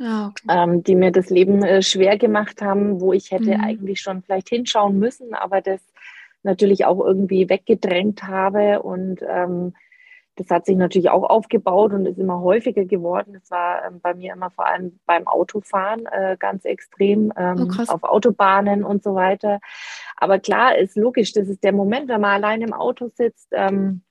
Ah, 0.00 0.28
okay. 0.28 0.46
ähm, 0.48 0.82
die 0.82 0.96
mir 0.96 1.12
das 1.12 1.30
Leben 1.30 1.62
äh, 1.62 1.82
schwer 1.82 2.18
gemacht 2.18 2.60
haben, 2.60 3.00
wo 3.00 3.12
ich 3.12 3.30
hätte 3.30 3.56
mhm. 3.56 3.60
eigentlich 3.60 4.00
schon 4.00 4.22
vielleicht 4.22 4.48
hinschauen 4.48 4.98
müssen, 4.98 5.34
aber 5.34 5.60
das 5.60 5.80
natürlich 6.42 6.86
auch 6.86 6.98
irgendwie 6.98 7.48
weggedrängt 7.48 8.24
habe. 8.24 8.82
Und 8.82 9.20
ähm, 9.28 9.74
das 10.36 10.48
hat 10.48 10.66
sich 10.66 10.76
natürlich 10.76 11.10
auch 11.10 11.24
aufgebaut 11.24 11.92
und 11.92 12.06
ist 12.06 12.18
immer 12.18 12.40
häufiger 12.40 12.84
geworden. 12.84 13.34
Das 13.34 13.50
war 13.50 13.84
ähm, 13.84 14.00
bei 14.00 14.14
mir 14.14 14.32
immer 14.32 14.50
vor 14.50 14.66
allem 14.66 14.98
beim 15.06 15.28
Autofahren 15.28 16.06
äh, 16.06 16.36
ganz 16.38 16.64
extrem, 16.64 17.32
ähm, 17.36 17.70
oh, 17.70 17.82
auf 17.92 18.02
Autobahnen 18.02 18.82
und 18.82 19.04
so 19.04 19.14
weiter. 19.14 19.60
Aber 20.16 20.38
klar, 20.38 20.76
ist 20.78 20.96
logisch, 20.96 21.32
das 21.32 21.48
ist 21.48 21.62
der 21.62 21.72
Moment, 21.72 22.08
wenn 22.08 22.20
man 22.20 22.32
allein 22.42 22.62
im 22.62 22.72
Auto 22.72 23.08
sitzt. 23.14 23.48
Ähm, 23.52 24.02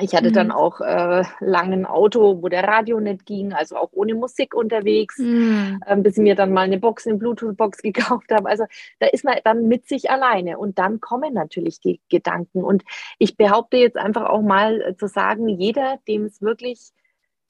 ich 0.00 0.14
hatte 0.14 0.28
mhm. 0.28 0.34
dann 0.34 0.50
auch 0.52 0.80
äh, 0.80 1.24
lange 1.40 1.74
ein 1.74 1.86
Auto, 1.86 2.40
wo 2.40 2.48
der 2.48 2.64
Radio 2.64 3.00
nicht 3.00 3.26
ging, 3.26 3.52
also 3.52 3.76
auch 3.76 3.90
ohne 3.92 4.14
Musik 4.14 4.54
unterwegs, 4.54 5.18
mhm. 5.18 5.80
ähm, 5.86 6.02
bis 6.04 6.16
ich 6.16 6.22
mir 6.22 6.36
dann 6.36 6.52
mal 6.52 6.62
eine 6.62 6.78
Box, 6.78 7.06
eine 7.06 7.16
Bluetooth-Box 7.16 7.78
gekauft 7.82 8.30
habe. 8.30 8.48
Also 8.48 8.64
da 9.00 9.06
ist 9.06 9.24
man 9.24 9.38
dann 9.44 9.66
mit 9.66 9.88
sich 9.88 10.10
alleine 10.10 10.58
und 10.58 10.78
dann 10.78 11.00
kommen 11.00 11.34
natürlich 11.34 11.80
die 11.80 12.00
Gedanken. 12.08 12.62
Und 12.62 12.84
ich 13.18 13.36
behaupte 13.36 13.76
jetzt 13.76 13.96
einfach 13.96 14.28
auch 14.28 14.42
mal 14.42 14.80
äh, 14.80 14.96
zu 14.96 15.08
sagen, 15.08 15.48
jeder, 15.48 15.98
dem 16.06 16.26
es 16.26 16.40
wirklich 16.40 16.90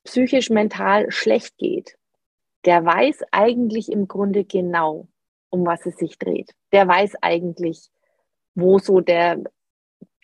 psychisch 0.04 0.48
mental 0.48 1.10
schlecht 1.10 1.58
geht, 1.58 1.98
der 2.64 2.82
weiß 2.84 3.24
eigentlich 3.30 3.92
im 3.92 4.08
Grunde 4.08 4.44
genau, 4.44 5.08
um 5.50 5.66
was 5.66 5.84
es 5.84 5.96
sich 5.96 6.18
dreht. 6.18 6.54
Der 6.72 6.88
weiß 6.88 7.16
eigentlich, 7.20 7.90
wo 8.54 8.78
so 8.78 9.00
der 9.00 9.42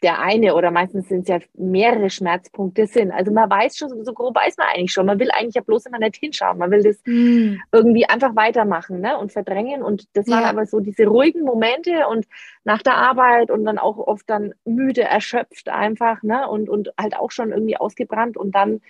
der 0.04 0.20
eine 0.20 0.54
oder 0.54 0.70
meistens 0.70 1.08
sind 1.08 1.22
es 1.22 1.28
ja 1.28 1.38
mehrere 1.54 2.10
Schmerzpunkte 2.10 2.86
sind. 2.86 3.10
Also 3.10 3.32
man 3.32 3.48
weiß 3.48 3.78
schon, 3.78 4.04
so 4.04 4.12
grob 4.12 4.36
weiß 4.36 4.58
man 4.58 4.66
eigentlich 4.68 4.92
schon. 4.92 5.06
Man 5.06 5.18
will 5.18 5.30
eigentlich 5.30 5.54
ja 5.54 5.62
bloß 5.62 5.86
immer 5.86 5.98
nicht 5.98 6.16
hinschauen. 6.16 6.58
Man 6.58 6.70
will 6.70 6.82
das 6.82 6.98
mm. 7.06 7.56
irgendwie 7.72 8.06
einfach 8.06 8.36
weitermachen 8.36 9.00
ne? 9.00 9.16
und 9.16 9.32
verdrängen. 9.32 9.82
Und 9.82 10.06
das 10.12 10.28
waren 10.28 10.44
aber 10.44 10.66
so 10.66 10.80
diese 10.80 11.06
ruhigen 11.06 11.42
Momente 11.42 12.06
und 12.06 12.26
nach 12.64 12.82
der 12.82 12.96
Arbeit 12.96 13.50
und 13.50 13.64
dann 13.64 13.78
auch 13.78 13.96
oft 13.96 14.28
dann 14.28 14.52
müde, 14.66 15.04
erschöpft 15.04 15.70
einfach 15.70 16.22
ne? 16.22 16.46
und, 16.50 16.68
und 16.68 16.90
halt 17.00 17.16
auch 17.16 17.30
schon 17.30 17.50
irgendwie 17.50 17.78
ausgebrannt. 17.78 18.36
Und 18.36 18.54
dann 18.54 18.82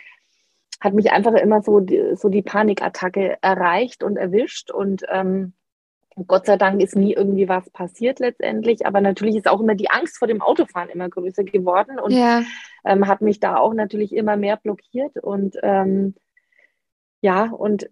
hat 0.80 0.94
mich 0.94 1.12
einfach 1.12 1.34
immer 1.34 1.62
so 1.62 1.78
die, 1.78 2.16
so 2.16 2.28
die 2.28 2.42
Panikattacke 2.42 3.38
erreicht 3.40 4.02
und 4.02 4.16
erwischt. 4.16 4.72
Und 4.72 5.04
ähm, 5.12 5.52
Gott 6.26 6.46
sei 6.46 6.56
Dank 6.56 6.80
ist 6.80 6.94
nie 6.96 7.12
irgendwie 7.12 7.48
was 7.48 7.68
passiert 7.70 8.20
letztendlich, 8.20 8.86
aber 8.86 9.00
natürlich 9.00 9.36
ist 9.36 9.48
auch 9.48 9.60
immer 9.60 9.74
die 9.74 9.90
Angst 9.90 10.18
vor 10.18 10.28
dem 10.28 10.40
Autofahren 10.40 10.88
immer 10.88 11.08
größer 11.08 11.44
geworden 11.44 11.98
und 11.98 12.12
ja. 12.12 12.42
ähm, 12.84 13.08
hat 13.08 13.20
mich 13.20 13.40
da 13.40 13.56
auch 13.56 13.74
natürlich 13.74 14.14
immer 14.14 14.36
mehr 14.36 14.56
blockiert 14.56 15.16
und 15.16 15.56
ähm, 15.62 16.14
ja, 17.20 17.50
und 17.50 17.90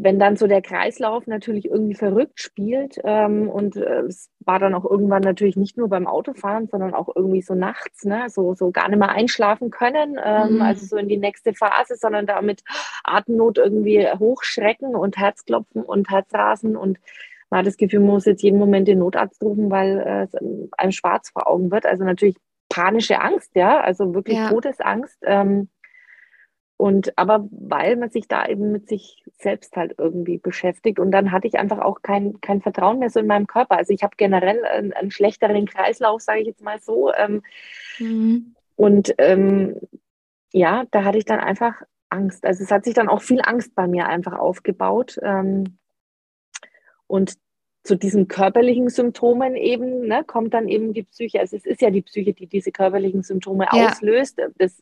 wenn 0.00 0.20
dann 0.20 0.36
so 0.36 0.46
der 0.46 0.62
Kreislauf 0.62 1.26
natürlich 1.26 1.66
irgendwie 1.66 1.96
verrückt 1.96 2.40
spielt 2.40 2.98
ähm, 3.02 3.48
und 3.48 3.76
äh, 3.76 4.02
es 4.02 4.30
war 4.38 4.60
dann 4.60 4.74
auch 4.74 4.88
irgendwann 4.88 5.22
natürlich 5.22 5.56
nicht 5.56 5.76
nur 5.76 5.88
beim 5.88 6.06
Autofahren, 6.06 6.68
sondern 6.68 6.94
auch 6.94 7.08
irgendwie 7.14 7.42
so 7.42 7.54
nachts, 7.54 8.04
ne, 8.04 8.26
so, 8.28 8.54
so 8.54 8.70
gar 8.70 8.88
nicht 8.88 9.00
mehr 9.00 9.10
einschlafen 9.10 9.70
können, 9.70 10.16
ähm, 10.24 10.54
mhm. 10.54 10.62
also 10.62 10.86
so 10.86 10.96
in 10.96 11.08
die 11.08 11.16
nächste 11.16 11.52
Phase, 11.52 11.96
sondern 11.96 12.26
damit 12.26 12.62
Atemnot 13.02 13.58
irgendwie 13.58 14.06
hochschrecken 14.06 14.94
und 14.94 15.18
Herzklopfen 15.18 15.82
und 15.82 16.08
Herzrasen 16.08 16.76
und 16.76 16.98
man 17.50 17.60
hat 17.60 17.66
das 17.66 17.76
Gefühl, 17.76 18.00
man 18.00 18.10
muss 18.10 18.26
jetzt 18.26 18.42
jeden 18.42 18.58
Moment 18.58 18.86
den 18.86 18.98
Notarzt 19.00 19.42
rufen, 19.42 19.70
weil 19.70 19.98
äh, 19.98 20.22
es 20.24 20.34
einem 20.76 20.92
schwarz 20.92 21.30
vor 21.30 21.48
Augen 21.48 21.70
wird. 21.70 21.86
Also 21.86 22.04
natürlich 22.04 22.36
panische 22.68 23.20
Angst, 23.20 23.52
ja, 23.54 23.80
also 23.80 24.14
wirklich 24.14 24.36
ja. 24.36 24.50
Todesangst. 24.50 25.18
Ähm, 25.22 25.70
und 26.78 27.18
aber 27.18 27.48
weil 27.50 27.96
man 27.96 28.08
sich 28.08 28.28
da 28.28 28.46
eben 28.46 28.70
mit 28.70 28.88
sich 28.88 29.24
selbst 29.36 29.76
halt 29.76 29.96
irgendwie 29.98 30.38
beschäftigt 30.38 31.00
und 31.00 31.10
dann 31.10 31.32
hatte 31.32 31.48
ich 31.48 31.58
einfach 31.58 31.80
auch 31.80 32.02
kein, 32.02 32.40
kein 32.40 32.62
Vertrauen 32.62 33.00
mehr 33.00 33.10
so 33.10 33.18
in 33.18 33.26
meinem 33.26 33.48
Körper. 33.48 33.76
Also 33.76 33.92
ich 33.92 34.04
habe 34.04 34.14
generell 34.16 34.64
einen, 34.64 34.92
einen, 34.92 35.10
schlechteren 35.10 35.66
Kreislauf, 35.66 36.22
sage 36.22 36.40
ich 36.40 36.46
jetzt 36.46 36.62
mal 36.62 36.78
so. 36.80 37.12
Ähm, 37.12 37.42
mhm. 37.98 38.54
Und 38.76 39.12
ähm, 39.18 39.80
ja, 40.52 40.84
da 40.92 41.02
hatte 41.02 41.18
ich 41.18 41.24
dann 41.24 41.40
einfach 41.40 41.82
Angst. 42.10 42.46
Also 42.46 42.62
es 42.62 42.70
hat 42.70 42.84
sich 42.84 42.94
dann 42.94 43.08
auch 43.08 43.22
viel 43.22 43.40
Angst 43.42 43.74
bei 43.74 43.88
mir 43.88 44.06
einfach 44.06 44.38
aufgebaut. 44.38 45.18
Ähm, 45.20 45.78
und 47.08 47.34
zu 47.82 47.96
diesen 47.96 48.28
körperlichen 48.28 48.88
Symptomen 48.88 49.56
eben 49.56 50.06
ne, 50.06 50.22
kommt 50.24 50.54
dann 50.54 50.68
eben 50.68 50.92
die 50.92 51.02
Psyche. 51.02 51.40
Also 51.40 51.56
es 51.56 51.66
ist 51.66 51.80
ja 51.80 51.90
die 51.90 52.02
Psyche, 52.02 52.34
die 52.34 52.46
diese 52.46 52.70
körperlichen 52.70 53.24
Symptome 53.24 53.66
ja. 53.72 53.88
auslöst. 53.88 54.40
Das 54.58 54.80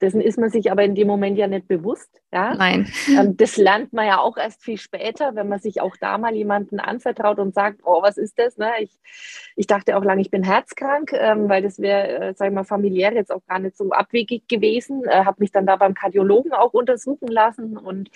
dessen 0.00 0.20
ist 0.20 0.38
man 0.38 0.50
sich 0.50 0.70
aber 0.70 0.84
in 0.84 0.94
dem 0.94 1.08
Moment 1.08 1.38
ja 1.38 1.46
nicht 1.46 1.68
bewusst. 1.68 2.10
Ja? 2.32 2.54
Nein. 2.54 2.90
Ähm, 3.08 3.36
das 3.36 3.56
lernt 3.56 3.92
man 3.92 4.06
ja 4.06 4.18
auch 4.18 4.36
erst 4.36 4.62
viel 4.62 4.78
später, 4.78 5.34
wenn 5.34 5.48
man 5.48 5.58
sich 5.58 5.80
auch 5.80 5.96
da 5.96 6.18
mal 6.18 6.34
jemanden 6.34 6.80
anvertraut 6.80 7.38
und 7.38 7.54
sagt, 7.54 7.80
oh, 7.84 8.02
was 8.02 8.18
ist 8.18 8.38
das? 8.38 8.58
Ne? 8.58 8.70
Ich, 8.80 8.90
ich 9.56 9.66
dachte 9.66 9.96
auch 9.96 10.04
lange, 10.04 10.20
ich 10.20 10.30
bin 10.30 10.42
herzkrank, 10.42 11.12
ähm, 11.14 11.48
weil 11.48 11.62
das 11.62 11.78
wäre, 11.78 12.08
äh, 12.08 12.34
sag 12.34 12.48
ich 12.48 12.54
mal, 12.54 12.64
familiär 12.64 13.14
jetzt 13.14 13.32
auch 13.32 13.44
gar 13.46 13.58
nicht 13.58 13.76
so 13.76 13.90
abwegig 13.90 14.48
gewesen. 14.48 15.04
Äh, 15.04 15.24
habe 15.24 15.36
mich 15.40 15.52
dann 15.52 15.66
da 15.66 15.76
beim 15.76 15.94
Kardiologen 15.94 16.52
auch 16.52 16.74
untersuchen 16.74 17.28
lassen 17.28 17.78
und 17.78 18.10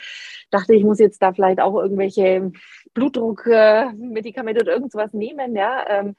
dachte, 0.51 0.75
ich 0.75 0.85
muss 0.85 0.99
jetzt 0.99 1.23
da 1.23 1.33
vielleicht 1.33 1.61
auch 1.61 1.81
irgendwelche 1.81 2.53
Blutdruckmedikamente 2.93 4.61
äh, 4.61 4.63
oder 4.65 4.73
irgendwas 4.73 5.13
nehmen. 5.15 5.57
Ja? 5.57 5.85
Ähm, 5.89 6.17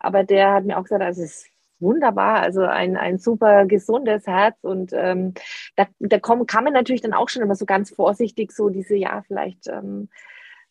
aber 0.00 0.24
der 0.24 0.54
hat 0.54 0.64
mir 0.64 0.78
auch 0.78 0.82
gesagt, 0.82 1.02
also 1.02 1.22
es 1.22 1.42
ist 1.42 1.53
wunderbar, 1.80 2.40
also 2.40 2.62
ein, 2.62 2.96
ein 2.96 3.18
super 3.18 3.66
gesundes 3.66 4.26
Herz 4.26 4.56
und 4.62 4.92
ähm, 4.94 5.34
da, 5.76 5.86
da 5.98 6.18
kommen, 6.18 6.46
kann 6.46 6.64
man 6.64 6.72
natürlich 6.72 7.02
dann 7.02 7.14
auch 7.14 7.28
schon 7.28 7.42
immer 7.42 7.54
so 7.54 7.66
ganz 7.66 7.90
vorsichtig 7.90 8.52
so 8.52 8.68
diese, 8.68 8.96
ja, 8.96 9.22
vielleicht 9.26 9.68
ähm, 9.68 10.08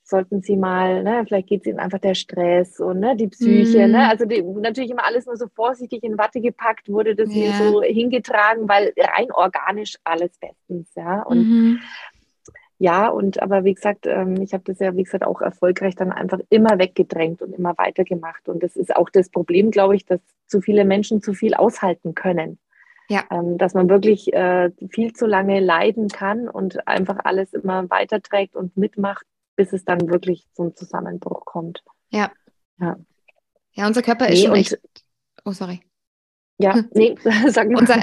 sollten 0.06 0.41
Sie 0.41 0.58
mal, 0.58 1.04
ne, 1.04 1.24
vielleicht 1.26 1.47
geht 1.47 1.62
es 1.62 1.68
Ihnen 1.68 1.80
einfach 1.80 1.99
der 1.99 2.16
Stress 2.16 2.80
und 2.80 2.99
ne, 2.99 3.16
die 3.16 3.28
Psyche, 3.28 3.88
mm. 3.88 3.91
ne, 3.91 4.10
also 4.10 4.26
die, 4.26 4.41
natürlich 4.41 4.91
immer 4.91 5.06
alles 5.06 5.26
nur 5.26 5.38
so 5.38 5.47
vorsichtig 5.47 6.04
in 6.04 6.18
Watte 6.18 6.41
gepackt, 6.41 6.89
wurde 6.89 7.16
das 7.16 7.30
ja. 7.30 7.36
hier 7.36 7.54
so 7.54 7.82
hingetragen, 7.82 8.68
weil 8.68 8.93
rein 8.97 9.32
organisch 9.32 9.95
alles 10.04 10.38
bestens, 10.39 10.93
ja, 10.95 11.22
und 11.24 11.38
mhm 11.38 11.80
ja, 12.80 13.07
und 13.07 13.41
aber 13.41 13.63
wie 13.63 13.74
gesagt, 13.74 14.05
ähm, 14.07 14.41
ich 14.41 14.53
habe 14.53 14.63
das 14.65 14.80
ja, 14.80 14.95
wie 14.95 15.03
gesagt, 15.03 15.26
auch 15.26 15.41
erfolgreich 15.41 15.95
dann 15.95 16.11
einfach 16.11 16.39
immer 16.49 16.80
weggedrängt 16.80 17.41
und 17.41 17.53
immer 17.53 17.78
weitergemacht. 17.78 18.49
Und 18.49 18.63
das 18.63 18.76
ist 18.76 18.95
auch 18.95 19.09
das 19.09 19.30
Problem, 19.30 19.71
glaube 19.71 19.95
ich, 19.95 20.05
dass 20.05 20.19
zu 20.47 20.61
viele 20.61 20.86
Menschen 20.86 21.21
zu 21.21 21.34
viel 21.34 21.53
aushalten 21.53 22.15
können. 22.15 22.59
Ja. 23.09 23.26
Ähm, 23.32 23.57
dass 23.57 23.74
man 23.74 23.89
wirklich 23.89 24.34
äh, 24.34 24.71
viel 24.89 25.13
zu 25.13 25.28
lange 25.28 25.59
leiden 25.59 26.07
kann 26.07 26.47
und 26.47 26.88
einfach 26.88 27.19
alles 27.24 27.53
immer 27.53 27.89
weiterträgt 27.89 28.55
und 28.55 28.76
mitmacht, 28.78 29.26
bis 29.55 29.74
es 29.74 29.86
dann 29.86 30.09
wirklich 30.09 30.47
zum 30.53 30.76
Zusammenbruch 30.76 31.45
kommt. 31.45 31.84
Ja. 32.09 32.32
Ja, 32.80 32.97
ja 33.74 33.88
unser 33.88 34.01
Körper 34.01 34.30
ist 34.30 34.39
nee, 34.39 34.45
schon 34.45 34.55
echt. 34.55 34.80
Oh, 35.45 35.51
sorry. 35.51 35.82
Ja, 36.64 36.82
nee, 36.93 37.16
sag 37.49 37.70
mal. 37.70 37.80
Unser, 37.80 37.99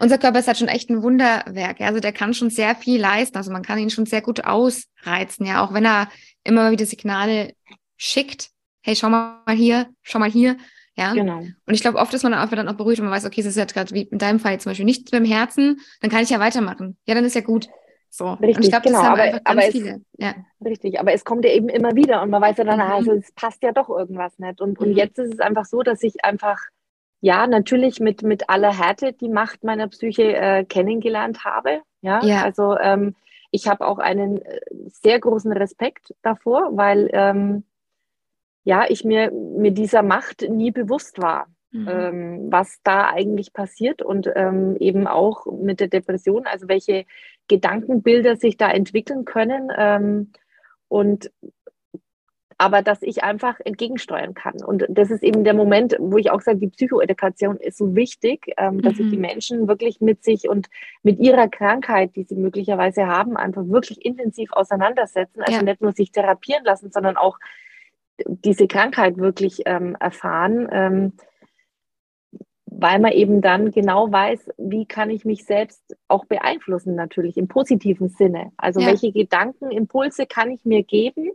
unser 0.00 0.18
Körper 0.18 0.38
ist 0.38 0.46
halt 0.46 0.58
schon 0.58 0.68
echt 0.68 0.90
ein 0.90 1.02
Wunderwerk. 1.02 1.80
Also 1.80 1.98
der 1.98 2.12
kann 2.12 2.34
schon 2.34 2.50
sehr 2.50 2.74
viel 2.74 3.00
leisten. 3.00 3.38
Also 3.38 3.50
man 3.50 3.62
kann 3.62 3.78
ihn 3.78 3.88
schon 3.88 4.04
sehr 4.04 4.20
gut 4.20 4.44
ausreizen, 4.44 5.46
ja, 5.46 5.64
auch 5.64 5.72
wenn 5.72 5.86
er 5.86 6.08
immer 6.44 6.70
wieder 6.70 6.84
Signale 6.84 7.54
schickt. 7.96 8.50
Hey, 8.82 8.96
schau 8.96 9.08
mal 9.08 9.40
hier, 9.54 9.88
schau 10.02 10.18
mal 10.18 10.30
hier. 10.30 10.58
Ja. 10.94 11.14
Genau. 11.14 11.38
Und 11.38 11.74
ich 11.74 11.80
glaube, 11.80 11.98
oft 11.98 12.12
ist 12.12 12.22
man 12.22 12.32
dann 12.32 12.46
auch, 12.46 12.50
dann 12.50 12.68
auch 12.68 12.74
beruhigt 12.74 13.00
und 13.00 13.06
man 13.06 13.14
weiß, 13.14 13.24
okay, 13.24 13.40
es 13.40 13.46
ist 13.46 13.56
jetzt 13.56 13.72
gerade 13.72 13.94
wie 13.94 14.02
in 14.02 14.18
deinem 14.18 14.38
Fall 14.38 14.60
zum 14.60 14.70
Beispiel 14.70 14.84
nichts 14.84 15.10
beim 15.10 15.24
Herzen, 15.24 15.80
dann 16.02 16.10
kann 16.10 16.22
ich 16.22 16.28
ja 16.28 16.38
weitermachen. 16.38 16.98
Ja, 17.06 17.14
dann 17.14 17.24
ist 17.24 17.34
ja 17.34 17.40
gut. 17.40 17.68
So. 18.10 18.32
Richtig, 18.32 18.56
und 18.56 18.64
ich 18.64 18.70
glaube, 18.70 18.86
genau, 18.88 18.98
das 18.98 19.06
haben 19.06 19.12
aber, 19.14 19.22
einfach 19.22 19.44
ganz 19.44 19.64
viele. 19.72 20.02
ja. 20.18 20.34
Richtig, 20.62 21.00
aber 21.00 21.14
es 21.14 21.24
kommt 21.24 21.46
ja 21.46 21.52
eben 21.52 21.70
immer 21.70 21.96
wieder 21.96 22.20
und 22.20 22.28
man 22.28 22.42
weiß 22.42 22.58
ja 22.58 22.64
dann, 22.64 22.76
mhm. 22.76 22.92
also 22.92 23.12
es 23.12 23.32
passt 23.32 23.62
ja 23.62 23.72
doch 23.72 23.88
irgendwas 23.88 24.38
nicht. 24.38 24.60
Und, 24.60 24.78
und 24.78 24.90
mhm. 24.90 24.96
jetzt 24.96 25.18
ist 25.18 25.32
es 25.32 25.40
einfach 25.40 25.64
so, 25.64 25.82
dass 25.82 26.02
ich 26.02 26.22
einfach 26.22 26.58
ja, 27.22 27.46
natürlich 27.46 28.00
mit, 28.00 28.22
mit 28.22 28.50
aller 28.50 28.76
Härte 28.76 29.12
die 29.12 29.28
Macht 29.28 29.62
meiner 29.62 29.86
Psyche 29.86 30.36
äh, 30.36 30.64
kennengelernt 30.64 31.44
habe. 31.44 31.80
Ja, 32.02 32.22
ja. 32.24 32.42
also 32.42 32.76
ähm, 32.76 33.14
ich 33.52 33.68
habe 33.68 33.86
auch 33.86 33.98
einen 33.98 34.42
äh, 34.42 34.60
sehr 34.88 35.20
großen 35.20 35.52
Respekt 35.52 36.14
davor, 36.22 36.76
weil 36.76 37.08
ähm, 37.12 37.62
ja, 38.64 38.86
ich 38.88 39.04
mir, 39.04 39.30
mir 39.30 39.70
dieser 39.70 40.02
Macht 40.02 40.42
nie 40.42 40.72
bewusst 40.72 41.22
war, 41.22 41.46
mhm. 41.70 41.88
ähm, 41.88 42.46
was 42.50 42.80
da 42.82 43.10
eigentlich 43.10 43.52
passiert 43.52 44.02
und 44.02 44.28
ähm, 44.34 44.76
eben 44.80 45.06
auch 45.06 45.46
mit 45.46 45.78
der 45.78 45.88
Depression, 45.88 46.46
also 46.48 46.66
welche 46.66 47.06
Gedankenbilder 47.46 48.34
sich 48.34 48.56
da 48.56 48.68
entwickeln 48.68 49.24
können. 49.24 49.70
Ähm, 49.76 50.32
und 50.88 51.30
aber 52.58 52.82
dass 52.82 53.02
ich 53.02 53.24
einfach 53.24 53.58
entgegensteuern 53.64 54.34
kann. 54.34 54.62
Und 54.62 54.84
das 54.88 55.10
ist 55.10 55.22
eben 55.22 55.44
der 55.44 55.54
Moment, 55.54 55.96
wo 55.98 56.18
ich 56.18 56.30
auch 56.30 56.40
sage, 56.40 56.58
die 56.58 56.68
Psychoedukation 56.68 57.56
ist 57.56 57.78
so 57.78 57.94
wichtig, 57.94 58.52
ähm, 58.56 58.82
dass 58.82 58.94
mhm. 58.94 58.96
sich 58.96 59.10
die 59.10 59.18
Menschen 59.18 59.68
wirklich 59.68 60.00
mit 60.00 60.24
sich 60.24 60.48
und 60.48 60.68
mit 61.02 61.18
ihrer 61.20 61.48
Krankheit, 61.48 62.16
die 62.16 62.24
sie 62.24 62.36
möglicherweise 62.36 63.06
haben, 63.06 63.36
einfach 63.36 63.66
wirklich 63.66 64.04
intensiv 64.04 64.52
auseinandersetzen. 64.52 65.42
Also 65.42 65.58
ja. 65.58 65.62
nicht 65.62 65.80
nur 65.80 65.92
sich 65.92 66.12
therapieren 66.12 66.64
lassen, 66.64 66.90
sondern 66.90 67.16
auch 67.16 67.38
diese 68.26 68.66
Krankheit 68.66 69.16
wirklich 69.16 69.62
ähm, 69.66 69.96
erfahren. 69.98 70.68
Ähm, 70.70 71.12
weil 72.74 72.98
man 72.98 73.12
eben 73.12 73.40
dann 73.42 73.70
genau 73.70 74.10
weiß, 74.10 74.50
wie 74.58 74.86
kann 74.86 75.10
ich 75.10 75.24
mich 75.24 75.44
selbst 75.44 75.96
auch 76.08 76.24
beeinflussen, 76.24 76.94
natürlich 76.94 77.36
im 77.36 77.46
positiven 77.46 78.08
Sinne. 78.08 78.50
Also 78.56 78.80
ja. 78.80 78.88
welche 78.88 79.12
Gedanken, 79.12 79.70
Impulse 79.70 80.26
kann 80.26 80.50
ich 80.50 80.64
mir 80.64 80.82
geben, 80.82 81.30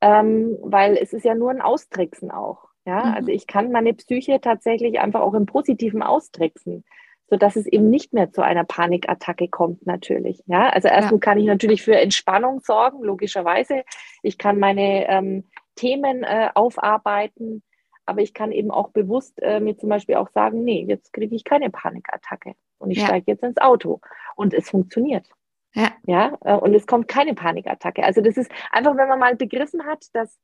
ähm, 0.00 0.56
weil 0.62 0.96
es 0.96 1.12
ist 1.12 1.24
ja 1.24 1.34
nur 1.34 1.50
ein 1.50 1.60
Austricksen 1.60 2.30
auch. 2.30 2.68
Ja, 2.86 3.04
mhm. 3.04 3.14
also 3.14 3.28
ich 3.30 3.46
kann 3.46 3.70
meine 3.70 3.92
Psyche 3.94 4.40
tatsächlich 4.40 5.00
einfach 5.00 5.20
auch 5.20 5.34
im 5.34 5.46
Positiven 5.46 6.02
austricksen, 6.02 6.84
sodass 7.28 7.56
es 7.56 7.66
eben 7.66 7.90
nicht 7.90 8.14
mehr 8.14 8.32
zu 8.32 8.42
einer 8.42 8.64
Panikattacke 8.64 9.48
kommt, 9.48 9.86
natürlich. 9.86 10.42
Ja, 10.46 10.70
also 10.70 10.88
erstens 10.88 11.20
ja. 11.20 11.30
kann 11.30 11.38
ich 11.38 11.46
natürlich 11.46 11.82
für 11.82 11.96
Entspannung 11.96 12.60
sorgen, 12.60 13.02
logischerweise. 13.02 13.84
Ich 14.22 14.38
kann 14.38 14.58
meine 14.58 15.06
ähm, 15.08 15.44
Themen 15.74 16.22
äh, 16.22 16.48
aufarbeiten, 16.54 17.62
aber 18.06 18.22
ich 18.22 18.32
kann 18.32 18.52
eben 18.52 18.70
auch 18.70 18.88
bewusst 18.88 19.38
äh, 19.42 19.60
mir 19.60 19.76
zum 19.76 19.90
Beispiel 19.90 20.14
auch 20.14 20.30
sagen, 20.30 20.64
nee, 20.64 20.86
jetzt 20.88 21.12
kriege 21.12 21.36
ich 21.36 21.44
keine 21.44 21.68
Panikattacke 21.68 22.54
und 22.78 22.90
ich 22.90 22.98
ja. 22.98 23.04
steige 23.04 23.32
jetzt 23.32 23.42
ins 23.42 23.58
Auto 23.58 24.00
und 24.34 24.54
es 24.54 24.70
funktioniert. 24.70 25.26
Ja. 25.74 25.92
ja. 26.06 26.38
Äh, 26.42 26.54
und 26.54 26.74
es 26.74 26.86
kommt 26.86 27.08
keine 27.08 27.34
Panikattacke. 27.34 28.02
Also 28.04 28.20
das 28.20 28.36
ist 28.36 28.50
einfach, 28.70 28.96
wenn 28.96 29.08
man 29.08 29.18
mal 29.18 29.36
begriffen 29.36 29.84
hat, 29.84 30.06
dass 30.12 30.38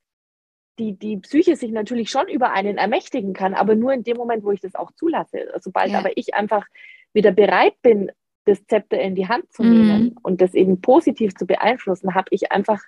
die, 0.78 0.98
die 0.98 1.18
Psyche 1.18 1.56
sich 1.56 1.70
natürlich 1.70 2.10
schon 2.10 2.28
über 2.28 2.50
einen 2.50 2.78
ermächtigen 2.78 3.32
kann, 3.32 3.54
aber 3.54 3.74
nur 3.76 3.92
in 3.92 4.02
dem 4.02 4.16
Moment, 4.16 4.44
wo 4.44 4.50
ich 4.50 4.60
das 4.60 4.74
auch 4.74 4.90
zulasse. 4.92 5.52
Sobald 5.60 5.90
ja. 5.90 5.98
aber 5.98 6.16
ich 6.16 6.34
einfach 6.34 6.66
wieder 7.12 7.30
bereit 7.30 7.80
bin, 7.82 8.10
das 8.44 8.66
Zepter 8.66 9.00
in 9.00 9.14
die 9.14 9.28
Hand 9.28 9.52
zu 9.52 9.62
mhm. 9.62 9.70
nehmen 9.70 10.16
und 10.22 10.40
das 10.40 10.54
eben 10.54 10.80
positiv 10.80 11.34
zu 11.34 11.46
beeinflussen, 11.46 12.14
habe 12.14 12.28
ich 12.30 12.52
einfach 12.52 12.82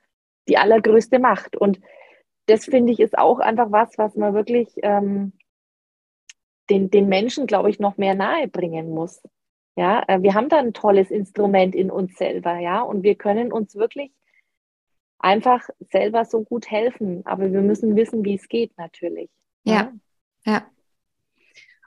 die 0.48 0.58
allergrößte 0.58 1.18
Macht. 1.18 1.56
Und 1.56 1.80
das 2.46 2.66
finde 2.66 2.92
ich 2.92 3.00
ist 3.00 3.16
auch 3.16 3.38
einfach 3.38 3.70
was, 3.70 3.96
was 3.98 4.16
man 4.16 4.34
wirklich 4.34 4.68
ähm, 4.82 5.32
den, 6.70 6.90
den 6.90 7.08
Menschen, 7.08 7.46
glaube 7.46 7.70
ich, 7.70 7.78
noch 7.78 7.96
mehr 7.96 8.14
nahe 8.14 8.48
bringen 8.48 8.90
muss. 8.90 9.22
Ja, 9.76 10.02
äh, 10.08 10.22
wir 10.22 10.34
haben 10.34 10.48
da 10.48 10.58
ein 10.58 10.72
tolles 10.72 11.10
Instrument 11.10 11.74
in 11.74 11.90
uns 11.90 12.16
selber, 12.16 12.58
ja, 12.58 12.80
und 12.80 13.02
wir 13.02 13.14
können 13.14 13.52
uns 13.52 13.74
wirklich 13.74 14.10
einfach 15.18 15.68
selber 15.90 16.24
so 16.24 16.42
gut 16.42 16.70
helfen, 16.70 17.24
aber 17.26 17.52
wir 17.52 17.60
müssen 17.60 17.94
wissen, 17.94 18.24
wie 18.24 18.34
es 18.34 18.48
geht, 18.48 18.76
natürlich. 18.78 19.30
Ja, 19.64 19.92
ja. 20.44 20.52
ja. 20.52 20.66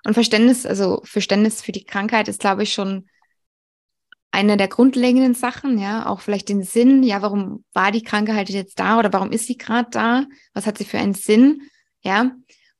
Und 0.06 0.14
Verständnis, 0.14 0.66
also 0.66 1.02
Verständnis 1.03 1.61
für 1.61 1.72
die 1.72 1.84
Krankheit 1.84 2.28
ist, 2.28 2.40
glaube 2.40 2.64
ich, 2.64 2.74
schon 2.74 3.10
eine 4.32 4.57
der 4.57 4.68
grundlegenden 4.68 5.34
Sachen, 5.34 5.80
ja, 5.80 6.06
auch 6.06 6.22
vielleicht 6.22 6.49
den 6.49 6.64
Sinn, 6.64 7.02
ja, 7.02 7.22
warum 7.24 7.66
war 7.74 7.91
die 7.91 8.03
Krankheit 8.03 8.49
jetzt 8.49 8.80
da 8.80 8.99
oder 8.99 9.11
warum 9.11 9.32
ist 9.32 9.48
sie 9.48 9.57
gerade 9.57 9.90
da? 9.90 10.26
Was 10.53 10.68
hat 10.68 10.78
sie 10.78 10.86
für 10.86 10.99
einen 10.99 11.16
Sinn? 11.16 11.64
Ja, 12.02 12.32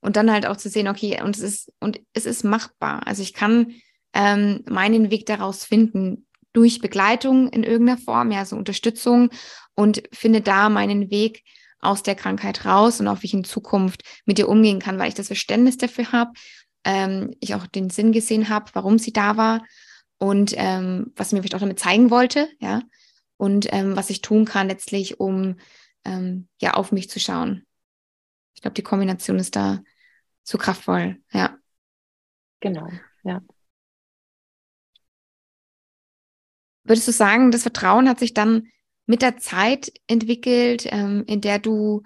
und 0.02 0.16
dann 0.16 0.32
halt 0.32 0.46
auch 0.46 0.58
zu 0.58 0.70
sehen, 0.70 0.88
okay, 0.88 1.22
und 1.22 1.36
es 1.36 1.42
ist, 1.42 1.74
und 1.80 2.00
es 2.14 2.26
ist 2.26 2.44
machbar. 2.44 3.06
Also 3.08 3.24
ich 3.24 3.34
kann 3.34 3.74
ähm, 4.14 4.64
meinen 4.70 5.12
Weg 5.12 5.26
daraus 5.26 5.64
finden 5.64 6.28
durch 6.54 6.82
Begleitung 6.82 7.50
in 7.50 7.64
irgendeiner 7.64 8.00
Form, 8.00 8.32
ja, 8.32 8.46
so 8.46 8.56
Unterstützung 8.56 9.30
und 9.76 10.04
finde 10.12 10.42
da 10.42 10.70
meinen 10.70 11.12
Weg 11.12 11.44
aus 11.80 12.04
der 12.04 12.16
Krankheit 12.16 12.66
raus 12.66 13.00
und 13.00 13.08
auch 13.08 13.22
wie 13.22 13.28
ich 13.28 13.34
in 13.34 13.44
Zukunft 13.44 14.04
mit 14.26 14.40
ihr 14.40 14.50
umgehen 14.50 14.80
kann, 14.80 15.00
weil 15.00 15.10
ich 15.10 15.16
das 15.16 15.28
Verständnis 15.28 15.78
dafür 15.78 16.12
habe, 16.12 16.32
ähm, 16.84 17.36
ich 17.40 17.56
auch 17.56 17.68
den 17.68 17.90
Sinn 17.90 18.12
gesehen 18.12 18.50
habe, 18.50 18.72
warum 18.74 19.00
sie 19.00 19.14
da 19.14 19.38
war 19.38 19.64
und 20.18 20.54
ähm, 20.58 21.14
was 21.16 21.32
mir 21.32 21.40
vielleicht 21.40 21.56
auch 21.56 21.60
damit 21.60 21.80
zeigen 21.80 22.10
wollte, 22.10 22.50
ja, 22.60 22.82
und 23.38 23.72
ähm, 23.72 23.96
was 23.96 24.10
ich 24.10 24.22
tun 24.22 24.44
kann 24.44 24.68
letztlich, 24.68 25.20
um 25.20 25.56
ähm, 26.04 26.50
ja 26.60 26.74
auf 26.74 26.92
mich 26.92 27.10
zu 27.10 27.20
schauen. 27.20 27.66
Ich 28.54 28.62
glaube, 28.62 28.74
die 28.74 28.84
Kombination 28.84 29.40
ist 29.40 29.56
da 29.56 29.82
so 30.44 30.58
kraftvoll, 30.58 31.22
ja. 31.32 31.58
Genau, 32.60 32.90
ja. 33.24 33.42
Würdest 36.90 37.08
du 37.08 37.12
sagen, 37.12 37.52
das 37.52 37.62
Vertrauen 37.62 38.10
hat 38.10 38.18
sich 38.18 38.34
dann 38.34 38.68
mit 39.06 39.22
der 39.22 39.38
Zeit 39.38 39.92
entwickelt, 40.08 40.88
ähm, 40.90 41.24
in 41.28 41.40
der 41.40 41.60
du 41.60 42.02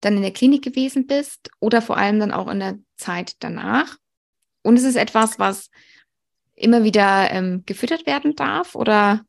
dann 0.00 0.16
in 0.16 0.22
der 0.22 0.32
Klinik 0.32 0.64
gewesen 0.64 1.06
bist 1.06 1.50
oder 1.60 1.82
vor 1.82 1.98
allem 1.98 2.18
dann 2.18 2.32
auch 2.32 2.48
in 2.48 2.58
der 2.58 2.78
Zeit 2.96 3.34
danach? 3.40 3.98
Und 4.62 4.76
ist 4.76 4.86
es 4.86 4.96
etwas, 4.96 5.38
was 5.38 5.70
immer 6.54 6.82
wieder 6.82 7.30
ähm, 7.30 7.64
gefüttert 7.66 8.06
werden 8.06 8.34
darf 8.34 8.74
oder? 8.74 9.20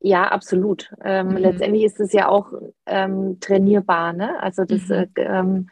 Ja, 0.00 0.28
absolut. 0.28 0.92
Ähm, 1.02 1.28
mhm. 1.28 1.36
Letztendlich 1.38 1.84
ist 1.84 1.98
es 1.98 2.12
ja 2.12 2.28
auch 2.28 2.52
ähm, 2.84 3.38
trainierbar. 3.40 4.12
Ne? 4.12 4.38
Also 4.42 4.66
das 4.66 4.82
mhm. 4.88 5.08
äh, 5.14 5.64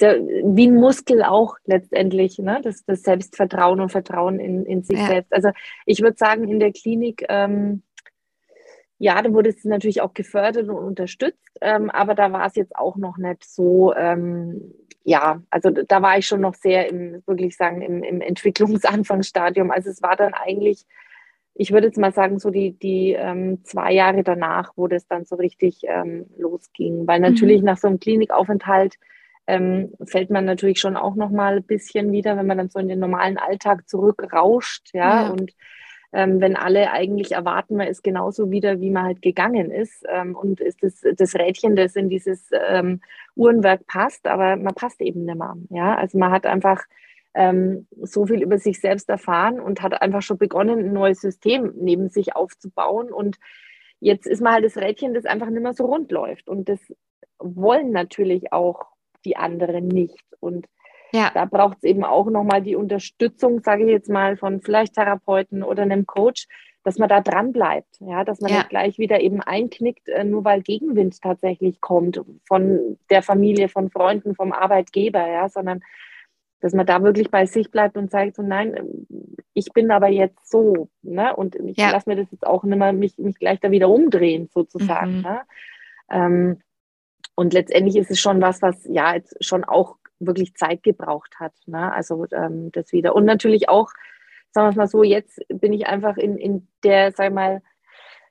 ja 0.00 0.14
wie 0.16 0.66
ein 0.66 0.74
Muskel 0.74 1.22
auch 1.22 1.56
letztendlich, 1.64 2.38
ne? 2.38 2.60
das, 2.62 2.84
das 2.84 3.02
Selbstvertrauen 3.02 3.80
und 3.80 3.90
Vertrauen 3.90 4.40
in, 4.40 4.66
in 4.66 4.82
sich 4.82 4.98
ja. 4.98 5.06
selbst. 5.06 5.32
Also 5.32 5.50
ich 5.86 6.02
würde 6.02 6.16
sagen, 6.16 6.48
in 6.48 6.60
der 6.60 6.72
Klinik, 6.72 7.24
ähm, 7.28 7.82
ja, 8.98 9.20
da 9.20 9.32
wurde 9.32 9.50
es 9.50 9.64
natürlich 9.64 10.00
auch 10.00 10.14
gefördert 10.14 10.68
und 10.68 10.76
unterstützt, 10.76 11.58
ähm, 11.60 11.90
aber 11.90 12.14
da 12.14 12.32
war 12.32 12.46
es 12.46 12.54
jetzt 12.54 12.76
auch 12.76 12.96
noch 12.96 13.18
nicht 13.18 13.44
so, 13.44 13.94
ähm, 13.94 14.72
ja, 15.04 15.42
also 15.50 15.70
da 15.70 16.00
war 16.00 16.18
ich 16.18 16.26
schon 16.26 16.40
noch 16.40 16.54
sehr 16.54 16.88
im, 16.88 17.22
wirklich 17.26 17.56
sagen, 17.56 17.82
im, 17.82 18.02
im 18.02 18.20
Entwicklungsanfangsstadium. 18.20 19.70
Also 19.70 19.90
es 19.90 20.02
war 20.02 20.16
dann 20.16 20.32
eigentlich, 20.32 20.86
ich 21.54 21.72
würde 21.72 21.88
jetzt 21.88 21.98
mal 21.98 22.12
sagen, 22.12 22.38
so 22.38 22.50
die, 22.50 22.72
die 22.72 23.12
ähm, 23.12 23.62
zwei 23.64 23.92
Jahre 23.92 24.24
danach, 24.24 24.72
wo 24.76 24.88
das 24.88 25.06
dann 25.06 25.26
so 25.26 25.36
richtig 25.36 25.82
ähm, 25.84 26.26
losging. 26.38 27.06
Weil 27.06 27.20
natürlich 27.20 27.60
mhm. 27.60 27.66
nach 27.66 27.76
so 27.76 27.86
einem 27.86 28.00
Klinikaufenthalt 28.00 28.94
ähm, 29.46 29.92
fällt 30.06 30.30
man 30.30 30.44
natürlich 30.44 30.80
schon 30.80 30.96
auch 30.96 31.14
noch 31.14 31.30
mal 31.30 31.56
ein 31.56 31.64
bisschen 31.64 32.12
wieder, 32.12 32.36
wenn 32.36 32.46
man 32.46 32.58
dann 32.58 32.70
so 32.70 32.78
in 32.78 32.88
den 32.88 32.98
normalen 32.98 33.38
Alltag 33.38 33.88
zurückrauscht, 33.88 34.90
ja, 34.92 35.24
ja. 35.24 35.30
und 35.30 35.52
ähm, 36.14 36.40
wenn 36.40 36.54
alle 36.54 36.92
eigentlich 36.92 37.32
erwarten, 37.32 37.76
man 37.76 37.88
ist 37.88 38.04
genauso 38.04 38.52
wieder, 38.52 38.80
wie 38.80 38.90
man 38.90 39.04
halt 39.04 39.20
gegangen 39.20 39.72
ist 39.72 40.04
ähm, 40.08 40.36
und 40.36 40.60
ist 40.60 40.80
das, 40.80 41.02
das 41.16 41.34
Rädchen, 41.34 41.74
das 41.74 41.96
in 41.96 42.08
dieses 42.08 42.50
ähm, 42.68 43.00
Uhrenwerk 43.34 43.84
passt, 43.88 44.28
aber 44.28 44.54
man 44.54 44.74
passt 44.74 45.00
eben 45.00 45.24
nicht 45.24 45.36
mehr. 45.36 45.56
Ja? 45.70 45.96
Also 45.96 46.16
man 46.16 46.30
hat 46.30 46.46
einfach 46.46 46.84
ähm, 47.34 47.88
so 48.00 48.26
viel 48.26 48.42
über 48.42 48.58
sich 48.58 48.80
selbst 48.80 49.08
erfahren 49.08 49.58
und 49.58 49.82
hat 49.82 50.00
einfach 50.00 50.22
schon 50.22 50.38
begonnen, 50.38 50.78
ein 50.78 50.92
neues 50.92 51.20
System 51.20 51.72
neben 51.74 52.08
sich 52.08 52.36
aufzubauen 52.36 53.12
und 53.12 53.38
jetzt 53.98 54.28
ist 54.28 54.40
man 54.40 54.52
halt 54.52 54.64
das 54.64 54.76
Rädchen, 54.76 55.14
das 55.14 55.24
einfach 55.24 55.50
nicht 55.50 55.64
mehr 55.64 55.72
so 55.72 55.84
rund 55.86 56.12
läuft 56.12 56.48
und 56.48 56.68
das 56.68 56.78
wollen 57.40 57.90
natürlich 57.90 58.52
auch 58.52 58.93
die 59.24 59.36
anderen 59.36 59.88
nicht 59.88 60.24
und 60.40 60.66
ja. 61.14 61.30
Da 61.32 61.44
braucht 61.44 61.76
es 61.76 61.84
eben 61.84 62.02
auch 62.02 62.28
nochmal 62.28 62.60
die 62.60 62.74
Unterstützung, 62.74 63.60
sage 63.60 63.84
ich 63.84 63.90
jetzt 63.90 64.10
mal, 64.10 64.36
von 64.36 64.60
vielleicht 64.60 64.94
Therapeuten 64.94 65.62
oder 65.62 65.82
einem 65.82 66.06
Coach, 66.06 66.48
dass 66.82 66.98
man 66.98 67.08
da 67.08 67.20
dran 67.20 67.52
bleibt, 67.52 68.00
ja, 68.00 68.24
dass 68.24 68.40
man 68.40 68.50
ja. 68.50 68.58
nicht 68.58 68.68
gleich 68.68 68.98
wieder 68.98 69.20
eben 69.20 69.40
einknickt, 69.40 70.08
äh, 70.08 70.24
nur 70.24 70.44
weil 70.44 70.60
Gegenwind 70.62 71.22
tatsächlich 71.22 71.80
kommt 71.80 72.20
von 72.48 72.98
der 73.10 73.22
Familie, 73.22 73.68
von 73.68 73.90
Freunden, 73.90 74.34
vom 74.34 74.52
Arbeitgeber, 74.52 75.24
ja, 75.26 75.48
sondern 75.48 75.82
dass 76.60 76.72
man 76.72 76.86
da 76.86 77.02
wirklich 77.02 77.30
bei 77.30 77.46
sich 77.46 77.70
bleibt 77.70 77.96
und 77.96 78.10
sagt 78.10 78.34
so, 78.34 78.42
nein, 78.42 78.74
ich 79.52 79.72
bin 79.72 79.92
aber 79.92 80.08
jetzt 80.08 80.50
so, 80.50 80.88
ne, 81.02 81.34
und 81.36 81.54
ich 81.56 81.76
ja. 81.76 81.90
lasse 81.90 82.08
mir 82.08 82.16
das 82.16 82.30
jetzt 82.32 82.46
auch 82.46 82.64
nicht 82.64 82.78
mehr 82.78 82.92
mich, 82.92 83.18
mich 83.18 83.38
gleich 83.38 83.60
da 83.60 83.70
wieder 83.70 83.88
umdrehen, 83.88 84.48
sozusagen, 84.52 85.18
mhm. 85.18 85.22
ne? 85.22 85.40
Ähm, 86.10 86.60
und 87.34 87.52
letztendlich 87.52 87.96
ist 87.96 88.10
es 88.10 88.20
schon 88.20 88.40
was, 88.40 88.62
was 88.62 88.84
ja 88.84 89.14
jetzt 89.14 89.36
schon 89.44 89.64
auch 89.64 89.96
wirklich 90.20 90.54
Zeit 90.54 90.82
gebraucht 90.82 91.34
hat. 91.38 91.52
Ne? 91.66 91.92
Also 91.92 92.26
ähm, 92.32 92.70
das 92.72 92.92
wieder. 92.92 93.14
Und 93.14 93.24
natürlich 93.24 93.68
auch, 93.68 93.90
sagen 94.52 94.66
wir 94.66 94.70
es 94.70 94.76
mal 94.76 94.86
so, 94.86 95.02
jetzt 95.02 95.40
bin 95.48 95.72
ich 95.72 95.86
einfach 95.86 96.16
in, 96.16 96.36
in 96.36 96.68
der, 96.82 97.12
sag 97.12 97.28
ich 97.28 97.34
mal, 97.34 97.62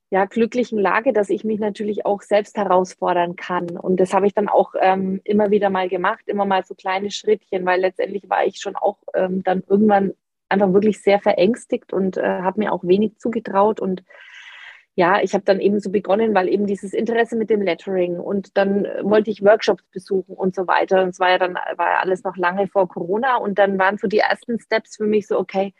ja, 0.09 0.25
glücklichen 0.25 0.77
Lage, 0.77 1.11
dass 1.11 1.31
ich 1.31 1.43
mich 1.43 1.59
natürlich 1.59 2.05
auch 2.05 2.21
selbst 2.21 2.55
herausfordern 2.55 3.35
kann. 3.35 3.71
Und 3.71 3.99
das 3.99 4.13
habe 4.13 4.27
ich 4.27 4.35
dann 4.35 4.47
auch 4.47 4.75
ähm, 4.79 5.21
immer 5.23 5.49
wieder 5.49 5.71
mal 5.71 5.89
gemacht, 5.89 6.21
immer 6.27 6.45
mal 6.45 6.63
so 6.63 6.75
kleine 6.75 7.09
Schrittchen, 7.09 7.65
weil 7.65 7.81
letztendlich 7.81 8.29
war 8.29 8.45
ich 8.45 8.59
schon 8.59 8.75
auch 8.75 8.99
ähm, 9.15 9.43
dann 9.43 9.63
irgendwann 9.67 10.13
einfach 10.49 10.71
wirklich 10.71 11.01
sehr 11.01 11.19
verängstigt 11.19 11.93
und 11.93 12.17
äh, 12.17 12.21
habe 12.21 12.59
mir 12.59 12.73
auch 12.73 12.83
wenig 12.83 13.17
zugetraut 13.17 13.79
und 13.79 14.03
ja, 14.95 15.21
ich 15.21 15.33
habe 15.33 15.43
dann 15.43 15.59
eben 15.59 15.79
so 15.79 15.89
begonnen, 15.89 16.35
weil 16.35 16.47
eben 16.47 16.67
dieses 16.67 16.93
Interesse 16.93 17.35
mit 17.35 17.49
dem 17.49 17.61
Lettering 17.61 18.19
und 18.19 18.55
dann 18.57 18.83
wollte 19.01 19.31
ich 19.31 19.43
Workshops 19.43 19.83
besuchen 19.91 20.35
und 20.35 20.53
so 20.53 20.67
weiter. 20.67 21.01
Und 21.01 21.09
es 21.09 21.19
war 21.19 21.31
ja 21.31 21.39
dann 21.39 21.55
war 21.55 21.89
ja 21.89 21.99
alles 21.99 22.23
noch 22.23 22.37
lange 22.37 22.67
vor 22.67 22.87
Corona 22.87 23.37
und 23.37 23.57
dann 23.57 23.79
waren 23.79 23.97
so 23.97 24.07
die 24.07 24.19
ersten 24.19 24.59
Steps 24.59 24.97
für 24.97 25.05
mich 25.05 25.27
so, 25.27 25.39
okay, 25.39 25.73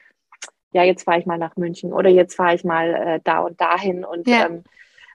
ja, 0.72 0.84
jetzt 0.84 1.04
fahre 1.04 1.20
ich 1.20 1.28
mal 1.28 1.38
nach 1.38 1.56
München 1.56 1.94
oder 1.94 2.10
jetzt 2.10 2.36
fahre 2.36 2.56
ich 2.56 2.64
mal 2.64 2.94
äh, 2.96 3.20
da 3.24 3.40
und 3.42 3.62
dahin 3.62 4.04
und 4.04 4.28
ja. 4.28 4.48
ähm, 4.48 4.64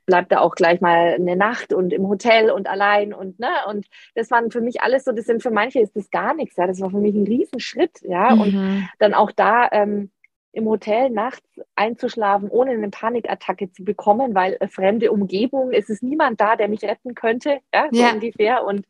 bleib 0.06 0.28
da 0.28 0.38
auch 0.40 0.54
gleich 0.54 0.80
mal 0.80 1.14
eine 1.14 1.34
Nacht 1.34 1.72
und 1.72 1.92
im 1.92 2.08
Hotel 2.08 2.50
und 2.50 2.68
allein 2.68 3.12
und 3.12 3.40
ne 3.40 3.50
und 3.68 3.86
das 4.14 4.30
waren 4.30 4.52
für 4.52 4.60
mich 4.60 4.80
alles 4.80 5.04
so, 5.04 5.12
das 5.12 5.26
sind 5.26 5.42
für 5.42 5.50
manche 5.50 5.80
ist 5.80 5.96
das 5.96 6.10
gar 6.10 6.34
nichts, 6.34 6.56
ja, 6.56 6.68
das 6.68 6.80
war 6.80 6.90
für 6.90 6.98
mich 6.98 7.14
ein 7.16 7.26
Riesenschritt, 7.26 8.00
ja 8.02 8.34
mhm. 8.34 8.40
und 8.40 8.88
dann 9.00 9.12
auch 9.12 9.32
da 9.32 9.68
ähm, 9.72 10.10
im 10.52 10.66
Hotel 10.66 11.10
nachts 11.10 11.46
einzuschlafen, 11.76 12.48
ohne 12.48 12.72
eine 12.72 12.90
Panikattacke 12.90 13.70
zu 13.70 13.84
bekommen, 13.84 14.34
weil 14.34 14.58
fremde 14.70 15.12
Umgebung, 15.12 15.72
es 15.72 15.88
ist 15.88 16.02
niemand 16.02 16.40
da, 16.40 16.56
der 16.56 16.68
mich 16.68 16.82
retten 16.82 17.14
könnte, 17.14 17.58
ja, 17.74 17.88
so 17.90 18.00
ja. 18.00 18.12
ungefähr. 18.12 18.64
Und 18.64 18.86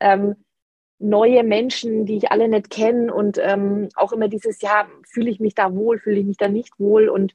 ähm, 0.00 0.36
neue 0.98 1.42
Menschen, 1.42 2.06
die 2.06 2.16
ich 2.16 2.30
alle 2.30 2.48
nicht 2.48 2.70
kenne 2.70 3.12
und 3.12 3.38
ähm, 3.42 3.88
auch 3.96 4.12
immer 4.12 4.28
dieses, 4.28 4.62
ja, 4.62 4.86
fühle 5.06 5.30
ich 5.30 5.40
mich 5.40 5.54
da 5.54 5.74
wohl, 5.74 5.98
fühle 5.98 6.20
ich 6.20 6.26
mich 6.26 6.36
da 6.36 6.48
nicht 6.48 6.78
wohl 6.78 7.08
und 7.08 7.34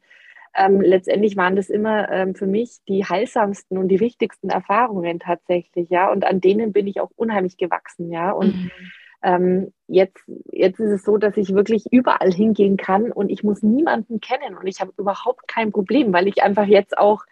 ähm, 0.56 0.81
letztendlich 0.81 1.38
waren 1.38 1.56
das 1.56 1.69
immer 1.69 2.10
ähm, 2.10 2.34
für 2.34 2.48
mich 2.48 2.77
die 2.88 3.06
heilsamsten 3.06 3.77
und 3.77 3.89
die 3.89 3.99
wichtigsten 3.99 4.49
Erfahrungen 4.49 5.19
tatsächlich, 5.19 5.89
ja, 5.89 6.10
und 6.11 6.26
an 6.26 6.41
denen 6.41 6.73
bin 6.73 6.88
ich 6.88 6.99
auch 6.99 7.11
unheimlich 7.15 7.57
gewachsen, 7.57 8.11
ja, 8.11 8.31
und 8.31 8.56
mhm. 8.56 8.72
Ähm, 9.23 9.73
jetzt, 9.88 10.23
jetzt 10.52 10.80
ist 10.80 10.91
es 10.91 11.03
so, 11.03 11.18
dass 11.18 11.38
ich 11.38 11.53
wirklich 11.53 11.85
überall 11.91 12.31
hingehen 12.31 12.77
kann 12.77 13.11
und 13.11 13.30
ich 13.30 13.44
muss 13.44 13.64
niemanden 13.64 14.19
kennen 14.19 14.56
und 14.57 14.68
ich 14.68 14.80
habe 14.80 14.94
überhaupt 14.98 15.48
kein 15.48 15.72
Problem, 15.72 16.14
weil 16.14 16.27
ich 16.27 16.44
einfach 16.44 16.65
jetzt 16.65 16.98
auch 16.98 17.23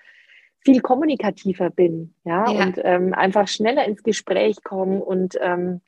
viel 0.59 0.81
kommunikativer 0.81 1.69
bin, 1.69 2.15
ja, 2.23 2.49
ja. 2.49 2.65
und 2.65 2.79
ähm, 2.83 3.13
einfach 3.13 3.47
schneller 3.47 3.85
ins 3.85 4.01
Gespräch 4.01 4.63
komme 4.63 5.03
und 5.03 5.37
ähm, 5.39 5.81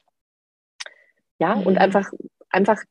ja, 1.40 1.56
mhm. 1.56 1.64
und 1.64 1.78
einfach, 1.78 2.12
einfach 2.50 2.84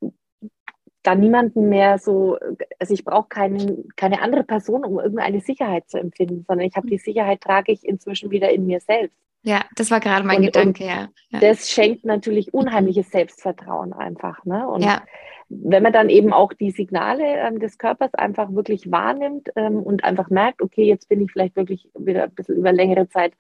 da 1.02 1.14
niemanden 1.14 1.68
mehr 1.68 1.98
so, 1.98 2.36
also 2.80 2.92
ich 2.92 3.04
brauche 3.04 3.28
keine, 3.28 3.84
keine 3.94 4.20
andere 4.20 4.42
Person, 4.42 4.84
um 4.84 4.98
irgendeine 4.98 5.40
Sicherheit 5.40 5.88
zu 5.88 5.98
empfinden, 5.98 6.44
sondern 6.48 6.66
ich 6.66 6.76
habe 6.76 6.88
die 6.88 6.98
Sicherheit, 6.98 7.40
trage 7.40 7.70
ich 7.70 7.84
inzwischen 7.84 8.30
wieder 8.30 8.50
in 8.50 8.66
mir 8.66 8.80
selbst. 8.80 9.16
Ja, 9.46 9.64
das 9.76 9.92
war 9.92 10.00
gerade 10.00 10.26
mein 10.26 10.38
und, 10.38 10.46
Gedanke, 10.46 10.82
und 10.82 10.90
ja. 10.90 11.08
Das 11.38 11.70
schenkt 11.70 12.04
natürlich 12.04 12.52
unheimliches 12.52 13.10
Selbstvertrauen 13.10 13.92
einfach. 13.92 14.44
Ne? 14.44 14.66
Und 14.66 14.82
ja. 14.82 15.04
wenn 15.48 15.84
man 15.84 15.92
dann 15.92 16.08
eben 16.08 16.32
auch 16.32 16.52
die 16.52 16.72
Signale 16.72 17.22
ähm, 17.24 17.60
des 17.60 17.78
Körpers 17.78 18.12
einfach 18.14 18.52
wirklich 18.52 18.90
wahrnimmt 18.90 19.50
ähm, 19.54 19.76
und 19.84 20.02
einfach 20.02 20.30
merkt, 20.30 20.62
okay, 20.62 20.82
jetzt 20.82 21.08
bin 21.08 21.20
ich 21.20 21.30
vielleicht 21.30 21.54
wirklich 21.54 21.88
wieder 21.96 22.24
ein 22.24 22.34
bisschen 22.34 22.56
über 22.56 22.72
längere 22.72 23.08
Zeit 23.08 23.34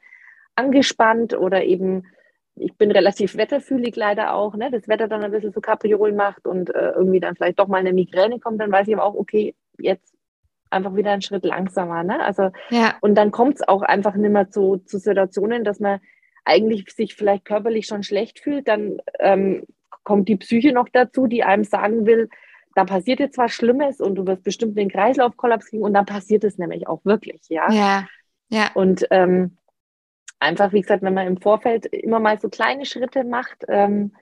angespannt 0.54 1.36
oder 1.36 1.64
eben 1.64 2.04
ich 2.54 2.72
bin 2.74 2.92
relativ 2.92 3.36
wetterfühlig 3.36 3.96
leider 3.96 4.32
auch, 4.32 4.54
ne? 4.54 4.70
das 4.70 4.86
Wetter 4.86 5.08
dann 5.08 5.24
ein 5.24 5.32
bisschen 5.32 5.52
so 5.52 5.60
Kapriolen 5.60 6.14
macht 6.14 6.46
und 6.46 6.72
äh, 6.72 6.92
irgendwie 6.92 7.20
dann 7.20 7.34
vielleicht 7.34 7.58
doch 7.58 7.66
mal 7.66 7.78
eine 7.78 7.92
Migräne 7.92 8.38
kommt, 8.38 8.60
dann 8.60 8.70
weiß 8.70 8.86
ich 8.86 8.94
aber 8.94 9.04
auch, 9.04 9.16
okay, 9.16 9.56
jetzt 9.76 10.15
einfach 10.70 10.94
wieder 10.96 11.12
einen 11.12 11.22
Schritt 11.22 11.44
langsamer. 11.44 12.02
Ne? 12.02 12.20
Also, 12.20 12.50
ja. 12.70 12.96
Und 13.00 13.14
dann 13.14 13.30
kommt 13.30 13.56
es 13.56 13.68
auch 13.68 13.82
einfach 13.82 14.14
nicht 14.14 14.32
mehr 14.32 14.50
zu, 14.50 14.78
zu 14.78 14.98
Situationen, 14.98 15.64
dass 15.64 15.80
man 15.80 16.00
eigentlich 16.44 16.90
sich 16.94 17.14
vielleicht 17.14 17.44
körperlich 17.44 17.86
schon 17.86 18.02
schlecht 18.02 18.38
fühlt, 18.38 18.68
dann 18.68 18.98
ähm, 19.18 19.64
kommt 20.04 20.28
die 20.28 20.36
Psyche 20.36 20.72
noch 20.72 20.88
dazu, 20.88 21.26
die 21.26 21.42
einem 21.42 21.64
sagen 21.64 22.06
will, 22.06 22.28
da 22.76 22.84
passiert 22.84 23.20
jetzt 23.20 23.38
was 23.38 23.52
Schlimmes 23.52 24.00
und 24.00 24.14
du 24.14 24.26
wirst 24.26 24.44
bestimmt 24.44 24.78
den 24.78 24.90
Kreislaufkollaps 24.90 25.66
kriegen 25.66 25.82
und 25.82 25.94
dann 25.94 26.06
passiert 26.06 26.44
es 26.44 26.58
nämlich 26.58 26.86
auch 26.86 27.04
wirklich, 27.04 27.40
ja. 27.48 27.70
Ja, 27.72 28.06
ja. 28.48 28.70
Und 28.74 29.06
ähm, 29.10 29.56
einfach, 30.38 30.72
wie 30.72 30.82
gesagt, 30.82 31.02
wenn 31.02 31.14
man 31.14 31.26
im 31.26 31.40
Vorfeld 31.40 31.86
immer 31.86 32.20
mal 32.20 32.38
so 32.38 32.48
kleine 32.48 32.84
Schritte 32.84 33.24
macht 33.24 33.64
ähm, 33.68 34.12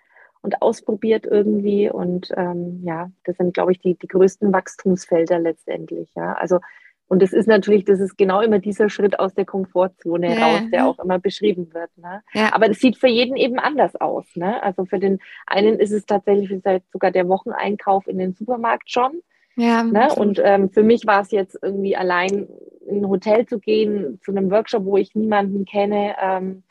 und 0.45 0.61
ausprobiert 0.61 1.27
irgendwie 1.27 1.91
und 1.91 2.29
ähm, 2.37 2.83
ja, 2.85 3.11
das 3.25 3.39
sind, 3.39 3.55
glaube 3.55 3.73
ich, 3.73 3.81
die, 3.81 3.95
die 3.95 4.07
größten 4.07 4.53
Wachstumsfelder 4.53 5.39
letztendlich, 5.39 6.11
ja. 6.15 6.35
Also 6.35 6.61
und 7.07 7.23
das 7.23 7.33
ist 7.33 7.47
natürlich, 7.47 7.85
das 7.85 8.01
ist 8.01 8.17
genau 8.17 8.41
immer 8.41 8.59
dieser 8.59 8.89
Schritt 8.89 9.19
aus 9.19 9.35
der 9.35 9.45
Komfortzone 9.45 10.35
ja. 10.35 10.47
raus, 10.47 10.63
der 10.73 10.87
auch 10.87 10.99
immer 10.99 11.19
beschrieben 11.19 11.73
wird. 11.75 11.91
Ne? 11.99 12.23
Ja. 12.33 12.55
Aber 12.55 12.67
das 12.67 12.79
sieht 12.79 12.97
für 12.97 13.09
jeden 13.09 13.37
eben 13.37 13.59
anders 13.59 13.95
aus. 13.97 14.25
Ne? 14.37 14.63
Also 14.63 14.87
für 14.87 14.99
den 14.99 15.19
einen 15.47 15.79
ist 15.79 15.93
es 15.93 16.07
tatsächlich 16.07 16.49
vielleicht 16.49 16.91
sogar 16.91 17.11
der 17.11 17.29
Wocheneinkauf 17.29 18.07
in 18.09 18.17
den 18.17 18.33
Supermarkt 18.33 18.91
schon. 18.91 19.21
Ja, 19.57 19.85
ne? 19.85 20.09
Und 20.17 20.41
ähm, 20.43 20.71
für 20.71 20.83
mich 20.83 21.07
war 21.07 21.21
es 21.21 21.31
jetzt 21.31 21.59
irgendwie 21.63 21.95
allein 21.95 22.49
in 22.87 23.05
ein 23.05 23.09
Hotel 23.09 23.47
zu 23.47 23.61
gehen, 23.61 24.19
zu 24.23 24.33
einem 24.33 24.51
Workshop, 24.51 24.85
wo 24.85 24.97
ich 24.97 25.15
niemanden 25.15 25.65
kenne. 25.65 26.17
Ähm, 26.21 26.65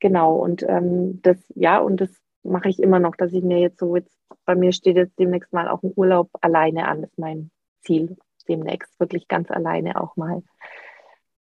genau, 0.00 0.34
und 0.34 0.64
ähm, 0.68 1.20
das, 1.22 1.36
ja, 1.54 1.78
und 1.78 2.00
das 2.00 2.10
mache 2.42 2.68
ich 2.68 2.78
immer 2.80 2.98
noch, 2.98 3.16
dass 3.16 3.32
ich 3.32 3.42
mir 3.42 3.58
jetzt 3.58 3.78
so, 3.78 3.96
jetzt 3.96 4.16
bei 4.44 4.54
mir 4.54 4.72
steht 4.72 4.96
jetzt 4.96 5.18
demnächst 5.18 5.52
mal 5.52 5.68
auch 5.68 5.82
ein 5.82 5.92
Urlaub 5.96 6.30
alleine 6.40 6.88
an, 6.88 7.04
ist 7.04 7.18
mein 7.18 7.50
Ziel, 7.82 8.16
demnächst 8.48 8.98
wirklich 8.98 9.28
ganz 9.28 9.50
alleine 9.50 10.00
auch 10.00 10.16
mal 10.16 10.42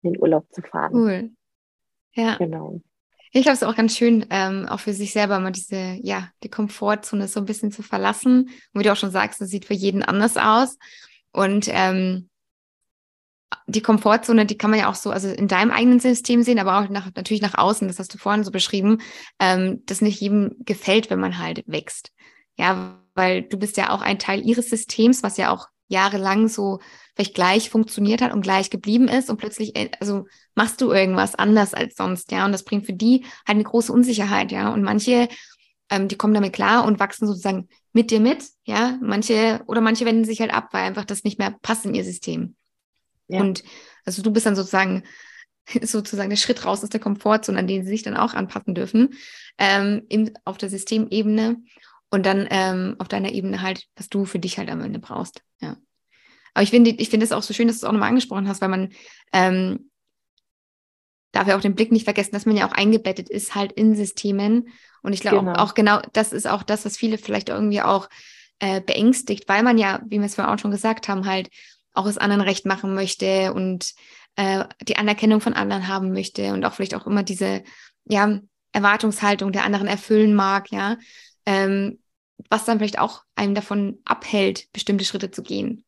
in 0.03 0.13
den 0.13 0.23
Urlaub 0.23 0.47
zu 0.53 0.63
fahren. 0.63 0.95
Cool. 0.95 1.31
Ja. 2.15 2.37
Genau. 2.37 2.81
Ich 3.33 3.43
glaube, 3.43 3.55
es 3.55 3.63
ist 3.63 3.69
auch 3.69 3.75
ganz 3.75 3.97
schön, 3.97 4.27
ähm, 4.31 4.67
auch 4.69 4.79
für 4.79 4.93
sich 4.93 5.13
selber 5.13 5.41
mal 5.41 5.51
diese, 5.51 5.99
ja, 6.03 6.31
die 6.45 6.51
Komfortzone 6.51 7.27
so 7.27 7.41
ein 7.41 7.47
bisschen 7.47 7.73
zu 7.73 7.83
verlassen. 7.83 8.49
Und 8.73 8.81
wie 8.81 8.85
du 8.85 8.93
auch 8.93 8.97
schon 8.97 9.11
sagst, 9.11 9.41
das 9.41 9.49
sieht 9.49 9.65
für 9.65 9.75
jeden 9.75 10.05
anders 10.05 10.37
aus. 10.37 10.79
Und 11.33 11.67
ähm, 11.69 12.31
die 13.67 13.83
Komfortzone, 13.83 14.47
die 14.47 14.59
kann 14.59 14.71
man 14.71 14.81
ja 14.81 14.91
auch 14.91 14.95
so, 14.95 15.11
also 15.11 15.29
in 15.29 15.49
deinem 15.49 15.71
eigenen 15.71 16.01
System 16.01 16.43
sehen, 16.43 16.59
aber 16.59 16.79
auch 16.79 16.89
nach, 16.89 17.11
natürlich 17.15 17.43
nach 17.43 17.57
außen, 17.57 17.89
das 17.89 17.99
hast 17.99 18.13
du 18.13 18.19
vorhin 18.19 18.45
so 18.45 18.51
beschrieben, 18.51 18.99
ähm, 19.39 19.83
das 19.87 20.01
nicht 20.01 20.21
jedem 20.21 20.57
gefällt, 20.61 21.11
wenn 21.11 21.21
man 21.21 21.39
halt 21.39 21.63
wächst. 21.67 22.11
Ja, 22.57 23.01
weil 23.15 23.43
du 23.43 23.59
bist 23.59 23.77
ja 23.77 23.91
auch 23.91 24.03
ein 24.03 24.19
Teil 24.19 24.45
ihres 24.45 24.71
Systems, 24.71 25.23
was 25.23 25.37
ja 25.37 25.51
auch 25.53 25.69
jahrelang 25.89 26.49
so 26.49 26.81
vielleicht 27.15 27.35
gleich 27.35 27.71
funktioniert 27.71 28.23
hat 28.23 28.33
und 28.33 28.43
gleich 28.43 28.71
geblieben 28.71 29.09
ist 29.09 29.31
und 29.31 29.37
plötzlich, 29.37 29.77
äh, 29.77 29.91
also 30.01 30.27
machst 30.55 30.81
du 30.81 30.91
irgendwas 30.93 31.35
anders 31.35 31.75
als 31.75 31.95
sonst, 31.97 32.33
ja. 32.33 32.45
Und 32.45 32.53
das 32.53 32.65
bringt 32.65 32.87
für 32.87 32.93
die 32.93 33.25
halt 33.47 33.57
eine 33.57 33.65
große 33.65 33.93
Unsicherheit, 33.93 34.51
ja. 34.53 34.73
Und 34.73 34.83
manche, 34.83 35.29
ähm, 35.91 36.09
die 36.09 36.17
kommen 36.17 36.35
damit 36.35 36.53
klar 36.53 36.85
und 36.85 36.99
wachsen 37.01 37.27
sozusagen 37.27 37.69
mit 37.93 38.11
dir 38.11 38.21
mit, 38.21 38.45
ja. 38.65 38.99
Manche 39.03 39.63
oder 39.67 39.81
manche 39.81 40.05
wenden 40.05 40.25
sich 40.25 40.41
halt 40.41 40.53
ab, 40.53 40.69
weil 40.73 40.85
einfach 40.85 41.05
das 41.05 41.25
nicht 41.25 41.39
mehr 41.39 41.55
passt 41.63 41.85
in 41.87 41.95
ihr 41.95 42.05
System. 42.05 42.57
Ja. 43.29 43.41
Und 43.41 43.65
also 44.05 44.23
du 44.23 44.31
bist 44.31 44.47
dann 44.47 44.57
sozusagen 44.57 45.05
sozusagen 45.83 46.31
der 46.31 46.37
Schritt 46.37 46.65
raus 46.65 46.83
aus 46.83 46.91
der 46.91 47.01
Komfortzone, 47.01 47.59
an 47.59 47.67
den 47.67 47.85
sie 47.85 47.91
sich 47.91 48.03
dann 48.03 48.17
auch 48.17 48.35
anpassen 48.35 48.75
dürfen, 48.75 49.15
ähm, 49.59 50.03
in, 50.09 50.33
auf 50.45 50.59
der 50.59 50.71
Systemebene 50.71 51.57
und 52.11 52.27
dann 52.27 52.47
ähm, 52.51 52.97
auf 52.99 53.09
deiner 53.09 53.33
Ebene 53.33 53.63
halt, 53.63 53.87
was 53.97 54.09
du 54.09 54.25
für 54.25 54.39
dich 54.39 54.59
halt 54.59 54.71
am 54.71 54.83
Ende 54.83 54.99
brauchst. 54.99 55.43
Ja. 55.61 55.77
Aber 56.53 56.63
ich 56.63 56.71
finde, 56.71 56.91
ich 56.91 57.09
finde 57.09 57.25
es 57.25 57.33
auch 57.33 57.43
so 57.43 57.53
schön, 57.53 57.67
dass 57.67 57.81
du 57.81 57.87
es 57.87 57.89
auch 57.89 57.93
nochmal 57.93 58.11
angesprochen 58.11 58.49
hast, 58.49 58.61
weil 58.61 58.69
man 58.69 58.91
ähm, 59.33 59.91
darf 61.33 61.49
ja 61.49 61.57
auch 61.57 61.61
den 61.61 61.75
Blick 61.75 61.91
nicht 61.91 62.05
vergessen, 62.05 62.33
dass 62.33 62.47
man 62.47 62.57
ja 62.57 62.69
auch 62.69 62.73
eingebettet 62.73 63.29
ist 63.29 63.55
halt 63.55 63.73
in 63.73 63.97
Systemen. 63.97 64.69
Und 65.03 65.13
ich 65.13 65.21
glaube 65.21 65.39
genau. 65.39 65.55
Auch, 65.55 65.71
auch, 65.71 65.75
genau, 65.75 66.01
das 66.13 66.33
ist 66.33 66.47
auch 66.47 66.63
das, 66.63 66.85
was 66.85 66.97
viele 66.97 67.19
vielleicht 67.19 67.49
irgendwie 67.49 67.83
auch 67.83 68.09
äh, 68.61 68.81
beängstigt, 68.81 69.49
weil 69.49 69.65
man 69.65 69.79
ja, 69.79 70.01
wie 70.07 70.21
wir 70.21 70.27
es 70.27 70.37
vorhin 70.37 70.55
auch 70.55 70.59
schon 70.61 70.71
gesagt 70.71 71.09
haben, 71.09 71.27
halt 71.27 71.49
auch 71.95 72.07
es 72.07 72.19
anderen 72.19 72.43
recht 72.43 72.67
machen 72.67 72.95
möchte 72.95 73.53
und 73.55 73.95
äh, 74.37 74.65
die 74.83 74.97
Anerkennung 74.97 75.41
von 75.41 75.55
anderen 75.55 75.89
haben 75.89 76.13
möchte 76.13 76.53
und 76.53 76.65
auch 76.65 76.75
vielleicht 76.75 76.95
auch 76.95 77.07
immer 77.07 77.23
diese 77.23 77.63
ja, 78.05 78.41
Erwartungshaltung 78.73 79.53
der 79.53 79.65
anderen 79.65 79.87
erfüllen 79.87 80.35
mag, 80.35 80.71
ja. 80.71 80.97
Ähm, 81.47 82.01
was 82.51 82.65
dann 82.65 82.79
vielleicht 82.79 82.99
auch 82.99 83.23
einem 83.37 83.55
davon 83.55 83.99
abhält, 84.05 84.73
bestimmte 84.73 85.05
Schritte 85.05 85.31
zu 85.31 85.43
gehen. 85.43 85.85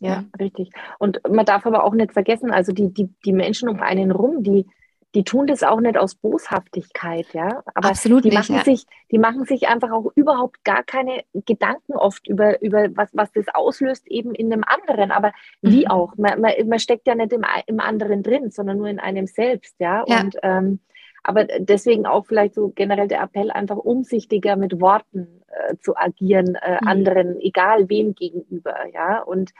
Ja, 0.00 0.14
ja, 0.14 0.24
richtig. 0.40 0.70
Und 0.98 1.20
man 1.30 1.46
darf 1.46 1.64
aber 1.64 1.84
auch 1.84 1.94
nicht 1.94 2.12
vergessen, 2.12 2.50
also 2.50 2.72
die, 2.72 2.92
die, 2.92 3.08
die 3.24 3.32
Menschen 3.32 3.68
um 3.68 3.80
einen 3.80 4.10
rum, 4.10 4.42
die, 4.42 4.66
die 5.14 5.24
tun 5.24 5.46
das 5.46 5.62
auch 5.62 5.80
nicht 5.80 5.98
aus 5.98 6.14
Boshaftigkeit, 6.14 7.26
ja. 7.34 7.62
Aber 7.74 7.90
Absolut 7.90 8.24
die 8.24 8.28
nicht, 8.28 8.38
machen 8.38 8.56
ja. 8.56 8.64
sich, 8.64 8.86
die 9.10 9.18
machen 9.18 9.44
sich 9.44 9.68
einfach 9.68 9.90
auch 9.90 10.10
überhaupt 10.14 10.64
gar 10.64 10.82
keine 10.82 11.22
Gedanken 11.34 11.94
oft 11.94 12.26
über, 12.28 12.62
über 12.62 12.88
was, 12.94 13.10
was 13.12 13.30
das 13.32 13.46
auslöst, 13.52 14.06
eben 14.08 14.34
in 14.34 14.52
einem 14.52 14.64
anderen. 14.64 15.10
Aber 15.10 15.32
wie 15.60 15.84
mhm. 15.84 15.90
auch? 15.90 16.16
Man, 16.16 16.40
man, 16.40 16.52
man, 16.66 16.78
steckt 16.78 17.06
ja 17.06 17.14
nicht 17.14 17.32
im, 17.32 17.44
im 17.66 17.80
anderen 17.80 18.22
drin, 18.22 18.50
sondern 18.50 18.78
nur 18.78 18.88
in 18.88 19.00
einem 19.00 19.26
selbst, 19.26 19.74
ja. 19.78 20.04
ja. 20.06 20.20
Und 20.20 20.36
ähm, 20.42 20.80
aber 21.24 21.44
deswegen 21.44 22.06
auch 22.06 22.26
vielleicht 22.26 22.54
so 22.54 22.70
generell 22.70 23.06
der 23.06 23.22
Appell, 23.22 23.50
einfach 23.50 23.76
umsichtiger 23.76 24.56
mit 24.56 24.80
Worten 24.80 25.42
äh, 25.48 25.76
zu 25.76 25.96
agieren, 25.96 26.56
äh, 26.56 26.78
mhm. 26.80 26.88
anderen, 26.88 27.40
egal 27.40 27.88
wem 27.88 28.14
gegenüber, 28.14 28.76
ja. 28.92 29.20
Und, 29.20 29.52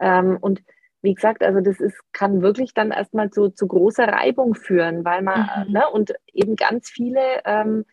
ähm, 0.00 0.38
und 0.40 0.60
wie 1.02 1.14
gesagt, 1.14 1.42
also 1.42 1.60
das 1.60 1.80
ist, 1.80 1.96
kann 2.12 2.42
wirklich 2.42 2.74
dann 2.74 2.90
erstmal 2.90 3.30
zu, 3.30 3.50
zu 3.50 3.66
großer 3.66 4.06
Reibung 4.08 4.54
führen, 4.54 5.04
weil 5.04 5.22
man, 5.22 5.48
mhm. 5.66 5.72
ne, 5.72 5.88
und 5.92 6.14
eben 6.32 6.56
ganz 6.56 6.88
viele, 6.88 7.20
ähm, 7.44 7.84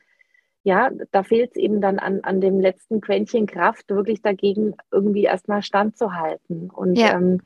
ja, 0.63 0.89
da 1.11 1.23
fehlt 1.23 1.51
es 1.51 1.57
eben 1.57 1.79
dann 1.81 1.99
an, 1.99 2.21
an 2.23 2.41
dem 2.41 2.59
letzten 2.59 3.01
Quäntchen 3.01 3.45
Kraft, 3.45 3.89
wirklich 3.89 4.23
dagegen 4.23 4.75
irgendwie 4.91 5.23
erstmal 5.23 5.61
standzuhalten. 5.61 6.71
Und 6.71 6.95
ja. 6.95 7.13
ähm, 7.13 7.41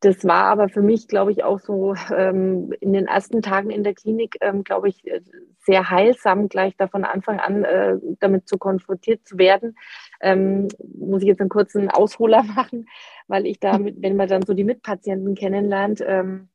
das 0.00 0.24
war 0.24 0.44
aber 0.44 0.70
für 0.70 0.80
mich, 0.80 1.08
glaube 1.08 1.30
ich, 1.30 1.44
auch 1.44 1.60
so 1.60 1.94
ähm, 2.14 2.72
in 2.80 2.94
den 2.94 3.06
ersten 3.06 3.42
Tagen 3.42 3.68
in 3.70 3.84
der 3.84 3.94
Klinik, 3.94 4.36
ähm, 4.40 4.64
glaube 4.64 4.88
ich, 4.88 5.06
äh, 5.06 5.20
sehr 5.58 5.90
heilsam, 5.90 6.48
gleich 6.48 6.74
da 6.76 6.88
von 6.88 7.04
Anfang 7.04 7.38
an 7.38 7.64
äh, 7.64 7.98
damit 8.18 8.48
zu 8.48 8.56
konfrontiert 8.56 9.26
zu 9.26 9.36
werden. 9.36 9.76
Ähm, 10.22 10.68
muss 10.94 11.20
ich 11.20 11.28
jetzt 11.28 11.40
einen 11.40 11.50
kurzen 11.50 11.90
Ausholer 11.90 12.42
machen, 12.56 12.88
weil 13.28 13.46
ich 13.46 13.60
da, 13.60 13.78
wenn 13.78 14.16
man 14.16 14.28
dann 14.28 14.42
so 14.42 14.54
die 14.54 14.64
Mitpatienten 14.64 15.34
kennenlernt, 15.34 16.02
ähm, 16.06 16.48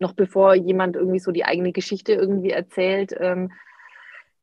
noch 0.00 0.12
bevor 0.12 0.54
jemand 0.54 0.96
irgendwie 0.96 1.20
so 1.20 1.30
die 1.30 1.44
eigene 1.44 1.70
Geschichte 1.70 2.12
irgendwie 2.14 2.50
erzählt, 2.50 3.14
ähm, 3.18 3.52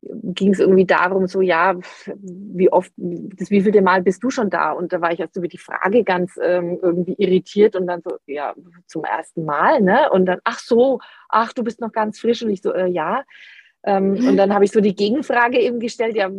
ging 0.02 0.54
es 0.54 0.60
irgendwie 0.60 0.86
darum, 0.86 1.28
so, 1.28 1.42
ja, 1.42 1.76
wie 2.16 2.72
oft, 2.72 2.92
das 2.98 3.52
wievielte 3.52 3.82
Mal 3.82 4.02
bist 4.02 4.24
du 4.24 4.30
schon 4.30 4.50
da? 4.50 4.72
Und 4.72 4.94
da 4.94 5.02
war 5.02 5.12
ich 5.12 5.20
erst 5.20 5.36
über 5.36 5.48
die 5.48 5.58
Frage 5.58 6.04
ganz 6.04 6.38
ähm, 6.42 6.80
irgendwie 6.82 7.16
irritiert 7.18 7.76
und 7.76 7.88
dann 7.88 8.02
so, 8.02 8.18
ja, 8.26 8.54
zum 8.88 9.04
ersten 9.04 9.46
Mal, 9.46 9.82
ne? 9.82 10.10
Und 10.12 10.26
dann, 10.26 10.40
ach 10.44 10.60
so, 10.60 11.00
ach, 11.30 11.54
du 11.54 11.64
bist 11.64 11.82
noch 11.82 11.92
ganz 11.92 12.20
frisch 12.20 12.42
und 12.42 12.50
ich 12.50 12.62
so, 12.62 12.74
äh, 12.74 12.88
ja. 12.88 13.24
Ähm, 13.84 14.14
und 14.28 14.38
dann 14.38 14.54
habe 14.54 14.66
ich 14.66 14.72
so 14.72 14.82
die 14.82 14.96
Gegenfrage 14.96 15.60
eben 15.60 15.80
gestellt, 15.80 16.16
ja, 16.16 16.30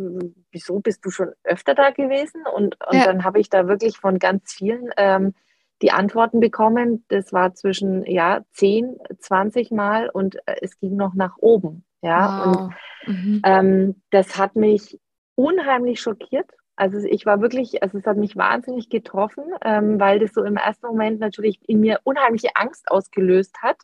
wieso 0.51 0.79
bist 0.79 1.05
du 1.05 1.09
schon 1.09 1.31
öfter 1.43 1.75
da 1.75 1.91
gewesen? 1.91 2.43
Und, 2.53 2.77
und 2.85 2.97
ja. 2.97 3.05
dann 3.05 3.23
habe 3.23 3.39
ich 3.39 3.49
da 3.49 3.67
wirklich 3.67 3.97
von 3.97 4.19
ganz 4.19 4.53
vielen 4.53 4.89
ähm, 4.97 5.33
die 5.81 5.91
Antworten 5.91 6.39
bekommen. 6.39 7.05
Das 7.09 7.33
war 7.33 7.53
zwischen, 7.53 8.05
ja, 8.05 8.41
10, 8.51 8.97
20 9.19 9.71
Mal 9.71 10.09
und 10.09 10.35
äh, 10.47 10.55
es 10.61 10.79
ging 10.79 10.95
noch 10.95 11.13
nach 11.13 11.37
oben. 11.37 11.83
Ja, 12.03 12.43
wow. 12.45 12.55
und 12.55 12.73
mhm. 13.07 13.41
ähm, 13.45 14.01
das 14.11 14.37
hat 14.37 14.55
mich 14.55 14.99
unheimlich 15.35 16.01
schockiert. 16.01 16.49
Also 16.75 16.99
ich 16.99 17.25
war 17.25 17.41
wirklich, 17.41 17.81
also 17.81 17.97
es 17.97 18.05
hat 18.05 18.17
mich 18.17 18.35
wahnsinnig 18.35 18.89
getroffen, 18.89 19.43
ähm, 19.63 19.99
weil 19.99 20.19
das 20.19 20.33
so 20.33 20.43
im 20.43 20.57
ersten 20.57 20.87
Moment 20.87 21.19
natürlich 21.19 21.59
in 21.67 21.79
mir 21.79 21.99
unheimliche 22.03 22.49
Angst 22.55 22.89
ausgelöst 22.91 23.55
hat, 23.61 23.77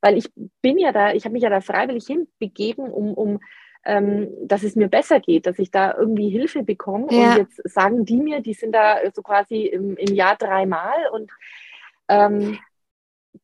weil 0.00 0.16
ich 0.16 0.30
bin 0.60 0.78
ja 0.78 0.92
da, 0.92 1.12
ich 1.12 1.24
habe 1.24 1.34
mich 1.34 1.42
ja 1.42 1.50
da 1.50 1.60
freiwillig 1.60 2.06
hinbegeben, 2.06 2.90
um, 2.90 3.14
um 3.14 3.38
ähm, 3.84 4.28
dass 4.44 4.62
es 4.62 4.76
mir 4.76 4.88
besser 4.88 5.20
geht, 5.20 5.46
dass 5.46 5.58
ich 5.58 5.70
da 5.70 5.94
irgendwie 5.96 6.30
Hilfe 6.30 6.62
bekomme. 6.62 7.06
Ja. 7.10 7.32
Und 7.32 7.38
jetzt 7.38 7.60
sagen 7.64 8.04
die 8.04 8.20
mir, 8.20 8.40
die 8.40 8.54
sind 8.54 8.72
da 8.72 8.98
so 9.14 9.22
quasi 9.22 9.66
im, 9.66 9.96
im 9.96 10.14
Jahr 10.14 10.36
dreimal 10.36 11.08
und 11.12 11.30
ähm, 12.08 12.58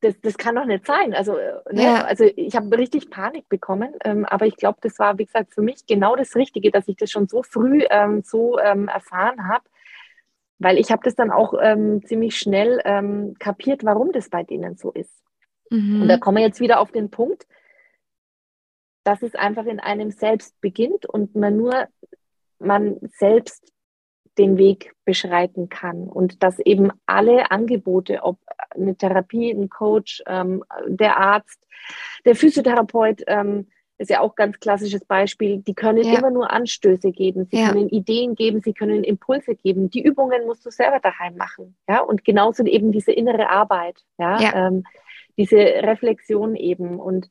das, 0.01 0.19
das 0.21 0.37
kann 0.37 0.55
doch 0.55 0.65
nicht 0.65 0.85
sein. 0.85 1.13
Also, 1.13 1.37
äh, 1.37 1.53
ne? 1.71 1.83
ja. 1.83 2.03
also 2.03 2.25
ich 2.35 2.55
habe 2.55 2.77
richtig 2.77 3.09
Panik 3.09 3.49
bekommen, 3.49 3.93
ähm, 4.03 4.25
aber 4.25 4.45
ich 4.45 4.55
glaube, 4.55 4.79
das 4.81 4.99
war, 4.99 5.17
wie 5.17 5.25
gesagt, 5.25 5.53
für 5.53 5.61
mich 5.61 5.85
genau 5.85 6.15
das 6.15 6.35
Richtige, 6.35 6.71
dass 6.71 6.87
ich 6.87 6.95
das 6.95 7.11
schon 7.11 7.27
so 7.27 7.43
früh 7.43 7.83
ähm, 7.89 8.21
so 8.23 8.59
ähm, 8.59 8.87
erfahren 8.87 9.47
habe, 9.47 9.63
weil 10.59 10.77
ich 10.77 10.91
habe 10.91 11.01
das 11.03 11.15
dann 11.15 11.31
auch 11.31 11.53
ähm, 11.61 12.03
ziemlich 12.05 12.37
schnell 12.37 12.81
ähm, 12.85 13.35
kapiert, 13.39 13.83
warum 13.83 14.11
das 14.11 14.29
bei 14.29 14.43
denen 14.43 14.77
so 14.77 14.91
ist. 14.91 15.23
Mhm. 15.69 16.03
Und 16.03 16.07
da 16.07 16.17
kommen 16.17 16.37
wir 16.37 16.45
jetzt 16.45 16.59
wieder 16.59 16.79
auf 16.79 16.91
den 16.91 17.09
Punkt, 17.09 17.47
dass 19.03 19.21
es 19.23 19.35
einfach 19.35 19.65
in 19.65 19.79
einem 19.79 20.11
selbst 20.11 20.59
beginnt 20.61 21.05
und 21.05 21.35
man 21.35 21.57
nur 21.57 21.87
man 22.59 22.97
selbst 23.01 23.71
den 24.39 24.57
Weg 24.57 24.93
beschreiten 25.05 25.69
kann 25.69 26.07
und 26.07 26.41
dass 26.41 26.59
eben 26.59 26.91
alle 27.05 27.51
Angebote, 27.51 28.23
ob 28.23 28.37
eine 28.71 28.95
Therapie, 28.95 29.51
ein 29.51 29.69
Coach, 29.69 30.23
ähm, 30.27 30.63
der 30.87 31.17
Arzt, 31.17 31.59
der 32.25 32.35
Physiotherapeut, 32.35 33.23
ähm, 33.27 33.67
ist 33.97 34.09
ja 34.09 34.21
auch 34.21 34.31
ein 34.31 34.35
ganz 34.37 34.59
klassisches 34.59 35.03
Beispiel, 35.03 35.57
die 35.57 35.73
können 35.73 36.05
ja. 36.05 36.17
immer 36.17 36.31
nur 36.31 36.49
Anstöße 36.51 37.11
geben, 37.11 37.47
sie 37.51 37.59
ja. 37.59 37.67
können 37.67 37.89
Ideen 37.89 38.33
geben, 38.33 38.61
sie 38.61 38.73
können 38.73 39.03
Impulse 39.03 39.55
geben. 39.55 39.89
Die 39.89 40.01
Übungen 40.01 40.45
musst 40.45 40.65
du 40.65 40.71
selber 40.71 40.99
daheim 40.99 41.35
machen, 41.35 41.75
ja, 41.87 41.99
und 41.99 42.23
genauso 42.23 42.63
eben 42.63 42.93
diese 42.93 43.11
innere 43.11 43.49
Arbeit, 43.49 43.97
ja, 44.17 44.39
ja. 44.39 44.67
Ähm, 44.67 44.83
diese 45.37 45.57
Reflexion 45.57 46.55
eben 46.55 46.99
und 46.99 47.29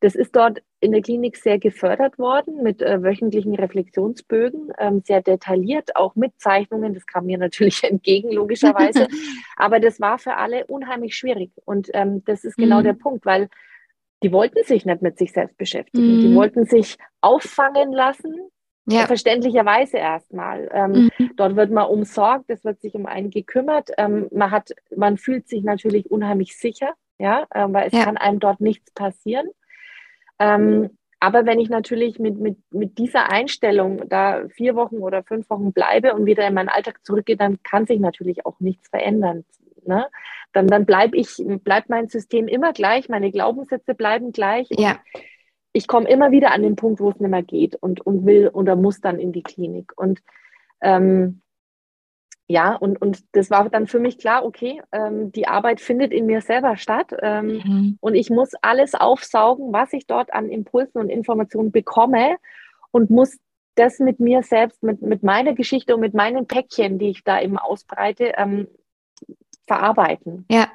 das 0.00 0.14
ist 0.14 0.34
dort 0.34 0.62
in 0.80 0.92
der 0.92 1.02
Klinik 1.02 1.36
sehr 1.36 1.58
gefördert 1.58 2.18
worden 2.18 2.62
mit 2.62 2.80
äh, 2.80 3.02
wöchentlichen 3.02 3.54
Reflexionsbögen, 3.54 4.72
ähm, 4.78 5.02
sehr 5.04 5.20
detailliert, 5.20 5.94
auch 5.94 6.14
mit 6.16 6.32
Zeichnungen. 6.40 6.94
Das 6.94 7.06
kam 7.06 7.26
mir 7.26 7.38
natürlich 7.38 7.84
entgegen, 7.84 8.32
logischerweise. 8.32 9.06
Aber 9.56 9.78
das 9.78 10.00
war 10.00 10.18
für 10.18 10.36
alle 10.36 10.66
unheimlich 10.66 11.14
schwierig. 11.16 11.52
Und 11.66 11.90
ähm, 11.92 12.24
das 12.24 12.44
ist 12.44 12.56
genau 12.56 12.80
mhm. 12.80 12.84
der 12.84 12.92
Punkt, 12.94 13.26
weil 13.26 13.48
die 14.22 14.32
wollten 14.32 14.64
sich 14.64 14.84
nicht 14.84 15.02
mit 15.02 15.18
sich 15.18 15.32
selbst 15.32 15.56
beschäftigen. 15.58 16.16
Mhm. 16.16 16.20
Die 16.20 16.34
wollten 16.34 16.64
sich 16.64 16.96
auffangen 17.20 17.92
lassen, 17.92 18.50
ja. 18.86 19.06
verständlicherweise 19.06 19.98
erstmal. 19.98 20.68
Ähm, 20.72 21.10
mhm. 21.18 21.30
Dort 21.36 21.56
wird 21.56 21.70
man 21.70 21.88
umsorgt, 21.88 22.46
es 22.48 22.64
wird 22.64 22.80
sich 22.80 22.94
um 22.94 23.04
einen 23.04 23.30
gekümmert. 23.30 23.90
Ähm, 23.98 24.28
man 24.32 24.50
hat, 24.50 24.70
man 24.96 25.18
fühlt 25.18 25.46
sich 25.48 25.62
natürlich 25.62 26.10
unheimlich 26.10 26.56
sicher, 26.56 26.94
ja, 27.18 27.46
äh, 27.50 27.66
weil 27.68 27.88
es 27.88 27.92
ja. 27.92 28.04
kann 28.04 28.16
einem 28.16 28.40
dort 28.40 28.60
nichts 28.60 28.90
passieren. 28.92 29.46
Ähm, 30.40 30.90
aber 31.20 31.44
wenn 31.44 31.60
ich 31.60 31.68
natürlich 31.68 32.18
mit, 32.18 32.38
mit, 32.38 32.56
mit 32.72 32.96
dieser 32.96 33.30
Einstellung 33.30 34.08
da 34.08 34.48
vier 34.48 34.74
Wochen 34.74 34.96
oder 34.96 35.22
fünf 35.22 35.48
Wochen 35.50 35.72
bleibe 35.72 36.14
und 36.14 36.24
wieder 36.24 36.46
in 36.48 36.54
meinen 36.54 36.70
Alltag 36.70 37.04
zurückgehe, 37.04 37.36
dann 37.36 37.62
kann 37.62 37.86
sich 37.86 38.00
natürlich 38.00 38.46
auch 38.46 38.58
nichts 38.58 38.88
verändern. 38.88 39.44
Ne? 39.84 40.06
Dann, 40.52 40.66
dann 40.66 40.86
bleibt 40.86 41.14
ich, 41.14 41.42
bleibt 41.62 41.90
mein 41.90 42.08
System 42.08 42.48
immer 42.48 42.72
gleich, 42.72 43.08
meine 43.10 43.30
Glaubenssätze 43.30 43.94
bleiben 43.94 44.32
gleich. 44.32 44.68
Ja. 44.70 44.98
Ich 45.72 45.86
komme 45.86 46.08
immer 46.08 46.30
wieder 46.30 46.52
an 46.52 46.62
den 46.62 46.74
Punkt, 46.74 47.00
wo 47.00 47.10
es 47.10 47.20
nicht 47.20 47.30
mehr 47.30 47.42
geht 47.42 47.76
und, 47.76 48.00
und 48.00 48.24
will 48.24 48.48
oder 48.48 48.74
muss 48.74 49.00
dann 49.00 49.20
in 49.20 49.32
die 49.32 49.42
Klinik. 49.42 49.92
Und 49.96 50.20
ähm, 50.80 51.42
ja, 52.50 52.74
und, 52.74 53.00
und 53.00 53.22
das 53.30 53.48
war 53.48 53.68
dann 53.70 53.86
für 53.86 54.00
mich 54.00 54.18
klar, 54.18 54.44
okay, 54.44 54.82
ähm, 54.90 55.30
die 55.30 55.46
Arbeit 55.46 55.80
findet 55.80 56.12
in 56.12 56.26
mir 56.26 56.40
selber 56.40 56.76
statt 56.76 57.14
ähm, 57.22 57.46
mhm. 57.64 57.98
und 58.00 58.16
ich 58.16 58.28
muss 58.28 58.54
alles 58.60 58.96
aufsaugen, 58.96 59.72
was 59.72 59.92
ich 59.92 60.08
dort 60.08 60.32
an 60.32 60.48
Impulsen 60.48 61.00
und 61.00 61.10
Informationen 61.10 61.70
bekomme 61.70 62.38
und 62.90 63.08
muss 63.08 63.38
das 63.76 64.00
mit 64.00 64.18
mir 64.18 64.42
selbst, 64.42 64.82
mit, 64.82 65.00
mit 65.00 65.22
meiner 65.22 65.54
Geschichte 65.54 65.94
und 65.94 66.00
mit 66.00 66.12
meinen 66.12 66.48
Päckchen, 66.48 66.98
die 66.98 67.10
ich 67.10 67.22
da 67.22 67.40
eben 67.40 67.56
ausbreite, 67.56 68.32
ähm, 68.36 68.66
verarbeiten. 69.68 70.44
Ja. 70.50 70.66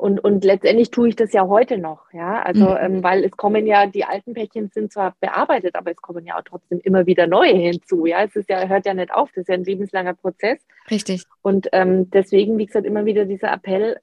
Und, 0.00 0.18
und 0.24 0.46
letztendlich 0.46 0.90
tue 0.90 1.10
ich 1.10 1.16
das 1.16 1.34
ja 1.34 1.46
heute 1.46 1.76
noch, 1.76 2.10
ja. 2.14 2.40
Also, 2.40 2.70
mhm. 2.70 2.76
ähm, 2.80 3.02
weil 3.02 3.22
es 3.22 3.32
kommen 3.32 3.66
ja, 3.66 3.84
die 3.84 4.06
alten 4.06 4.32
Päckchen 4.32 4.70
sind 4.72 4.90
zwar 4.90 5.14
bearbeitet, 5.20 5.74
aber 5.74 5.90
es 5.90 5.98
kommen 5.98 6.24
ja 6.24 6.38
auch 6.38 6.42
trotzdem 6.42 6.80
immer 6.82 7.04
wieder 7.04 7.26
neue 7.26 7.52
hinzu. 7.52 8.06
Ja, 8.06 8.24
es 8.24 8.34
ist 8.34 8.48
ja, 8.48 8.66
hört 8.66 8.86
ja 8.86 8.94
nicht 8.94 9.12
auf, 9.12 9.28
das 9.32 9.42
ist 9.42 9.48
ja 9.48 9.56
ein 9.56 9.64
lebenslanger 9.64 10.14
Prozess. 10.14 10.58
Richtig. 10.90 11.24
Und 11.42 11.68
ähm, 11.72 12.08
deswegen, 12.08 12.56
wie 12.56 12.64
gesagt, 12.64 12.86
immer 12.86 13.04
wieder 13.04 13.26
dieser 13.26 13.52
Appell, 13.52 14.00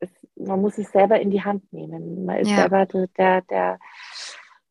es, 0.00 0.08
man 0.36 0.62
muss 0.62 0.78
es 0.78 0.90
selber 0.90 1.20
in 1.20 1.30
die 1.30 1.44
Hand 1.44 1.70
nehmen. 1.70 2.24
Man 2.24 2.38
ist 2.38 2.50
ja. 2.50 2.56
selber 2.56 2.86
der, 3.18 3.42
der, 3.42 3.78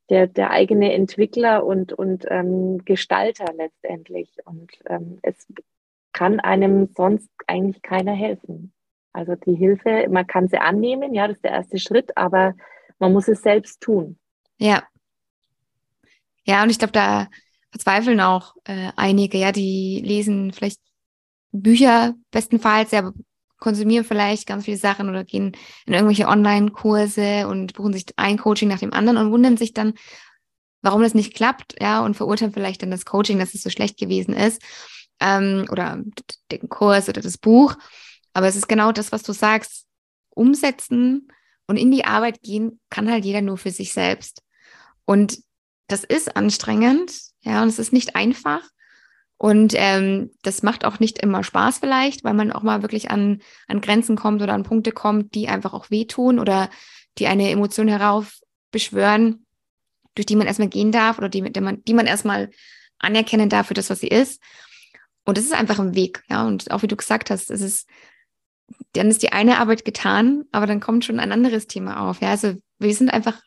der, 0.09 0.25
der 0.25 0.49
eigene 0.49 0.93
Entwickler 0.93 1.63
und, 1.63 1.93
und 1.93 2.25
ähm, 2.27 2.83
Gestalter 2.85 3.53
letztendlich. 3.55 4.31
Und 4.45 4.71
ähm, 4.89 5.19
es 5.21 5.45
kann 6.11 6.39
einem 6.39 6.89
sonst 6.97 7.29
eigentlich 7.45 7.83
keiner 7.83 8.13
helfen. 8.13 8.73
Also 9.17 9.33
die 9.33 9.55
Hilfe, 9.55 10.05
man 10.11 10.27
kann 10.27 10.47
sie 10.47 10.59
annehmen, 10.59 11.15
ja, 11.15 11.27
das 11.27 11.37
ist 11.37 11.43
der 11.43 11.51
erste 11.51 11.79
Schritt, 11.79 12.15
aber 12.15 12.53
man 12.99 13.13
muss 13.13 13.27
es 13.27 13.41
selbst 13.41 13.81
tun. 13.81 14.19
Ja. 14.59 14.83
Ja, 16.43 16.61
und 16.61 16.69
ich 16.69 16.77
glaube, 16.77 16.91
da 16.91 17.27
verzweifeln 17.71 18.21
auch 18.21 18.53
äh, 18.65 18.91
einige, 18.95 19.39
ja, 19.39 19.51
die 19.51 20.03
lesen 20.05 20.53
vielleicht 20.53 20.79
Bücher 21.51 22.13
bestenfalls, 22.29 22.91
ja, 22.91 23.11
konsumieren 23.57 24.05
vielleicht 24.05 24.45
ganz 24.45 24.65
viele 24.65 24.77
Sachen 24.77 25.09
oder 25.09 25.23
gehen 25.23 25.53
in 25.87 25.93
irgendwelche 25.93 26.27
Online-Kurse 26.27 27.47
und 27.47 27.73
buchen 27.73 27.93
sich 27.93 28.05
ein 28.17 28.37
Coaching 28.37 28.69
nach 28.69 28.77
dem 28.77 28.93
anderen 28.93 29.17
und 29.17 29.31
wundern 29.31 29.57
sich 29.57 29.73
dann, 29.73 29.95
warum 30.83 31.01
das 31.01 31.15
nicht 31.15 31.33
klappt, 31.33 31.73
ja, 31.81 32.05
und 32.05 32.15
verurteilen 32.15 32.53
vielleicht 32.53 32.83
dann 32.83 32.91
das 32.91 33.03
Coaching, 33.03 33.39
dass 33.39 33.55
es 33.55 33.63
so 33.63 33.71
schlecht 33.71 33.97
gewesen 33.97 34.35
ist, 34.35 34.61
ähm, 35.19 35.65
oder 35.71 36.03
den 36.51 36.69
Kurs 36.69 37.09
oder 37.09 37.21
das 37.21 37.39
Buch. 37.39 37.75
Aber 38.37 38.47
es 38.47 38.55
ist 38.55 38.69
genau 38.69 38.91
das, 38.91 39.11
was 39.11 39.23
du 39.23 39.33
sagst. 39.33 39.87
Umsetzen 40.29 41.27
und 41.65 41.75
in 41.75 41.89
die 41.89 42.05
Arbeit 42.05 42.43
gehen 42.43 42.79
kann 42.91 43.09
halt 43.09 43.25
jeder 43.25 43.41
nur 43.41 43.57
für 43.57 43.71
sich 43.71 43.93
selbst. 43.93 44.43
Und 45.05 45.39
das 45.87 46.03
ist 46.03 46.37
anstrengend, 46.37 47.19
ja, 47.41 47.63
und 47.63 47.69
es 47.69 47.79
ist 47.79 47.93
nicht 47.93 48.15
einfach. 48.15 48.61
Und 49.37 49.73
ähm, 49.75 50.29
das 50.43 50.61
macht 50.61 50.85
auch 50.85 50.99
nicht 50.99 51.17
immer 51.17 51.43
Spaß 51.43 51.79
vielleicht, 51.79 52.23
weil 52.23 52.35
man 52.35 52.51
auch 52.51 52.61
mal 52.61 52.83
wirklich 52.83 53.09
an, 53.09 53.41
an 53.67 53.81
Grenzen 53.81 54.15
kommt 54.15 54.43
oder 54.43 54.53
an 54.53 54.61
Punkte 54.61 54.91
kommt, 54.91 55.33
die 55.33 55.47
einfach 55.47 55.73
auch 55.73 55.89
wehtun 55.89 56.37
oder 56.37 56.69
die 57.17 57.25
eine 57.25 57.49
Emotion 57.49 57.87
heraufbeschwören, 57.87 59.47
durch 60.13 60.27
die 60.27 60.35
man 60.35 60.45
erstmal 60.45 60.69
gehen 60.69 60.91
darf 60.91 61.17
oder 61.17 61.29
die, 61.29 61.41
die 61.41 61.61
man, 61.61 61.83
die 61.85 61.93
man 61.95 62.05
erstmal 62.05 62.51
anerkennen 62.99 63.49
darf 63.49 63.69
für 63.69 63.73
das, 63.73 63.89
was 63.89 64.01
sie 64.01 64.09
ist. 64.09 64.43
Und 65.25 65.39
es 65.39 65.45
ist 65.45 65.55
einfach 65.55 65.79
ein 65.79 65.95
Weg, 65.95 66.21
ja. 66.29 66.45
Und 66.45 66.69
auch 66.69 66.83
wie 66.83 66.87
du 66.87 66.95
gesagt 66.95 67.31
hast, 67.31 67.49
es 67.49 67.61
ist 67.61 67.87
dann 68.93 69.09
ist 69.09 69.23
die 69.23 69.31
eine 69.31 69.59
Arbeit 69.59 69.85
getan, 69.85 70.45
aber 70.51 70.67
dann 70.67 70.79
kommt 70.79 71.05
schon 71.05 71.19
ein 71.19 71.31
anderes 71.31 71.67
Thema 71.67 72.09
auf. 72.09 72.21
Ja, 72.21 72.29
also 72.29 72.55
wir 72.79 72.93
sind 72.93 73.09
einfach 73.09 73.41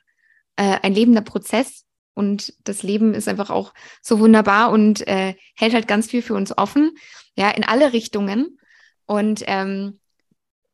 äh, 0.57 0.79
ein 0.83 0.95
lebender 0.95 1.23
Prozess 1.23 1.85
und 2.15 2.55
das 2.65 2.83
Leben 2.83 3.15
ist 3.15 3.29
einfach 3.29 3.51
auch 3.51 3.73
so 4.03 4.19
wunderbar 4.19 4.71
und 4.71 5.07
äh, 5.07 5.35
hält 5.57 5.75
halt 5.75 5.89
ganz 5.89 6.09
viel 6.09 6.23
für 6.23 6.35
uns 6.35 6.57
offen, 6.57 6.93
ja, 7.37 7.51
in 7.51 7.65
alle 7.65 7.93
Richtungen. 7.93 8.59
Und 9.07 9.43
ähm, 9.47 10.01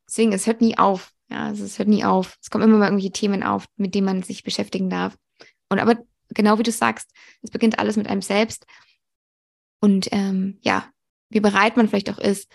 deswegen, 0.07 0.33
es 0.33 0.47
hört 0.47 0.61
nie 0.61 0.77
auf. 0.77 1.11
Ja, 1.29 1.45
also 1.45 1.65
es 1.65 1.79
hört 1.79 1.89
nie 1.89 2.05
auf. 2.05 2.37
Es 2.41 2.49
kommen 2.49 2.63
immer 2.63 2.77
mal 2.77 2.85
irgendwelche 2.85 3.11
Themen 3.11 3.43
auf, 3.43 3.65
mit 3.75 3.95
denen 3.95 4.05
man 4.05 4.23
sich 4.23 4.43
beschäftigen 4.43 4.89
darf. 4.89 5.17
Und 5.69 5.79
aber 5.79 5.97
genau 6.29 6.57
wie 6.59 6.63
du 6.63 6.71
sagst, 6.71 7.09
es 7.41 7.51
beginnt 7.51 7.79
alles 7.79 7.97
mit 7.97 8.07
einem 8.07 8.21
selbst. 8.21 8.65
Und 9.79 10.07
ähm, 10.11 10.59
ja, 10.61 10.85
wie 11.29 11.39
bereit 11.39 11.77
man 11.77 11.87
vielleicht 11.87 12.09
auch 12.09 12.19
ist, 12.19 12.49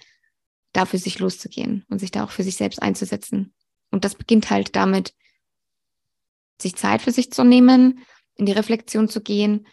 dafür 0.73 0.99
sich 0.99 1.19
loszugehen 1.19 1.85
und 1.89 1.99
sich 1.99 2.11
da 2.11 2.24
auch 2.24 2.31
für 2.31 2.43
sich 2.43 2.57
selbst 2.57 2.82
einzusetzen. 2.82 3.55
Und 3.90 4.05
das 4.05 4.15
beginnt 4.15 4.51
halt 4.51 4.74
damit, 4.74 5.15
sich 6.61 6.77
Zeit 6.77 7.03
für 7.03 7.12
sich 7.12 7.31
zu 7.31 7.44
nehmen, 7.44 8.01
in 8.36 8.47
die 8.47 8.53
Reflexion 8.53 9.09
zu 9.09 9.20
gehen 9.20 9.66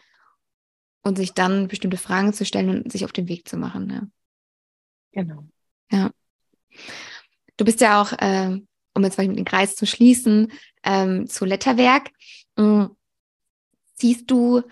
und 1.02 1.18
sich 1.18 1.34
dann 1.34 1.68
bestimmte 1.68 1.98
Fragen 1.98 2.34
zu 2.34 2.46
stellen 2.46 2.84
und 2.84 2.92
sich 2.92 3.06
auf 3.06 3.14
den 3.14 3.28
Weg 3.28 3.48
zu 3.48 3.58
machen. 3.58 3.90
Ja. 3.90 5.24
Genau. 5.24 5.48
Ja. 5.92 6.12
Du 7.58 7.66
bist 7.66 7.82
ja 7.82 8.02
auch, 8.02 8.12
äh, 8.14 8.60
um 8.94 9.04
jetzt 9.04 9.18
mal 9.18 9.28
mit 9.28 9.38
den 9.38 9.46
Kreis 9.46 9.76
zu 9.76 9.86
schließen, 9.86 10.52
ähm, 10.84 11.28
zu 11.28 11.46
Letterwerk. 11.46 12.12
Mhm. 12.58 12.96
Siehst 13.96 14.30
du 14.32 14.64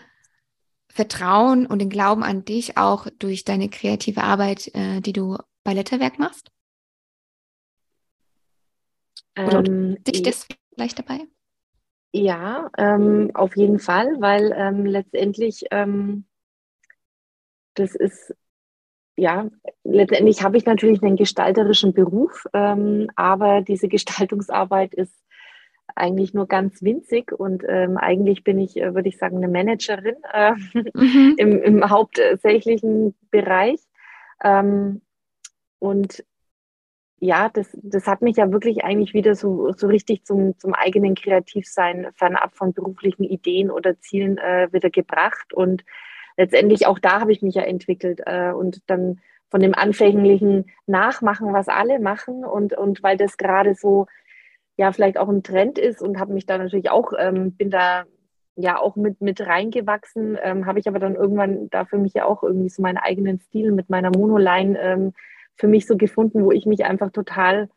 Vertrauen 0.89 1.65
und 1.65 1.79
den 1.79 1.89
Glauben 1.89 2.23
an 2.23 2.45
dich 2.45 2.77
auch 2.77 3.07
durch 3.19 3.43
deine 3.43 3.69
kreative 3.69 4.23
Arbeit, 4.23 4.73
äh, 4.73 5.01
die 5.01 5.13
du 5.13 5.37
bei 5.67 5.73
Letterwerk 5.73 6.17
machst? 6.17 6.49
Oder 9.37 9.65
ähm, 9.65 10.01
dich 10.05 10.23
das 10.23 10.47
vielleicht 10.73 10.97
dabei? 10.97 11.19
Ja, 12.13 12.69
ähm, 12.77 13.31
auf 13.33 13.57
jeden 13.57 13.77
Fall, 13.77 14.15
weil 14.19 14.53
ähm, 14.55 14.85
letztendlich 14.85 15.65
ähm, 15.71 16.25
das 17.73 17.95
ist, 17.95 18.33
ja, 19.17 19.49
letztendlich 19.83 20.41
habe 20.41 20.55
ich 20.55 20.65
natürlich 20.65 21.03
einen 21.03 21.17
gestalterischen 21.17 21.93
Beruf, 21.93 22.45
ähm, 22.53 23.09
aber 23.17 23.61
diese 23.61 23.87
Gestaltungsarbeit 23.89 24.93
ist 24.93 25.21
eigentlich 25.95 26.33
nur 26.33 26.47
ganz 26.47 26.81
winzig 26.81 27.33
und 27.33 27.65
ähm, 27.67 27.97
eigentlich 27.97 28.45
bin 28.45 28.57
ich, 28.57 28.77
äh, 28.77 28.95
würde 28.95 29.09
ich 29.09 29.17
sagen, 29.17 29.35
eine 29.35 29.49
Managerin 29.49 30.15
äh, 30.31 30.53
mhm. 30.93 31.35
im, 31.37 31.61
im, 31.61 31.89
hauptsächlichen 31.89 33.15
Bereich. 33.31 33.81
Ähm, 34.41 35.01
und 35.79 36.23
ja, 37.19 37.49
das, 37.49 37.75
das 37.81 38.05
hat 38.05 38.21
mich 38.21 38.37
ja 38.37 38.51
wirklich 38.51 38.83
eigentlich 38.83 39.13
wieder 39.13 39.35
so, 39.35 39.71
so 39.73 39.87
richtig 39.87 40.23
zum, 40.23 40.57
zum 40.59 40.73
eigenen 40.73 41.15
Kreativsein 41.15 42.07
fernab 42.13 42.55
von 42.55 42.73
beruflichen 42.73 43.23
Ideen 43.23 43.71
oder 43.71 43.99
Zielen 43.99 44.37
äh, 44.37 44.67
wieder 44.71 44.91
gebracht. 44.91 45.51
Und 45.53 45.83
letztendlich 46.37 46.85
auch 46.85 46.99
da 46.99 47.19
habe 47.19 47.31
ich 47.31 47.41
mich 47.41 47.55
ja 47.55 47.63
entwickelt 47.63 48.21
äh, 48.25 48.51
und 48.51 48.81
dann 48.87 49.19
von 49.49 49.61
dem 49.61 49.73
anfänglichen 49.73 50.65
Nachmachen, 50.85 51.53
was 51.53 51.69
alle 51.69 51.99
machen 51.99 52.45
und, 52.45 52.77
und 52.77 53.01
weil 53.01 53.17
das 53.17 53.37
gerade 53.37 53.73
so 53.73 54.05
ja 54.75 54.91
vielleicht 54.91 55.17
auch 55.17 55.29
ein 55.29 55.41
Trend 55.41 55.79
ist 55.79 56.01
und 56.01 56.19
habe 56.19 56.33
mich 56.33 56.45
da 56.45 56.57
natürlich 56.59 56.91
auch, 56.91 57.13
ähm, 57.17 57.53
bin 57.53 57.71
da 57.71 58.03
ja 58.55 58.79
auch 58.79 58.95
mit, 58.95 59.21
mit 59.21 59.41
reingewachsen, 59.41 60.37
ähm, 60.41 60.65
habe 60.65 60.79
ich 60.79 60.87
aber 60.87 60.99
dann 60.99 61.15
irgendwann 61.15 61.69
da 61.69 61.85
für 61.85 61.97
mich 61.97 62.13
ja 62.13 62.25
auch 62.25 62.43
irgendwie 62.43 62.69
so 62.69 62.81
meinen 62.81 62.97
eigenen 62.97 63.39
Stil 63.39 63.71
mit 63.71 63.89
meiner 63.89 64.11
Monoline 64.11 64.79
ähm, 64.79 65.13
für 65.57 65.67
mich 65.67 65.85
so 65.85 65.97
gefunden, 65.97 66.43
wo 66.43 66.51
ich 66.51 66.65
mich 66.65 66.85
einfach 66.85 67.11
total 67.11 67.69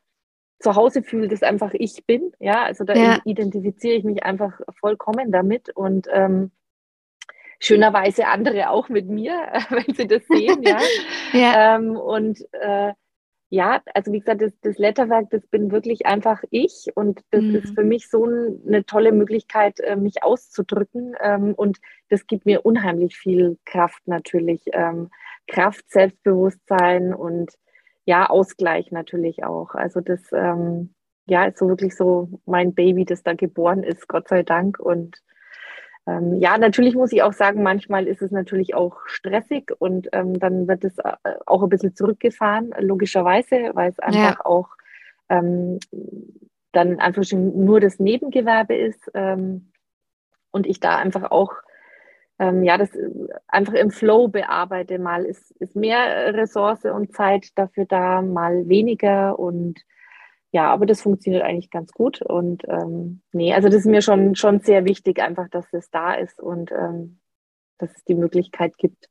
zu 0.59 0.75
Hause 0.77 1.03
fühle, 1.03 1.29
dass 1.29 1.43
einfach 1.43 1.73
ich 1.73 2.05
bin. 2.07 2.33
Ja, 2.39 2.63
also 2.65 2.85
da 2.85 2.95
ja. 2.95 3.19
identifiziere 3.25 3.95
ich 3.95 4.05
mich 4.05 4.23
einfach 4.23 4.61
vollkommen 4.79 5.33
damit 5.33 5.71
und 5.75 6.07
ähm, 6.13 6.51
schönerweise 7.59 8.27
andere 8.27 8.71
auch 8.71 8.89
mit 8.89 9.09
mir, 9.09 9.35
wenn 9.71 9.95
sie 9.95 10.07
das 10.07 10.23
sehen. 10.27 10.63
ja. 10.63 10.79
ja. 11.33 11.77
Ähm, 11.77 11.97
und 11.97 12.41
äh, 12.53 12.93
ja, 13.53 13.83
also 13.95 14.13
wie 14.13 14.21
gesagt, 14.21 14.43
das, 14.43 14.53
das 14.61 14.79
Letterwerk, 14.79 15.29
das 15.31 15.45
bin 15.49 15.73
wirklich 15.73 16.07
einfach 16.07 16.43
ich 16.51 16.87
und 16.95 17.21
das 17.33 17.43
mhm. 17.43 17.57
ist 17.57 17.75
für 17.75 17.83
mich 17.83 18.09
so 18.09 18.25
eine 18.25 18.85
tolle 18.87 19.11
Möglichkeit, 19.11 19.81
äh, 19.81 19.97
mich 19.97 20.23
auszudrücken 20.23 21.17
ähm, 21.21 21.55
und 21.55 21.79
das 22.11 22.29
gibt 22.29 22.47
mir 22.47 22.65
unheimlich 22.65 23.17
viel 23.17 23.59
Kraft 23.65 24.07
natürlich. 24.07 24.63
Ähm, 24.73 25.11
Kraft, 25.49 25.91
Selbstbewusstsein 25.91 27.13
und 27.13 27.51
ja, 28.11 28.29
Ausgleich 28.29 28.91
natürlich 28.91 29.45
auch. 29.45 29.77
Also 29.77 30.01
das 30.01 30.21
ähm, 30.33 30.93
ja, 31.27 31.45
ist 31.45 31.59
so 31.59 31.69
wirklich 31.69 31.95
so 31.95 32.41
mein 32.45 32.75
Baby, 32.75 33.05
das 33.05 33.23
da 33.23 33.35
geboren 33.35 33.85
ist, 33.85 34.09
Gott 34.09 34.27
sei 34.27 34.43
Dank. 34.43 34.81
Und 34.81 35.23
ähm, 36.09 36.35
ja, 36.41 36.59
natürlich 36.59 36.97
muss 36.97 37.13
ich 37.13 37.23
auch 37.23 37.33
sagen, 37.33 37.63
manchmal 37.63 38.09
ist 38.09 38.21
es 38.21 38.33
natürlich 38.33 38.75
auch 38.75 38.97
stressig 39.07 39.71
und 39.79 40.09
ähm, 40.13 40.41
dann 40.41 40.67
wird 40.67 40.83
es 40.83 40.99
äh, 40.99 41.13
auch 41.47 41.63
ein 41.63 41.69
bisschen 41.69 41.95
zurückgefahren, 41.95 42.75
logischerweise, 42.81 43.71
weil 43.75 43.91
es 43.91 44.01
einfach 44.01 44.39
ja. 44.39 44.45
auch 44.45 44.71
ähm, 45.29 45.79
dann 46.73 46.99
einfach 46.99 47.23
schon 47.23 47.65
nur 47.65 47.79
das 47.79 48.01
Nebengewerbe 48.01 48.75
ist 48.75 49.09
ähm, 49.15 49.71
und 50.51 50.67
ich 50.67 50.81
da 50.81 50.99
einfach 50.99 51.31
auch 51.31 51.53
ähm, 52.41 52.65
ja, 52.65 52.79
das 52.79 52.89
einfach 53.49 53.75
im 53.75 53.91
Flow 53.91 54.29
bearbeite. 54.29 54.99
Mal 54.99 55.25
ist, 55.25 55.51
ist 55.61 55.77
mehr 55.77 56.35
Ressource 56.35 56.87
und 56.87 57.13
Zeit 57.13 57.51
dafür 57.57 57.85
da, 57.85 58.23
mal 58.23 58.67
weniger 58.67 59.39
und 59.39 59.79
ja, 60.53 60.73
aber 60.73 60.87
das 60.87 61.03
funktioniert 61.03 61.45
eigentlich 61.45 61.71
ganz 61.71 61.93
gut. 61.93 62.23
Und 62.23 62.65
ähm, 62.67 63.21
nee, 63.33 63.53
also 63.55 63.69
das 63.69 63.81
ist 63.81 63.87
mir 63.87 64.03
schon, 64.03 64.35
schon 64.35 64.61
sehr 64.61 64.85
wichtig, 64.85 65.23
einfach, 65.23 65.49
dass 65.49 65.67
es 65.73 65.91
da 65.91 66.15
ist 66.15 66.41
und 66.41 66.73
ähm, 66.73 67.21
dass 67.79 67.95
es 67.95 68.05
die 68.05 68.15
Möglichkeit 68.15 68.77
gibt, 68.79 69.09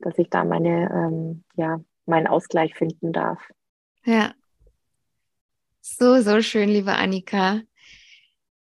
dass 0.00 0.18
ich 0.18 0.28
da 0.30 0.44
meine, 0.44 0.90
ähm, 0.90 1.44
ja, 1.54 1.80
meinen 2.06 2.26
Ausgleich 2.26 2.74
finden 2.74 3.12
darf. 3.12 3.40
Ja. 4.04 4.32
So, 5.80 6.20
so 6.22 6.40
schön, 6.40 6.70
liebe 6.70 6.94
Annika. 6.94 7.60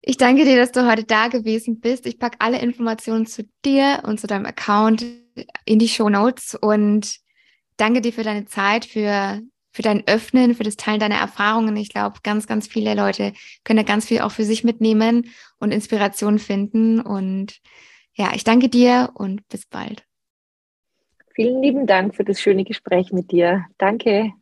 Ich 0.03 0.17
danke 0.17 0.45
dir, 0.45 0.57
dass 0.57 0.73
du 0.73 0.89
heute 0.89 1.05
da 1.05 1.29
gewesen 1.29 1.81
bist. 1.81 2.07
Ich 2.07 2.19
packe 2.19 2.39
alle 2.41 2.61
Informationen 2.61 3.25
zu 3.27 3.45
dir 3.65 4.03
und 4.05 4.19
zu 4.19 4.27
deinem 4.27 4.47
Account 4.47 5.05
in 5.65 5.79
die 5.79 5.89
Show 5.89 6.09
Notes 6.09 6.57
und 6.61 7.19
danke 7.77 8.01
dir 8.01 8.13
für 8.13 8.25
deine 8.25 8.45
Zeit, 8.45 8.85
für 8.85 9.41
für 9.73 9.83
dein 9.83 10.07
Öffnen, 10.07 10.55
für 10.55 10.65
das 10.65 10.77
Teilen 10.77 11.01
deiner 11.01 11.17
Erfahrungen. 11.17 11.77
Ich 11.77 11.89
glaube, 11.89 12.19
ganz, 12.23 12.47
ganz 12.47 12.69
viele 12.69 12.95
Leute 12.95 13.33
können 13.65 13.79
da 13.79 13.83
ganz 13.83 14.07
viel 14.07 14.21
auch 14.21 14.31
für 14.31 14.45
sich 14.45 14.65
mitnehmen 14.65 15.31
und 15.59 15.73
Inspiration 15.73 16.39
finden. 16.39 17.01
Und 17.01 17.59
ja, 18.15 18.33
ich 18.35 18.45
danke 18.45 18.69
dir 18.69 19.11
und 19.15 19.49
bis 19.49 19.67
bald. 19.67 20.05
Vielen 21.35 21.63
lieben 21.63 21.87
Dank 21.87 22.15
für 22.15 22.25
das 22.25 22.41
schöne 22.41 22.65
Gespräch 22.65 23.13
mit 23.13 23.33
dir. 23.33 23.65
Danke. 23.79 24.33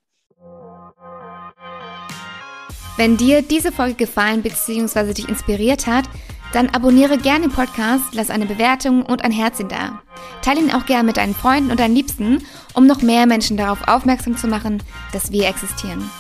Wenn 3.00 3.16
dir 3.16 3.40
diese 3.40 3.72
Folge 3.72 3.94
gefallen 3.94 4.42
bzw. 4.42 5.14
dich 5.14 5.26
inspiriert 5.26 5.86
hat, 5.86 6.04
dann 6.52 6.68
abonniere 6.68 7.16
gerne 7.16 7.46
den 7.46 7.50
Podcast, 7.50 8.04
lass 8.12 8.28
eine 8.28 8.44
Bewertung 8.44 9.06
und 9.06 9.24
ein 9.24 9.32
Herzchen 9.32 9.70
da. 9.70 10.02
Teile 10.42 10.60
ihn 10.60 10.70
auch 10.70 10.84
gerne 10.84 11.04
mit 11.04 11.16
deinen 11.16 11.34
Freunden 11.34 11.70
und 11.70 11.80
deinen 11.80 11.94
Liebsten, 11.94 12.44
um 12.74 12.86
noch 12.86 13.00
mehr 13.00 13.24
Menschen 13.24 13.56
darauf 13.56 13.88
aufmerksam 13.88 14.36
zu 14.36 14.48
machen, 14.48 14.82
dass 15.14 15.32
wir 15.32 15.48
existieren. 15.48 16.10